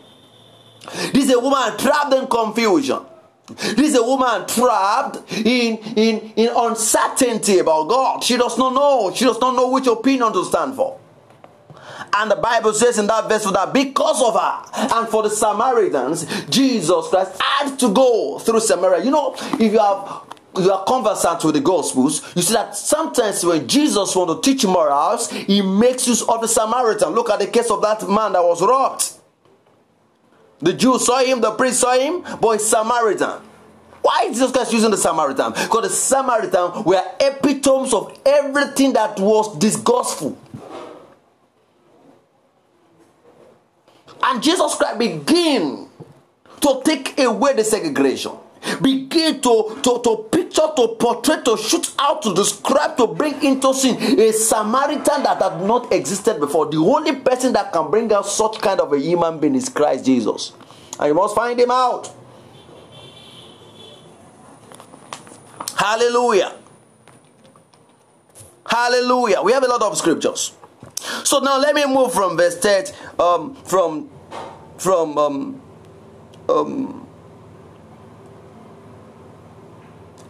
This 1.14 1.26
is 1.26 1.34
a 1.34 1.40
woman 1.40 1.78
trapped 1.78 2.14
in 2.14 2.28
confusion. 2.28 3.00
This 3.48 3.92
is 3.92 3.96
a 3.96 4.04
woman 4.04 4.46
trapped 4.48 5.32
in, 5.32 5.78
in, 5.96 6.34
in 6.36 6.50
uncertainty 6.56 7.60
about 7.60 7.88
God. 7.88 8.24
She 8.24 8.38
does 8.38 8.58
not 8.58 8.74
know. 8.74 9.14
She 9.14 9.26
does 9.26 9.40
not 9.40 9.56
know 9.56 9.70
which 9.70 9.88
opinion 9.88 10.34
to 10.34 10.44
stand 10.46 10.76
for. 10.76 11.00
And 12.14 12.32
the 12.32 12.36
Bible 12.36 12.74
says 12.74 12.98
in 12.98 13.08
that 13.08 13.30
verse 13.30 13.44
that 13.44 13.74
because 13.74 14.22
of 14.22 14.34
her 14.34 14.98
and 14.98 15.08
for 15.08 15.24
the 15.24 15.30
Samaritans, 15.30 16.26
Jesus 16.50 17.08
Christ 17.10 17.40
had 17.42 17.78
to 17.80 17.94
go 17.94 18.40
through 18.40 18.60
Samaria. 18.60 19.04
You 19.04 19.12
know, 19.12 19.36
if 19.60 19.72
you 19.72 19.80
have 19.80 20.24
you 20.58 20.72
are 20.72 20.84
conversant 20.86 21.44
with 21.44 21.56
the 21.56 21.62
Gospels, 21.62 22.34
you 22.36 22.42
see 22.42 22.54
that 22.54 22.76
sometimes 22.76 23.46
when 23.46 23.68
Jesus 23.68 24.16
wants 24.16 24.34
to 24.34 24.42
teach 24.42 24.66
morals, 24.66 25.30
he 25.30 25.62
makes 25.62 26.08
use 26.08 26.24
of 26.24 26.42
the 26.42 26.48
Samaritan. 26.48 27.10
Look 27.10 27.30
at 27.30 27.40
the 27.40 27.48
case 27.48 27.70
of 27.70 27.82
that 27.84 28.02
man 28.10 28.34
that 28.34 28.44
was 28.44 28.62
robbed. 28.62 29.14
The 30.60 30.74
Jews 30.74 31.06
saw 31.06 31.20
him, 31.24 31.42
the 31.42 31.52
priest 31.52 31.80
saw 31.80 31.94
him, 31.94 32.24
but 32.42 32.54
he's 32.54 32.68
Samaritan. 32.68 33.42
Why 34.02 34.24
is 34.28 34.38
Jesus 34.38 34.52
Christ 34.52 34.74
using 34.74 34.92
the 34.92 34.98
Samaritan? 34.98 35.52
Because 35.52 35.84
the 35.84 35.90
Samaritan 35.90 36.84
were 36.84 37.04
epitomes 37.20 37.94
of 37.94 38.20
everything 38.26 38.94
that 38.94 39.20
was 39.20 39.58
disgustful. 39.60 40.38
And 44.28 44.44
Jesus 44.44 44.76
Christ 44.76 45.00
began 45.00 45.88
to 46.60 46.82
take 46.84 47.18
away 47.20 47.54
the 47.54 47.64
segregation 47.64 48.34
begin 48.82 49.42
to, 49.42 49.80
to, 49.82 50.02
to 50.04 50.28
picture, 50.32 50.68
to 50.76 50.96
portray, 51.00 51.42
to 51.44 51.58
shoot 51.58 51.94
out, 52.00 52.22
to 52.24 52.34
describe, 52.34 52.98
to 52.98 53.08
bring 53.08 53.42
into 53.44 53.74
scene 53.74 53.98
a 54.20 54.32
Samaritan 54.32 55.24
that 55.24 55.42
had 55.42 55.62
not 55.62 55.92
existed 55.94 56.40
before. 56.40 56.70
The 56.70 56.78
only 56.78 57.16
person 57.16 57.54
that 57.54 57.72
can 57.72 57.90
bring 57.90 58.12
out 58.12 58.26
such 58.26 58.60
kind 58.60 58.80
of 58.80 58.92
a 58.94 59.00
human 59.00 59.40
being 59.40 59.56
is 59.56 59.70
Christ 59.70 60.06
Jesus. 60.06 60.54
And 61.00 61.10
you 61.10 61.14
must 61.14 61.36
find 61.36 61.60
him 61.60 61.72
out. 61.72 62.14
Hallelujah. 65.76 66.56
Hallelujah. 68.66 69.42
We 69.44 69.54
have 69.54 69.64
a 69.64 69.68
lot 69.68 69.82
of 69.82 69.98
scriptures. 69.98 70.54
So 71.24 71.40
now 71.40 71.60
let 71.60 71.76
me 71.76 71.86
move 71.86 72.14
from 72.14 72.36
verse 72.36 72.60
10, 72.60 72.86
um, 73.20 73.56
from 73.56 74.10
from 74.78 75.18
um, 75.18 75.62
um, 76.50 77.08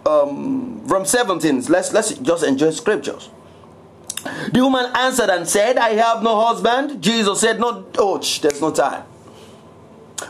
um, 0.05 0.87
from 0.87 1.05
17. 1.05 1.65
Let's 1.65 1.93
let's 1.93 2.13
just 2.13 2.43
enjoy 2.43 2.71
scriptures. 2.71 3.29
The 4.51 4.59
woman 4.61 4.85
answered 4.95 5.29
and 5.29 5.47
said, 5.47 5.77
I 5.77 5.91
have 5.91 6.23
no 6.23 6.41
husband. 6.41 7.01
Jesus 7.01 7.39
said, 7.39 7.59
No, 7.59 7.85
oh, 7.97 8.17
there's 8.17 8.61
no 8.61 8.71
time. 8.71 9.03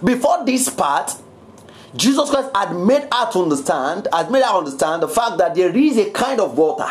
Before 0.04 0.46
this 0.46 0.70
part, 0.70 1.16
Jesus 1.96 2.30
Christ 2.30 2.52
had 2.54 2.76
made 2.76 3.08
her 3.12 3.32
to 3.32 3.40
understand, 3.40 4.08
had 4.12 4.30
made 4.30 4.44
her 4.44 4.58
understand 4.58 5.02
the 5.02 5.08
fact 5.08 5.38
that 5.38 5.56
there 5.56 5.76
is 5.76 5.98
a 5.98 6.12
kind 6.12 6.40
of 6.40 6.58
water. 6.58 6.90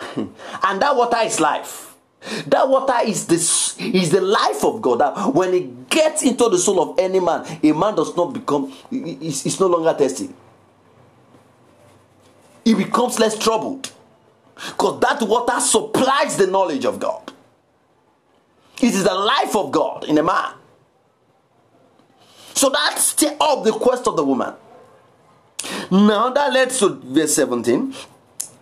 and 0.16 0.82
that 0.82 0.96
water 0.96 1.18
is 1.22 1.40
life. 1.40 1.83
That 2.46 2.68
water 2.68 2.98
is 3.04 3.26
the, 3.26 3.34
is 3.34 4.10
the 4.10 4.20
life 4.20 4.64
of 4.64 4.80
God. 4.80 5.00
That 5.00 5.34
when 5.34 5.52
it 5.54 5.90
gets 5.90 6.22
into 6.22 6.48
the 6.48 6.58
soul 6.58 6.80
of 6.80 6.98
any 6.98 7.20
man, 7.20 7.44
a 7.62 7.72
man 7.72 7.94
does 7.94 8.16
not 8.16 8.32
become, 8.32 8.72
is 8.90 9.60
no 9.60 9.66
longer 9.66 9.92
thirsty 9.92 10.30
he 12.64 12.74
becomes 12.74 13.18
less 13.18 13.38
troubled. 13.38 13.92
Because 14.54 15.00
that 15.00 15.22
water 15.22 15.60
supplies 15.60 16.36
the 16.36 16.46
knowledge 16.46 16.84
of 16.84 16.98
God. 16.98 17.32
It 18.78 18.94
is 18.94 19.04
the 19.04 19.14
life 19.14 19.54
of 19.54 19.70
God 19.70 20.04
in 20.04 20.18
a 20.18 20.22
man. 20.22 20.54
So 22.54 22.70
that's 22.70 23.08
still 23.08 23.36
up 23.40 23.64
the 23.64 23.72
quest 23.72 24.06
of 24.06 24.16
the 24.16 24.24
woman. 24.24 24.54
Now 25.90 26.30
that 26.30 26.52
leads 26.52 26.78
to 26.78 26.88
verse 26.88 27.34
17. 27.34 27.94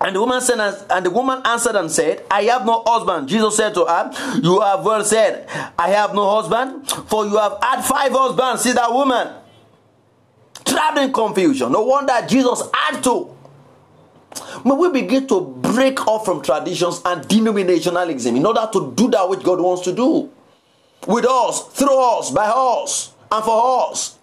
And 0.04 0.16
the 0.16 0.20
woman 0.20 0.40
said, 0.40 0.58
and 0.90 1.06
the 1.06 1.10
woman 1.10 1.40
answered 1.44 1.76
and 1.76 1.90
said, 1.90 2.24
I 2.30 2.42
have 2.44 2.66
no 2.66 2.82
husband. 2.84 3.28
Jesus 3.28 3.56
said 3.56 3.72
to 3.74 3.84
her, 3.84 4.10
You 4.42 4.60
have 4.60 4.84
well 4.84 5.04
said, 5.04 5.48
I 5.78 5.90
have 5.90 6.12
no 6.12 6.28
husband, 6.40 6.88
for 7.08 7.24
you 7.24 7.36
have 7.38 7.58
had 7.62 7.82
five 7.82 8.10
husbands. 8.10 8.62
See 8.62 8.72
that 8.72 8.92
woman. 8.92 9.28
Trapped 10.64 10.98
in 10.98 11.12
confusion. 11.12 11.70
No 11.70 11.82
wonder 11.84 12.14
Jesus 12.26 12.62
had 12.74 13.00
to 13.04 13.32
May 14.64 14.74
we 14.74 14.90
begin 14.90 15.26
to 15.28 15.40
break 15.40 16.06
off 16.06 16.24
from 16.24 16.42
traditions 16.42 17.00
and 17.04 17.22
denominationalism 17.24 18.36
in 18.36 18.46
order 18.46 18.68
to 18.72 18.92
do 18.94 19.10
that 19.10 19.28
which 19.28 19.42
God 19.42 19.60
wants 19.60 19.82
to 19.84 19.92
do. 19.92 20.30
With 21.06 21.26
us, 21.26 21.66
through 21.68 22.18
us, 22.18 22.30
by 22.30 22.46
us, 22.46 23.12
and 23.30 23.44
for 23.44 23.90
us. 23.90 24.18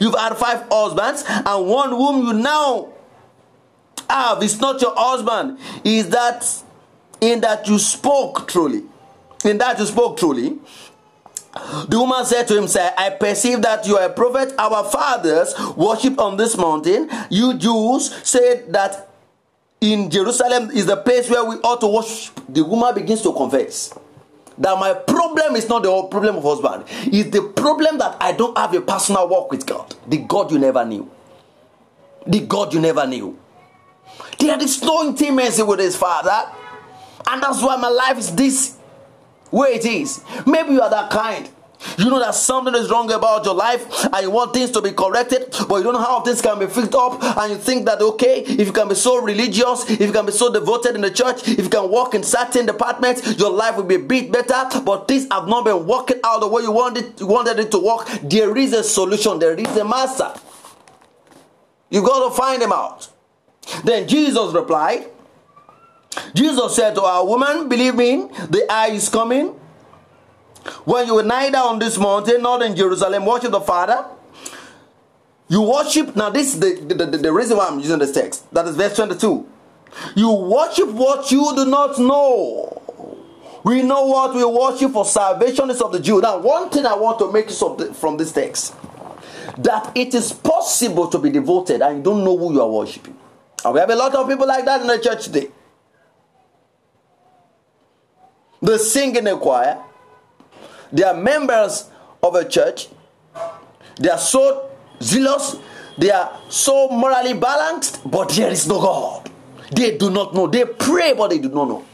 You've 0.00 0.14
had 0.14 0.36
five 0.36 0.66
husbands, 0.70 1.24
and 1.26 1.66
one 1.66 1.90
whom 1.90 2.26
you 2.26 2.32
now 2.34 2.92
have 4.08 4.42
is 4.42 4.60
not 4.60 4.80
your 4.80 4.94
husband. 4.96 5.58
Is 5.84 6.08
that 6.10 6.44
in 7.20 7.40
that 7.40 7.66
you 7.68 7.78
spoke 7.78 8.48
truly? 8.48 8.82
In 9.44 9.58
that 9.58 9.78
you 9.78 9.86
spoke 9.86 10.16
truly. 10.18 10.58
The 11.88 11.98
woman 11.98 12.24
said 12.26 12.46
to 12.48 12.58
him, 12.58 12.68
Say, 12.68 12.90
I 12.96 13.10
perceive 13.10 13.62
that 13.62 13.86
you 13.86 13.96
are 13.96 14.10
a 14.10 14.12
prophet. 14.12 14.54
Our 14.58 14.84
fathers 14.84 15.54
worship 15.76 16.18
on 16.18 16.36
this 16.36 16.56
mountain. 16.56 17.08
You 17.30 17.54
Jews 17.54 18.14
said 18.28 18.72
that 18.72 19.08
in 19.80 20.10
Jerusalem 20.10 20.70
is 20.70 20.86
the 20.86 20.96
place 20.96 21.30
where 21.30 21.44
we 21.44 21.56
ought 21.56 21.80
to 21.80 21.86
worship. 21.86 22.40
The 22.48 22.64
woman 22.64 22.94
begins 22.94 23.22
to 23.22 23.32
confess 23.32 23.92
that 24.58 24.78
my 24.78 24.94
problem 24.94 25.56
is 25.56 25.68
not 25.68 25.82
the 25.82 26.02
problem 26.04 26.36
of 26.36 26.42
husband. 26.42 26.84
It's 27.12 27.30
the 27.30 27.42
problem 27.42 27.98
that 27.98 28.16
I 28.20 28.32
don't 28.32 28.56
have 28.56 28.74
a 28.74 28.80
personal 28.80 29.28
walk 29.28 29.50
with 29.50 29.66
God. 29.66 29.94
The 30.06 30.18
God 30.18 30.50
you 30.50 30.58
never 30.58 30.84
knew. 30.84 31.10
The 32.26 32.40
God 32.40 32.74
you 32.74 32.80
never 32.80 33.06
knew. 33.06 33.38
There 34.38 34.62
is 34.62 34.82
no 34.82 35.08
intimacy 35.08 35.62
with 35.62 35.80
his 35.80 35.96
father. 35.96 36.52
And 37.26 37.42
that's 37.42 37.62
why 37.62 37.76
my 37.76 37.88
life 37.88 38.18
is 38.18 38.34
this 38.34 38.76
way 39.50 39.70
it 39.70 39.84
is. 39.84 40.22
Maybe 40.46 40.72
you 40.72 40.82
are 40.82 40.90
that 40.90 41.10
kind. 41.10 41.48
You 41.98 42.10
know 42.10 42.18
that 42.18 42.34
something 42.34 42.74
is 42.74 42.90
wrong 42.90 43.10
about 43.12 43.44
your 43.44 43.54
life 43.54 44.04
and 44.04 44.22
you 44.22 44.30
want 44.30 44.54
things 44.54 44.70
to 44.72 44.82
be 44.82 44.92
corrected, 44.92 45.54
but 45.68 45.76
you 45.76 45.82
don't 45.82 45.92
know 45.92 46.00
how 46.00 46.20
things 46.20 46.40
can 46.40 46.58
be 46.58 46.66
fixed 46.66 46.94
up. 46.94 47.22
And 47.22 47.52
you 47.52 47.58
think 47.58 47.84
that, 47.86 48.00
okay, 48.00 48.40
if 48.40 48.66
you 48.66 48.72
can 48.72 48.88
be 48.88 48.94
so 48.94 49.22
religious, 49.22 49.88
if 49.90 50.00
you 50.00 50.12
can 50.12 50.26
be 50.26 50.32
so 50.32 50.52
devoted 50.52 50.94
in 50.94 51.02
the 51.02 51.10
church, 51.10 51.46
if 51.48 51.58
you 51.58 51.68
can 51.68 51.90
walk 51.90 52.14
in 52.14 52.22
certain 52.22 52.66
departments, 52.66 53.38
your 53.38 53.50
life 53.50 53.76
will 53.76 53.84
be 53.84 53.96
a 53.96 54.00
bit 54.00 54.32
better. 54.32 54.80
But 54.80 55.06
things 55.06 55.26
have 55.30 55.48
not 55.48 55.64
been 55.64 55.86
working 55.86 56.20
out 56.24 56.40
the 56.40 56.48
way 56.48 56.62
you 56.62 56.72
wanted, 56.72 57.20
you 57.20 57.26
wanted 57.26 57.58
it 57.58 57.70
to 57.72 57.78
work. 57.78 58.06
There 58.22 58.56
is 58.56 58.72
a 58.72 58.82
solution, 58.82 59.38
there 59.38 59.54
is 59.54 59.76
a 59.76 59.84
master. 59.84 60.32
You've 61.90 62.04
got 62.04 62.28
to 62.28 62.34
find 62.34 62.62
him 62.62 62.72
out. 62.72 63.08
Then 63.84 64.06
Jesus 64.06 64.52
replied, 64.52 65.06
Jesus 66.34 66.74
said 66.76 66.94
to 66.94 67.02
our 67.02 67.26
woman, 67.26 67.68
Believe 67.68 67.94
me, 67.94 68.28
the 68.48 68.66
hour 68.70 68.90
is 68.90 69.08
coming 69.08 69.48
when 70.84 71.06
you 71.06 71.14
will 71.14 71.24
neither 71.24 71.58
on 71.58 71.78
this 71.78 71.98
mountain 71.98 72.42
nor 72.42 72.62
in 72.62 72.74
Jerusalem 72.74 73.24
worship 73.26 73.52
the 73.52 73.60
Father. 73.60 74.04
You 75.48 75.62
worship, 75.62 76.16
now 76.16 76.30
this 76.30 76.54
is 76.54 76.60
the, 76.60 76.94
the, 76.94 77.06
the, 77.06 77.18
the 77.18 77.32
reason 77.32 77.56
why 77.56 77.68
I'm 77.68 77.78
using 77.78 77.98
this 77.98 78.12
text. 78.12 78.52
That 78.52 78.66
is 78.66 78.76
verse 78.76 78.96
22. 78.96 79.46
You 80.16 80.32
worship 80.32 80.88
what 80.90 81.30
you 81.30 81.52
do 81.54 81.64
not 81.66 81.98
know. 81.98 82.82
We 83.62 83.82
know 83.82 84.06
what 84.06 84.34
we 84.34 84.44
worship 84.44 84.92
for 84.92 85.04
salvation 85.04 85.70
is 85.70 85.80
of 85.80 85.92
the 85.92 86.00
Jew. 86.00 86.20
Now, 86.20 86.38
one 86.38 86.70
thing 86.70 86.86
I 86.86 86.94
want 86.94 87.18
to 87.20 87.32
make 87.32 87.50
from 87.50 88.16
this 88.16 88.32
text 88.32 88.74
that 89.58 89.90
it 89.94 90.14
is 90.14 90.32
possible 90.32 91.08
to 91.08 91.18
be 91.18 91.30
devoted 91.30 91.80
and 91.80 91.98
you 91.98 92.02
don't 92.02 92.24
know 92.24 92.36
who 92.36 92.52
you 92.52 92.60
are 92.60 92.70
worshiping. 92.70 93.16
And 93.66 93.74
we 93.74 93.80
have 93.80 93.90
a 93.90 93.96
lot 93.96 94.14
of 94.14 94.28
people 94.28 94.46
like 94.46 94.64
that 94.64 94.80
in 94.80 94.86
the 94.86 94.96
church 94.96 95.24
today. 95.24 95.48
They 98.62 98.78
sing 98.78 99.16
in 99.16 99.24
the 99.24 99.36
choir, 99.36 99.82
they 100.92 101.02
are 101.02 101.12
members 101.12 101.90
of 102.22 102.36
a 102.36 102.48
church, 102.48 102.86
they 103.98 104.08
are 104.08 104.18
so 104.18 104.70
zealous, 105.02 105.56
they 105.98 106.12
are 106.12 106.40
so 106.48 106.90
morally 106.90 107.34
balanced, 107.34 108.08
but 108.08 108.28
there 108.28 108.52
is 108.52 108.68
no 108.68 108.80
God. 108.80 109.30
They 109.72 109.98
do 109.98 110.10
not 110.10 110.32
know. 110.32 110.46
They 110.46 110.64
pray, 110.64 111.14
but 111.14 111.30
they 111.30 111.40
do 111.40 111.48
not 111.48 111.66
know. 111.66 111.84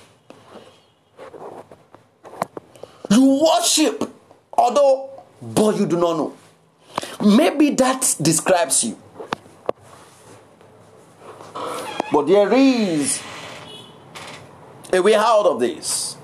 You 3.11 3.47
worship, 3.47 4.13
although, 4.53 5.23
but 5.41 5.79
you 5.79 5.87
do 5.87 5.97
not 5.97 6.19
know. 6.19 6.37
Maybe 7.25 7.71
that 7.71 8.15
describes 8.21 8.85
you. 8.85 8.99
But 12.13 12.27
there 12.27 12.53
is 12.53 13.23
a 14.93 15.01
way 15.01 15.15
out 15.15 15.47
of 15.47 15.61
this. 15.61 16.17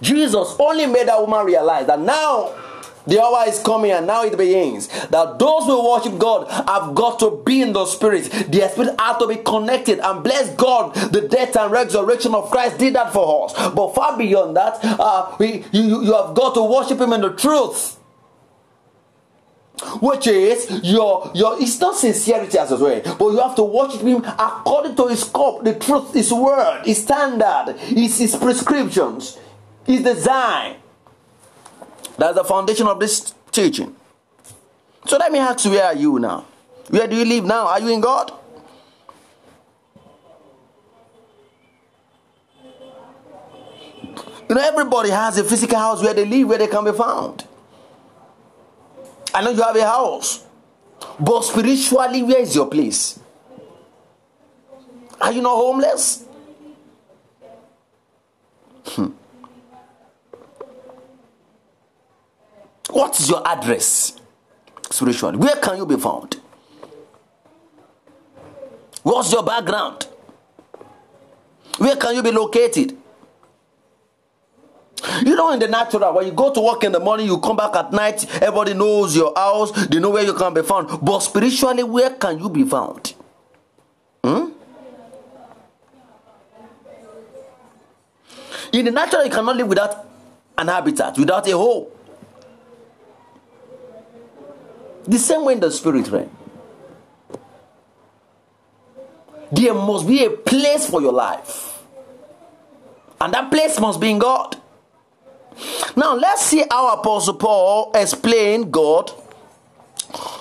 Jesus 0.00 0.56
only 0.58 0.86
made 0.86 1.08
that 1.08 1.20
woman 1.20 1.46
realize 1.46 1.86
that 1.86 2.00
now 2.00 2.52
the 3.06 3.20
hour 3.20 3.44
is 3.48 3.58
coming 3.60 3.90
and 3.90 4.06
now 4.06 4.24
it 4.24 4.36
begins. 4.36 4.88
That 5.08 5.38
those 5.38 5.64
who 5.64 5.90
worship 5.90 6.18
God 6.18 6.48
have 6.50 6.94
got 6.94 7.18
to 7.20 7.42
be 7.44 7.62
in 7.62 7.72
the 7.72 7.86
spirit. 7.86 8.30
Their 8.48 8.68
spirit 8.68 8.94
have 9.00 9.18
to 9.18 9.26
be 9.26 9.36
connected. 9.36 9.98
And 9.98 10.22
bless 10.22 10.54
God, 10.54 10.94
the 10.94 11.22
death 11.22 11.56
and 11.56 11.72
resurrection 11.72 12.34
of 12.34 12.50
Christ 12.50 12.78
did 12.78 12.94
that 12.94 13.12
for 13.12 13.46
us. 13.46 13.70
But 13.74 13.94
far 13.94 14.16
beyond 14.16 14.56
that, 14.56 14.78
uh, 14.82 15.34
we, 15.38 15.64
you, 15.72 16.02
you 16.04 16.12
have 16.14 16.34
got 16.34 16.54
to 16.54 16.62
worship 16.62 17.00
Him 17.00 17.12
in 17.12 17.22
the 17.22 17.32
truth. 17.32 17.98
Which 20.00 20.26
is 20.26 20.80
your 20.84 21.30
your 21.34 21.60
it's 21.60 21.80
not 21.80 21.96
sincerity 21.96 22.58
as 22.58 22.70
well, 22.70 23.00
but 23.18 23.28
you 23.28 23.38
have 23.38 23.56
to 23.56 23.64
worship 23.64 24.02
him 24.02 24.22
according 24.24 24.94
to 24.96 25.08
his 25.08 25.22
scope, 25.22 25.64
the 25.64 25.74
truth, 25.74 26.14
his 26.14 26.32
word, 26.32 26.82
his 26.84 27.02
standard, 27.02 27.76
his, 27.78 28.18
his 28.18 28.36
prescriptions, 28.36 29.38
his 29.84 30.02
design. 30.02 30.76
That's 32.16 32.36
the 32.36 32.44
foundation 32.44 32.86
of 32.86 33.00
this 33.00 33.34
teaching. 33.50 33.96
So 35.06 35.16
let 35.16 35.32
me 35.32 35.38
ask 35.40 35.64
you, 35.64 35.72
where 35.72 35.86
are 35.86 35.96
you 35.96 36.18
now? 36.18 36.44
Where 36.88 37.08
do 37.08 37.16
you 37.16 37.24
live 37.24 37.44
now? 37.44 37.66
Are 37.66 37.80
you 37.80 37.88
in 37.88 38.00
God? 38.00 38.32
You 44.48 44.56
know, 44.56 44.60
everybody 44.60 45.10
has 45.10 45.38
a 45.38 45.44
physical 45.44 45.78
house 45.78 46.02
where 46.02 46.14
they 46.14 46.26
live, 46.26 46.48
where 46.48 46.58
they 46.58 46.66
can 46.66 46.84
be 46.84 46.92
found. 46.92 47.46
I 49.34 49.42
know 49.42 49.50
you 49.50 49.62
have 49.62 49.76
a 49.76 49.84
house, 49.84 50.44
but 51.18 51.42
spiritually, 51.42 52.22
where 52.22 52.40
is 52.40 52.54
your 52.54 52.66
place? 52.66 53.18
Are 55.20 55.32
you 55.32 55.40
not 55.40 55.56
homeless? 55.56 56.24
Hmm. 58.86 59.06
What 62.90 63.18
is 63.18 63.30
your 63.30 63.46
address 63.46 64.20
spiritually? 64.90 65.38
Where 65.38 65.56
can 65.56 65.78
you 65.78 65.86
be 65.86 65.96
found? 65.96 66.36
What's 69.02 69.32
your 69.32 69.42
background? 69.42 70.06
Where 71.78 71.96
can 71.96 72.14
you 72.14 72.22
be 72.22 72.30
located? 72.32 72.98
You 75.24 75.34
know, 75.34 75.52
in 75.52 75.58
the 75.58 75.68
natural, 75.68 76.14
when 76.14 76.26
you 76.26 76.32
go 76.32 76.52
to 76.52 76.60
work 76.60 76.84
in 76.84 76.92
the 76.92 77.00
morning, 77.00 77.26
you 77.26 77.38
come 77.38 77.56
back 77.56 77.74
at 77.74 77.92
night, 77.92 78.24
everybody 78.36 78.74
knows 78.74 79.16
your 79.16 79.32
house, 79.34 79.72
they 79.86 79.98
know 79.98 80.10
where 80.10 80.24
you 80.24 80.34
can 80.34 80.54
be 80.54 80.62
found. 80.62 81.00
But 81.02 81.20
spiritually, 81.20 81.82
where 81.82 82.10
can 82.10 82.38
you 82.38 82.48
be 82.48 82.64
found? 82.64 83.14
Hmm? 84.24 84.50
In 88.72 88.84
the 88.84 88.90
natural, 88.90 89.24
you 89.24 89.30
cannot 89.30 89.56
live 89.56 89.68
without 89.68 90.06
an 90.56 90.68
habitat, 90.68 91.18
without 91.18 91.46
a 91.48 91.52
home. 91.52 91.86
The 95.04 95.18
same 95.18 95.44
way 95.44 95.54
in 95.54 95.60
the 95.60 95.70
spirit 95.70 96.08
realm. 96.08 96.30
There 99.50 99.74
must 99.74 100.06
be 100.06 100.24
a 100.24 100.30
place 100.30 100.88
for 100.88 101.02
your 101.02 101.12
life. 101.12 101.82
And 103.20 103.34
that 103.34 103.50
place 103.50 103.78
must 103.80 104.00
be 104.00 104.10
in 104.10 104.18
God. 104.18 104.61
Now 105.96 106.14
let's 106.14 106.42
see 106.46 106.64
how 106.70 106.94
Apostle 106.94 107.34
Paul 107.34 107.92
explained 107.94 108.72
God 108.72 109.10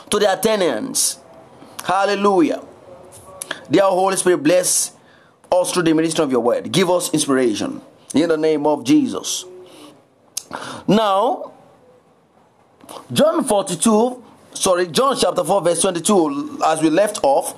to 0.10 0.20
the 0.20 0.32
Athenians. 0.34 1.20
Hallelujah. 1.84 2.64
Dear 3.70 3.84
Holy 3.84 4.18
Spirit, 4.18 4.44
bless 4.44 4.92
us 5.52 5.72
through 5.72 5.84
the 5.84 5.94
ministry 5.94 6.24
of 6.24 6.32
your 6.32 6.42
word. 6.42 6.72
Give 6.72 6.90
us 6.90 7.14
inspiration 7.14 7.82
in 8.14 8.30
the 8.30 8.38
name 8.38 8.66
of 8.68 8.84
Jesus. 8.84 9.46
Now, 10.88 11.54
John 13.12 13.44
42 13.44 14.24
sorry, 14.54 14.88
John 14.88 15.16
chapter 15.18 15.44
4, 15.44 15.62
verse 15.62 15.82
22, 15.82 16.60
as 16.66 16.82
we 16.82 16.90
left 16.90 17.20
off, 17.24 17.56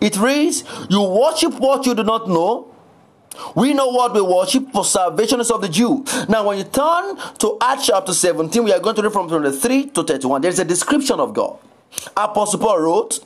it 0.00 0.16
reads, 0.16 0.64
You 0.88 1.02
worship 1.02 1.54
what 1.58 1.86
you 1.86 1.94
do 1.94 2.02
not 2.02 2.28
know. 2.28 2.72
We 3.54 3.74
know 3.74 3.88
what 3.88 4.14
we 4.14 4.20
worship, 4.20 4.72
for 4.72 4.84
salvation 4.84 5.40
is 5.40 5.50
of 5.50 5.60
the 5.60 5.68
Jew. 5.68 6.04
Now, 6.28 6.46
when 6.46 6.58
you 6.58 6.64
turn 6.64 7.16
to 7.38 7.56
Acts 7.60 7.86
chapter 7.86 8.12
17, 8.12 8.64
we 8.64 8.72
are 8.72 8.80
going 8.80 8.96
to 8.96 9.02
read 9.02 9.12
from 9.12 9.28
23 9.28 9.90
to 9.90 10.02
31. 10.04 10.40
There's 10.42 10.58
a 10.58 10.64
description 10.64 11.20
of 11.20 11.34
God. 11.34 11.58
Apostle 12.16 12.60
Paul 12.60 12.80
wrote, 12.80 13.20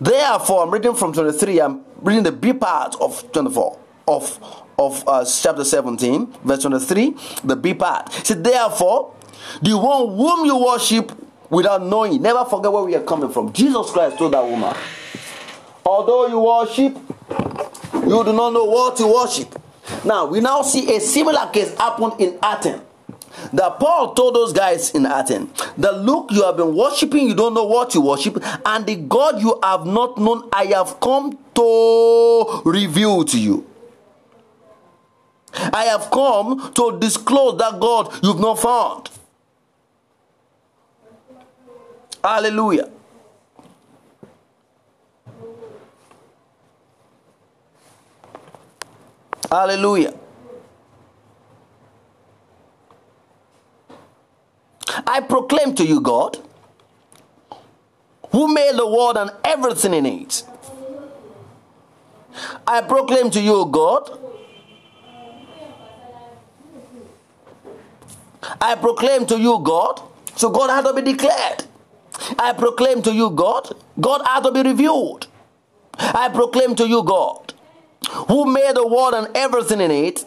Therefore, 0.00 0.64
I'm 0.64 0.70
reading 0.70 0.94
from 0.94 1.12
23, 1.12 1.60
I'm 1.60 1.82
reading 2.02 2.22
the 2.22 2.32
B 2.32 2.52
part 2.52 2.96
of 3.00 3.30
24, 3.32 3.78
of, 4.08 4.64
of 4.78 5.08
uh, 5.08 5.24
chapter 5.24 5.64
17, 5.64 6.26
verse 6.44 6.62
23, 6.62 7.16
the 7.44 7.56
B 7.56 7.74
part. 7.74 8.12
Said, 8.12 8.44
Therefore, 8.44 9.14
the 9.62 9.76
one 9.76 10.16
whom 10.16 10.44
you 10.44 10.62
worship 10.62 11.12
without 11.50 11.82
knowing. 11.82 12.22
Never 12.22 12.44
forget 12.44 12.72
where 12.72 12.84
we 12.84 12.94
are 12.94 13.02
coming 13.02 13.30
from. 13.30 13.52
Jesus 13.52 13.90
Christ 13.90 14.16
told 14.18 14.32
that 14.32 14.44
woman, 14.44 14.74
although 15.84 16.28
you 16.28 16.38
worship, 16.38 16.96
you 18.10 18.24
do 18.24 18.32
not 18.32 18.52
know 18.52 18.64
what 18.64 18.96
to 18.96 19.06
worship. 19.06 19.60
Now, 20.04 20.26
we 20.26 20.40
now 20.40 20.62
see 20.62 20.94
a 20.94 21.00
similar 21.00 21.46
case 21.52 21.74
happen 21.76 22.12
in 22.18 22.38
Athens. 22.42 22.82
That 23.52 23.78
Paul 23.78 24.12
told 24.14 24.34
those 24.34 24.52
guys 24.52 24.90
in 24.90 25.06
Athens 25.06 25.50
that 25.78 25.98
look, 25.98 26.30
you 26.32 26.42
have 26.44 26.56
been 26.56 26.74
worshiping, 26.74 27.28
you 27.28 27.34
don't 27.34 27.54
know 27.54 27.64
what 27.64 27.94
you 27.94 28.00
worship, 28.00 28.42
and 28.66 28.84
the 28.84 28.96
God 28.96 29.40
you 29.40 29.58
have 29.62 29.86
not 29.86 30.18
known, 30.18 30.48
I 30.52 30.64
have 30.66 30.98
come 31.00 31.38
to 31.54 32.62
reveal 32.64 33.24
to 33.24 33.40
you. 33.40 33.66
I 35.54 35.84
have 35.84 36.10
come 36.10 36.72
to 36.74 36.98
disclose 36.98 37.58
that 37.58 37.80
God 37.80 38.12
you've 38.22 38.40
not 38.40 38.58
found. 38.58 39.10
Hallelujah. 42.22 42.90
Hallelujah. 49.50 50.14
I 55.06 55.20
proclaim 55.20 55.74
to 55.74 55.84
you, 55.84 56.00
God, 56.00 56.38
who 58.30 58.52
made 58.52 58.76
the 58.76 58.86
world 58.86 59.16
and 59.16 59.30
everything 59.44 59.94
in 59.94 60.06
it. 60.06 60.44
I 62.66 62.80
proclaim 62.82 63.30
to 63.30 63.40
you, 63.40 63.66
God, 63.70 64.18
I 68.60 68.74
proclaim 68.74 69.26
to 69.26 69.38
you, 69.38 69.58
God. 69.58 70.00
So 70.36 70.50
God 70.50 70.70
had 70.70 70.84
to 70.86 70.94
be 70.94 71.02
declared. 71.02 71.64
I 72.38 72.52
proclaim 72.52 73.02
to 73.02 73.12
you, 73.12 73.30
God. 73.30 73.74
God 74.00 74.22
had 74.26 74.42
to 74.44 74.52
be 74.52 74.62
revealed. 74.62 75.26
I 75.98 76.28
proclaim 76.28 76.74
to 76.76 76.88
you, 76.88 77.02
God, 77.02 77.52
who 78.28 78.46
made 78.46 78.74
the 78.74 78.86
world 78.86 79.14
and 79.14 79.36
everything 79.36 79.80
in 79.80 79.90
it, 79.90 80.24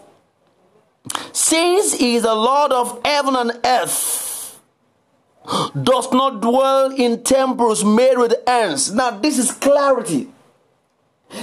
since 1.32 1.94
he 1.94 2.16
is 2.16 2.24
the 2.24 2.34
Lord 2.34 2.72
of 2.72 3.02
heaven 3.06 3.36
and 3.36 3.60
earth, 3.66 4.60
does 5.82 6.12
not 6.12 6.42
dwell 6.42 6.92
in 6.92 7.24
temples 7.24 7.84
made 7.84 8.18
with 8.18 8.36
hands. 8.48 8.94
Now, 8.94 9.12
this 9.12 9.38
is 9.38 9.52
clarity. 9.52 10.30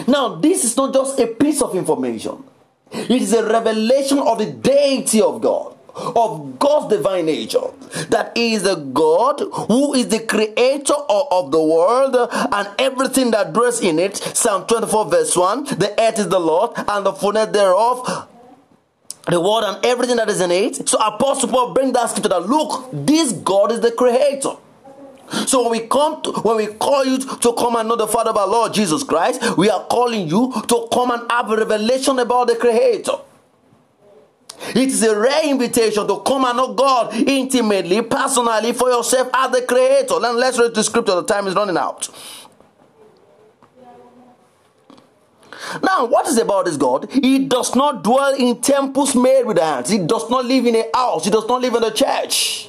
Now, 0.06 0.36
this 0.36 0.64
is 0.64 0.76
not 0.76 0.94
just 0.94 1.18
a 1.20 1.26
piece 1.26 1.60
of 1.60 1.74
information, 1.74 2.44
it 2.92 3.22
is 3.22 3.32
a 3.32 3.44
revelation 3.46 4.18
of 4.18 4.38
the 4.38 4.46
deity 4.46 5.20
of 5.20 5.40
God 5.40 5.76
of 5.94 6.58
God's 6.58 6.96
divine 6.96 7.26
nature. 7.26 7.68
That 8.08 8.32
is 8.36 8.62
the 8.62 8.76
God 8.76 9.40
who 9.68 9.94
is 9.94 10.08
the 10.08 10.20
creator 10.20 10.94
of, 10.94 11.50
the 11.50 11.62
world 11.62 12.16
and 12.30 12.68
everything 12.78 13.30
that 13.32 13.52
dwells 13.52 13.80
in 13.80 13.98
it. 13.98 14.16
Psalm 14.16 14.66
24, 14.66 15.10
verse 15.10 15.36
1 15.36 15.64
The 15.64 15.94
earth 15.98 16.18
is 16.18 16.28
the 16.28 16.38
Lord 16.38 16.72
and 16.76 17.04
the 17.04 17.12
fullness 17.12 17.48
thereof. 17.48 18.28
The 19.26 19.40
world 19.40 19.64
and 19.64 19.84
everything 19.84 20.16
that 20.16 20.28
is 20.28 20.40
in 20.40 20.50
it. 20.50 20.88
So 20.88 20.98
Apostle 20.98 21.48
Paul 21.48 21.74
bring 21.74 21.92
that 21.92 22.10
scripture 22.10 22.30
that 22.30 22.46
look, 22.46 22.88
this 22.92 23.32
God 23.32 23.72
is 23.72 23.80
the 23.80 23.92
creator. 23.92 24.56
So 25.46 25.62
when 25.62 25.80
we 25.80 25.86
come 25.86 26.22
to, 26.22 26.32
when 26.40 26.56
we 26.56 26.66
call 26.66 27.04
you 27.04 27.18
to 27.18 27.52
come 27.54 27.76
and 27.76 27.88
know 27.88 27.96
the 27.96 28.08
Father 28.08 28.30
of 28.30 28.36
our 28.36 28.48
Lord 28.48 28.74
Jesus 28.74 29.04
Christ, 29.04 29.56
we 29.56 29.70
are 29.70 29.84
calling 29.84 30.28
you 30.28 30.52
to 30.68 30.88
come 30.92 31.10
and 31.12 31.30
have 31.30 31.50
a 31.50 31.56
revelation 31.56 32.18
about 32.18 32.48
the 32.48 32.56
Creator. 32.56 33.12
It 34.68 34.88
is 34.88 35.02
a 35.02 35.18
rare 35.18 35.48
invitation 35.48 36.06
to 36.06 36.20
come 36.20 36.44
and 36.44 36.56
know 36.56 36.74
God 36.74 37.14
intimately, 37.14 38.02
personally, 38.02 38.72
for 38.72 38.90
yourself 38.90 39.30
as 39.32 39.50
the 39.50 39.62
Creator. 39.62 40.20
Then 40.20 40.36
let's 40.36 40.58
read 40.58 40.74
the 40.74 40.84
scripture. 40.84 41.14
The 41.14 41.24
time 41.24 41.46
is 41.46 41.54
running 41.54 41.78
out. 41.78 42.08
Now, 45.82 46.06
what 46.06 46.26
is 46.26 46.36
about 46.38 46.64
this 46.64 46.76
God? 46.76 47.10
He 47.10 47.46
does 47.46 47.74
not 47.74 48.02
dwell 48.02 48.34
in 48.34 48.60
temples 48.60 49.14
made 49.14 49.44
with 49.44 49.58
hands. 49.58 49.90
He 49.90 49.98
does 49.98 50.28
not 50.28 50.44
live 50.44 50.66
in 50.66 50.74
a 50.74 50.84
house. 50.94 51.24
He 51.24 51.30
does 51.30 51.46
not 51.46 51.60
live 51.60 51.74
in 51.74 51.84
a 51.84 51.92
church. 51.92 52.68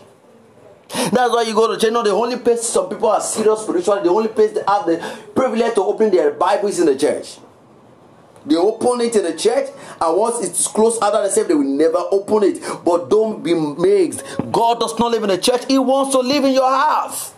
That's 0.89 1.33
why 1.33 1.43
you 1.47 1.53
go 1.53 1.73
to 1.73 1.79
church. 1.79 1.91
No, 1.91 2.03
the 2.03 2.11
only 2.11 2.37
place 2.37 2.63
some 2.63 2.89
people 2.89 3.09
are 3.09 3.21
serious 3.21 3.61
spiritually, 3.61 4.03
the 4.03 4.09
only 4.09 4.27
place 4.27 4.51
they 4.51 4.63
have 4.67 4.85
the 4.85 4.97
privilege 5.33 5.73
to 5.75 5.81
open 5.83 6.11
their 6.11 6.31
Bible 6.31 6.67
is 6.67 6.79
in 6.79 6.85
the 6.85 6.97
church. 6.97 7.37
They 8.45 8.55
open 8.55 9.01
it 9.01 9.15
in 9.15 9.23
the 9.23 9.35
church, 9.37 9.69
and 9.99 10.17
once 10.17 10.43
it's 10.43 10.67
closed 10.67 11.01
after 11.03 11.21
the 11.21 11.29
same, 11.29 11.47
they 11.47 11.53
will 11.53 11.63
never 11.63 11.99
open 12.11 12.43
it. 12.43 12.59
But 12.83 13.09
don't 13.09 13.43
be 13.43 13.51
amazed. 13.51 14.23
God 14.51 14.79
does 14.79 14.97
not 14.97 15.11
live 15.11 15.23
in 15.23 15.29
the 15.29 15.37
church, 15.37 15.65
He 15.67 15.77
wants 15.77 16.13
to 16.15 16.19
live 16.19 16.43
in 16.43 16.53
your 16.53 16.69
house. 16.69 17.33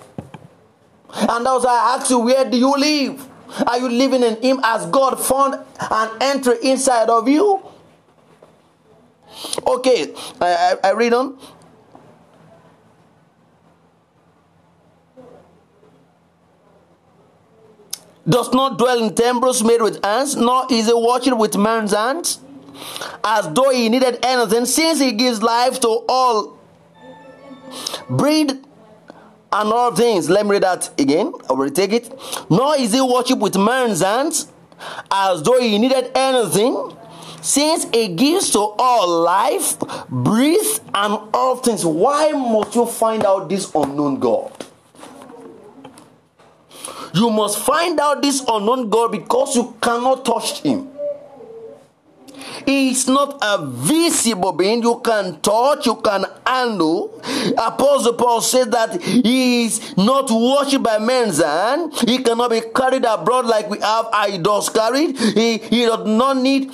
And 1.16 1.46
that's 1.46 1.64
why 1.66 1.72
I 1.72 1.96
ask 1.98 2.10
you, 2.10 2.20
where 2.20 2.50
do 2.50 2.58
you 2.58 2.76
live? 2.78 3.30
Are 3.68 3.78
you 3.78 3.90
living 3.90 4.24
in 4.24 4.42
Him 4.42 4.60
as 4.64 4.86
God 4.88 5.16
found 5.20 5.64
an 5.80 6.10
entry 6.22 6.56
inside 6.64 7.10
of 7.10 7.28
you? 7.28 7.62
Okay, 9.68 10.14
I, 10.42 10.78
I, 10.84 10.90
I 10.90 10.92
read 10.94 11.14
on. 11.14 11.38
Does 18.28 18.54
not 18.54 18.78
dwell 18.78 19.04
in 19.04 19.14
temples 19.14 19.64
made 19.64 19.82
with 19.82 20.04
hands, 20.04 20.36
nor 20.36 20.66
is 20.70 20.88
he 20.88 20.94
watching 20.94 21.38
with 21.38 21.58
man's 21.58 21.92
hands, 21.94 22.40
as 23.24 23.52
though 23.54 23.70
he 23.70 23.90
needed 23.90 24.20
anything, 24.24 24.66
since 24.66 25.00
he 25.00 25.12
gives 25.12 25.42
life 25.42 25.80
to 25.82 26.04
all 26.08 26.58
breed 28.10 28.52
and 28.52 29.72
all 29.72 29.94
things. 29.94 30.30
Let 30.30 30.46
me 30.46 30.54
read 30.54 30.64
that 30.64 30.90
again. 31.00 31.34
I 31.50 31.54
will 31.54 31.70
take 31.70 31.92
it. 31.92 32.14
Nor 32.50 32.78
is 32.78 32.94
he 32.94 33.02
worship 33.02 33.40
with 33.40 33.56
man's 33.58 34.02
hands, 34.02 34.48
as 35.12 35.44
though 35.44 35.60
he 35.60 35.78
needed 35.78 36.12
anything, 36.16 36.96
since 37.42 37.86
he 37.94 38.08
gives 38.08 38.52
to 38.52 38.60
all 38.60 39.22
life, 39.22 39.78
breath, 40.10 40.80
and 40.94 41.30
all 41.34 41.58
things. 41.58 41.86
Why 41.86 42.32
must 42.32 42.74
you 42.76 42.86
find 42.86 43.26
out 43.26 43.50
this 43.50 43.70
unknown 43.76 44.20
God? 44.20 44.52
You 47.14 47.30
must 47.30 47.60
find 47.60 48.00
out 48.00 48.22
this 48.22 48.44
unknown 48.48 48.90
God 48.90 49.12
because 49.12 49.56
you 49.56 49.76
cannot 49.82 50.26
touch 50.26 50.62
him. 50.62 50.90
He 52.66 52.90
is 52.92 53.08
not 53.08 53.38
a 53.42 53.66
visible 53.66 54.52
being 54.54 54.82
you 54.84 55.00
can 55.04 55.40
touch, 55.42 55.86
you 55.86 55.96
can 55.98 56.26
handle. 56.46 57.22
Apostle 57.58 58.14
Paul 58.14 58.42
said 58.42 58.72
that 58.72 59.02
he 59.02 59.66
is 59.66 59.96
not 59.98 60.30
worshipped 60.32 60.84
by 60.84 60.98
men's 61.00 61.42
hand. 61.42 61.94
He 62.08 62.20
cannot 62.20 62.52
be 62.52 62.62
carried 62.74 63.06
abroad 63.06 63.46
like 63.46 63.70
we 63.70 63.80
have 63.80 64.08
idols 64.14 64.70
carried. 64.70 65.18
He, 65.18 65.58
he 65.58 65.86
does 65.86 66.06
not 66.08 66.38
need 66.38 66.72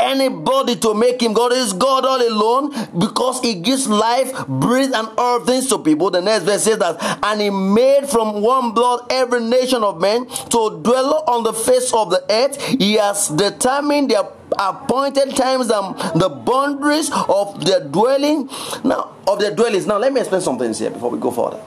anybody 0.00 0.76
to 0.76 0.94
make 0.94 1.22
him 1.22 1.32
God. 1.32 1.52
is 1.52 1.72
God 1.72 2.04
all 2.04 2.26
alone 2.26 2.70
because 2.98 3.40
he 3.40 3.54
gives 3.54 3.88
life, 3.88 4.46
breath, 4.46 4.92
and 4.94 5.08
all 5.18 5.40
things 5.40 5.68
to 5.68 5.78
people. 5.78 6.10
The 6.10 6.20
next 6.20 6.44
verse 6.44 6.64
says 6.64 6.78
that, 6.78 6.96
and 7.22 7.40
he 7.40 7.50
made 7.50 8.08
from 8.08 8.42
one 8.42 8.72
blood 8.72 9.06
every 9.10 9.40
nation 9.40 9.84
of 9.84 10.00
men 10.00 10.26
to 10.26 10.80
dwell 10.82 11.24
on 11.26 11.44
the 11.44 11.52
face 11.52 11.92
of 11.92 12.10
the 12.10 12.24
earth. 12.30 12.60
He 12.78 12.94
has 12.94 13.28
determined 13.28 14.10
their 14.10 14.24
appointed 14.58 15.36
times 15.36 15.70
and 15.70 15.96
the 16.20 16.28
boundaries 16.28 17.10
of 17.28 17.64
their 17.64 17.80
dwelling. 17.80 18.48
Now, 18.84 19.14
of 19.26 19.38
their 19.38 19.54
dwellings. 19.54 19.86
Now, 19.86 19.98
let 19.98 20.12
me 20.12 20.20
explain 20.20 20.40
something 20.42 20.72
here 20.74 20.90
before 20.90 21.10
we 21.10 21.18
go 21.18 21.30
further. 21.30 21.60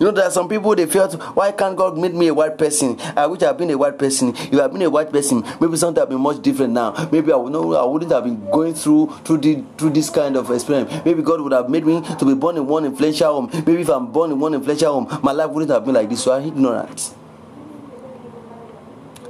You 0.00 0.06
know, 0.06 0.12
there 0.12 0.24
are 0.24 0.30
some 0.30 0.48
people 0.48 0.74
they 0.74 0.86
felt, 0.86 1.12
why 1.36 1.52
can't 1.52 1.76
God 1.76 1.98
make 1.98 2.14
me 2.14 2.28
a 2.28 2.34
white 2.34 2.56
person? 2.56 2.98
I 3.14 3.26
wish 3.26 3.42
I've 3.42 3.58
been 3.58 3.68
a 3.68 3.76
white 3.76 3.98
person. 3.98 4.30
If 4.34 4.54
I've 4.54 4.72
been 4.72 4.80
a 4.80 4.88
white 4.88 5.12
person, 5.12 5.44
maybe 5.60 5.76
something 5.76 6.00
have 6.00 6.08
been 6.08 6.22
much 6.22 6.40
different 6.40 6.72
now. 6.72 6.92
Maybe 7.12 7.30
I 7.30 7.36
would 7.36 7.52
know 7.52 7.74
I 7.74 7.84
wouldn't 7.84 8.10
have 8.10 8.24
been 8.24 8.50
going 8.50 8.72
through 8.72 9.08
through 9.24 9.36
the 9.38 9.62
through 9.76 9.90
this 9.90 10.08
kind 10.08 10.38
of 10.38 10.50
experience. 10.50 10.90
Maybe 11.04 11.20
God 11.20 11.42
would 11.42 11.52
have 11.52 11.68
made 11.68 11.84
me 11.84 12.00
to 12.00 12.24
be 12.24 12.32
born 12.32 12.56
in 12.56 12.66
one 12.66 12.86
influential 12.86 13.42
home. 13.42 13.50
Maybe 13.52 13.82
if 13.82 13.90
I'm 13.90 14.10
born 14.10 14.32
in 14.32 14.40
one 14.40 14.54
influential 14.54 15.02
home, 15.04 15.20
my 15.22 15.32
life 15.32 15.50
wouldn't 15.50 15.70
have 15.70 15.84
been 15.84 15.94
like 15.94 16.08
this. 16.08 16.24
So 16.24 16.32
I'm 16.32 16.48
ignorant. 16.48 17.14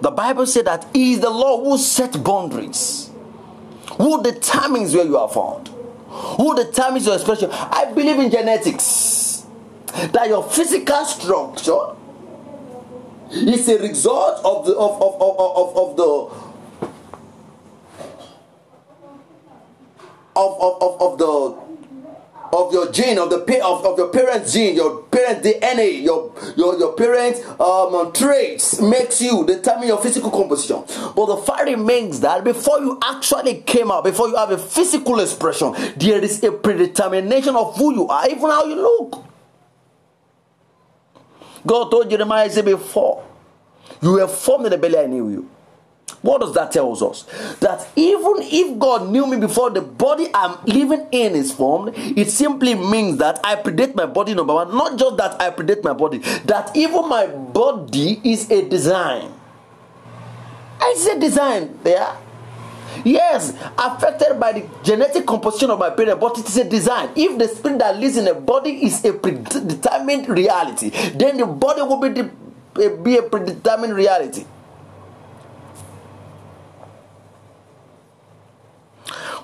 The 0.00 0.12
Bible 0.12 0.46
said 0.46 0.66
that 0.66 0.86
He 0.92 1.14
is 1.14 1.20
the 1.20 1.30
Lord 1.30 1.66
who 1.66 1.78
set 1.78 2.22
boundaries, 2.22 3.10
who 3.96 4.22
determines 4.22 4.94
where 4.94 5.04
you 5.04 5.18
are 5.18 5.28
found, 5.28 5.68
who 6.08 6.54
determines 6.54 7.06
your 7.06 7.16
expression. 7.16 7.50
I 7.50 7.90
believe 7.92 8.20
in 8.20 8.30
genetics 8.30 9.39
that 10.12 10.28
your 10.28 10.42
physical 10.42 11.04
structure 11.04 11.96
is 13.30 13.68
a 13.68 13.78
result 13.78 14.44
of 14.44 14.66
the 14.66 14.72
of, 14.72 15.02
of, 15.02 15.20
of, 15.20 15.76
of, 15.76 15.96
the 15.96 16.02
of, 20.36 20.60
of, 20.60 20.82
of, 20.82 21.02
of 21.02 21.18
the 21.18 21.70
of 22.52 22.72
your 22.72 22.90
gene, 22.90 23.18
of 23.18 23.30
the 23.30 23.36
of, 23.64 23.84
of 23.84 23.98
your 23.98 24.08
parents' 24.08 24.52
gene, 24.52 24.74
your 24.74 25.02
parents' 25.04 25.46
DNA, 25.46 26.02
your 26.02 26.34
your 26.56 26.78
your 26.78 26.92
parents' 26.94 27.40
um, 27.60 28.12
traits 28.12 28.80
makes 28.80 29.20
you 29.20 29.44
determine 29.46 29.88
your 29.88 29.98
physical 29.98 30.30
composition. 30.30 30.82
But 31.14 31.26
the 31.26 31.36
fact 31.36 31.64
remains 31.64 32.20
that 32.20 32.42
before 32.42 32.80
you 32.80 32.98
actually 33.04 33.62
came 33.62 33.90
out, 33.90 34.04
before 34.04 34.28
you 34.28 34.36
have 34.36 34.50
a 34.50 34.58
physical 34.58 35.20
expression, 35.20 35.74
there 35.96 36.22
is 36.22 36.42
a 36.42 36.52
predetermination 36.52 37.54
of 37.54 37.76
who 37.76 37.94
you 37.94 38.08
are, 38.08 38.28
even 38.28 38.50
how 38.50 38.64
you 38.64 38.76
look. 38.76 39.29
God 41.66 41.90
told 41.90 42.10
Jeremiah, 42.10 42.48
said, 42.50 42.64
before 42.64 43.24
you 44.02 44.12
were 44.12 44.28
formed 44.28 44.66
in 44.66 44.70
the 44.72 44.78
belly, 44.78 44.98
I 44.98 45.06
knew 45.06 45.28
you. 45.28 45.48
What 46.22 46.42
does 46.42 46.52
that 46.54 46.70
tell 46.70 46.92
us? 46.92 47.22
That 47.60 47.88
even 47.96 48.34
if 48.40 48.78
God 48.78 49.08
knew 49.08 49.26
me 49.26 49.38
before 49.38 49.70
the 49.70 49.80
body 49.80 50.28
I'm 50.34 50.62
living 50.66 51.06
in 51.12 51.34
is 51.34 51.50
formed, 51.52 51.94
it 51.96 52.30
simply 52.30 52.74
means 52.74 53.18
that 53.18 53.40
I 53.42 53.56
predate 53.56 53.94
my 53.94 54.04
body, 54.04 54.34
number 54.34 54.52
one. 54.52 54.76
Not 54.76 54.98
just 54.98 55.16
that 55.16 55.40
I 55.40 55.50
predate 55.50 55.82
my 55.82 55.94
body, 55.94 56.18
that 56.44 56.76
even 56.76 57.08
my 57.08 57.26
body 57.26 58.20
is 58.22 58.50
a 58.50 58.68
design. 58.68 59.32
It's 60.82 61.06
a 61.06 61.18
design 61.18 61.78
there. 61.82 62.16
Yes, 63.04 63.52
affected 63.78 64.38
by 64.38 64.52
the 64.52 64.68
genetic 64.82 65.26
composition 65.26 65.70
of 65.70 65.78
my 65.78 65.90
parent, 65.90 66.20
but 66.20 66.38
it 66.38 66.48
is 66.48 66.56
a 66.56 66.64
design. 66.64 67.10
If 67.16 67.38
the 67.38 67.48
spirit 67.48 67.78
that 67.78 67.96
lives 67.96 68.16
in 68.16 68.28
a 68.28 68.34
body 68.34 68.84
is 68.84 69.04
a 69.04 69.12
predetermined 69.12 70.28
reality, 70.28 70.90
then 71.14 71.36
the 71.38 71.46
body 71.46 71.82
will 71.82 72.00
be, 72.00 72.08
the, 72.08 72.30
eh, 72.82 72.88
be 73.02 73.16
a 73.16 73.22
predetermined 73.22 73.94
reality. 73.94 74.44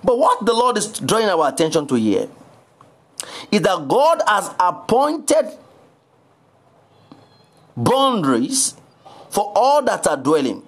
But 0.05 0.19
what 0.19 0.45
the 0.45 0.53
Lord 0.53 0.77
is 0.77 0.87
drawing 1.01 1.29
our 1.29 1.49
attention 1.49 1.87
to 1.89 1.95
here 1.95 2.29
is 3.51 3.61
that 3.63 3.89
God 3.89 4.23
has 4.27 4.51
appointed 4.61 5.57
boundaries 7.77 8.75
for 9.31 9.53
all 9.55 9.83
that 9.83 10.07
are 10.07 10.17
dwelling. 10.17 10.63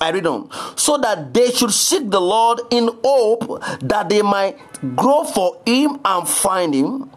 I 0.00 0.10
read 0.10 0.26
on. 0.26 0.50
So 0.76 0.98
that 0.98 1.32
they 1.32 1.50
should 1.50 1.72
seek 1.72 2.10
the 2.10 2.20
Lord 2.20 2.60
in 2.70 2.90
hope 3.04 3.62
that 3.80 4.08
they 4.08 4.22
might 4.22 4.58
grow 4.96 5.24
for 5.24 5.60
him 5.66 6.00
and 6.04 6.28
find 6.28 6.74
him, 6.74 7.10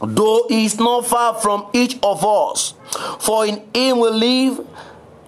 though 0.00 0.46
he 0.48 0.64
is 0.64 0.78
not 0.78 1.06
far 1.06 1.34
from 1.34 1.66
each 1.72 1.98
of 2.02 2.24
us. 2.24 2.74
For 3.20 3.46
in 3.46 3.62
him 3.74 4.00
we 4.00 4.10
live 4.10 4.66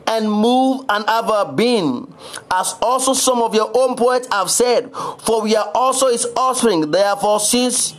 and 0.07 0.31
move 0.31 0.85
and 0.89 1.09
have 1.09 1.31
our 1.31 1.53
being, 1.53 2.13
as 2.51 2.75
also 2.83 3.15
some 3.15 3.41
of 3.41 3.55
your 3.55 3.71
own 3.75 3.97
poets 3.97 4.29
have 4.31 4.51
said, 4.51 4.93
for 5.21 5.43
we 5.43 5.57
are 5.57 5.71
also 5.75 6.09
his 6.09 6.27
offspring. 6.37 6.91
Therefore, 6.91 7.41
since 7.41 7.95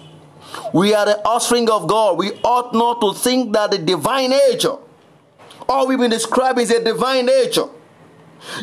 we 0.74 0.94
are 0.94 1.06
the 1.06 1.26
offspring 1.26 1.70
of 1.70 1.88
God, 1.88 2.18
we 2.18 2.32
ought 2.44 2.74
not 2.74 3.02
to 3.02 3.14
think 3.14 3.54
that 3.54 3.72
the 3.72 3.78
divine 3.78 4.30
nature, 4.30 4.76
all 5.68 5.88
we've 5.88 5.98
been 5.98 6.12
describing 6.12 6.64
is 6.64 6.72
a 6.72 6.84
divine 6.84 7.26
nature 7.26 7.68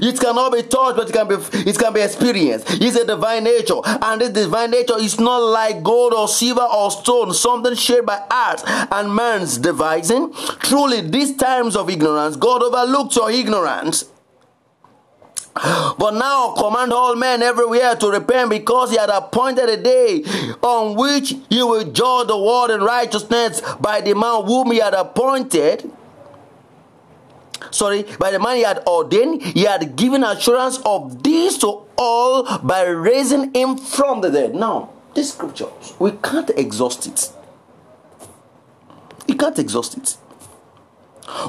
it 0.02 0.20
cannot 0.20 0.52
be 0.52 0.62
touched, 0.62 0.96
but 0.96 1.08
it 1.08 1.12
can 1.12 1.28
be 1.28 1.34
it 1.68 1.78
can 1.78 1.92
be 1.92 2.00
experienced. 2.00 2.66
It's 2.80 2.96
a 2.96 3.04
divine 3.06 3.44
nature, 3.44 3.80
and 3.84 4.20
this 4.20 4.30
divine 4.30 4.70
nature 4.70 4.98
is 4.98 5.18
not 5.18 5.38
like 5.38 5.82
gold 5.82 6.14
or 6.14 6.28
silver 6.28 6.62
or 6.62 6.90
stone, 6.90 7.34
something 7.34 7.74
shaped 7.74 8.06
by 8.06 8.24
art 8.30 8.62
and 8.66 9.14
man's 9.14 9.58
devising. 9.58 10.32
Truly, 10.60 11.00
these 11.00 11.36
times 11.36 11.76
of 11.76 11.90
ignorance, 11.90 12.36
God 12.36 12.62
overlooked 12.62 13.16
your 13.16 13.30
ignorance. 13.30 14.04
But 15.52 16.12
now 16.12 16.54
command 16.56 16.92
all 16.92 17.16
men 17.16 17.42
everywhere 17.42 17.96
to 17.96 18.08
repent 18.08 18.50
because 18.50 18.92
he 18.92 18.96
had 18.96 19.10
appointed 19.10 19.68
a 19.68 19.76
day 19.76 20.22
on 20.62 20.96
which 20.96 21.34
he 21.48 21.62
will 21.62 21.84
judge 21.90 22.28
the 22.28 22.36
world 22.36 22.70
in 22.70 22.80
righteousness 22.80 23.60
by 23.80 24.00
the 24.00 24.14
man 24.14 24.44
whom 24.44 24.70
he 24.70 24.78
had 24.78 24.94
appointed 24.94 25.90
sorry, 27.70 28.04
by 28.18 28.30
the 28.30 28.38
man 28.38 28.56
he 28.56 28.62
had 28.62 28.78
ordained, 28.86 29.42
he 29.42 29.64
had 29.64 29.96
given 29.96 30.24
assurance 30.24 30.78
of 30.84 31.22
this 31.22 31.58
to 31.58 31.82
all 31.96 32.58
by 32.58 32.82
raising 32.82 33.52
him 33.54 33.76
from 33.76 34.20
the 34.20 34.30
dead. 34.30 34.54
Now, 34.54 34.90
this 35.14 35.32
scripture, 35.32 35.68
we 35.98 36.12
can't 36.12 36.50
exhaust 36.50 37.06
it. 37.06 37.32
We 39.28 39.34
can't 39.34 39.58
exhaust 39.58 39.96
it. 39.96 40.16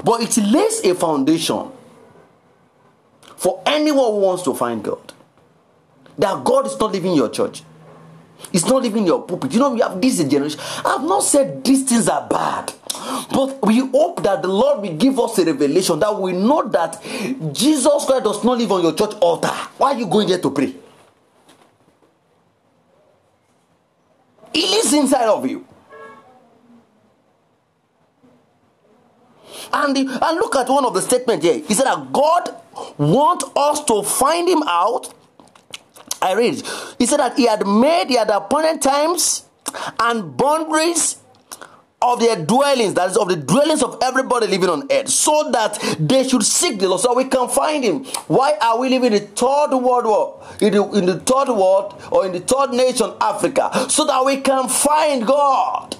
But 0.03 0.21
it 0.21 0.38
lays 0.38 0.83
a 0.83 0.93
foundation 0.93 1.71
for 3.35 3.61
anyone 3.65 4.11
who 4.11 4.19
wants 4.19 4.43
to 4.43 4.53
find 4.53 4.83
God. 4.83 5.13
That 6.17 6.43
God 6.43 6.67
is 6.67 6.77
not 6.79 6.91
living 6.91 7.11
in 7.11 7.17
your 7.17 7.29
church. 7.29 7.63
It's 8.53 8.65
not 8.65 8.83
living 8.83 8.99
in 8.99 9.07
your 9.07 9.23
pulpit. 9.23 9.53
You 9.53 9.59
know, 9.59 9.71
we 9.71 9.79
have 9.79 9.99
this 10.01 10.23
generation. 10.23 10.59
I've 10.85 11.03
not 11.03 11.23
said 11.23 11.63
these 11.63 11.83
things 11.83 12.07
are 12.07 12.27
bad. 12.27 12.73
But 12.93 13.65
we 13.65 13.80
hope 13.80 14.23
that 14.23 14.41
the 14.41 14.47
Lord 14.47 14.81
will 14.81 14.95
give 14.97 15.19
us 15.19 15.38
a 15.39 15.45
revelation 15.45 15.99
that 15.99 16.19
we 16.19 16.34
know 16.34 16.68
that 16.69 17.01
Jesus 17.53 18.05
Christ 18.05 18.23
does 18.23 18.43
not 18.43 18.57
live 18.57 18.72
on 18.72 18.84
your 18.84 18.93
church 18.93 19.13
altar. 19.22 19.47
Why 19.77 19.93
are 19.93 19.99
you 19.99 20.07
going 20.07 20.27
there 20.27 20.39
to 20.39 20.51
pray? 20.51 20.76
He 24.53 24.68
lives 24.68 24.93
inside 24.93 25.27
of 25.27 25.49
you. 25.49 25.65
And, 29.73 29.95
the, 29.95 30.01
and 30.01 30.38
look 30.38 30.55
at 30.57 30.68
one 30.68 30.84
of 30.84 30.93
the 30.93 31.01
statements 31.01 31.45
here. 31.45 31.59
He 31.59 31.73
said 31.73 31.85
that 31.85 32.11
God 32.11 32.55
wants 32.97 33.45
us 33.55 33.84
to 33.85 34.03
find 34.03 34.49
him 34.49 34.63
out. 34.68 35.13
I 36.22 36.34
read. 36.34 36.61
He 36.99 37.05
said 37.05 37.18
that 37.18 37.38
he 37.38 37.47
had 37.47 37.65
made, 37.65 38.09
he 38.09 38.15
had 38.15 38.30
appointed 38.30 38.81
times 38.81 39.45
and 39.97 40.35
boundaries 40.35 41.20
of 42.01 42.19
their 42.19 42.35
dwellings, 42.35 42.95
that 42.95 43.11
is, 43.11 43.17
of 43.17 43.27
the 43.27 43.35
dwellings 43.35 43.83
of 43.83 43.97
everybody 44.01 44.47
living 44.47 44.69
on 44.69 44.87
earth, 44.91 45.09
so 45.09 45.49
that 45.51 45.77
they 45.99 46.27
should 46.27 46.43
seek 46.43 46.79
the 46.79 46.87
Lord, 46.87 47.01
so 47.01 47.13
we 47.13 47.25
can 47.25 47.47
find 47.47 47.83
Him. 47.83 48.05
Why 48.27 48.57
are 48.59 48.79
we 48.79 48.89
living 48.89 49.13
in 49.13 49.21
the 49.21 49.27
third 49.27 49.75
world 49.77 50.05
war, 50.05 50.43
in 50.59 50.73
the, 50.73 50.83
in 50.93 51.05
the 51.05 51.19
third 51.19 51.49
world, 51.49 52.01
or 52.11 52.25
in 52.25 52.31
the 52.31 52.39
third 52.39 52.71
nation, 52.71 53.13
Africa, 53.21 53.85
so 53.89 54.05
that 54.05 54.25
we 54.25 54.37
can 54.37 54.67
find 54.67 55.25
God? 55.25 55.95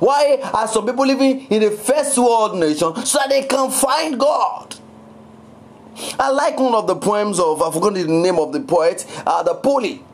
Why 0.00 0.40
are 0.52 0.66
some 0.68 0.86
people 0.86 1.06
living 1.06 1.46
in 1.46 1.62
the 1.62 1.70
first 1.70 2.18
world 2.18 2.58
nation 2.58 2.94
so 3.06 3.18
that 3.18 3.28
they 3.28 3.42
can 3.44 3.70
find 3.70 4.18
God? 4.18 4.74
I 6.18 6.30
like 6.30 6.58
one 6.58 6.74
of 6.74 6.86
the 6.86 6.96
poems 6.96 7.40
of, 7.40 7.62
I 7.62 7.72
forgot 7.72 7.94
the 7.94 8.04
name 8.04 8.38
of 8.38 8.52
the 8.52 8.60
poet, 8.60 9.06
uh, 9.26 9.42
the 9.42 9.54
Poli 9.54 10.04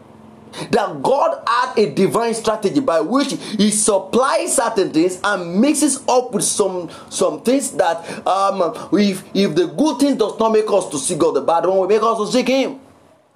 that 0.71 1.03
God 1.03 1.43
had 1.47 1.79
a 1.79 1.91
divine 1.91 2.35
strategy 2.35 2.81
by 2.81 3.01
which 3.01 3.33
He 3.59 3.71
supplies 3.71 4.57
certain 4.57 4.93
things 4.93 5.21
and 5.23 5.61
mixes 5.61 6.03
up 6.09 6.33
with 6.33 6.45
some 6.45 6.91
some 7.11 7.43
things 7.43 7.73
that 7.73 8.27
um, 8.27 8.73
if 8.93 9.25
if 9.35 9.55
the 9.55 9.67
good 9.67 9.99
thing 9.99 10.17
does 10.17 10.39
not 10.39 10.51
make 10.51 10.71
us 10.71 10.89
to 10.91 10.99
seek 10.99 11.19
God, 11.19 11.33
the 11.33 11.41
bad 11.41 11.67
one 11.67 11.79
will 11.79 11.89
make 11.89 12.03
us 12.03 12.19
to 12.19 12.27
seek 12.33 12.49
Him. 12.49 12.81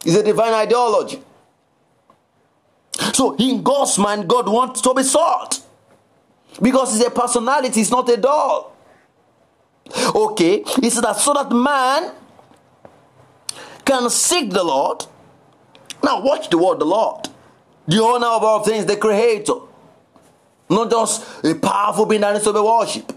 It's 0.04 0.16
a 0.16 0.22
divine 0.22 0.52
ideology. 0.52 1.22
So 3.12 3.36
in 3.36 3.62
God's 3.62 3.98
mind, 3.98 4.28
God 4.28 4.48
wants 4.48 4.80
to 4.82 4.94
be 4.94 5.02
sought 5.02 5.60
because 6.60 6.96
it's 6.96 7.06
a 7.06 7.10
personality, 7.10 7.80
it's 7.80 7.90
not 7.90 8.08
a 8.08 8.16
doll. 8.16 8.76
Okay, 10.14 10.62
he 10.80 10.90
said 10.90 11.04
that 11.04 11.16
so 11.16 11.32
that 11.32 11.50
man 11.50 12.12
can 13.84 14.10
seek 14.10 14.50
the 14.50 14.62
Lord 14.62 15.04
now, 16.08 16.20
watch 16.22 16.48
the 16.48 16.56
word 16.56 16.78
the 16.78 16.86
Lord, 16.86 17.28
the 17.86 18.02
owner 18.02 18.26
of 18.26 18.42
all 18.42 18.64
things, 18.64 18.86
the 18.86 18.96
creator, 18.96 19.54
not 20.70 20.90
just 20.90 21.44
a 21.44 21.54
powerful 21.54 22.06
being 22.06 22.22
that 22.22 22.32
needs 22.32 22.44
to 22.44 22.52
be 22.52 22.60
worshipped. 22.60 23.12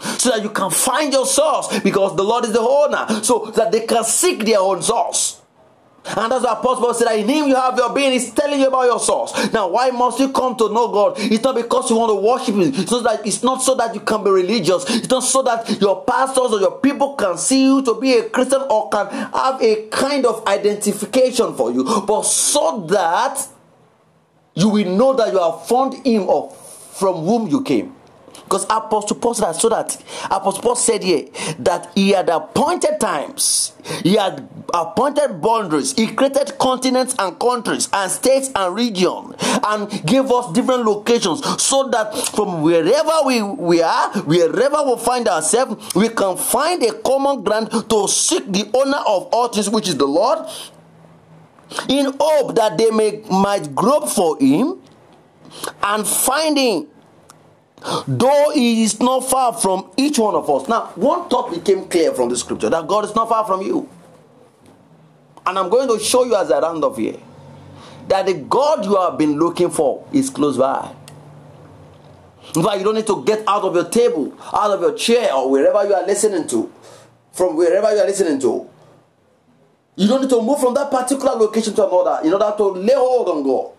So 0.00 0.30
that 0.30 0.42
you 0.42 0.48
can 0.48 0.70
find 0.70 1.12
your 1.12 1.26
source 1.26 1.78
because 1.80 2.16
the 2.16 2.24
Lord 2.24 2.46
is 2.46 2.52
the 2.52 2.60
owner, 2.60 3.22
so 3.22 3.52
that 3.54 3.70
they 3.70 3.80
can 3.80 4.02
seek 4.02 4.46
their 4.46 4.60
own 4.60 4.80
source. 4.82 5.39
And 6.04 6.32
that's 6.32 6.44
why 6.44 6.52
Apostle 6.54 6.94
said 6.94 7.14
in 7.18 7.28
Him 7.28 7.48
you 7.48 7.54
have 7.54 7.76
your 7.76 7.94
being. 7.94 8.12
He's 8.12 8.32
telling 8.32 8.58
you 8.58 8.68
about 8.68 8.84
your 8.84 8.98
source. 8.98 9.52
Now, 9.52 9.68
why 9.68 9.90
must 9.90 10.18
you 10.18 10.32
come 10.32 10.56
to 10.56 10.72
know 10.72 10.88
God? 10.88 11.14
It's 11.18 11.44
not 11.44 11.54
because 11.54 11.90
you 11.90 11.96
want 11.96 12.10
to 12.10 12.14
worship 12.14 12.54
Him. 12.54 12.72
It's 12.74 12.90
not, 12.90 13.04
that, 13.04 13.26
it's 13.26 13.42
not 13.42 13.62
so 13.62 13.74
that 13.74 13.94
you 13.94 14.00
can 14.00 14.24
be 14.24 14.30
religious. 14.30 14.84
It's 14.88 15.10
not 15.10 15.20
so 15.20 15.42
that 15.42 15.80
your 15.80 16.02
pastors 16.04 16.52
or 16.52 16.60
your 16.60 16.78
people 16.78 17.14
can 17.14 17.36
see 17.36 17.64
you 17.64 17.82
to 17.82 18.00
be 18.00 18.14
a 18.14 18.28
Christian 18.30 18.62
or 18.70 18.88
can 18.88 19.08
have 19.08 19.62
a 19.62 19.88
kind 19.88 20.24
of 20.24 20.46
identification 20.46 21.54
for 21.54 21.70
you, 21.70 21.84
but 22.06 22.22
so 22.22 22.86
that 22.88 23.46
you 24.54 24.68
will 24.68 24.96
know 24.96 25.14
that 25.14 25.32
you 25.32 25.38
have 25.38 25.66
found 25.66 25.94
Him 26.06 26.28
of 26.28 26.56
from 26.96 27.24
whom 27.24 27.46
you 27.48 27.62
came. 27.62 27.94
Because 28.44 28.64
Apostle 28.64 29.16
Paul 29.16 29.34
said 29.34 29.52
so 29.52 29.68
that 29.68 29.96
Apostle 30.24 30.62
Paul 30.62 30.76
said 30.76 31.02
here 31.02 31.26
that 31.58 31.90
he 31.94 32.10
had 32.10 32.28
appointed 32.28 32.98
times, 33.00 33.72
he 34.02 34.16
had 34.16 34.48
appointed 34.74 35.40
boundaries, 35.40 35.92
he 35.94 36.08
created 36.08 36.58
continents 36.58 37.14
and 37.18 37.38
countries 37.38 37.88
and 37.92 38.10
states 38.10 38.50
and 38.54 38.74
regions 38.74 39.34
and 39.64 39.88
gave 40.06 40.30
us 40.30 40.52
different 40.52 40.84
locations 40.84 41.40
so 41.62 41.88
that 41.88 42.16
from 42.28 42.62
wherever 42.62 43.12
we, 43.24 43.42
we 43.42 43.82
are, 43.82 44.10
wherever 44.22 44.82
we 44.84 44.96
find 44.98 45.28
ourselves, 45.28 45.94
we 45.94 46.08
can 46.08 46.36
find 46.36 46.82
a 46.82 46.92
common 46.92 47.42
ground 47.44 47.70
to 47.70 48.08
seek 48.08 48.50
the 48.52 48.68
owner 48.74 48.98
of 49.06 49.28
all 49.32 49.48
things, 49.48 49.70
which 49.70 49.88
is 49.88 49.96
the 49.96 50.06
Lord, 50.06 50.38
in 51.88 52.12
hope 52.20 52.56
that 52.56 52.76
they 52.76 52.90
may 52.90 53.22
might 53.30 53.74
grope 53.74 54.08
for 54.08 54.36
him 54.38 54.80
and 55.82 56.06
finding 56.06 56.88
Though 58.06 58.50
he 58.54 58.82
is 58.82 59.00
not 59.00 59.20
far 59.28 59.52
from 59.54 59.90
each 59.96 60.18
one 60.18 60.34
of 60.34 60.48
us. 60.50 60.68
Now, 60.68 60.92
one 60.96 61.28
thought 61.28 61.50
became 61.50 61.86
clear 61.88 62.12
from 62.12 62.28
the 62.28 62.36
scripture 62.36 62.68
that 62.68 62.86
God 62.86 63.04
is 63.04 63.14
not 63.14 63.28
far 63.28 63.46
from 63.46 63.62
you. 63.62 63.88
And 65.46 65.58
I'm 65.58 65.70
going 65.70 65.88
to 65.88 66.02
show 66.02 66.24
you 66.24 66.36
as 66.36 66.50
I 66.52 66.60
round 66.60 66.84
off 66.84 66.98
here 66.98 67.16
that 68.08 68.26
the 68.26 68.34
God 68.34 68.84
you 68.84 68.96
have 69.00 69.16
been 69.16 69.38
looking 69.38 69.70
for 69.70 70.06
is 70.12 70.28
close 70.28 70.58
by. 70.58 70.94
In 72.54 72.62
fact, 72.62 72.78
you 72.78 72.84
don't 72.84 72.96
need 72.96 73.06
to 73.06 73.24
get 73.24 73.46
out 73.46 73.62
of 73.62 73.74
your 73.74 73.88
table, 73.88 74.36
out 74.52 74.72
of 74.72 74.80
your 74.80 74.94
chair, 74.94 75.32
or 75.32 75.50
wherever 75.50 75.86
you 75.86 75.94
are 75.94 76.04
listening 76.04 76.46
to, 76.48 76.70
from 77.32 77.56
wherever 77.56 77.92
you 77.94 78.00
are 78.00 78.06
listening 78.06 78.40
to. 78.40 78.68
You 79.96 80.08
don't 80.08 80.22
need 80.22 80.30
to 80.30 80.42
move 80.42 80.58
from 80.60 80.74
that 80.74 80.90
particular 80.90 81.32
location 81.32 81.74
to 81.74 81.86
another 81.86 82.26
in 82.26 82.32
order 82.32 82.52
to 82.56 82.64
lay 82.64 82.94
hold 82.94 83.28
on 83.28 83.42
God. 83.44 83.72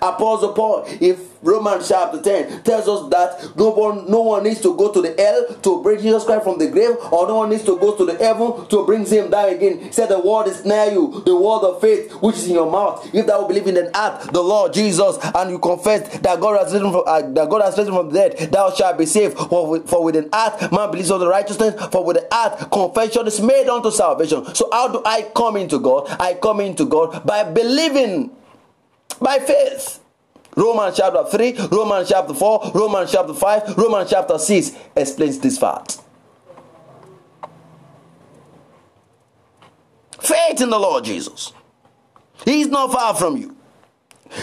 Apostle 0.00 0.52
Paul, 0.52 0.84
if 1.00 1.18
Romans 1.42 1.88
chapter 1.88 2.20
10 2.20 2.62
tells 2.62 2.88
us 2.88 3.10
that 3.10 3.56
no 3.56 3.70
one, 3.70 4.10
no 4.10 4.22
one 4.22 4.44
needs 4.44 4.60
to 4.62 4.74
go 4.76 4.90
to 4.92 5.02
the 5.02 5.14
hell 5.18 5.54
to 5.62 5.82
bring 5.82 6.00
Jesus 6.00 6.24
Christ 6.24 6.44
from 6.44 6.58
the 6.58 6.68
grave, 6.68 6.96
or 7.12 7.26
no 7.26 7.36
one 7.36 7.50
needs 7.50 7.64
to 7.64 7.78
go 7.78 7.94
to 7.96 8.04
the 8.04 8.16
heaven 8.16 8.66
to 8.68 8.86
bring 8.86 9.04
him 9.04 9.30
down 9.30 9.50
again. 9.50 9.80
He 9.80 9.92
said 9.92 10.08
the 10.08 10.18
word 10.20 10.48
is 10.48 10.64
near 10.64 10.90
you, 10.90 11.22
the 11.26 11.36
word 11.36 11.64
of 11.64 11.80
faith 11.80 12.12
which 12.14 12.36
is 12.36 12.48
in 12.48 12.54
your 12.54 12.70
mouth. 12.70 13.08
If 13.14 13.26
thou 13.26 13.46
believe 13.46 13.66
in 13.66 13.74
the 13.74 13.90
heart 13.94 14.32
the 14.32 14.42
Lord 14.42 14.72
Jesus, 14.72 15.18
and 15.34 15.50
you 15.50 15.58
confess 15.58 16.18
that 16.18 16.40
God 16.40 16.58
has 16.58 16.72
risen 16.72 16.90
from 16.90 17.02
uh, 17.06 17.20
that 17.20 17.50
God 17.50 17.62
has 17.62 17.76
risen 17.76 17.92
from 17.92 18.10
the 18.10 18.28
dead, 18.30 18.52
thou 18.52 18.72
shalt 18.72 18.96
be 18.96 19.06
saved. 19.06 19.36
For 19.36 19.80
for 19.80 20.02
with 20.04 20.16
an 20.16 20.30
heart 20.32 20.72
man 20.72 20.90
believes 20.90 21.10
on 21.10 21.20
the 21.20 21.28
righteousness, 21.28 21.74
for 21.90 22.04
with 22.04 22.16
the 22.16 22.28
heart 22.32 22.70
confession 22.70 23.26
is 23.26 23.40
made 23.40 23.68
unto 23.68 23.90
salvation. 23.90 24.54
So 24.54 24.68
how 24.72 24.88
do 24.88 25.02
I 25.04 25.30
come 25.34 25.56
into 25.56 25.78
God? 25.78 26.06
I 26.18 26.34
come 26.34 26.60
into 26.60 26.86
God 26.86 27.26
by 27.26 27.44
believing 27.44 28.30
by 29.20 29.38
faith. 29.38 30.00
Romans 30.56 30.96
chapter 30.96 31.24
3, 31.24 31.68
Romans 31.72 32.08
chapter 32.08 32.32
4, 32.32 32.72
Romans 32.74 33.10
chapter 33.10 33.34
5, 33.34 33.76
Romans 33.76 34.10
chapter 34.10 34.38
6 34.38 34.72
explains 34.96 35.38
this 35.40 35.58
fact. 35.58 35.98
faith 40.24 40.60
in 40.60 40.70
the 40.70 40.78
Lord 40.78 41.04
Jesus. 41.04 41.52
He's 42.44 42.66
not 42.66 42.92
far 42.92 43.14
from 43.14 43.36
you. 43.36 43.56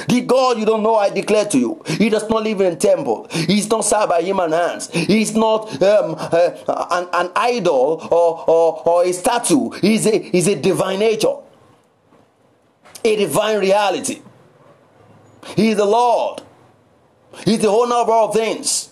The 0.08 0.22
God 0.22 0.58
you 0.58 0.66
don't 0.66 0.84
know, 0.84 0.96
I 0.96 1.10
declare 1.10 1.46
to 1.46 1.58
you, 1.58 1.82
He 1.86 2.10
does 2.10 2.30
not 2.30 2.44
live 2.44 2.62
in 2.62 2.74
a 2.74 2.76
temple. 2.76 3.28
He's 3.30 3.68
not 3.70 3.84
served 3.84 4.10
by 4.10 4.22
human 4.22 4.52
hands. 4.52 4.90
He's 4.92 5.36
not 5.36 5.70
um, 5.82 6.16
uh, 6.18 6.88
an, 6.92 7.10
an, 7.12 7.32
idol 7.36 8.08
or, 8.10 8.46
or, 8.48 8.84
or 8.88 9.04
a 9.04 9.12
statue. 9.12 9.72
He's 9.72 10.06
a, 10.06 10.18
he's 10.18 10.48
a 10.48 10.56
divine 10.56 11.00
nature, 11.00 11.36
a 13.04 13.16
divine 13.18 13.60
reality. 13.60 14.22
He 15.56 15.70
is 15.70 15.78
the 15.78 15.86
Lord. 15.86 16.42
He's 17.46 17.60
the 17.60 17.70
owner 17.70 17.96
of 17.96 18.10
all 18.10 18.32
things 18.32 18.92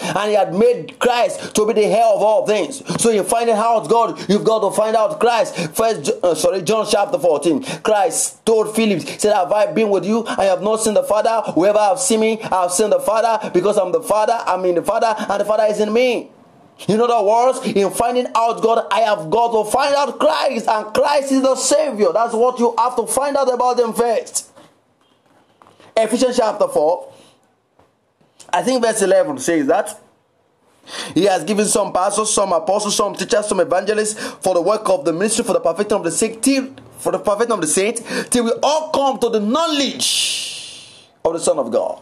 and 0.00 0.30
he 0.30 0.34
had 0.34 0.54
made 0.54 0.98
Christ 0.98 1.54
to 1.54 1.66
be 1.66 1.72
the 1.72 1.88
head 1.88 2.04
of 2.04 2.22
all 2.22 2.46
things. 2.46 2.82
So 3.00 3.10
you 3.10 3.22
find 3.22 3.50
out 3.50 3.88
God, 3.88 4.28
you've 4.28 4.44
got 4.44 4.60
to 4.60 4.74
find 4.74 4.96
out 4.96 5.20
Christ. 5.20 5.56
First, 5.74 6.10
uh, 6.22 6.34
sorry, 6.34 6.62
John 6.62 6.86
chapter 6.88 7.18
14. 7.18 7.62
Christ 7.82 8.44
told 8.44 8.74
Philip, 8.74 9.00
said, 9.00 9.34
Have 9.34 9.52
I 9.52 9.72
been 9.72 9.90
with 9.90 10.04
you? 10.04 10.24
I 10.26 10.44
have 10.44 10.62
not 10.62 10.76
seen 10.76 10.94
the 10.94 11.02
Father. 11.02 11.52
Whoever 11.52 11.78
have 11.78 11.98
seen 11.98 12.20
me, 12.20 12.40
I 12.42 12.62
have 12.62 12.72
seen 12.72 12.90
the 12.90 13.00
Father, 13.00 13.50
because 13.50 13.76
I'm 13.76 13.92
the 13.92 14.02
Father, 14.02 14.38
I'm 14.46 14.64
in 14.64 14.76
the 14.76 14.82
Father, 14.82 15.14
and 15.18 15.40
the 15.40 15.44
Father 15.44 15.64
is 15.64 15.80
in 15.80 15.92
me. 15.92 16.30
In 16.86 17.00
other 17.00 17.20
words, 17.26 17.66
in 17.66 17.90
finding 17.90 18.28
out 18.36 18.62
God, 18.62 18.86
I 18.92 19.00
have 19.00 19.30
got 19.30 19.50
to 19.50 19.68
find 19.70 19.94
out 19.94 20.18
Christ, 20.20 20.68
and 20.68 20.94
Christ 20.94 21.32
is 21.32 21.42
the 21.42 21.56
Savior. 21.56 22.12
That's 22.12 22.34
what 22.34 22.58
you 22.60 22.72
have 22.78 22.94
to 22.96 23.06
find 23.06 23.36
out 23.36 23.52
about 23.52 23.80
Him 23.80 23.92
first. 23.92 24.52
Ephesians 25.98 26.36
chapter 26.36 26.68
4, 26.68 27.12
I 28.52 28.62
think 28.62 28.82
verse 28.84 29.02
11 29.02 29.38
says 29.38 29.66
that. 29.66 30.00
He 31.12 31.24
has 31.24 31.42
given 31.44 31.66
some 31.66 31.92
pastors, 31.92 32.32
some 32.32 32.52
apostles, 32.52 32.96
some 32.96 33.14
teachers, 33.14 33.46
some 33.46 33.60
evangelists 33.60 34.14
for 34.40 34.54
the 34.54 34.62
work 34.62 34.88
of 34.88 35.04
the 35.04 35.12
ministry, 35.12 35.44
for 35.44 35.54
the 35.54 35.60
perfecting 35.60 35.96
of 35.96 36.04
the 36.04 36.10
saint, 36.10 36.42
till, 36.42 36.72
for 36.98 37.12
the 37.12 37.18
perfecting 37.18 37.52
of 37.52 37.60
the 37.60 37.66
saint, 37.66 38.00
till 38.30 38.44
we 38.44 38.52
all 38.62 38.90
come 38.90 39.18
to 39.18 39.28
the 39.28 39.40
knowledge 39.40 41.08
of 41.24 41.32
the 41.32 41.40
Son 41.40 41.58
of 41.58 41.70
God, 41.72 42.00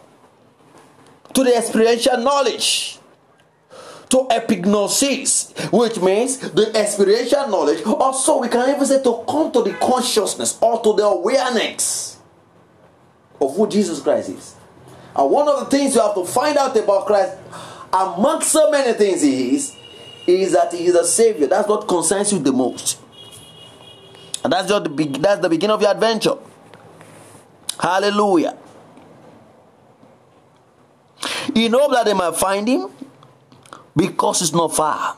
to 1.33 1.43
the 1.43 1.57
experiential 1.57 2.19
knowledge, 2.19 2.99
to 4.11 4.19
epignosis, 4.31 5.73
which 5.73 5.99
means 6.01 6.39
the 6.39 6.71
experiential 6.79 7.49
knowledge. 7.49 7.83
Also, 7.85 8.39
we 8.39 8.49
can 8.49 8.69
even 8.69 8.87
say 8.87 9.03
to 9.03 9.25
come 9.27 9.51
to 9.51 9.63
the 9.63 9.73
consciousness 9.81 10.59
or 10.61 10.81
to 10.83 10.93
the 10.93 11.03
awareness 11.03 12.16
of 13.41 13.57
who 13.57 13.69
Jesus 13.69 14.01
Christ 14.01 14.31
is. 14.31 14.55
And 15.15 15.31
one 15.31 15.49
of 15.49 15.61
the 15.61 15.67
things 15.67 15.95
you 15.95 16.01
have 16.01 16.15
to 16.15 16.25
find 16.25 16.57
out 16.57 16.77
about 16.77 17.07
Christ, 17.07 17.37
among 17.93 18.43
so 18.43 18.71
many 18.71 18.93
things 18.93 19.23
he 19.23 19.55
is, 19.55 19.75
is 20.27 20.53
that 20.53 20.73
he 20.73 20.87
is 20.87 20.95
a 20.95 21.05
savior. 21.05 21.47
That's 21.47 21.69
what 21.69 21.87
concerns 21.89 22.33
you 22.33 22.39
the 22.39 22.53
most. 22.53 23.01
And 24.45 24.53
that's 24.53 24.69
just 24.69 24.85
the 24.85 25.19
that's 25.19 25.41
the 25.41 25.49
beginning 25.49 25.75
of 25.75 25.83
your 25.83 25.91
adventure. 25.91 26.37
Hallelujah. 27.79 28.57
You 31.55 31.69
know 31.69 31.91
that 31.93 32.05
they 32.05 32.15
might 32.15 32.37
find 32.37 32.69
him 32.69 32.91
because 33.95 34.43
it's 34.43 34.53
not 34.53 34.75
far 34.75 35.17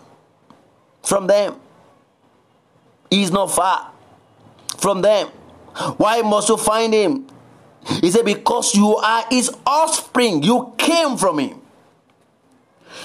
from 1.02 1.26
them. 1.26 1.56
He's 3.10 3.30
not 3.30 3.50
far 3.50 3.90
from 4.78 5.02
them. 5.02 5.28
Why 5.96 6.22
must 6.22 6.48
you 6.48 6.56
find 6.56 6.92
him? 6.92 7.26
He 8.00 8.10
said, 8.10 8.24
Because 8.24 8.74
you 8.74 8.96
are 8.96 9.24
his 9.30 9.50
offspring, 9.66 10.42
you 10.42 10.74
came 10.76 11.16
from 11.16 11.38
him. 11.38 11.60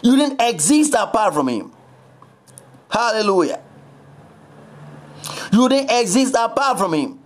You 0.02 0.16
didn't 0.16 0.42
exist 0.42 0.94
apart 0.98 1.34
from 1.34 1.48
him. 1.48 1.72
Hallelujah. 2.90 3.62
You 5.52 5.70
didn't 5.70 5.92
exist 5.92 6.36
apart 6.38 6.78
from 6.78 6.94
him. 6.94 7.20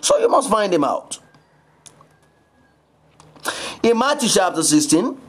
So 0.00 0.18
you 0.18 0.28
must 0.28 0.50
find 0.50 0.72
him 0.72 0.84
out. 0.84 1.18
In 3.82 3.98
Matthew 3.98 4.28
chapter 4.28 4.62
16, 4.62 5.20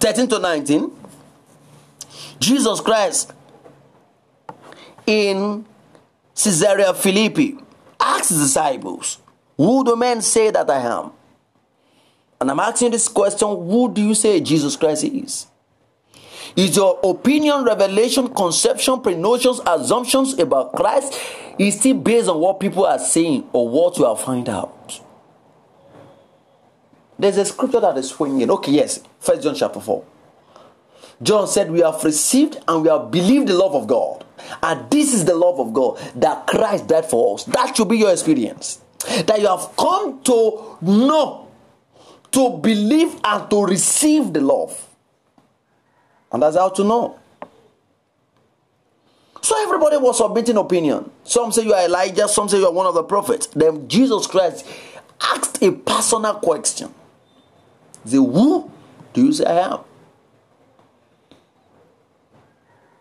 13 0.00 0.28
to 0.28 0.38
19, 0.38 0.90
Jesus 2.38 2.80
Christ 2.80 3.32
in 5.06 5.64
Caesarea 6.34 6.92
Philippi 6.94 7.56
asked 8.00 8.30
his 8.30 8.38
disciples, 8.38 9.18
Who 9.56 9.84
do 9.84 9.96
men 9.96 10.20
say 10.20 10.50
that 10.50 10.68
I 10.68 10.80
am? 10.80 11.12
And 12.40 12.50
I'm 12.50 12.60
asking 12.60 12.90
this 12.90 13.08
question 13.08 13.48
Who 13.48 13.92
do 13.92 14.02
you 14.02 14.14
say 14.14 14.40
Jesus 14.40 14.76
Christ 14.76 15.04
is? 15.04 15.46
Is 16.56 16.76
your 16.76 17.00
opinion, 17.02 17.64
revelation, 17.64 18.28
conception, 18.28 19.00
pre-notions, 19.00 19.60
assumptions 19.66 20.38
about 20.38 20.72
Christ 20.74 21.18
is 21.58 21.78
still 21.78 21.94
based 21.94 22.28
on 22.28 22.38
what 22.38 22.60
people 22.60 22.84
are 22.84 22.98
saying 22.98 23.48
or 23.52 23.68
what 23.68 23.98
you 23.98 24.04
have 24.04 24.20
found 24.20 24.48
out? 24.48 25.00
There's 27.18 27.38
a 27.38 27.44
scripture 27.44 27.80
that 27.80 27.96
is 27.96 28.10
swinging. 28.10 28.50
Okay, 28.50 28.72
yes, 28.72 29.00
First 29.18 29.42
John 29.42 29.54
chapter 29.54 29.80
4. 29.80 30.04
John 31.22 31.46
said, 31.48 31.70
We 31.70 31.80
have 31.80 32.02
received 32.04 32.58
and 32.66 32.82
we 32.82 32.88
have 32.88 33.10
believed 33.10 33.48
the 33.48 33.54
love 33.54 33.74
of 33.74 33.86
God. 33.86 34.24
And 34.62 34.90
this 34.90 35.14
is 35.14 35.24
the 35.24 35.34
love 35.34 35.58
of 35.58 35.72
God 35.72 35.98
that 36.16 36.46
Christ 36.46 36.88
died 36.88 37.06
for 37.06 37.34
us. 37.34 37.44
That 37.44 37.76
should 37.76 37.88
be 37.88 37.98
your 37.98 38.12
experience. 38.12 38.80
That 39.26 39.40
you 39.40 39.46
have 39.46 39.70
come 39.76 40.22
to 40.24 40.78
know, 40.82 41.48
to 42.32 42.58
believe, 42.58 43.20
and 43.22 43.50
to 43.50 43.64
receive 43.64 44.32
the 44.32 44.40
love. 44.40 44.88
And 46.32 46.42
that's 46.42 46.56
how 46.56 46.68
to 46.70 46.84
know. 46.84 47.18
So 49.40 49.54
everybody 49.62 49.98
was 49.98 50.18
submitting 50.18 50.56
opinion. 50.56 51.10
Some 51.22 51.52
say 51.52 51.64
you 51.64 51.74
are 51.74 51.84
Elijah, 51.84 52.26
some 52.28 52.48
say 52.48 52.58
you 52.58 52.66
are 52.66 52.72
one 52.72 52.86
of 52.86 52.94
the 52.94 53.02
prophets. 53.02 53.46
Then 53.48 53.86
Jesus 53.88 54.26
Christ 54.26 54.66
asked 55.20 55.62
a 55.62 55.70
personal 55.70 56.34
question. 56.36 56.92
The 58.06 58.16
who 58.16 58.70
do 59.12 59.26
you 59.26 59.32
say 59.32 59.44
I 59.44 59.72
am? 59.74 59.80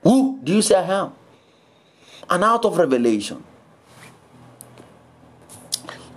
Who 0.03 0.39
do 0.43 0.53
you 0.53 0.61
say 0.61 0.75
I 0.75 1.01
am? 1.01 1.13
And 2.29 2.43
out 2.43 2.65
of 2.65 2.77
revelation, 2.77 3.43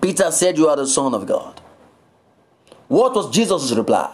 Peter 0.01 0.31
said, 0.31 0.57
You 0.57 0.69
are 0.69 0.77
the 0.77 0.87
Son 0.87 1.15
of 1.15 1.27
God. 1.27 1.61
What 2.89 3.15
was 3.15 3.31
Jesus' 3.31 3.73
reply? 3.73 4.13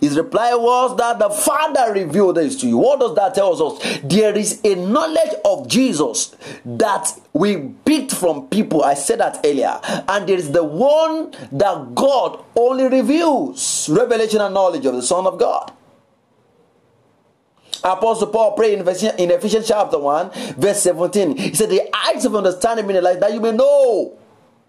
His 0.00 0.16
reply 0.16 0.54
was 0.54 0.96
that 0.96 1.18
the 1.18 1.30
Father 1.30 1.92
revealed 1.92 2.36
this 2.36 2.56
to 2.60 2.66
you. 2.66 2.78
What 2.78 2.98
does 3.00 3.14
that 3.14 3.34
tell 3.34 3.52
us? 3.62 4.00
There 4.02 4.36
is 4.36 4.60
a 4.64 4.74
knowledge 4.74 5.34
of 5.44 5.68
Jesus 5.68 6.34
that 6.64 7.12
we 7.32 7.68
picked 7.84 8.12
from 8.12 8.48
people. 8.48 8.82
I 8.82 8.94
said 8.94 9.20
that 9.20 9.40
earlier. 9.44 9.78
And 10.08 10.28
there 10.28 10.36
is 10.36 10.50
the 10.50 10.64
one 10.64 11.32
that 11.52 11.94
God 11.94 12.42
only 12.56 12.88
reveals 12.88 13.88
revelation 13.88 14.40
and 14.40 14.54
knowledge 14.54 14.84
of 14.86 14.94
the 14.94 15.02
Son 15.02 15.26
of 15.26 15.38
God. 15.38 15.72
Apostle 17.84 18.28
Paul 18.28 18.52
prayed 18.52 18.78
in 18.78 18.88
Ephesians, 18.88 19.68
chapter 19.68 19.98
1, 19.98 20.30
verse 20.56 20.82
17. 20.82 21.36
He 21.36 21.54
said, 21.54 21.70
The 21.70 21.88
eyes 21.94 22.24
of 22.24 22.34
understanding 22.34 22.88
in 22.88 22.96
the 22.96 23.02
light, 23.02 23.20
that 23.20 23.32
you 23.32 23.40
may 23.40 23.52
know 23.52 24.18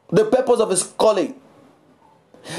the 0.09 0.25
purpose 0.25 0.59
of 0.59 0.69
his 0.69 0.83
calling. 0.83 1.35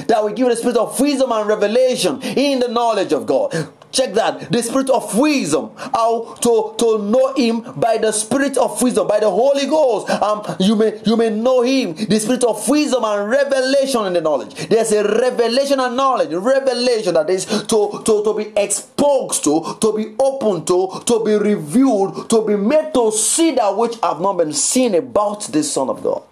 That 0.07 0.25
we 0.25 0.33
give 0.33 0.49
the 0.49 0.57
spirit 0.57 0.77
of 0.77 0.99
wisdom 1.01 1.33
and 1.33 1.49
revelation 1.49 2.21
in 2.23 2.61
the 2.61 2.69
knowledge 2.69 3.13
of 3.13 3.27
God. 3.27 3.53
Check 3.93 4.15
that. 4.15 4.53
The 4.53 4.63
spirit 4.63 4.89
of 4.91 5.17
wisdom. 5.19 5.73
How 5.77 6.35
to, 6.41 6.75
to 6.79 6.99
know 6.99 7.35
him 7.35 7.61
by 7.77 7.99
the 7.99 8.13
spirit 8.13 8.57
of 8.57 8.81
wisdom, 8.81 9.09
by 9.09 9.19
the 9.19 9.31
Holy 9.31 9.67
Ghost. 9.67 10.09
Um, 10.11 10.45
you 10.61 10.77
may 10.77 11.01
you 11.05 11.17
may 11.17 11.31
know 11.31 11.63
him. 11.63 11.95
The 11.95 12.21
spirit 12.21 12.45
of 12.45 12.69
wisdom 12.69 13.05
and 13.05 13.29
revelation 13.29 14.07
in 14.07 14.13
the 14.13 14.21
knowledge. 14.21 14.55
There's 14.69 14.93
a 14.93 15.03
revelation 15.03 15.81
and 15.81 15.97
knowledge. 15.97 16.31
Revelation 16.33 17.15
that 17.15 17.29
is 17.31 17.45
to, 17.47 18.03
to, 18.05 18.25
to 18.25 18.35
be 18.35 18.53
exposed 18.57 19.43
to, 19.45 19.77
to 19.81 19.93
be 19.97 20.15
open 20.19 20.65
to, 20.67 21.03
to 21.07 21.25
be 21.25 21.35
revealed, 21.35 22.31
to 22.31 22.47
be 22.47 22.57
made 22.57 22.95
to 22.95 23.11
see 23.11 23.53
that 23.53 23.77
which 23.77 23.97
have 24.03 24.21
not 24.21 24.35
been 24.35 24.53
seen 24.53 24.95
about 24.95 25.43
the 25.53 25.63
Son 25.65 25.89
of 25.89 26.03
God. 26.03 26.23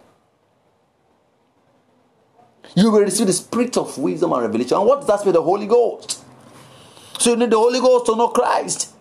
You 2.76 2.92
will 2.92 3.00
receive 3.00 3.26
the 3.26 3.32
spirit 3.32 3.76
of 3.76 3.98
wisdom 3.98 4.32
and 4.32 4.42
revelation. 4.42 4.76
And 4.76 4.86
what 4.86 5.00
does 5.00 5.08
that 5.08 5.24
mean? 5.24 5.34
The 5.34 5.42
Holy 5.42 5.66
Ghost. 5.66 6.22
So 7.18 7.30
you 7.30 7.36
need 7.36 7.50
the 7.50 7.58
Holy 7.58 7.80
Ghost 7.80 8.06
to 8.06 8.16
know 8.16 8.28
Christ. 8.28 8.94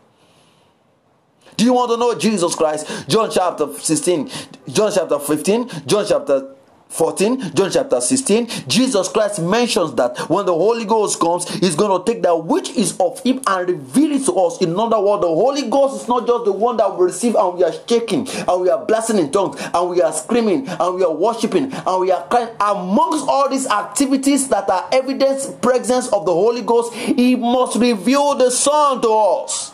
Do 1.55 1.65
you 1.65 1.73
want 1.73 1.91
to 1.91 1.97
know 1.97 2.13
Jesus 2.15 2.53
Christ? 2.55 3.09
John 3.09 3.31
chapter 3.31 3.73
16, 3.73 4.29
John 4.67 4.91
chapter 4.93 5.17
15, 5.17 5.69
John 5.87 6.05
chapter 6.07 6.55
14, 6.89 7.53
John 7.53 7.69
chapter 7.69 7.99
16, 7.99 8.47
Jesus 8.67 9.09
Christ 9.09 9.41
mentions 9.41 9.93
that 9.95 10.17
when 10.29 10.45
the 10.45 10.53
Holy 10.53 10.85
Ghost 10.85 11.19
comes, 11.19 11.47
He's 11.49 11.75
going 11.75 12.03
to 12.03 12.11
take 12.11 12.23
that 12.23 12.35
which 12.35 12.69
is 12.71 12.97
of 12.99 13.19
Him 13.21 13.41
and 13.45 13.67
reveal 13.69 14.11
it 14.13 14.25
to 14.25 14.33
us. 14.33 14.61
In 14.61 14.77
other 14.79 14.99
words, 14.99 15.21
the 15.21 15.27
Holy 15.27 15.69
Ghost 15.69 16.01
is 16.01 16.07
not 16.07 16.25
just 16.25 16.45
the 16.45 16.51
one 16.53 16.77
that 16.77 16.97
we 16.97 17.05
receive 17.05 17.35
and 17.35 17.57
we 17.57 17.63
are 17.63 17.73
shaking 17.87 18.27
and 18.27 18.61
we 18.61 18.69
are 18.69 18.83
blasting 18.85 19.19
in 19.19 19.31
tongues 19.31 19.61
and 19.73 19.89
we 19.89 20.01
are 20.01 20.13
screaming 20.13 20.67
and 20.67 20.95
we 20.95 21.03
are 21.03 21.13
worshiping 21.13 21.71
and 21.73 22.01
we 22.01 22.11
are 22.11 22.25
crying. 22.27 22.49
Amongst 22.59 23.27
all 23.27 23.49
these 23.49 23.67
activities 23.67 24.47
that 24.49 24.69
are 24.69 24.87
evidence 24.91 25.47
presence 25.61 26.07
of 26.07 26.25
the 26.25 26.33
Holy 26.33 26.61
Ghost, 26.61 26.93
He 26.93 27.35
must 27.35 27.77
reveal 27.77 28.35
the 28.35 28.49
Son 28.49 29.01
to 29.01 29.09
us. 29.09 29.73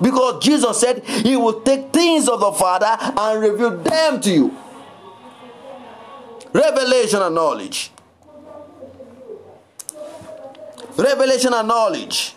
Because 0.00 0.44
Jesus 0.44 0.78
said 0.78 1.02
he 1.04 1.36
will 1.36 1.62
take 1.62 1.90
things 1.90 2.28
of 2.28 2.40
the 2.40 2.52
Father 2.52 2.96
and 3.00 3.40
reveal 3.40 3.78
them 3.78 4.20
to 4.20 4.30
you. 4.30 4.56
Revelation 6.56 7.20
and 7.20 7.34
knowledge. 7.34 7.90
Revelation 10.96 11.52
and 11.52 11.68
knowledge. 11.68 12.34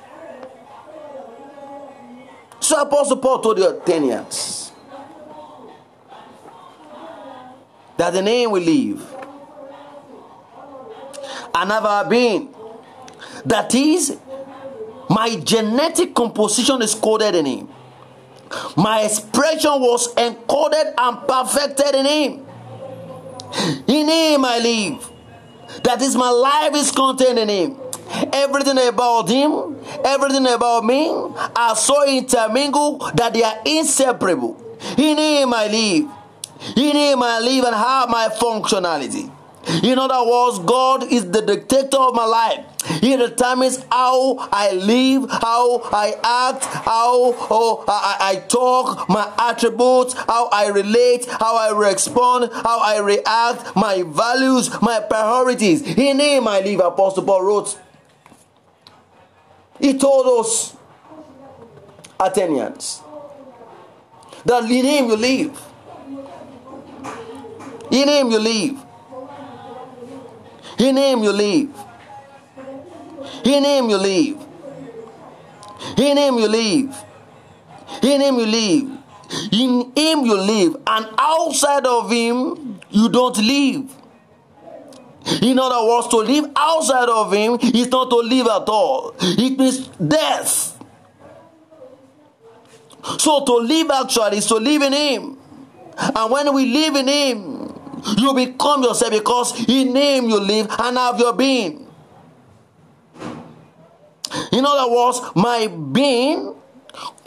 So 2.59 2.81
Apostle 2.81 3.15
Paul 3.17 3.39
told 3.39 3.57
the 3.59 3.69
Athenians 3.77 4.73
that 7.95 8.11
the 8.11 8.21
name 8.21 8.51
we 8.51 8.59
leave 8.59 9.01
and 11.55 11.71
have 11.71 12.09
been. 12.09 12.49
That 13.45 13.73
is, 13.73 14.17
my 15.09 15.37
genetic 15.37 16.13
composition 16.13 16.81
is 16.81 16.93
coded 16.93 17.35
in 17.35 17.45
him. 17.45 17.69
My 18.75 19.03
expression 19.03 19.71
was 19.79 20.13
encoded 20.15 20.93
and 20.97 21.25
perfected 21.25 21.95
in 21.95 22.05
him. 22.05 22.48
In 23.87 24.07
him 24.07 24.45
I 24.45 24.59
live. 24.59 25.11
That 25.83 26.01
is, 26.01 26.15
my 26.15 26.29
life 26.29 26.75
is 26.75 26.91
contained 26.91 27.39
in 27.39 27.49
him. 27.49 27.77
Everything 28.33 28.77
about 28.87 29.29
him, 29.29 29.77
everything 30.03 30.47
about 30.47 30.83
me 30.83 31.09
are 31.55 31.75
so 31.75 32.07
intermingled 32.07 33.01
that 33.15 33.33
they 33.33 33.43
are 33.43 33.59
inseparable. 33.65 34.57
In 34.97 35.17
him 35.17 35.53
I 35.53 35.67
live. 35.67 36.09
In 36.75 36.95
him 36.95 37.23
I 37.23 37.39
live 37.39 37.65
and 37.65 37.75
have 37.75 38.09
my 38.09 38.29
functionality. 38.29 39.31
In 39.83 39.99
other 39.99 40.27
words, 40.27 40.59
God 40.59 41.11
is 41.11 41.29
the 41.29 41.41
dictator 41.41 41.97
of 41.97 42.15
my 42.15 42.25
life. 42.25 42.65
He 43.01 43.15
determines 43.15 43.85
how 43.91 44.37
I 44.51 44.71
live, 44.71 45.29
how 45.29 45.81
I 45.93 46.15
act, 46.23 46.65
how 46.65 47.35
oh, 47.51 47.85
I, 47.87 48.17
I 48.31 48.35
talk, 48.47 49.07
my 49.07 49.31
attributes, 49.37 50.13
how 50.13 50.49
I 50.51 50.69
relate, 50.69 51.25
how 51.27 51.55
I 51.55 51.71
respond, 51.77 52.51
how 52.51 52.79
I 52.79 52.99
react, 52.99 53.75
my 53.75 54.03
values, 54.07 54.69
my 54.81 55.01
priorities. 55.01 55.83
In 55.83 56.19
Him 56.19 56.47
I 56.47 56.61
live, 56.61 56.79
Apostle 56.79 57.23
Paul 57.23 57.43
wrote. 57.43 57.79
He 59.79 59.97
told 59.97 60.45
us, 60.45 60.75
Athenians, 62.19 63.01
that 64.45 64.63
in 64.63 64.85
Him 64.85 65.05
you 65.09 65.15
live. 65.15 65.61
In 67.91 68.07
Him 68.07 68.31
you 68.31 68.39
live. 68.39 68.88
In 70.79 70.97
Him 70.97 71.23
you 71.23 71.31
live. 71.31 71.69
In 73.43 73.63
Him 73.65 73.89
you 73.89 73.97
live. 73.97 74.37
In 75.97 76.17
Him 76.17 76.37
you 76.39 76.47
live. 76.47 76.95
In 78.01 78.21
Him 78.21 78.35
you 78.39 78.45
live. 78.45 78.97
In 79.51 79.91
Him 79.95 80.25
you 80.25 80.37
live. 80.39 80.75
And 80.87 81.05
outside 81.17 81.85
of 81.85 82.09
Him, 82.09 82.79
you 82.89 83.09
don't 83.09 83.37
live. 83.37 83.95
In 85.41 85.59
other 85.59 85.85
words, 85.87 86.07
to 86.07 86.17
live 86.17 86.45
outside 86.55 87.09
of 87.09 87.31
Him 87.33 87.57
is 87.61 87.87
not 87.89 88.09
to 88.09 88.15
live 88.17 88.47
at 88.47 88.67
all, 88.69 89.13
it 89.19 89.57
means 89.59 89.87
death. 89.89 90.75
So 93.17 93.45
to 93.45 93.53
live 93.57 93.91
actually 93.91 94.37
is 94.37 94.47
to 94.47 94.55
live 94.55 94.81
in 94.81 94.93
Him. 94.93 95.37
And 95.97 96.31
when 96.31 96.53
we 96.53 96.65
live 96.73 96.95
in 96.95 97.07
Him, 97.07 97.58
you 98.17 98.33
become 98.33 98.83
yourself 98.83 99.11
because 99.11 99.67
in 99.67 99.95
Him 99.95 100.29
you 100.29 100.39
live 100.39 100.67
and 100.79 100.97
have 100.97 101.19
your 101.19 101.33
being. 101.33 101.87
In 104.51 104.65
other 104.65 104.91
words, 104.91 105.21
my 105.35 105.67
being 105.67 106.55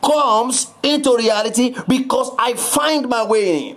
comes 0.02 0.68
into 0.82 1.16
reality 1.16 1.74
because 1.88 2.30
I 2.38 2.54
find 2.54 3.08
my 3.08 3.24
way 3.24 3.68
in. 3.70 3.76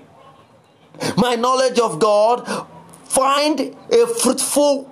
My 1.18 1.36
knowledge 1.36 1.80
of 1.80 2.00
God 2.00 2.68
find 3.06 3.60
a 3.92 4.08
fruitful 4.08 4.92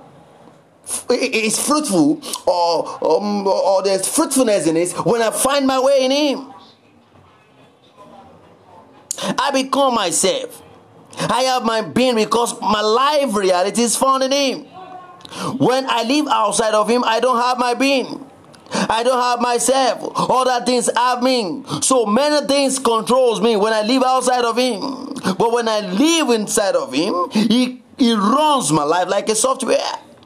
is 1.10 1.66
fruitful 1.66 2.22
or 2.46 3.06
um, 3.06 3.48
or 3.48 3.84
there's 3.84 4.08
fruitfulness 4.08 4.68
in 4.68 4.76
it 4.76 4.92
when 5.06 5.22
I 5.22 5.32
find 5.32 5.66
my 5.66 5.80
way 5.80 6.06
in 6.06 6.12
Him. 6.12 6.54
I 9.40 9.52
become 9.52 9.96
myself. 9.96 10.63
I 11.18 11.44
have 11.44 11.64
my 11.64 11.82
being 11.82 12.16
because 12.16 12.60
my 12.62 12.82
life 12.82 13.36
reality 13.36 13.82
is 13.82 13.96
found 13.96 14.24
in 14.24 14.32
Him. 14.32 14.60
When 15.58 15.86
I 15.90 16.04
live 16.04 16.28
outside 16.28 16.74
of 16.74 16.90
Him, 16.90 17.04
I 17.04 17.20
don't 17.20 17.40
have 17.40 17.58
my 17.58 17.74
being. 17.74 18.30
I 18.72 19.04
don't 19.04 19.20
have 19.20 19.40
myself. 19.40 20.12
Other 20.16 20.66
things 20.66 20.90
have 20.96 21.22
me. 21.22 21.64
So 21.82 22.06
many 22.06 22.46
things 22.48 22.80
controls 22.80 23.42
me 23.42 23.56
when 23.56 23.74
I 23.74 23.84
live 23.84 24.04
outside 24.04 24.46
of 24.46 24.58
Him. 24.58 25.14
But 25.38 25.52
when 25.52 25.68
I 25.68 25.82
live 25.82 26.30
inside 26.30 26.76
of 26.76 26.94
Him, 26.94 27.30
He, 27.32 27.82
he 27.98 28.14
runs 28.14 28.72
my 28.72 28.84
life 28.84 29.08
like 29.08 29.30
a 29.30 29.36
software. 29.36 29.78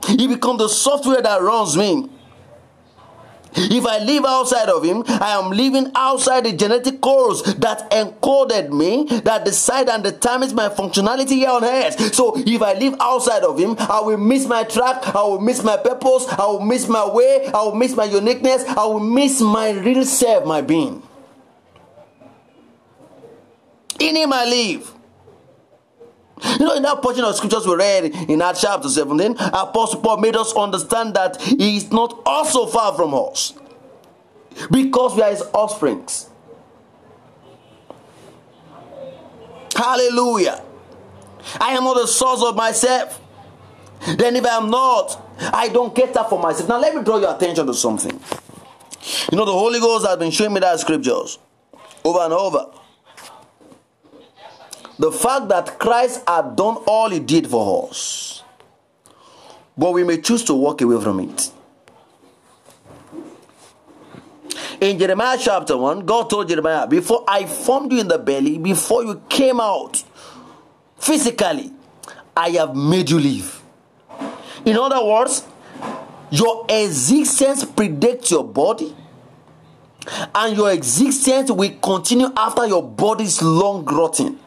He 0.08 0.28
becomes 0.28 0.60
the 0.60 0.70
software 0.70 1.22
that 1.22 1.42
runs 1.42 1.76
me. 1.76 2.10
If 3.56 3.86
I 3.86 4.00
live 4.00 4.26
outside 4.26 4.70
of 4.70 4.84
him, 4.84 5.04
I 5.08 5.32
am 5.32 5.52
living 5.52 5.92
outside 5.96 6.46
the 6.46 6.54
genetic 6.54 7.02
codes 7.02 7.42
that 7.56 7.90
encoded 7.92 8.72
me, 8.72 9.06
that 9.22 9.46
decide 9.46 9.90
and 9.90 10.04
determines 10.04 10.54
my 10.54 10.70
functionality 10.70 11.38
here 11.38 11.50
on 11.50 11.64
earth. 11.64 12.14
So 12.14 12.34
if 12.38 12.62
I 12.62 12.74
live 12.74 12.96
outside 13.00 13.44
of 13.44 13.58
him, 13.60 13.76
I 13.80 14.02
will 14.02 14.18
miss 14.18 14.46
my 14.48 14.64
track, 14.64 15.16
I 15.16 15.24
will 15.24 15.42
miss 15.42 15.64
my 15.64 15.78
purpose, 15.78 16.28
I 16.30 16.46
will 16.46 16.62
miss 16.62 16.88
my 16.88 17.08
way, 17.10 17.48
I 17.48 17.64
will 17.64 17.76
miss 17.76 17.96
my 17.96 18.06
uniqueness, 18.06 18.64
I 18.66 18.86
will 18.86 19.00
miss 19.00 19.42
my 19.42 19.72
real 19.72 20.06
self, 20.06 20.46
my 20.46 20.62
being. 20.62 21.04
In 24.00 24.16
him 24.16 24.32
I 24.32 24.46
live. 24.46 24.97
You 26.44 26.66
know, 26.66 26.76
in 26.76 26.84
that 26.84 27.02
portion 27.02 27.24
of 27.24 27.36
scriptures 27.36 27.66
we 27.66 27.76
read 27.76 28.06
in 28.30 28.42
Acts 28.42 28.62
chapter 28.62 28.90
17, 28.90 29.38
Apostle 29.40 30.02
Paul 30.02 30.18
made 30.18 30.36
us 30.36 30.54
understand 30.54 31.16
that 31.16 31.42
he 31.42 31.78
is 31.78 31.92
not 31.92 32.22
also 32.26 32.68
far 32.68 32.94
from 32.94 33.14
us 33.14 33.54
because 34.72 35.16
we 35.16 35.22
are 35.24 35.32
his 35.32 35.42
offsprings. 35.54 36.30
Hallelujah. 39.76 40.64
I 41.60 41.74
am 41.74 41.84
not 41.84 41.96
the 41.96 42.08
source 42.08 42.44
of 42.44 42.56
myself. 42.56 43.22
Then, 44.18 44.36
if 44.36 44.46
I 44.46 44.58
am 44.58 44.70
not, 44.70 45.20
I 45.40 45.70
don't 45.70 45.96
get 45.96 46.14
that 46.14 46.30
for 46.30 46.40
myself. 46.40 46.70
Now, 46.70 46.80
let 46.80 46.96
me 46.96 47.04
draw 47.04 47.18
your 47.18 47.36
attention 47.36 47.66
to 47.66 47.74
something. 47.74 48.20
You 49.32 49.38
know, 49.38 49.46
the 49.46 49.54
Holy 49.54 49.80
Ghost 49.80 50.06
has 50.06 50.18
been 50.18 50.32
showing 50.32 50.54
me 50.54 50.60
that 50.60 50.80
scriptures 50.80 51.40
over 52.04 52.20
and 52.20 52.34
over 52.34 52.68
the 55.00 55.12
fact 55.12 55.48
that 55.50 55.80
Christ 55.80 56.24
had 56.28 56.56
done 56.56 56.78
all 56.88 57.10
he 57.10 57.20
did 57.20 57.48
for 57.48 57.88
us, 57.90 58.44
but 59.78 59.92
we 59.92 60.04
may 60.04 60.20
choose 60.20 60.44
to 60.46 60.54
walk 60.54 60.82
away 60.82 61.02
from 61.02 61.20
it. 61.20 61.52
In 64.80 65.00
Jeremiah 65.00 65.38
chapter 65.40 65.76
1, 65.76 66.06
God 66.06 66.30
told 66.30 66.50
Jeremiah, 66.50 66.86
Before 66.88 67.24
I 67.28 67.46
formed 67.46 67.92
you 67.92 68.00
in 68.00 68.08
the 68.08 68.20
belly, 68.20 68.58
before 68.60 69.04
you 69.04 69.22
came 69.28 69.60
out 69.60 70.04
physically, 71.00 71.72
I 72.36 72.50
have 72.52 72.76
made 72.76 73.10
you 73.10 73.20
live. 73.20 73.64
In 74.66 74.78
other 74.78 75.04
words, 75.04 75.44
your 76.30 76.66
existence 76.70 77.64
predates 77.66 78.30
your 78.30 78.44
body, 78.44 78.96
and 80.36 80.56
your 80.56 80.72
existence 80.72 81.52
will 81.52 81.76
continue 81.82 82.28
after 82.36 82.68
your 82.68 82.84
body's 82.84 83.42
long 83.42 83.84
rotting. 83.86 84.40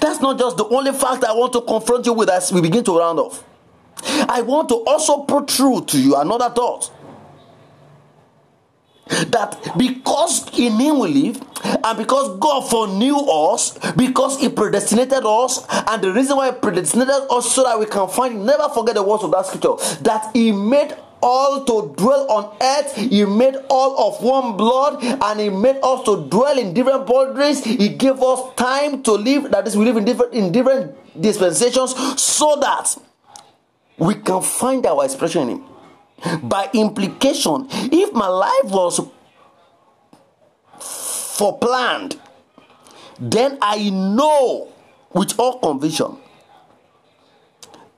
That's 0.00 0.20
not 0.20 0.38
just 0.38 0.56
the 0.56 0.66
only 0.66 0.92
fact 0.92 1.24
I 1.24 1.32
want 1.32 1.52
to 1.52 1.60
confront 1.60 2.06
you 2.06 2.12
with 2.12 2.28
as 2.28 2.52
we 2.52 2.60
begin 2.60 2.84
to 2.84 2.98
round 2.98 3.18
off. 3.18 3.44
I 4.28 4.42
want 4.42 4.68
to 4.70 4.76
also 4.84 5.22
protrude 5.22 5.88
to 5.88 6.00
you 6.00 6.16
another 6.16 6.50
thought. 6.50 6.92
That 9.28 9.74
because 9.78 10.48
in 10.58 10.72
Him 10.80 10.98
we 10.98 11.08
live, 11.08 11.40
and 11.62 11.96
because 11.96 12.36
God 12.40 12.68
foreknew 12.68 13.16
us, 13.16 13.78
because 13.92 14.40
He 14.40 14.48
predestinated 14.48 15.24
us, 15.24 15.64
and 15.70 16.02
the 16.02 16.12
reason 16.12 16.36
why 16.36 16.50
He 16.50 16.58
predestinated 16.58 17.14
us 17.30 17.52
so 17.52 17.62
that 17.62 17.78
we 17.78 17.86
can 17.86 18.08
find, 18.08 18.44
never 18.44 18.68
forget 18.68 18.96
the 18.96 19.04
words 19.04 19.22
of 19.22 19.30
that 19.30 19.46
scripture, 19.46 19.76
that 20.02 20.30
He 20.34 20.50
made 20.50 20.96
all 21.22 21.64
to 21.64 21.94
dwell 21.96 22.30
on 22.30 22.56
earth. 22.60 22.94
He 22.96 23.24
made 23.24 23.56
all 23.68 24.08
of 24.08 24.22
one 24.22 24.56
blood 24.56 25.02
and 25.02 25.40
He 25.40 25.48
made 25.50 25.78
us 25.82 26.04
to 26.04 26.28
dwell 26.28 26.58
in 26.58 26.74
different 26.74 27.06
boundaries. 27.06 27.64
He 27.64 27.90
gave 27.90 28.22
us 28.22 28.54
time 28.54 29.02
to 29.04 29.12
live, 29.12 29.50
that 29.50 29.66
is, 29.66 29.76
we 29.76 29.84
live 29.84 29.96
in 29.96 30.04
different 30.04 30.34
in 30.34 30.52
different 30.52 30.94
dispensations 31.20 31.94
so 32.20 32.56
that 32.60 32.96
we 33.98 34.14
can 34.14 34.42
find 34.42 34.84
our 34.86 35.04
expression 35.04 35.48
in 35.48 35.48
Him. 35.48 35.64
By 36.48 36.70
implication, 36.72 37.66
if 37.70 38.12
my 38.12 38.28
life 38.28 38.64
was 38.64 39.00
for 41.38 41.58
planned, 41.58 42.18
then 43.18 43.58
I 43.60 43.90
know 43.90 44.72
with 45.12 45.38
all 45.38 45.58
conviction 45.58 46.16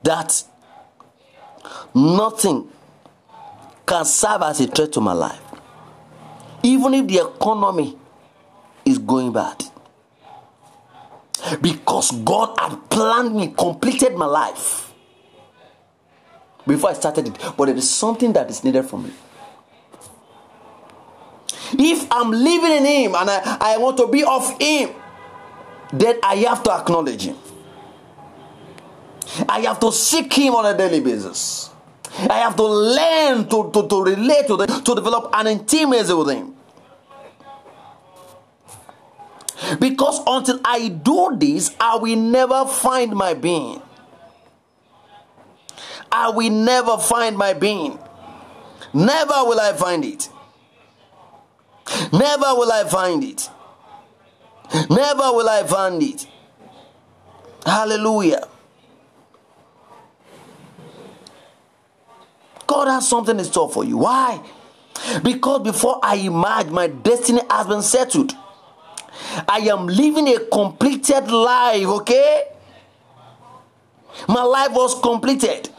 that 0.03 0.43
nothing 1.93 2.69
can 3.89 4.05
serve 4.05 4.43
as 4.43 4.61
a 4.61 4.67
threat 4.67 4.93
to 4.93 5.01
my 5.01 5.13
life. 5.13 5.41
Even 6.61 6.93
if 6.93 7.07
the 7.07 7.27
economy 7.27 7.97
is 8.85 8.99
going 8.99 9.33
bad. 9.33 9.63
Because 11.59 12.11
God 12.11 12.55
had 12.59 12.89
planned 12.89 13.35
me, 13.35 13.53
completed 13.57 14.15
my 14.15 14.27
life 14.27 14.93
before 16.67 16.91
I 16.91 16.93
started 16.93 17.29
it. 17.29 17.37
But 17.57 17.65
there 17.65 17.75
is 17.75 17.89
something 17.89 18.31
that 18.33 18.49
is 18.49 18.63
needed 18.63 18.83
from 18.83 19.05
me. 19.05 19.11
If 21.71 22.07
I'm 22.11 22.29
living 22.31 22.71
in 22.71 22.85
Him 22.85 23.15
and 23.15 23.29
I, 23.29 23.57
I 23.59 23.77
want 23.77 23.97
to 23.97 24.07
be 24.07 24.23
of 24.23 24.59
Him, 24.59 24.91
then 25.93 26.19
I 26.21 26.35
have 26.47 26.61
to 26.63 26.71
acknowledge 26.71 27.23
Him. 27.23 27.37
I 29.47 29.61
have 29.61 29.79
to 29.79 29.91
seek 29.91 30.31
Him 30.33 30.53
on 30.55 30.65
a 30.65 30.77
daily 30.77 30.99
basis. 30.99 31.69
I 32.17 32.39
have 32.39 32.55
to 32.55 32.63
learn 32.63 33.47
to, 33.49 33.71
to, 33.71 33.87
to 33.87 34.03
relate 34.03 34.49
with 34.49 34.69
Him, 34.69 34.83
to 34.83 34.95
develop 34.95 35.31
an 35.33 35.47
intimacy 35.47 36.13
with 36.13 36.29
Him. 36.29 36.55
Because 39.79 40.21
until 40.25 40.59
I 40.65 40.87
do 40.87 41.35
this, 41.37 41.75
I 41.79 41.97
will 41.97 42.15
never 42.17 42.65
find 42.65 43.13
my 43.13 43.33
being. 43.33 43.81
I 46.11 46.29
will 46.29 46.49
never 46.49 46.97
find 46.97 47.37
my 47.37 47.53
being. 47.53 47.99
Never 48.93 49.33
will 49.43 49.59
I 49.59 49.73
find 49.73 50.03
it. 50.03 50.29
Never 52.11 52.55
will 52.55 52.71
I 52.71 52.83
find 52.85 53.23
it. 53.23 53.49
Never 54.89 55.33
will 55.33 55.49
I 55.49 55.63
find 55.63 56.01
it. 56.01 56.27
Hallelujah. 57.65 58.47
God 62.69 62.87
has 62.87 63.09
something 63.09 63.39
in 63.39 63.45
store 63.45 63.67
for 63.67 63.83
you. 63.83 63.97
Why? 63.97 64.39
Because 65.23 65.63
before 65.63 65.99
I 66.03 66.15
emerge, 66.17 66.67
my 66.67 66.85
destiny 66.85 67.41
has 67.49 67.65
been 67.65 67.81
settled. 67.81 68.31
I 69.47 69.57
am 69.61 69.87
living 69.87 70.27
a 70.27 70.39
completed 70.45 71.31
life, 71.31 71.87
okay? 71.87 72.43
My 74.27 74.43
life 74.43 74.71
was 74.73 75.01
completed. 75.01 75.69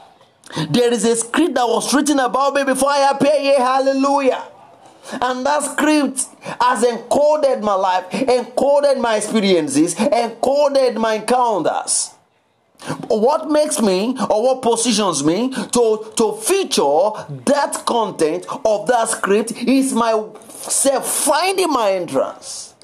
There 0.70 0.92
is 0.92 1.04
a 1.04 1.14
script 1.14 1.54
that 1.54 1.68
was 1.68 1.94
written 1.94 2.18
about 2.18 2.54
me 2.54 2.64
before 2.64 2.90
I 2.90 3.12
appear 3.12 3.40
here. 3.40 3.58
Hallelujah. 3.58 4.42
And 5.12 5.46
that 5.46 5.62
script 5.62 6.26
has 6.60 6.82
encoded 6.82 7.62
my 7.62 7.74
life, 7.74 8.10
encoded 8.10 9.00
my 9.00 9.18
experiences, 9.18 9.94
encoded 9.94 10.96
my 10.96 11.14
encounters. 11.14 12.14
What 13.08 13.50
makes 13.50 13.80
me 13.80 14.16
or 14.30 14.42
what 14.42 14.62
positions 14.62 15.22
me 15.22 15.50
to, 15.52 16.12
to 16.16 16.32
feature 16.40 17.10
that 17.44 17.82
content 17.86 18.46
of 18.64 18.86
that 18.86 19.08
script 19.08 19.52
is 19.52 19.92
myself 19.92 21.06
finding 21.06 21.70
my 21.70 21.92
entrance. 21.92 22.74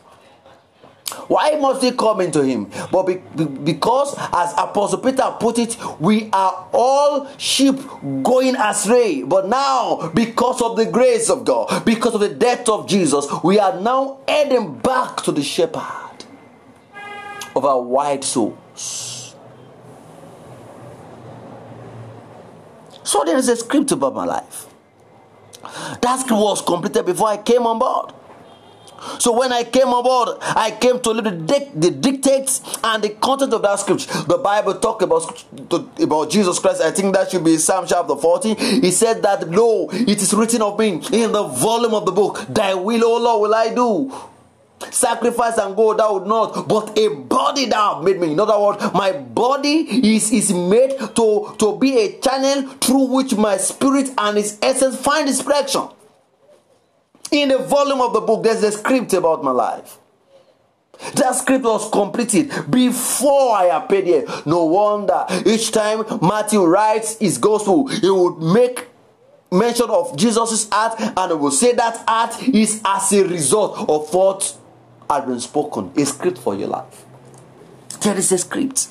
Why 1.28 1.52
must 1.52 1.82
he 1.82 1.93
come 1.93 2.20
into 2.20 2.43
him? 2.43 2.70
But 2.90 3.05
be, 3.05 3.14
be, 3.36 3.44
because, 3.44 4.14
as 4.32 4.52
Apostle 4.59 4.98
Peter 4.98 5.35
put 5.39 5.59
it, 5.59 5.77
we 6.01 6.28
are 6.32 6.68
all 6.73 7.28
sheep 7.39 7.77
going 8.23 8.56
astray. 8.56 9.23
But 9.23 9.48
now, 9.48 10.10
because 10.14 10.60
of 10.60 10.77
the 10.77 10.86
grace 10.86 11.31
of 11.31 11.44
God, 11.44 11.85
because 11.85 12.14
of 12.14 12.20
the 12.20 12.28
death 12.28 12.68
of 12.68 12.89
Jesus, 12.89 13.27
we 13.44 13.59
are 13.59 13.81
now 13.81 14.18
heading 14.28 14.78
back 14.78 15.23
to 15.23 15.32
the 15.32 15.43
shepherd 15.43 16.24
of 17.55 17.64
our 17.64 17.81
white 17.81 18.24
souls. 18.24 19.15
So 23.06 23.22
there 23.24 23.36
is 23.36 23.48
a 23.48 23.54
script 23.54 23.92
about 23.92 24.14
my 24.14 24.24
life. 24.24 24.66
That 26.02 26.18
script 26.18 26.40
was 26.42 26.60
completed 26.60 27.06
before 27.06 27.28
I 27.28 27.36
came 27.36 27.64
on 27.64 27.78
board. 27.78 28.12
So 29.20 29.38
when 29.38 29.52
I 29.52 29.62
came 29.62 29.86
on 29.88 30.02
board, 30.02 30.38
I 30.40 30.72
came 30.72 30.98
to 31.00 31.10
live 31.10 31.46
the, 31.46 31.70
the 31.76 31.90
dictates 31.92 32.60
and 32.82 33.04
the 33.04 33.10
content 33.10 33.52
of 33.52 33.62
that 33.62 33.78
scripture. 33.78 34.10
The 34.22 34.38
Bible 34.38 34.74
talk 34.80 35.02
about 35.02 35.44
about 36.02 36.30
Jesus 36.30 36.58
Christ. 36.58 36.82
I 36.82 36.90
think 36.90 37.14
that 37.14 37.30
should 37.30 37.44
be 37.44 37.58
Psalm 37.58 37.86
chapter 37.86 38.16
40. 38.16 38.54
He 38.54 38.90
said 38.90 39.22
that, 39.22 39.48
Lo, 39.50 39.88
it 39.92 40.20
is 40.20 40.34
written 40.34 40.62
of 40.62 40.76
me 40.76 41.00
in 41.12 41.30
the 41.30 41.44
volume 41.44 41.94
of 41.94 42.06
the 42.06 42.12
book, 42.12 42.44
Thy 42.48 42.74
will, 42.74 43.04
O 43.04 43.18
Lord, 43.22 43.42
will 43.42 43.54
I 43.54 43.72
do. 43.72 44.12
Sacrifice 44.90 45.56
and 45.58 45.74
gold 45.74 45.98
thou 45.98 46.14
would 46.14 46.26
not, 46.26 46.68
but 46.68 46.98
a 46.98 47.08
body 47.08 47.66
thou 47.66 48.02
made 48.02 48.20
me. 48.20 48.32
In 48.32 48.40
other 48.40 48.58
words, 48.58 48.82
my 48.92 49.12
body 49.12 50.14
is, 50.14 50.30
is 50.32 50.52
made 50.52 50.98
to, 51.16 51.54
to 51.58 51.78
be 51.78 51.98
a 51.98 52.20
channel 52.20 52.68
through 52.80 53.06
which 53.06 53.34
my 53.36 53.56
spirit 53.56 54.10
and 54.18 54.38
its 54.38 54.58
essence 54.60 54.96
find 54.96 55.28
expression. 55.28 55.88
In 57.30 57.48
the 57.48 57.58
volume 57.58 58.00
of 58.00 58.12
the 58.12 58.20
book, 58.20 58.42
there's 58.42 58.62
a 58.62 58.72
script 58.72 59.12
about 59.14 59.42
my 59.42 59.50
life. 59.50 59.98
That 61.14 61.34
script 61.34 61.64
was 61.64 61.90
completed 61.90 62.50
before 62.70 63.56
I 63.56 63.64
appeared 63.66 64.06
here. 64.06 64.24
No 64.46 64.64
wonder 64.64 65.26
each 65.44 65.70
time 65.72 66.04
Matthew 66.22 66.64
writes 66.64 67.18
his 67.18 67.38
gospel, 67.38 67.86
he 67.88 68.08
would 68.08 68.38
make 68.38 68.86
mention 69.50 69.90
of 69.90 70.16
Jesus' 70.16 70.68
art 70.72 70.98
and 70.98 71.32
he 71.32 71.36
will 71.36 71.50
say 71.50 71.72
that 71.74 72.02
art 72.08 72.42
is 72.48 72.80
as 72.84 73.12
a 73.12 73.24
result 73.24 73.88
of 73.88 74.12
what 74.14 74.56
had 75.08 75.26
been 75.26 75.40
spoken. 75.40 75.92
A 75.96 76.04
script 76.06 76.38
for 76.38 76.54
your 76.54 76.68
life. 76.68 77.04
There 78.00 78.16
is 78.16 78.30
a 78.32 78.38
script. 78.38 78.88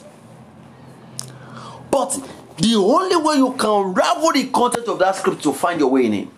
But 1.92 2.12
the 2.58 2.76
only 2.76 3.16
way 3.16 3.36
you 3.36 3.54
can 3.54 3.70
unravel 3.70 4.32
the 4.34 4.48
content 4.50 4.88
of 4.88 5.00
that 5.00 5.16
script 5.16 5.44
to 5.44 5.54
find 5.54 5.80
your 5.80 5.90
way 5.92 6.06
in 6.06 6.14
Him 6.14 6.32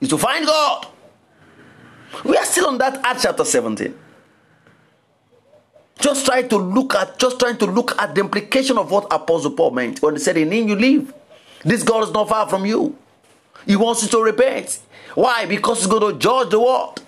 is 0.00 0.08
to 0.08 0.18
find 0.18 0.46
God. 0.46 0.86
We 2.24 2.36
are 2.36 2.44
still 2.44 2.68
on 2.68 2.78
that 2.78 3.00
Acts 3.04 3.22
chapter 3.22 3.44
17. 3.44 3.94
Just 5.98 6.26
trying 6.26 6.48
to 6.48 6.56
look 6.56 6.94
at, 6.94 7.18
just 7.18 7.38
trying 7.40 7.56
to 7.58 7.66
look 7.66 8.00
at 8.00 8.14
the 8.14 8.20
implication 8.20 8.78
of 8.78 8.90
what 8.90 9.06
Apostle 9.10 9.52
Paul 9.52 9.70
meant 9.70 10.02
when 10.02 10.14
he 10.14 10.20
said, 10.20 10.36
In 10.36 10.52
him 10.52 10.68
you 10.68 10.76
live. 10.76 11.14
This 11.64 11.82
God 11.82 12.04
is 12.04 12.12
not 12.12 12.28
far 12.28 12.48
from 12.48 12.66
you. 12.66 12.96
He 13.66 13.76
wants 13.76 14.02
you 14.02 14.08
to 14.10 14.22
repent. 14.22 14.78
Why? 15.14 15.46
Because 15.46 15.78
he's 15.78 15.86
going 15.86 16.12
to 16.12 16.18
judge 16.18 16.50
the 16.50 16.60
world. 16.60 17.02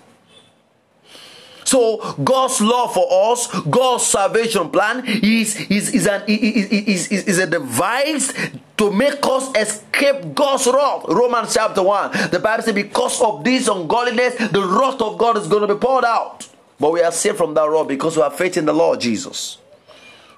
So 1.69 2.15
God's 2.23 2.61
love 2.61 2.95
for 2.95 3.31
us, 3.31 3.45
God's 3.61 4.03
salvation 4.03 4.71
plan 4.71 5.03
is, 5.05 5.55
is, 5.69 5.93
is, 5.93 6.07
an, 6.07 6.23
is, 6.25 7.11
is, 7.11 7.27
is 7.27 7.37
a 7.37 7.45
device 7.45 8.33
to 8.75 8.91
make 8.91 9.19
us 9.21 9.55
escape 9.55 10.33
God's 10.33 10.65
wrath. 10.65 11.05
Romans 11.07 11.53
chapter 11.53 11.83
1. 11.83 12.31
The 12.31 12.39
Bible 12.39 12.63
says, 12.63 12.73
because 12.73 13.21
of 13.21 13.43
this 13.43 13.67
ungodliness, 13.67 14.33
the 14.49 14.65
wrath 14.65 14.99
of 14.99 15.19
God 15.19 15.37
is 15.37 15.47
going 15.47 15.67
to 15.67 15.75
be 15.75 15.79
poured 15.79 16.05
out. 16.05 16.49
But 16.79 16.91
we 16.91 17.03
are 17.03 17.11
saved 17.11 17.37
from 17.37 17.53
that 17.53 17.69
wrath 17.69 17.87
because 17.87 18.15
we 18.15 18.23
have 18.23 18.35
faith 18.35 18.57
in 18.57 18.65
the 18.65 18.73
Lord 18.73 18.99
Jesus. 18.99 19.59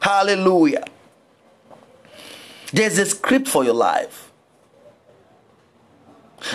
Hallelujah. 0.01 0.83
There's 2.73 2.97
a 2.97 3.05
script 3.05 3.47
for 3.47 3.63
your 3.63 3.75
life. 3.75 4.33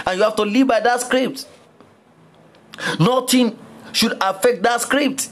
And 0.06 0.18
you 0.18 0.22
have 0.24 0.36
to 0.36 0.42
live 0.42 0.66
by 0.66 0.80
that 0.80 1.00
script. 1.00 1.46
Nothing 3.00 3.58
should 3.96 4.12
affect 4.20 4.62
that 4.62 4.78
script. 4.82 5.30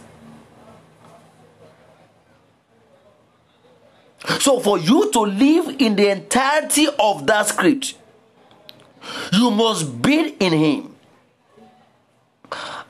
So, 4.40 4.58
for 4.58 4.78
you 4.78 5.12
to 5.12 5.20
live 5.20 5.76
in 5.78 5.96
the 5.96 6.08
entirety 6.08 6.86
of 6.98 7.26
that 7.26 7.46
script, 7.48 7.94
you 9.32 9.50
must 9.50 10.00
be 10.00 10.34
in 10.40 10.52
Him. 10.54 10.94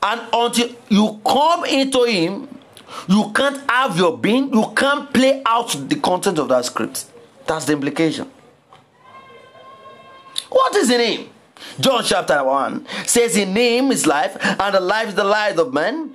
And 0.01 0.21
until 0.33 0.71
you 0.89 1.21
come 1.27 1.65
into 1.65 2.05
Him, 2.05 2.47
you 3.09 3.33
can't 3.35 3.69
have 3.69 3.99
your 3.99 4.17
being, 4.17 4.55
you 4.55 4.73
can't 4.77 5.13
play 5.13 5.43
out 5.45 5.71
the 5.89 5.97
content 5.97 6.39
of 6.39 6.49
that 6.51 6.67
script. 6.67 7.07
That's 7.49 7.65
the 7.65 7.73
implication. 7.73 8.31
What 10.51 10.77
is 10.77 10.89
in 10.89 11.01
Him? 11.01 11.34
John 11.81 12.03
chapter 12.05 12.43
1 12.43 12.87
says, 13.07 13.37
In 13.37 13.55
Him 13.55 13.91
is 13.93 14.07
life, 14.07 14.37
and 14.41 14.75
the 14.75 14.81
life 14.81 15.09
is 15.09 15.15
the 15.15 15.25
light 15.25 15.59
of 15.59 15.73
man 15.73 16.15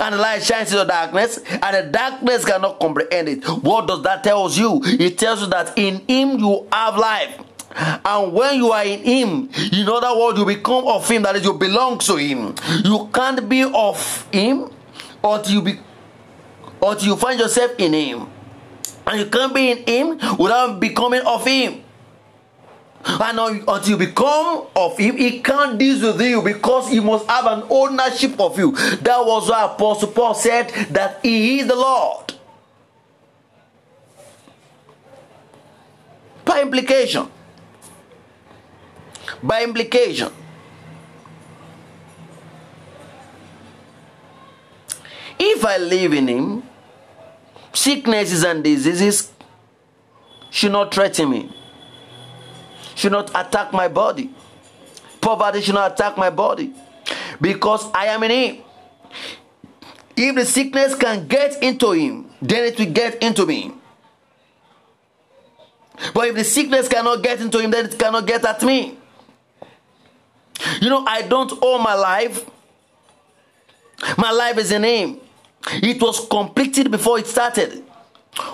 and 0.00 0.14
the 0.14 0.18
light 0.18 0.42
shines 0.42 0.72
in 0.72 0.78
the 0.78 0.84
darkness, 0.84 1.38
and 1.46 1.76
the 1.76 1.90
darkness 1.92 2.44
cannot 2.44 2.80
comprehend 2.80 3.28
it. 3.28 3.44
What 3.44 3.86
does 3.86 4.02
that 4.02 4.24
tell 4.24 4.50
you? 4.50 4.80
It 4.82 5.18
tells 5.18 5.42
you 5.42 5.46
that 5.48 5.76
in 5.78 5.98
Him 6.08 6.38
you 6.38 6.66
have 6.72 6.96
life. 6.96 7.38
And 8.04 8.32
when 8.32 8.56
you 8.56 8.72
are 8.72 8.84
in 8.84 9.00
Him, 9.00 9.50
in 9.72 9.88
other 9.88 10.18
words, 10.18 10.38
you 10.38 10.46
become 10.46 10.86
of 10.88 11.08
Him, 11.08 11.22
that 11.22 11.36
is, 11.36 11.44
you 11.44 11.52
belong 11.54 11.98
to 12.00 12.16
Him. 12.16 12.54
You 12.82 13.08
can't 13.12 13.46
be 13.48 13.62
of 13.62 14.26
Him 14.32 14.70
until 15.22 15.52
you 15.52 15.62
be 15.62 15.78
until 16.82 17.08
you 17.08 17.16
find 17.16 17.38
yourself 17.38 17.72
in 17.78 17.92
Him. 17.92 18.26
And 19.06 19.20
you 19.20 19.26
can't 19.26 19.54
be 19.54 19.70
in 19.70 19.78
Him 19.86 20.36
without 20.38 20.80
becoming 20.80 21.20
of 21.20 21.44
Him. 21.46 21.82
And 23.04 23.38
until 23.38 23.88
you 23.88 23.96
become 23.96 24.66
of 24.76 24.98
him, 24.98 25.16
he 25.16 25.40
can't 25.40 25.78
deal 25.78 26.12
with 26.12 26.20
you 26.20 26.42
because 26.42 26.90
he 26.90 27.00
must 27.00 27.26
have 27.28 27.46
an 27.46 27.64
ownership 27.70 28.38
of 28.38 28.58
you. 28.58 28.72
That 28.72 29.24
was 29.24 29.48
why 29.48 29.64
Apostle 29.64 30.08
Paul 30.12 30.34
said 30.34 30.68
that 30.90 31.20
he 31.22 31.60
is 31.60 31.66
the 31.66 31.76
Lord. 31.76 32.34
By 36.44 36.62
implication. 36.62 37.30
by 39.42 39.62
implication. 39.64 40.30
If 45.38 45.64
I 45.64 45.78
live 45.78 46.12
in 46.12 46.28
Him, 46.28 46.62
sicknesses 47.72 48.44
and 48.44 48.62
diseases 48.62 49.32
should 50.50 50.72
not 50.72 50.92
threaten 50.92 51.30
me, 51.30 51.50
should 53.00 53.12
not 53.12 53.30
attack 53.30 53.72
my 53.72 53.88
body. 53.88 54.30
Poverty 55.20 55.62
should 55.62 55.74
not 55.74 55.92
attack 55.92 56.16
my 56.16 56.30
body 56.30 56.72
because 57.40 57.90
I 57.94 58.06
am 58.06 58.22
in 58.24 58.30
Him. 58.30 58.62
If 60.16 60.34
the 60.36 60.44
sickness 60.44 60.94
can 60.94 61.26
get 61.26 61.62
into 61.62 61.92
Him, 61.92 62.30
then 62.42 62.64
it 62.64 62.78
will 62.78 62.92
get 62.92 63.22
into 63.22 63.46
me. 63.46 63.72
But 66.14 66.28
if 66.28 66.34
the 66.34 66.44
sickness 66.44 66.88
cannot 66.88 67.22
get 67.22 67.40
into 67.40 67.58
Him, 67.58 67.70
then 67.70 67.86
it 67.86 67.98
cannot 67.98 68.26
get 68.26 68.44
at 68.44 68.62
me. 68.62 68.98
You 70.80 70.90
know, 70.90 71.04
I 71.06 71.22
don't 71.22 71.52
owe 71.62 71.78
my 71.78 71.94
life. 71.94 72.44
My 74.18 74.30
life 74.30 74.58
is 74.58 74.72
in 74.72 74.84
Him. 74.84 75.20
It 75.72 76.00
was 76.02 76.26
completed 76.28 76.90
before 76.90 77.18
it 77.18 77.26
started. 77.26 77.82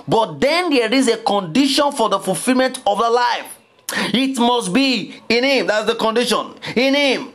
But 0.07 0.41
then 0.41 0.71
there 0.71 0.93
is 0.93 1.09
a 1.09 1.17
condition 1.19 1.93
for 1.93 2.09
the 2.09 2.19
fulfillment 2.19 2.81
of 2.87 2.99
the 2.99 3.11
life. 3.11 3.56
It 3.93 4.39
must 4.39 4.73
be 4.73 5.21
in 5.29 5.45
Him. 5.45 5.67
That's 5.69 5.87
the 5.87 5.95
condition. 5.95 6.55
In 6.75 6.95
Him. 6.95 7.33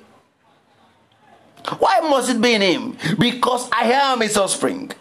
Why 1.79 1.99
must 2.01 2.29
it 2.29 2.41
be 2.41 2.53
in 2.53 2.61
Him? 2.61 2.97
Because 3.17 3.69
I 3.71 3.91
am 3.91 4.21
His 4.21 4.35
offspring. 4.37 4.91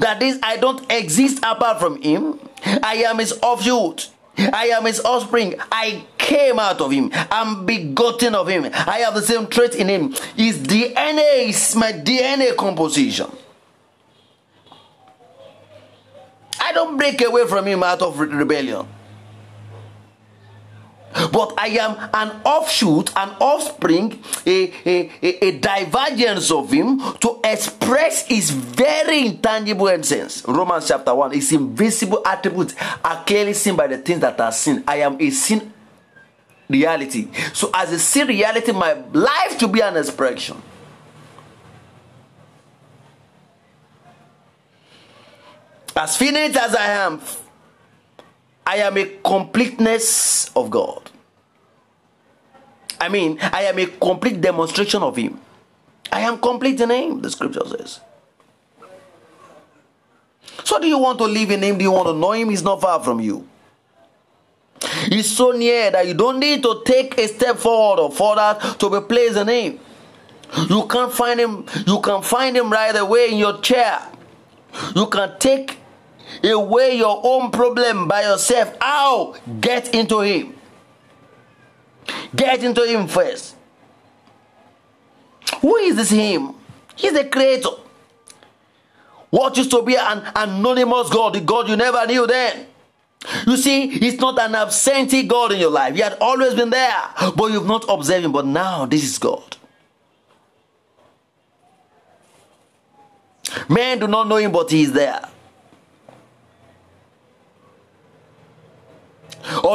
That 0.00 0.22
is, 0.22 0.38
I 0.42 0.56
don't 0.56 0.90
exist 0.90 1.38
apart 1.38 1.80
from 1.80 2.00
Him. 2.02 2.38
I 2.82 3.04
am 3.06 3.18
His 3.18 3.32
offshoot. 3.42 4.10
I 4.38 4.66
am 4.68 4.84
His 4.84 5.00
offspring. 5.00 5.54
I 5.72 6.04
came 6.18 6.58
out 6.58 6.80
of 6.80 6.90
Him. 6.90 7.10
I'm 7.12 7.64
begotten 7.64 8.34
of 8.34 8.48
Him. 8.48 8.64
I 8.72 8.98
have 8.98 9.14
the 9.14 9.22
same 9.22 9.46
trait 9.46 9.74
in 9.74 9.88
Him. 9.88 10.12
His 10.36 10.58
DNA 10.58 11.48
is 11.48 11.76
my 11.76 11.92
DNA 11.92 12.56
composition. 12.56 13.30
I 16.60 16.72
don't 16.72 16.96
break 16.96 17.22
away 17.22 17.46
from 17.46 17.66
him 17.66 17.82
out 17.84 18.02
of 18.02 18.18
rebellion. 18.18 18.86
But 21.32 21.54
I 21.56 21.68
am 21.80 21.96
an 22.12 22.42
offshoot, 22.44 23.10
an 23.16 23.30
offspring, 23.40 24.22
a, 24.46 24.72
a, 24.84 25.46
a, 25.46 25.58
divergence 25.58 26.50
of 26.50 26.70
him 26.70 26.98
to 27.20 27.40
express 27.42 28.26
his 28.26 28.50
very 28.50 29.26
intangible 29.26 29.88
essence. 29.88 30.46
Romans 30.46 30.88
chapter 30.88 31.14
1, 31.14 31.32
his 31.32 31.52
invisible 31.52 32.22
attributes 32.26 32.74
are 33.04 33.24
clearly 33.24 33.54
seen 33.54 33.76
by 33.76 33.86
the 33.86 33.98
things 33.98 34.20
that 34.20 34.38
are 34.40 34.52
seen. 34.52 34.84
I 34.86 34.96
am 34.96 35.16
a 35.20 35.30
sin 35.30 35.72
reality. 36.68 37.28
So, 37.54 37.70
as 37.72 37.92
a 37.92 37.98
sin 37.98 38.28
reality, 38.28 38.72
my 38.72 38.92
life 39.12 39.58
to 39.58 39.68
be 39.68 39.80
an 39.80 39.96
expression. 39.96 40.60
As 45.96 46.16
finite 46.18 46.54
as 46.56 46.74
I 46.74 46.86
am, 46.88 47.20
I 48.66 48.76
am 48.78 48.98
a 48.98 49.06
completeness 49.24 50.50
of 50.54 50.68
God. 50.68 51.05
I 53.00 53.08
mean, 53.08 53.38
I 53.40 53.62
am 53.64 53.78
a 53.78 53.86
complete 53.86 54.40
demonstration 54.40 55.02
of 55.02 55.16
Him. 55.16 55.40
I 56.10 56.20
am 56.20 56.38
complete 56.38 56.80
in 56.80 56.90
Him, 56.90 57.20
the 57.20 57.30
scripture 57.30 57.66
says. 57.66 58.00
So, 60.64 60.80
do 60.80 60.86
you 60.86 60.98
want 60.98 61.18
to 61.18 61.24
live 61.24 61.50
in 61.50 61.62
Him? 61.62 61.78
Do 61.78 61.84
you 61.84 61.92
want 61.92 62.08
to 62.08 62.14
know 62.14 62.32
Him? 62.32 62.50
He's 62.50 62.62
not 62.62 62.80
far 62.80 63.02
from 63.02 63.20
you. 63.20 63.46
He's 65.08 65.34
so 65.34 65.52
near 65.52 65.90
that 65.90 66.06
you 66.06 66.14
don't 66.14 66.38
need 66.38 66.62
to 66.62 66.82
take 66.84 67.18
a 67.18 67.28
step 67.28 67.56
forward 67.56 68.00
or 68.00 68.10
further 68.10 68.58
to 68.78 68.90
be 68.90 69.06
placed 69.06 69.36
in 69.36 69.48
Him. 69.48 69.80
You 70.68 70.86
can 70.86 71.10
find 71.10 71.40
Him. 71.40 71.66
You 71.86 72.00
can 72.00 72.22
find 72.22 72.56
Him 72.56 72.70
right 72.70 72.94
away 72.96 73.30
in 73.30 73.38
your 73.38 73.60
chair. 73.60 74.00
You 74.94 75.06
can 75.06 75.38
take 75.38 75.78
away 76.42 76.96
your 76.96 77.20
own 77.24 77.50
problem 77.50 78.08
by 78.08 78.22
yourself. 78.22 78.76
How? 78.80 79.34
Get 79.60 79.94
into 79.94 80.20
Him. 80.20 80.55
Get 82.34 82.62
into 82.62 82.84
Him 82.84 83.08
first. 83.08 83.56
Who 85.60 85.76
is 85.76 85.96
this 85.96 86.10
Him? 86.10 86.54
He's 86.94 87.12
the 87.12 87.24
Creator. 87.24 87.68
What 89.30 89.56
used 89.56 89.70
to 89.70 89.82
be 89.82 89.96
an 89.96 90.22
anonymous 90.34 91.10
God, 91.10 91.34
the 91.34 91.40
God 91.40 91.68
you 91.68 91.76
never 91.76 92.06
knew 92.06 92.26
then. 92.26 92.66
You 93.46 93.56
see, 93.56 93.88
He's 93.88 94.18
not 94.18 94.38
an 94.38 94.54
absentee 94.54 95.24
God 95.24 95.52
in 95.52 95.60
your 95.60 95.70
life. 95.70 95.94
He 95.94 96.00
had 96.00 96.16
always 96.20 96.54
been 96.54 96.70
there, 96.70 96.96
but 97.36 97.50
you've 97.50 97.66
not 97.66 97.84
observed 97.88 98.24
Him. 98.24 98.32
But 98.32 98.46
now, 98.46 98.86
this 98.86 99.02
is 99.04 99.18
God. 99.18 99.56
Men 103.68 103.98
do 103.98 104.06
not 104.06 104.28
know 104.28 104.36
Him, 104.36 104.52
but 104.52 104.70
He 104.70 104.82
is 104.82 104.92
there. 104.92 105.20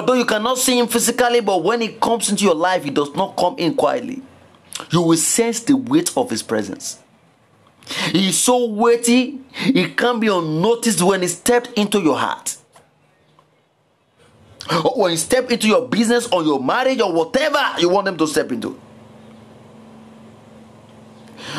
Although 0.01 0.13
you 0.13 0.25
cannot 0.25 0.57
see 0.57 0.79
him 0.79 0.87
physically, 0.87 1.41
but 1.41 1.63
when 1.63 1.79
he 1.79 1.89
comes 1.89 2.27
into 2.27 2.43
your 2.43 2.55
life, 2.55 2.83
he 2.83 2.89
does 2.89 3.13
not 3.13 3.37
come 3.37 3.53
in 3.59 3.75
quietly. 3.75 4.23
You 4.89 5.03
will 5.03 5.15
sense 5.15 5.59
the 5.59 5.75
weight 5.77 6.11
of 6.17 6.31
his 6.31 6.41
presence. 6.41 6.97
He 8.11 8.29
is 8.29 8.39
so 8.39 8.65
weighty, 8.65 9.41
he 9.51 9.89
can't 9.89 10.19
be 10.19 10.25
unnoticed 10.25 11.03
when 11.03 11.21
he 11.21 11.27
stepped 11.27 11.69
into 11.77 11.99
your 12.01 12.17
heart. 12.17 12.57
Or 14.71 15.03
when 15.03 15.11
he 15.11 15.17
step 15.17 15.51
into 15.51 15.67
your 15.67 15.87
business 15.87 16.27
or 16.31 16.41
your 16.41 16.59
marriage 16.59 16.99
or 16.99 17.13
whatever 17.13 17.63
you 17.77 17.87
want 17.89 18.05
them 18.05 18.17
to 18.17 18.25
step 18.25 18.51
into. 18.51 18.81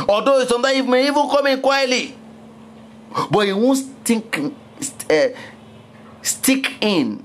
Although 0.09 0.45
sometimes 0.47 0.75
he 0.75 0.83
may 0.83 1.07
even 1.07 1.29
come 1.31 1.47
in 1.47 1.61
quietly, 1.61 2.17
but 3.31 3.47
he 3.47 3.53
won't 3.53 3.79
stick, 3.79 4.37
uh, 5.09 5.29
stick 6.23 6.73
in 6.81 7.25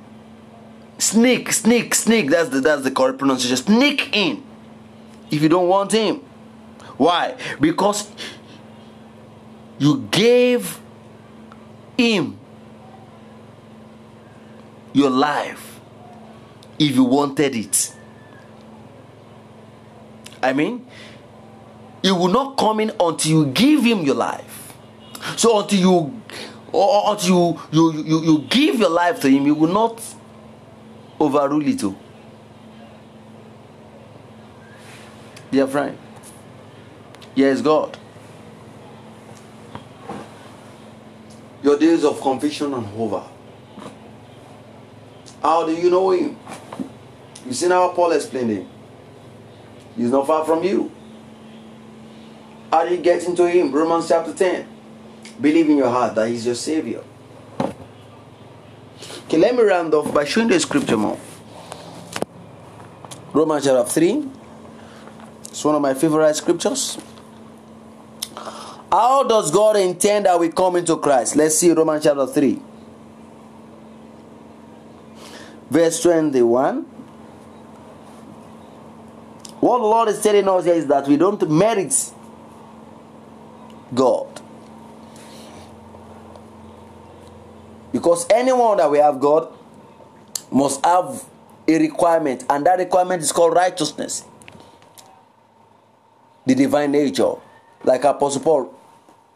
Sneak, 0.98 1.52
sneak, 1.52 1.94
sneak. 1.94 2.30
That's 2.30 2.50
the 2.50 2.60
that's 2.60 2.84
the 2.84 2.92
correct 2.92 3.20
pronunciation. 3.20 3.58
Sneak 3.58 4.16
in 4.16 4.44
if 5.30 5.42
you 5.42 5.50
don't 5.50 5.68
want 5.68 5.92
him. 5.92 6.22
Why? 6.98 7.36
Because 7.60 8.10
you 9.78 10.08
gave 10.10 10.80
him 11.98 12.40
your 14.94 15.12
life 15.12 15.80
if 16.80 16.96
you 16.96 17.04
wanted 17.04 17.56
it. 17.56 17.94
I 20.42 20.54
mean, 20.54 20.88
he 22.02 22.12
will 22.12 22.28
not 22.30 22.58
come 22.58 22.80
in 22.80 22.92
until 23.00 23.32
you 23.32 23.46
give 23.48 23.84
him 23.84 24.02
your 24.02 24.16
life. 24.16 24.74
So 25.36 25.60
until 25.62 25.80
you 25.80 26.22
or 26.72 27.12
until 27.12 27.60
you, 27.72 27.92
you, 27.94 28.04
you, 28.04 28.24
you 28.24 28.40
give 28.50 28.80
your 28.80 28.90
life 28.90 29.20
to 29.22 29.30
him, 29.30 29.46
you 29.46 29.56
will 29.56 29.72
not 29.74 30.02
overrule 31.20 31.68
it. 31.68 31.84
Oh. 31.84 31.96
Dear 35.52 35.68
friend, 35.68 35.98
yes, 37.36 37.62
God. 37.62 37.98
Your 41.64 41.78
days 41.80 42.04
of 42.04 42.22
conviction 42.22 42.74
are 42.74 42.86
over. 42.98 43.24
How 45.42 45.66
do 45.66 45.74
you 45.74 45.90
know 45.90 46.12
him? 46.12 46.38
You 47.46 47.54
see 47.54 47.68
how 47.70 47.90
Paul 47.90 48.12
explained 48.12 48.52
him. 48.52 48.68
He's 49.96 50.12
not 50.12 50.28
far 50.28 50.46
from 50.46 50.64
you. 50.64 50.92
How 52.72 52.86
do 52.86 52.94
you 52.94 53.02
get 53.02 53.24
into 53.24 53.50
him? 53.50 53.72
Romans 53.72 54.08
chapter 54.08 54.34
10. 54.34 54.68
Believe 55.40 55.70
in 55.70 55.78
your 55.78 55.90
heart 55.90 56.16
that 56.16 56.28
he's 56.28 56.46
your 56.46 56.56
savior. 56.56 57.04
Okay, 59.28 59.38
let 59.38 59.56
me 59.56 59.62
round 59.62 59.94
off 59.94 60.14
by 60.14 60.24
showing 60.24 60.48
the 60.48 60.58
scripture 60.58 60.96
more. 60.96 61.20
Romans 63.34 63.66
chapter 63.66 63.84
3. 63.84 64.26
It's 65.44 65.66
one 65.66 65.76
of 65.76 65.82
my 65.82 65.94
favorite 65.94 66.34
scriptures. 66.34 66.98
How 68.90 69.24
does 69.24 69.52
God 69.52 69.76
intend 69.76 70.28
that 70.28 70.40
we 70.40 70.48
come 70.48 70.78
into 70.78 70.96
Christ? 70.96 71.36
Let's 71.36 71.58
see 71.58 71.72
Romans 71.72 72.06
chapter 72.06 72.26
3. 72.26 72.62
Verse 75.72 76.02
21. 76.04 76.84
What 79.60 79.80
the 79.80 79.84
Lord 79.84 80.08
is 80.08 80.22
telling 80.22 80.48
us 80.48 80.64
here 80.64 80.76
is 80.76 80.88
that 80.88 81.06
we 81.06 81.18
don't 81.18 81.52
merit 81.52 82.14
God. 83.94 84.40
Because 87.98 88.28
anyone 88.30 88.78
that 88.78 88.92
we 88.92 89.00
have 89.00 89.20
God 89.20 89.52
must 90.52 90.86
have 90.86 91.26
a 91.68 91.80
requirement, 91.80 92.44
and 92.48 92.66
that 92.66 92.78
requirement 92.78 93.24
is 93.24 93.32
called 93.32 93.56
righteousness. 93.56 94.24
The 96.46 96.54
divine 96.54 96.92
nature. 96.92 97.34
Like 97.84 98.04
Apostle 98.04 98.42
Paul 98.42 98.74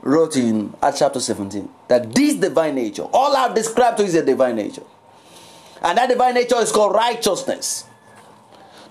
wrote 0.02 0.38
in 0.38 0.74
Acts 0.82 1.00
chapter 1.00 1.20
17. 1.20 1.68
That 1.88 2.14
this 2.14 2.36
divine 2.36 2.76
nature, 2.76 3.04
all 3.12 3.36
I've 3.36 3.56
described 3.56 3.98
to 3.98 4.04
you 4.04 4.10
is 4.10 4.16
a 4.16 4.24
divine 4.24 4.56
nature. 4.56 4.84
And 5.82 5.98
that 5.98 6.08
divine 6.08 6.36
nature 6.36 6.58
is 6.58 6.72
called 6.72 6.94
righteousness. 6.94 7.86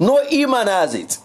No 0.00 0.26
human 0.26 0.66
has 0.66 0.94
it. 0.94 1.18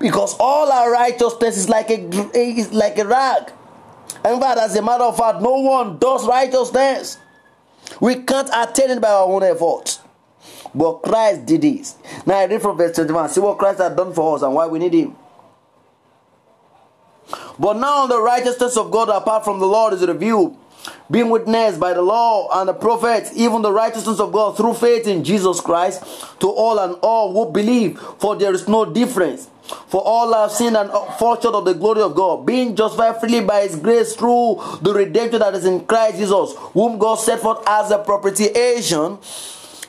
Because 0.00 0.36
all 0.40 0.70
our 0.70 0.90
righteousness 0.90 1.56
is 1.56 1.68
like 1.68 1.90
a 1.90 2.00
is 2.36 2.72
like 2.72 2.98
a 2.98 3.06
rag. 3.06 3.52
In 4.24 4.40
fact, 4.40 4.58
as 4.58 4.76
a 4.76 4.82
matter 4.82 5.04
of 5.04 5.16
fact, 5.16 5.40
no 5.40 5.54
one 5.60 5.98
does 5.98 6.26
righteousness. 6.26 7.18
We 8.00 8.16
can't 8.16 8.50
attain 8.52 8.90
it 8.90 9.00
by 9.00 9.10
our 9.10 9.26
own 9.26 9.42
efforts. 9.42 10.00
But 10.74 11.02
Christ 11.02 11.46
did 11.46 11.62
this. 11.62 11.96
Now 12.26 12.38
I 12.38 12.46
read 12.46 12.62
from 12.62 12.76
verse 12.76 12.94
21. 12.96 13.28
See 13.28 13.40
what 13.40 13.58
Christ 13.58 13.80
had 13.80 13.96
done 13.96 14.12
for 14.12 14.36
us 14.36 14.42
and 14.42 14.54
why 14.54 14.66
we 14.66 14.78
need 14.78 14.94
him. 14.94 15.16
But 17.58 17.76
now 17.76 18.06
the 18.06 18.20
righteousness 18.20 18.76
of 18.76 18.90
God 18.90 19.08
apart 19.08 19.44
from 19.44 19.60
the 19.60 19.66
Lord 19.66 19.92
is 19.92 20.06
revealed, 20.06 20.56
being 21.10 21.30
witnessed 21.30 21.78
by 21.78 21.92
the 21.92 22.02
law 22.02 22.48
and 22.58 22.68
the 22.68 22.74
prophets, 22.74 23.30
even 23.34 23.62
the 23.62 23.72
righteousness 23.72 24.18
of 24.20 24.32
God 24.32 24.56
through 24.56 24.74
faith 24.74 25.06
in 25.06 25.22
Jesus 25.22 25.60
Christ 25.60 26.02
to 26.40 26.48
all 26.48 26.78
and 26.78 26.96
all 27.02 27.32
who 27.32 27.52
believe, 27.52 27.98
for 27.98 28.36
there 28.36 28.52
is 28.52 28.66
no 28.66 28.84
difference. 28.84 29.48
For 29.88 30.00
all 30.02 30.32
have 30.32 30.52
sinned 30.52 30.76
and 30.76 30.90
fall 30.90 31.40
short 31.40 31.54
of 31.54 31.64
the 31.64 31.74
glory 31.74 32.02
of 32.02 32.14
God, 32.14 32.46
being 32.46 32.74
justified 32.76 33.20
freely 33.20 33.40
by 33.40 33.62
His 33.62 33.76
grace 33.76 34.14
through 34.14 34.62
the 34.80 34.92
redemption 34.94 35.40
that 35.40 35.54
is 35.54 35.64
in 35.64 35.84
Christ 35.84 36.18
Jesus, 36.18 36.54
whom 36.72 36.98
God 36.98 37.16
set 37.16 37.40
forth 37.40 37.62
as 37.66 37.90
a 37.90 37.98
propitiation 37.98 39.18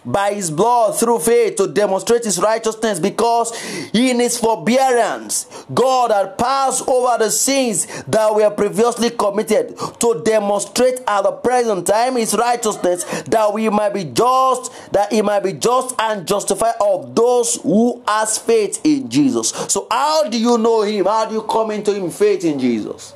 by 0.06 0.34
his 0.34 0.52
blood 0.52 0.98
through 0.98 1.20
faith 1.20 1.56
to 1.56 1.68
demonstrate 1.68 2.24
his 2.24 2.40
righteousness 2.40 3.00
because 3.00 3.52
in 3.94 4.20
his 4.20 4.38
forbearance 4.38 5.66
God 5.74 6.12
had 6.12 6.38
passed 6.38 6.88
over 6.88 7.18
the 7.24 7.32
sins 7.32 7.86
that 8.04 8.34
were 8.34 8.50
previously 8.52 9.10
committed 9.10 9.78
to 10.00 10.22
demonstrate 10.24 11.00
at 11.08 11.22
the 11.24 11.32
present 11.32 11.88
time 11.88 12.16
his 12.16 12.34
righteousness 12.34 13.04
that 13.24 13.54
we 13.54 13.70
might 13.70 13.94
be 13.94 14.04
just 14.04 14.72
that 14.92 15.12
he 15.12 15.22
might 15.22 15.44
be 15.44 15.54
just 15.54 15.96
and 16.00 16.28
justify 16.28 16.72
of 16.82 17.16
those 17.16 17.56
who 17.62 18.02
has 18.08 18.38
faith 18.38 18.80
in 18.84 19.10
Jesus. 19.10 19.50
So 19.50 19.88
how 19.90 20.30
do 20.30 20.40
you 20.40 20.58
know 20.58 20.82
him? 20.82 21.06
How 21.06 21.26
do 21.26 21.36
you 21.36 21.42
come 21.44 21.72
into 21.72 21.94
him 21.94 22.10
faith 22.10 22.44
in 22.44 22.60
Jesus? 22.60 23.14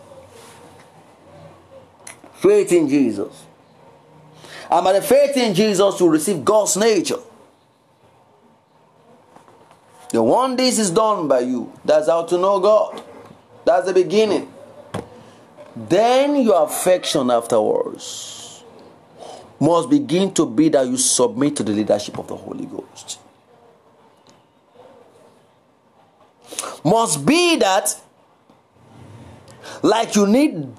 Faith 2.35 2.71
in 2.71 2.87
Jesus. 2.87 3.46
And 4.69 4.83
by 4.83 4.93
the 4.93 5.01
faith 5.01 5.37
in 5.37 5.53
Jesus, 5.53 5.99
you 5.99 6.09
receive 6.09 6.43
God's 6.43 6.75
nature. 6.75 7.19
The 10.09 10.21
one 10.23 10.55
this 10.55 10.79
is 10.79 10.89
done 10.89 11.27
by 11.27 11.41
you. 11.41 11.71
That's 11.83 12.07
how 12.07 12.23
to 12.23 12.37
know 12.37 12.59
God. 12.59 13.01
That's 13.65 13.85
the 13.85 13.93
beginning. 13.93 14.51
Then 15.75 16.41
your 16.41 16.63
affection 16.63 17.29
afterwards 17.29 18.63
must 19.59 19.89
begin 19.89 20.33
to 20.33 20.45
be 20.45 20.69
that 20.69 20.87
you 20.87 20.97
submit 20.97 21.55
to 21.57 21.63
the 21.63 21.71
leadership 21.71 22.17
of 22.17 22.27
the 22.27 22.35
Holy 22.35 22.65
Ghost. 22.65 23.19
Must 26.83 27.25
be 27.25 27.57
that, 27.57 27.95
like 29.81 30.15
you 30.15 30.25
need 30.25 30.71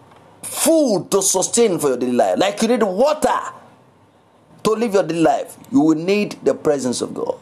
food 0.43 1.11
to 1.11 1.23
sustain 1.23 1.79
for 1.79 1.89
your 1.89 1.97
daily 1.97 2.13
life, 2.13 2.39
like 2.39 2.61
you 2.63 2.69
need 2.69 2.83
water 2.83 3.39
to 4.69 4.81
live 4.81 4.95
your 4.95 5.03
life, 5.05 5.57
you 5.73 5.81
will 5.81 5.97
need 5.97 6.33
the 6.43 6.55
presence 6.55 7.01
of 7.01 7.15
God. 7.15 7.39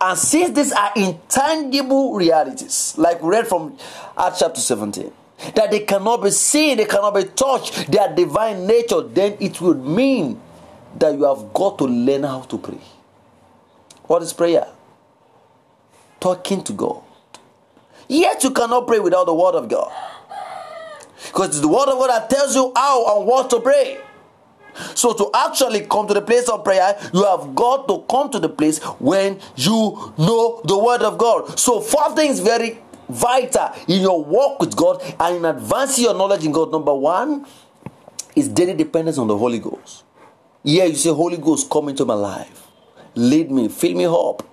And 0.00 0.18
since 0.18 0.50
these 0.50 0.72
are 0.72 0.92
intangible 0.96 2.14
realities, 2.14 2.94
like 2.98 3.22
we 3.22 3.30
read 3.30 3.46
from 3.46 3.76
Acts 4.16 4.40
chapter 4.40 4.60
17, 4.60 5.12
that 5.54 5.70
they 5.70 5.80
cannot 5.80 6.22
be 6.22 6.30
seen, 6.30 6.78
they 6.78 6.84
cannot 6.84 7.14
be 7.14 7.24
touched, 7.24 7.90
their 7.90 8.12
divine 8.12 8.66
nature, 8.66 9.02
then 9.02 9.36
it 9.38 9.60
would 9.60 9.84
mean 9.84 10.40
that 10.98 11.14
you 11.14 11.24
have 11.24 11.52
got 11.54 11.78
to 11.78 11.84
learn 11.84 12.24
how 12.24 12.40
to 12.40 12.58
pray. 12.58 12.80
What 14.04 14.22
is 14.22 14.32
prayer? 14.32 14.66
Talking 16.18 16.64
to 16.64 16.72
God. 16.72 17.02
Yet 18.08 18.42
you 18.42 18.50
cannot 18.50 18.86
pray 18.88 18.98
without 18.98 19.26
the 19.26 19.34
Word 19.34 19.54
of 19.54 19.68
God. 19.68 19.92
Because 21.26 21.48
it's 21.48 21.60
the 21.60 21.68
Word 21.68 21.88
of 21.88 21.98
God 21.98 22.08
that 22.08 22.30
tells 22.30 22.54
you 22.56 22.72
how 22.74 23.18
and 23.18 23.26
what 23.26 23.48
to 23.50 23.60
pray. 23.60 24.00
So, 24.94 25.12
to 25.14 25.30
actually 25.34 25.82
come 25.82 26.06
to 26.08 26.14
the 26.14 26.22
place 26.22 26.48
of 26.48 26.64
prayer, 26.64 26.96
you 27.12 27.24
have 27.24 27.54
got 27.54 27.88
to 27.88 28.04
come 28.08 28.30
to 28.30 28.38
the 28.38 28.48
place 28.48 28.78
when 28.98 29.40
you 29.56 30.12
know 30.18 30.60
the 30.64 30.78
Word 30.78 31.02
of 31.02 31.18
God. 31.18 31.58
So, 31.58 31.80
four 31.80 32.14
things 32.14 32.40
very 32.40 32.78
vital 33.08 33.72
in 33.88 34.02
your 34.02 34.22
walk 34.22 34.60
with 34.60 34.76
God 34.76 35.02
and 35.18 35.36
in 35.36 35.44
advancing 35.44 36.04
your 36.04 36.14
knowledge 36.14 36.44
in 36.44 36.52
God. 36.52 36.70
Number 36.70 36.94
one 36.94 37.46
is 38.36 38.48
daily 38.48 38.74
dependence 38.74 39.18
on 39.18 39.26
the 39.26 39.36
Holy 39.36 39.58
Ghost. 39.58 40.04
Yeah, 40.62 40.84
you 40.84 40.94
say, 40.96 41.10
Holy 41.10 41.38
Ghost, 41.38 41.70
come 41.70 41.88
into 41.88 42.04
my 42.04 42.14
life. 42.14 42.66
Lead 43.14 43.50
me, 43.50 43.68
fill 43.68 43.94
me 43.94 44.06
up. 44.06 44.44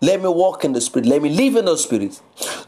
Let 0.00 0.20
me 0.20 0.28
walk 0.28 0.64
in 0.64 0.72
the 0.72 0.80
Spirit. 0.80 1.06
Let 1.06 1.22
me 1.22 1.28
live 1.30 1.56
in 1.56 1.64
the 1.64 1.76
Spirit. 1.76 2.20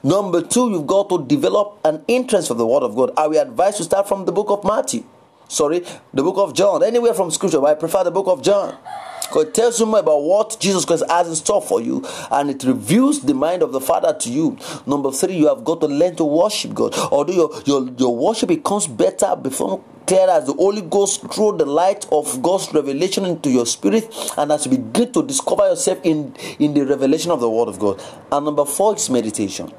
Number 0.03 0.41
two, 0.41 0.71
you've 0.71 0.87
got 0.87 1.09
to 1.11 1.25
develop 1.27 1.81
an 1.85 2.05
interest 2.07 2.49
for 2.49 2.55
the 2.55 2.67
Word 2.67 2.85
of 2.85 2.95
God. 2.95 3.11
I 3.17 3.27
will 3.27 3.41
advise 3.41 3.79
you 3.79 3.85
start 3.85 4.07
from 4.07 4.25
the 4.25 4.33
book 4.33 4.51
of 4.51 4.65
Matthew 4.65 5.05
sorry, 5.49 5.85
the 6.13 6.23
book 6.23 6.37
of 6.39 6.55
John, 6.55 6.83
anywhere 6.83 7.15
from 7.15 7.31
scripture, 7.31 7.61
but 7.61 7.71
I 7.71 7.75
prefer 7.75 8.05
the 8.05 8.11
book 8.11 8.27
of 8.27 8.43
John. 8.43 8.77
Because 9.23 9.49
it 9.49 9.55
tells 9.55 9.81
you 9.81 9.87
more 9.87 10.01
about 10.01 10.23
what 10.23 10.57
Jesus 10.61 10.85
Christ 10.85 11.03
has 11.09 11.29
in 11.29 11.35
store 11.35 11.63
for 11.63 11.81
you 11.81 12.05
and 12.31 12.51
it 12.51 12.63
reveals 12.63 13.23
the 13.23 13.35
mind 13.35 13.63
of 13.63 13.73
the 13.73 13.81
Father 13.81 14.13
to 14.13 14.31
you. 14.31 14.59
Number 14.87 15.11
three, 15.11 15.35
you 15.35 15.49
have 15.49 15.65
got 15.65 15.81
to 15.81 15.87
learn 15.87 16.15
to 16.17 16.25
worship 16.25 16.75
God. 16.75 16.95
Although 17.11 17.33
your, 17.33 17.63
your, 17.65 17.91
your 17.97 18.15
worship 18.15 18.51
becomes 18.51 18.87
better 18.87 19.35
before 19.35 19.83
clear 20.07 20.29
as 20.29 20.47
the 20.47 20.53
Holy 20.53 20.83
Ghost 20.83 21.23
through 21.33 21.57
the 21.57 21.65
light 21.65 22.07
of 22.13 22.43
God's 22.43 22.73
revelation 22.73 23.25
into 23.25 23.51
your 23.51 23.67
spirit, 23.67 24.15
and 24.37 24.53
as 24.53 24.67
you 24.67 24.73
begin 24.73 25.13
to 25.13 25.23
discover 25.23 25.69
yourself 25.69 25.99
in, 26.03 26.35
in 26.59 26.75
the 26.75 26.85
revelation 26.85 27.31
of 27.31 27.41
the 27.41 27.49
Word 27.49 27.69
of 27.69 27.79
God. 27.79 28.03
And 28.31 28.45
number 28.45 28.65
four 28.65 28.95
is 28.97 29.09
meditation. 29.09 29.73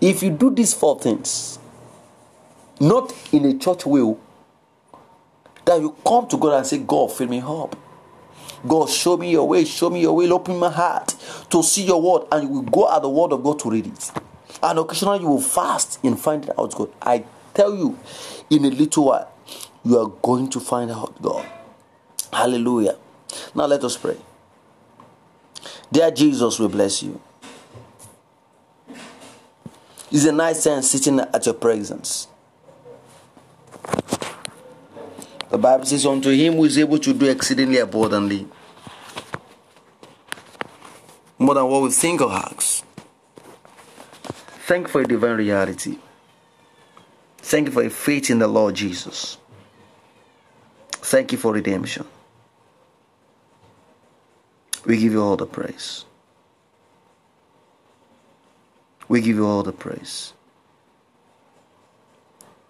If 0.00 0.22
you 0.22 0.30
do 0.30 0.50
these 0.50 0.74
four 0.74 0.98
things, 0.98 1.58
not 2.78 3.12
in 3.32 3.44
a 3.46 3.58
church 3.58 3.86
way, 3.86 4.16
that 5.70 5.80
you 5.80 5.94
come 6.04 6.26
to 6.26 6.36
God 6.36 6.58
and 6.58 6.66
say, 6.66 6.78
God, 6.78 7.12
fill 7.12 7.28
me 7.28 7.40
up. 7.40 7.76
God, 8.66 8.90
show 8.90 9.16
me 9.16 9.30
your 9.30 9.46
way, 9.46 9.64
show 9.64 9.88
me 9.88 10.00
your 10.00 10.16
way, 10.16 10.28
open 10.28 10.58
my 10.58 10.68
heart 10.68 11.14
to 11.48 11.62
see 11.62 11.84
your 11.84 12.02
word, 12.02 12.26
and 12.32 12.42
you 12.42 12.48
will 12.48 12.62
go 12.62 12.92
at 12.94 13.02
the 13.02 13.08
word 13.08 13.32
of 13.32 13.44
God 13.44 13.60
to 13.60 13.70
read 13.70 13.86
it. 13.86 14.10
And 14.62 14.80
occasionally 14.80 15.20
you 15.20 15.28
will 15.28 15.40
fast 15.40 16.00
in 16.02 16.16
finding 16.16 16.50
out 16.58 16.74
God. 16.74 16.92
I 17.00 17.24
tell 17.54 17.74
you, 17.74 17.96
in 18.50 18.64
a 18.64 18.70
little 18.70 19.06
while, 19.06 19.32
you 19.84 19.96
are 19.96 20.08
going 20.08 20.50
to 20.50 20.60
find 20.60 20.90
out 20.90 21.22
God. 21.22 21.46
Hallelujah. 22.32 22.96
Now 23.54 23.66
let 23.66 23.84
us 23.84 23.96
pray. 23.96 24.18
Dear 25.92 26.10
Jesus, 26.10 26.58
we 26.58 26.66
bless 26.66 27.02
you. 27.02 27.20
It's 30.10 30.24
a 30.24 30.32
nice 30.32 30.64
time 30.64 30.82
sitting 30.82 31.20
at 31.20 31.46
your 31.46 31.54
presence. 31.54 32.26
The 35.50 35.58
Bible 35.58 35.84
says, 35.84 36.06
Unto 36.06 36.30
him 36.30 36.54
who 36.54 36.64
is 36.64 36.78
able 36.78 36.98
to 36.98 37.12
do 37.12 37.28
exceedingly 37.28 37.78
abundantly, 37.78 38.46
more 41.38 41.54
than 41.54 41.66
what 41.66 41.82
we 41.82 41.90
think 41.90 42.20
or 42.20 42.30
ask. 42.30 42.84
Thank 44.66 44.86
you 44.86 44.92
for 44.92 45.00
a 45.00 45.06
divine 45.06 45.36
reality. 45.36 45.98
Thank 47.38 47.66
you 47.66 47.72
for 47.72 47.90
faith 47.90 48.30
in 48.30 48.38
the 48.38 48.46
Lord 48.46 48.76
Jesus. 48.76 49.36
Thank 50.92 51.32
you 51.32 51.38
for 51.38 51.52
redemption. 51.52 52.06
We 54.86 54.98
give 54.98 55.12
you 55.12 55.22
all 55.22 55.36
the 55.36 55.46
praise. 55.46 56.04
We 59.08 59.20
give 59.20 59.34
you 59.34 59.46
all 59.46 59.64
the 59.64 59.72
praise. 59.72 60.32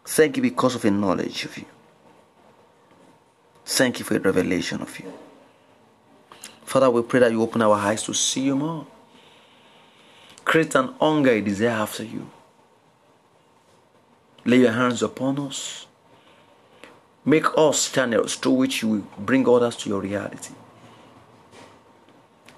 Thank 0.07 0.39
you 0.39 0.43
because 0.43 0.74
of 0.74 0.85
a 0.86 0.90
knowledge 0.90 1.44
of 1.44 1.59
you. 1.59 1.66
Thank 3.73 4.01
you 4.01 4.05
for 4.05 4.15
the 4.15 4.21
revelation 4.21 4.83
of 4.83 4.99
you. 4.99 5.13
Father, 6.65 6.91
we 6.91 7.03
pray 7.03 7.21
that 7.21 7.31
you 7.31 7.41
open 7.41 7.63
our 7.63 7.77
eyes 7.77 8.03
to 8.03 8.13
see 8.13 8.41
you 8.43 8.57
more. 8.57 8.85
Create 10.45 10.75
an 10.75 10.93
hunger, 11.01 11.31
a 11.31 11.41
desire 11.41 11.69
after 11.69 12.03
you. 12.03 12.29
Lay 14.45 14.59
your 14.59 14.73
hands 14.73 15.05
upon 15.05 15.39
us. 15.39 15.87
Make 17.25 17.45
us 17.57 17.93
channels 17.93 18.35
through 18.35 18.55
which 18.55 18.83
you 18.83 18.89
will 18.89 19.07
bring 19.17 19.49
others 19.49 19.77
to 19.77 19.89
your 19.89 20.01
reality. 20.01 20.53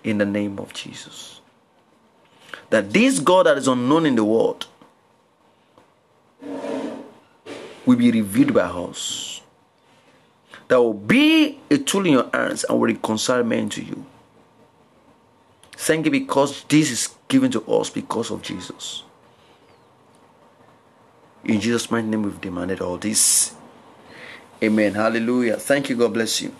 In 0.04 0.16
the 0.16 0.24
name 0.24 0.58
of 0.58 0.72
Jesus. 0.72 1.42
That 2.70 2.90
this 2.90 3.18
God 3.18 3.44
that 3.46 3.58
is 3.58 3.68
unknown 3.68 4.06
in 4.06 4.16
the 4.16 4.24
world 4.24 4.66
will 7.84 7.96
be 7.96 8.10
revealed 8.10 8.54
by 8.54 8.62
us 8.62 9.31
that 10.72 10.80
will 10.80 10.94
be 10.94 11.58
a 11.70 11.76
tool 11.76 12.06
in 12.06 12.12
your 12.14 12.30
hands 12.32 12.64
and 12.64 12.80
will 12.80 12.86
reconcile 12.86 13.44
men 13.44 13.68
to 13.68 13.84
you. 13.84 14.06
Thank 15.72 16.06
you 16.06 16.10
because 16.10 16.64
this 16.64 16.90
is 16.90 17.14
given 17.28 17.50
to 17.50 17.62
us 17.70 17.90
because 17.90 18.30
of 18.30 18.40
Jesus. 18.40 19.02
In 21.44 21.60
Jesus' 21.60 21.90
mighty 21.90 22.06
name, 22.06 22.22
we've 22.22 22.40
demanded 22.40 22.80
all 22.80 22.96
this. 22.96 23.54
Amen. 24.62 24.94
Hallelujah. 24.94 25.58
Thank 25.58 25.90
you. 25.90 25.96
God 25.96 26.14
bless 26.14 26.40
you. 26.40 26.54